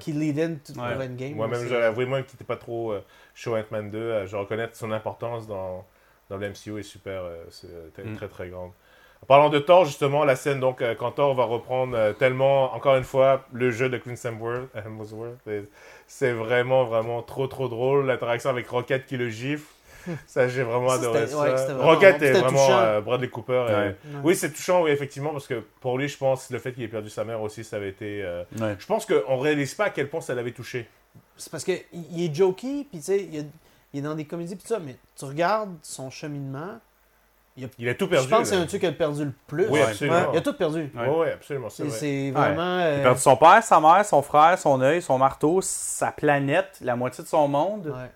qui 0.00 0.12
lead 0.12 0.38
in 0.40 0.54
to 0.54 0.72
Ouais. 0.80 0.94
to 0.96 1.02
Endgame. 1.02 1.34
Moi-même, 1.36 1.66
j'aurais 1.68 1.84
avoué 1.84 2.06
moi 2.06 2.22
qui 2.22 2.34
n'étais 2.34 2.44
pas 2.44 2.56
trop 2.56 2.92
euh, 2.92 3.04
chaud 3.34 3.54
Ant-Man 3.56 3.90
2. 3.90 3.98
euh, 3.98 4.26
je 4.26 4.34
reconnais 4.36 4.68
son 4.72 4.90
importance 4.92 5.46
dans, 5.46 5.84
dans 6.30 6.36
le 6.38 6.48
MCU 6.48 6.78
est 6.80 6.82
super, 6.82 7.22
euh, 7.22 7.44
c'est 7.50 7.68
euh, 7.68 7.88
très, 7.92 8.02
Mm. 8.04 8.16
très 8.16 8.28
très 8.28 8.48
grande. 8.48 8.70
En 9.22 9.26
parlant 9.26 9.50
de 9.50 9.60
Thor, 9.60 9.84
justement, 9.84 10.24
la 10.24 10.34
scène 10.34 10.58
donc 10.58 10.82
euh, 10.82 10.96
quand 10.96 11.12
Thor 11.12 11.34
va 11.34 11.44
reprendre 11.44 11.96
euh, 11.96 12.12
tellement, 12.12 12.74
encore 12.74 12.96
une 12.96 13.04
fois, 13.04 13.44
le 13.52 13.70
jeu 13.70 13.88
de 13.88 13.96
Chris 13.98 14.18
Hemsworth, 14.24 14.68
c'est 16.08 16.32
vraiment 16.32 16.84
vraiment 16.84 17.22
trop 17.22 17.46
trop 17.46 17.68
drôle 17.68 18.06
l'interaction 18.06 18.50
avec 18.50 18.66
Rocket 18.68 19.06
qui 19.06 19.16
le 19.16 19.28
gifle. 19.28 19.66
Ça, 20.26 20.48
j'ai 20.48 20.62
vraiment 20.62 20.88
Ça, 20.88 20.94
adoré 20.96 21.20
ouais, 21.20 21.28
ça. 21.28 21.74
vraiment 21.74 21.82
Rocket 21.84 22.22
est 22.22 22.32
vraiment 22.32 22.78
euh, 22.78 23.00
Bradley 23.00 23.28
Cooper. 23.28 23.66
et- 23.68 23.72
Ouais. 23.72 23.76
Ouais. 23.78 23.96
Oui, 24.24 24.36
c'est 24.36 24.50
touchant, 24.50 24.82
oui, 24.82 24.90
effectivement, 24.90 25.30
parce 25.30 25.46
que 25.46 25.62
pour 25.80 25.98
lui, 25.98 26.08
je 26.08 26.16
pense, 26.18 26.50
le 26.50 26.58
fait 26.58 26.72
qu'il 26.72 26.82
ait 26.82 26.88
perdu 26.88 27.10
sa 27.10 27.24
mère 27.24 27.40
aussi, 27.42 27.64
ça 27.64 27.76
avait 27.76 27.88
été. 27.90 28.22
euh, 28.22 28.44
Ouais. 28.60 28.76
Je 28.78 28.86
pense 28.86 29.06
qu'on 29.06 29.38
réalise 29.38 29.74
pas 29.74 29.84
à 29.86 29.90
quel 29.90 30.08
point 30.08 30.20
ça 30.20 30.34
l'avait 30.34 30.52
touché. 30.52 30.88
C'est 31.36 31.50
parce 31.50 31.64
qu'il 31.64 31.80
il 31.92 32.24
est 32.24 32.34
jokey, 32.34 32.86
puis 32.90 32.98
tu 33.00 33.02
sais, 33.04 33.18
il, 33.20 33.46
il 33.92 33.98
est 33.98 34.02
dans 34.02 34.14
des 34.14 34.24
comédies, 34.24 34.56
puis 34.56 34.66
ça, 34.66 34.78
mais 34.78 34.96
tu 35.18 35.24
regardes 35.24 35.74
son 35.82 36.08
cheminement, 36.10 36.78
Il 37.78 37.88
a 37.88 37.94
tout 37.94 38.08
perdu. 38.08 38.24
je 38.24 38.30
pense 38.30 38.40
que 38.42 38.46
c'est 38.46 38.56
un 38.56 38.64
truc 38.64 38.80
qui 38.80 38.86
a 38.86 38.92
perdu 38.92 39.26
le 39.26 39.32
plus. 39.46 39.66
Oui, 39.66 39.72
Ouais. 39.80 39.82
absolument. 39.82 40.32
Il 40.32 40.38
a 40.38 40.40
tout 40.40 40.54
perdu. 40.54 40.90
Oui, 40.94 41.06
ouais, 41.18 41.32
absolument, 41.32 41.68
c'est 41.68 41.82
C'est 41.82 41.88
vrai. 41.88 41.98
c'est 41.98 42.30
vraiment. 42.30 42.78
Il 42.78 42.82
euh, 42.84 43.00
a 43.00 43.02
perdu 43.02 43.20
son 43.20 43.36
père, 43.36 43.62
sa 43.62 43.78
mère, 43.80 44.04
son 44.06 44.22
frère, 44.22 44.58
son 44.58 44.80
œil, 44.80 45.02
son 45.02 45.18
marteau, 45.18 45.60
sa 45.60 46.12
planète, 46.12 46.78
la 46.80 46.96
moitié 46.96 47.22
de 47.24 47.28
son 47.28 47.46
monde. 47.48 47.86
ouais. 47.88 48.10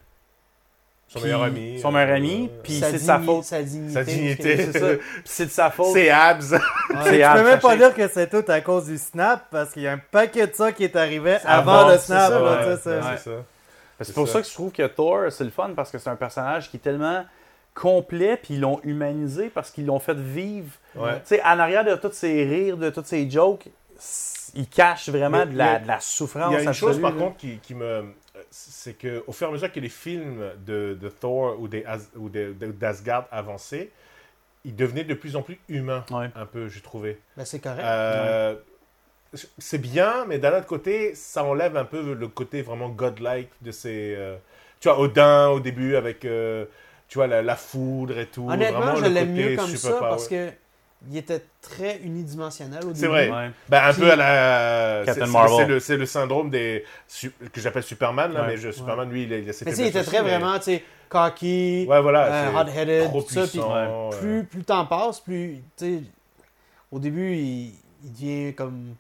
Son 1.17 1.23
Puis 1.23 1.25
meilleur 1.25 1.43
ami. 1.43 1.81
Son 1.81 1.93
meilleur 1.93 2.17
ami, 2.17 2.51
euh, 2.53 2.61
puis 2.62 2.79
Sa 2.79 2.87
c'est 2.87 2.93
de 2.95 2.99
sa 2.99 3.19
faute. 3.19 3.45
Sa 3.45 3.62
dignité. 3.62 3.93
Sa 3.95 4.05
dignité. 4.05 4.57
C'est 4.57 4.79
ça. 4.79 4.87
Puis 4.97 5.01
c'est 5.25 5.45
de 5.47 5.51
sa 5.51 5.71
faute. 5.71 5.93
C'est 5.93 6.11
Abs. 6.11 6.53
Ouais. 6.53 6.59
C'est 7.05 7.17
Tu 7.17 7.23
à 7.23 7.35
peux 7.35 7.45
même 7.45 7.59
pas 7.61 7.77
dire 7.77 7.95
que 7.95 8.09
c'est 8.09 8.29
tout 8.29 8.45
à 8.51 8.61
cause 8.61 8.87
du 8.87 8.99
snap 8.99 9.47
parce 9.51 9.73
qu'il 9.73 9.83
y 9.83 9.89
a 9.89 9.93
un 9.93 9.99
paquet 10.11 10.47
de 10.47 10.55
ça 10.55 10.73
qui 10.73 10.85
est 10.85 10.97
arrivé 10.97 11.37
Avant, 11.45 11.89
le 11.89 11.95
c'est 11.99 12.07
snap. 12.07 12.33
c'est- 12.83 12.91
ça. 14.05 14.12
Pour 14.14 14.27
ça. 14.29 14.33
ça 14.35 14.41
que 14.43 14.49
je 14.49 14.53
trouve 14.53 14.73
que 14.73 14.87
Thor, 14.87 15.31
c'est 15.31 15.45
le 15.45 15.51
fun 15.51 15.71
parce 15.75 15.91
que 15.91 15.99
c'est 15.99 16.11
un 16.11 16.17
personnage 16.17 16.71
qui 16.71 16.77
est 16.77 16.81
tellement 16.81 17.25
complet, 17.75 18.39
puis 18.43 18.55
ils 18.55 18.61
l'ont 18.61 18.81
humanisé 18.85 19.51
parce 19.55 19.71
qu'ils 19.71 19.87
l'ont 19.87 19.99
fait 19.99 20.17
vivre. 20.17 20.71
Ouais. 20.95 21.14
Tu 21.27 21.37
sais, 21.37 21.43
en 21.43 21.59
arrière 21.59 21.85
de 21.85 21.95
tous 21.97 22.12
ces 22.12 22.45
rires, 22.45 22.77
de 22.77 22.91
toutes 22.91 23.07
ces 23.07 23.29
jokes, 23.31 23.67
il 24.55 24.67
cache 24.69 25.09
vraiment 25.09 25.39
Mais- 25.45 25.53
de, 25.53 25.59
la, 25.59 25.73
mais 25.75 25.81
de 25.81 25.87
la 25.89 26.01
souffrance. 26.01 26.51
Il 26.53 26.55
y 26.55 26.57
a 26.57 26.62
une 26.62 26.73
chose 26.73 26.97
absolue, 26.97 27.03
par 27.03 27.12
là. 27.12 27.19
contre 27.19 27.37
qui, 27.37 27.59
qui 27.59 27.75
me. 27.75 28.05
C'est 28.59 28.95
que 28.95 29.23
au 29.27 29.33
fur 29.33 29.47
et 29.49 29.51
à 29.51 29.53
mesure 29.53 29.71
que 29.71 29.81
les 29.81 29.91
films 29.91 30.51
de, 30.65 30.97
de 30.99 31.09
Thor 31.11 31.61
ou 31.61 31.69
des 31.69 31.85
As- 31.85 32.11
ou 32.17 32.29
des- 32.31 32.55
de- 32.55 32.73
d'Asgard 32.73 33.27
avançaient, 33.31 33.91
ils 34.65 34.75
devenaient 34.75 35.05
de 35.05 35.15
plus 35.15 35.37
en 35.37 35.43
plus 35.43 35.59
humains, 35.69 36.05
Ouais. 36.11 36.31
un 36.35 36.47
peu, 36.47 36.67
j'ai 36.69 36.81
trouvé. 36.81 37.19
Ben, 37.37 37.45
c'est 37.45 37.61
correct. 37.61 37.85
Euh, 37.85 38.55
C'est 39.59 39.79
bien, 39.79 40.25
mais 40.27 40.39
d'un 40.39 40.57
autre 40.57 40.67
côté, 40.67 41.15
ça 41.15 41.45
enlève 41.45 41.77
un 41.77 41.85
peu 41.85 42.15
le 42.15 42.29
côté 42.29 42.63
vraiment 42.63 42.89
godlike 42.89 43.51
de 43.61 43.71
ces. 43.71 44.15
euh, 44.17 44.37
tu 44.81 44.89
vois, 44.89 44.99
Odin 44.99 45.49
au 45.49 45.61
début 45.61 45.97
avec. 45.97 46.25
euh, 46.25 46.65
tu 47.09 47.19
vois, 47.19 47.27
la, 47.27 47.43
la 47.43 47.57
foudre 47.57 48.19
et 48.19 48.27
tout. 48.27 48.49
Honnêtement, 48.49 48.81
vraiment 48.81 48.97
je 48.97 49.05
l'aime 49.07 49.33
mieux 49.35 49.55
comme 49.57 49.67
super 49.67 49.91
ça 49.93 49.99
parce 50.01 50.27
que 50.29 50.51
il 51.11 51.17
était 51.17 51.43
très 51.63 51.99
unidimensionnel 51.99 52.81
au 52.85 52.89
début. 52.89 53.01
C'est 53.01 53.07
vrai. 53.07 53.31
Ouais. 53.31 53.51
Ben, 53.69 53.85
un 53.85 53.93
Puis- 53.93 54.03
peu 54.03 54.11
à 54.13 54.17
la. 54.17 55.03
Captain 55.07 55.27
Marvel. 55.27 55.57
C'est 55.59 55.67
le, 55.67 55.81
c'est 55.81 55.97
le 55.97 56.07
syndrome 56.07 56.51
des. 56.51 56.85
su- 57.09 57.33
que 57.53 57.61
j'appelle 57.61 57.83
Superman, 57.83 58.33
là, 58.33 58.43
Ouais. 58.43 58.47
mais 58.49 58.57
je, 58.57 58.71
Superman, 58.71 59.09
lui, 59.11 59.25
il 59.25 59.33
a, 59.33 59.39
il 59.39 59.49
a 59.49 59.53
ses 59.53 59.65
Mais 59.65 59.71
tu 59.73 59.77
sais, 59.79 59.83
il 59.85 59.89
était 59.89 60.03
très 60.05 60.23
mais- 60.23 60.31
vraiment, 60.31 60.59
tu 60.59 60.65
sais, 60.65 60.85
cocky, 61.09 61.87
Ouais, 61.89 62.01
voilà. 62.03 62.27
euh, 62.27 62.51
c'est 62.51 62.57
hot-headed, 62.73 63.05
trop 63.11 63.23
tout 63.23 63.29
ça. 63.35 63.43
Puis 63.43 63.51
puissant, 63.59 64.11
plus, 64.21 64.45
plus 64.45 64.59
le 64.59 64.65
temps 64.65 64.87
passe, 64.87 65.21
plus, 65.21 65.63
tu 65.77 65.99
sais, 65.99 66.03
au 66.91 66.99
début, 66.99 67.35
il, 67.35 67.75
il 68.05 68.13
devient 68.13 68.55
comme, 68.55 68.95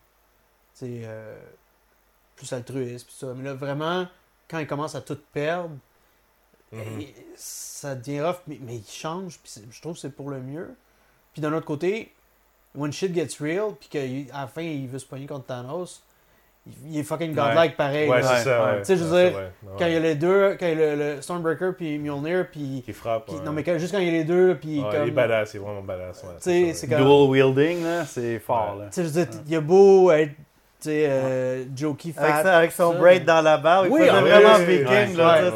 tu 0.78 0.86
sais, 0.86 1.00
euh, 1.04 1.36
plus 2.36 2.52
altruiste, 2.52 3.06
puis 3.06 3.16
ça. 3.18 3.28
Mais 3.36 3.44
là, 3.44 3.54
vraiment, 3.54 4.06
quand 4.48 4.58
il 4.58 4.66
commence 4.66 4.94
à 4.94 5.00
tout 5.00 5.18
perdre, 5.32 5.70
mhm. 6.72 7.00
et 7.00 7.14
ça 7.36 7.94
devient 7.94 8.20
rough, 8.22 8.36
mais, 8.46 8.58
mais 8.62 8.76
il 8.76 8.86
change, 8.88 9.38
puis 9.42 9.52
je 9.70 9.80
trouve 9.80 9.94
que 9.94 10.00
c'est 10.00 10.14
pour 10.14 10.30
le 10.30 10.40
mieux. 10.40 10.74
Puis 11.36 11.42
d'un 11.42 11.52
autre 11.52 11.66
côté, 11.66 12.10
when 12.74 12.90
shit 12.90 13.14
gets 13.14 13.36
real, 13.44 13.72
puis 13.78 13.90
qu'à 13.90 14.00
la 14.40 14.46
fin, 14.46 14.62
il 14.62 14.88
veut 14.88 14.98
se 14.98 15.04
pogner 15.04 15.26
contre 15.26 15.44
Thanos, 15.44 16.02
il, 16.88 16.98
est 16.98 17.02
fucking 17.02 17.34
godlike 17.34 17.76
pareil. 17.76 18.08
Ouais, 18.08 18.22
c'est 18.22 18.44
ça. 18.44 18.64
ouais. 18.64 18.78
Tu 18.78 18.84
sais, 18.86 18.96
je 18.96 19.04
veux 19.04 19.22
dire, 19.30 19.38
c'est. 19.62 19.68
Quand 19.78 19.84
il 19.86 19.92
y 19.92 19.96
a 19.96 20.00
les 20.00 20.14
deux, 20.14 20.56
quand 20.58 20.64
il 20.66 20.78
y 20.78 20.82
a 20.82 20.96
le, 20.96 21.14
le 21.16 21.20
Stormbreaker 21.20 21.74
puis 21.76 21.98
Mjolnir, 21.98 22.46
puis... 22.50 22.82
Qui 22.86 22.94
frappe. 22.94 23.26
puis- 23.26 23.34
ouais. 23.36 23.42
Non, 23.44 23.52
mais 23.52 23.62
quand- 23.62 23.76
juste 23.76 23.92
quand 23.92 23.98
il 23.98 24.06
y 24.06 24.08
a 24.08 24.12
les 24.12 24.24
deux, 24.24 24.56
puis 24.58 24.80
Ouais, 24.80 24.90
comme... 24.90 25.02
Il 25.02 25.08
est 25.08 25.10
badass, 25.10 25.52
il 25.52 25.56
est 25.58 25.60
vraiment 25.60 25.82
badass. 25.82 26.22
ouais, 26.22 26.30
Tu 26.38 26.42
sais, 26.42 26.72
c'est 26.72 26.88
comme... 26.88 26.96
Dual 27.04 27.28
wielding, 27.28 27.84
là, 27.84 28.06
c'est 28.06 28.38
fort. 28.38 28.76
Ouais. 28.78 28.84
Là. 28.84 28.88
Tu 28.90 28.94
sais, 28.94 29.02
je 29.02 29.08
veux 29.10 29.24
dire, 29.26 29.40
il 29.44 29.52
y 29.52 29.56
a 29.56 29.60
beau 29.60 30.10
être, 30.12 30.32
tu 30.32 30.38
sais, 30.80 31.06
euh, 31.06 31.64
jokey, 31.76 32.14
Avec, 32.16 32.34
ça, 32.46 32.56
avec 32.56 32.72
son 32.72 32.94
braid 32.94 33.26
dans 33.26 33.42
la 33.42 33.58
barbe, 33.58 33.88
il 33.88 33.92
Oui, 33.92 34.00
faisait 34.00 34.20
vraiment 34.22 34.58
viking. 34.58 35.16
là, 35.18 35.50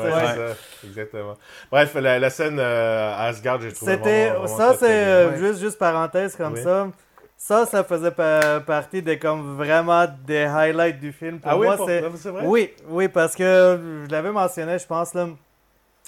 Exactement. 0.85 1.35
Bref, 1.71 1.95
la, 1.95 2.19
la 2.19 2.31
scène 2.31 2.59
euh, 2.59 3.13
à 3.15 3.25
Asgard, 3.27 3.61
j'ai 3.61 3.73
trouvé 3.73 3.93
C'était 3.93 4.29
vraiment, 4.29 4.41
vraiment 4.41 4.57
ça, 4.57 4.75
c'est 4.79 4.87
euh, 5.05 5.37
juste 5.39 5.61
juste 5.61 5.79
parenthèse 5.79 6.37
comme 6.37 6.55
Oui. 6.55 6.63
ça. 6.63 6.89
Ça, 7.37 7.65
ça 7.65 7.85
faisait 7.85 8.11
pa- 8.11 8.61
partie 8.61 9.01
des 9.03 9.19
comme 9.19 9.57
vraiment 9.57 10.07
des 10.27 10.43
highlights 10.45 11.01
du 11.01 11.11
film. 11.13 11.41
Pour 11.41 11.51
Ah 11.51 11.57
oui, 11.57 11.67
moi, 11.67 11.77
pour- 11.77 11.87
c'est 11.87 12.05
c'est 12.17 12.31
vrai? 12.31 12.45
oui, 12.45 12.71
oui, 12.89 13.09
parce 13.09 13.35
que 13.35 14.05
je 14.07 14.11
l'avais 14.11 14.31
mentionné, 14.33 14.79
je 14.79 14.87
pense, 14.87 15.15
là, 15.15 15.29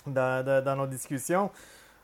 dans, 0.07 0.45
dans, 0.45 0.63
dans 0.65 0.77
nos 0.77 0.87
discussions. 0.87 1.51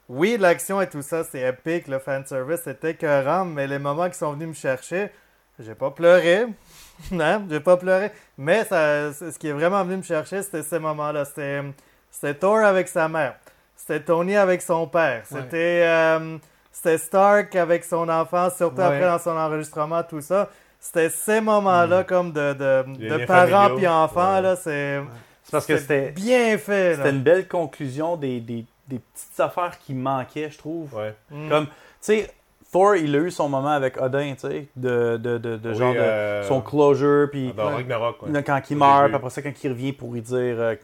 Oui, 0.09 0.39
l'action 0.41 0.81
et 0.81 0.89
tout 0.89 1.03
ça, 1.03 1.25
c'est 1.25 1.41
épique, 1.43 1.87
le 1.89 1.99
fanservice, 1.99 2.63
c'était 2.65 2.93
écœurant, 2.93 3.45
mais 3.45 3.67
les 3.67 3.79
moments 3.79 4.09
qui 4.09 4.17
sont 4.17 4.33
venus 4.33 4.49
me 4.49 4.55
chercher, 4.55 5.11
j'ai 5.59 5.75
pas 5.75 5.91
pleuré. 5.91 6.47
non, 7.11 7.47
j'ai 7.51 7.61
pas 7.61 7.77
pleuré. 7.77 8.11
Mais 8.39 8.65
ça, 8.65 9.13
ce 9.13 9.39
qui 9.39 9.49
est 9.49 9.53
vraiment 9.53 9.85
venu 9.85 9.99
me 9.99 10.03
chercher, 10.03 10.43
c'était 10.43 10.63
ces 10.63 10.79
moments-là. 10.79 11.27
C'était, 11.27 11.61
c'était 12.11 12.35
Thor 12.35 12.59
avec 12.59 12.89
sa 12.89 13.09
mère. 13.09 13.35
C'était 13.77 14.01
Tony 14.01 14.37
avec 14.37 14.61
son 14.63 14.87
père. 14.87 15.23
Ouais. 15.31 15.41
Euh, 15.55 16.39
c'était 16.73 16.99
Stark 16.99 17.55
avec 17.57 17.85
son 17.85 18.09
enfant, 18.09 18.49
surtout 18.51 18.79
Ouais. 18.79 18.85
après 18.85 19.07
dans 19.07 19.19
son 19.19 19.31
enregistrement, 19.37 20.03
tout 20.03 20.21
ça. 20.21 20.49
C'était 20.81 21.09
ces 21.09 21.41
moments-là 21.41 22.05
comme 22.05 22.33
de, 22.33 22.53
de, 22.53 23.25
parents 23.27 23.75
puis 23.75 23.87
enfants, 23.89 24.43
Ouais. 24.43 24.55
c'est, 24.57 25.01
C'est 25.43 25.51
parce 25.51 25.67
que 25.67 25.77
c'était 25.77 26.11
bien 26.11 26.57
fait. 26.59 26.97
c'était 26.97 27.11
une 27.11 27.23
belle 27.23 27.49
conclusion 27.49 28.17
des, 28.17 28.41
des, 28.41 28.65
des 28.87 28.99
petites 28.99 29.41
affaires 29.41 29.79
qui 29.79 29.95
manquaient, 29.95 30.51
je 30.51 30.59
trouve. 30.59 30.95
Ouais. 30.95 31.15
Mm. 31.31 31.49
Comme, 31.49 31.67
tu 31.67 31.73
sais, 32.01 32.31
Thor, 32.71 32.97
il 32.97 33.15
a 33.17 33.19
eu 33.21 33.31
son 33.31 33.49
moment 33.49 33.71
avec 33.71 34.01
Odin, 34.01 34.35
tu 34.35 34.41
sais, 34.47 34.69
de, 34.77 35.17
de, 35.17 35.39
de, 35.39 35.57
de 35.57 35.71
Oui, 35.71 35.77
genre 35.77 35.95
de 35.95 35.99
euh, 35.99 36.43
son 36.45 36.61
closure, 36.61 37.29
puis 37.31 37.53
Dans 37.55 37.69
Ouais. 37.69 37.75
Ragnarok, 37.77 38.23
ouais. 38.23 38.43
quand 38.45 38.61
il 38.71 38.77
meurt, 38.77 39.07
puis 39.07 39.15
après 39.17 39.31
ça, 39.31 39.43
quand 39.43 39.65
il 39.65 39.69
revient 39.71 39.93
pour 39.95 40.13
lui 40.13 40.21
dire, 40.21 40.37
euh, 40.37 40.75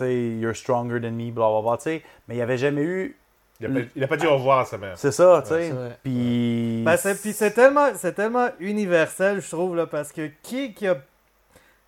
you're 0.00 0.54
stronger 0.54 1.00
than 1.00 1.12
me, 1.12 1.30
blablabla, 1.30 1.76
tu 1.78 1.82
sais. 1.84 2.02
Mais 2.28 2.34
il 2.34 2.38
n'y 2.38 2.42
avait 2.42 2.58
jamais 2.58 2.82
eu. 2.82 3.16
Il 3.58 3.66
a, 4.02 4.06
pas, 4.06 4.18
dit 4.18 4.26
au 4.26 4.34
revoir 4.34 4.58
à 4.58 4.64
sa 4.66 4.76
mère. 4.76 4.98
C'est 4.98 5.12
ça, 5.12 5.40
tu 5.42 5.48
sais. 5.54 5.72
Puis. 6.02 6.82
Ben, 6.84 6.96
c'est, 6.98 7.18
puis 7.20 7.32
c'est 7.32 7.52
tellement, 7.52 7.88
c'est 7.94 8.12
tellement 8.12 8.48
universel, 8.60 9.40
je 9.40 9.48
trouve, 9.48 9.74
là, 9.76 9.86
parce 9.86 10.12
que 10.12 10.28
qui, 10.42 10.74
qui 10.74 10.86
a. 10.86 10.96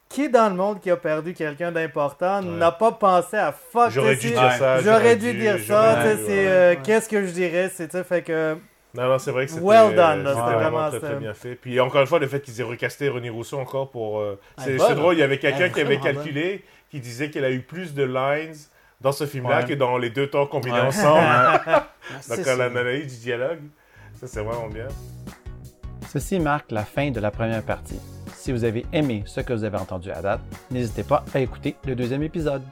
Qui 0.09 0.30
dans 0.30 0.49
le 0.49 0.55
monde 0.55 0.80
qui 0.80 0.90
a 0.90 0.96
perdu 0.96 1.34
quelqu'un 1.34 1.70
d'important 1.70 2.40
Ouais. 2.42 2.49
n'a 2.57 2.72
pas 2.72 2.92
pensé 2.92 3.36
à 3.36 3.53
fuck 3.53 3.90
J'aurais 3.90 4.16
tu 4.16 4.22
sais, 4.22 4.28
dû 4.28 4.34
dire 4.34 4.53
ça. 4.53 4.80
J'aurais 4.80 5.16
dû 5.16 5.34
dire 5.34 5.59
ça, 5.59 5.99
tu 6.01 6.09
sais, 6.09 6.16
c'est 6.16 6.28
ouais. 6.28 6.46
euh, 6.46 6.70
Ouais. 6.70 6.78
qu'est-ce 6.82 7.09
que 7.11 7.26
je 7.26 7.30
dirais, 7.32 7.70
c'est 7.70 7.88
tu 7.88 7.99
sais, 7.99 8.05
fait 8.05 8.22
que 8.22 8.57
Non, 8.94 9.07
non, 9.07 9.18
c'est 9.18 9.30
vrai 9.32 9.44
que 9.44 9.53
c'était 9.53 9.62
Well 9.62 9.94
done, 9.94 10.24
là, 10.24 10.32
vraiment, 10.32 10.59
vraiment, 10.61 10.88
très, 10.88 10.99
très 11.01 11.09
c'était- 11.09 11.20
bien 11.20 11.34
fait. 11.34 11.55
Puis 11.57 11.78
encore 11.78 12.01
une 12.01 12.07
fois, 12.07 12.18
le 12.20 12.26
fait 12.26 12.40
qu'ils 12.40 12.59
aient 12.59 12.64
recasté 12.64 13.11
René 13.11 13.28
Rousseau 13.28 13.59
encore 13.59 13.90
pour... 13.90 14.20
euh, 14.20 14.40
Ah, 14.57 14.62
c'est 14.64 14.94
drôle, 14.94 15.12
il 15.16 15.18
y 15.18 15.22
avait 15.22 15.38
quelqu'un 15.38 15.64
Ah, 15.66 15.68
qui 15.68 15.80
avait 15.82 15.99
calculé, 15.99 16.64
qui 16.91 17.01
disait 17.01 17.30
qu'il 17.30 17.45
a 17.45 17.51
eu 17.51 17.61
plus 17.61 17.95
de 17.95 18.03
lines 18.05 18.55
dans 19.01 19.12
ce 19.12 19.26
film-là 19.26 19.59
Ouais. 19.61 19.64
que 19.66 19.74
dans 19.74 19.99
les 19.99 20.11
deux 20.11 20.28
temps 20.28 20.47
combinés 20.47 20.80
Ouais. 20.80 20.86
ensemble. 20.86 21.20
Ah, 22.11 22.36
Donc, 22.36 22.39
ça. 22.47 22.57
l'analyse 22.57 23.14
du 23.18 23.20
dialogue, 23.24 23.61
ça 24.18 24.26
c'est 24.26 24.41
vraiment 24.43 24.68
bien. 24.68 24.86
Ceci 26.09 26.41
marque 26.41 26.70
la 26.70 26.84
fin 26.84 27.11
de 27.11 27.20
la 27.20 27.30
première 27.30 27.62
partie. 27.62 28.01
Si 28.34 28.51
vous 28.51 28.64
avez 28.64 28.86
aimé 28.95 29.24
ce 29.26 29.41
que 29.43 29.53
vous 29.53 29.64
avez 29.64 29.76
entendu 29.76 30.11
à 30.11 30.22
date, 30.22 30.41
n'hésitez 30.70 31.03
pas 31.03 31.22
à 31.34 31.41
écouter 31.41 31.76
le 31.84 31.95
deuxième 31.95 32.22
épisode. 32.22 32.62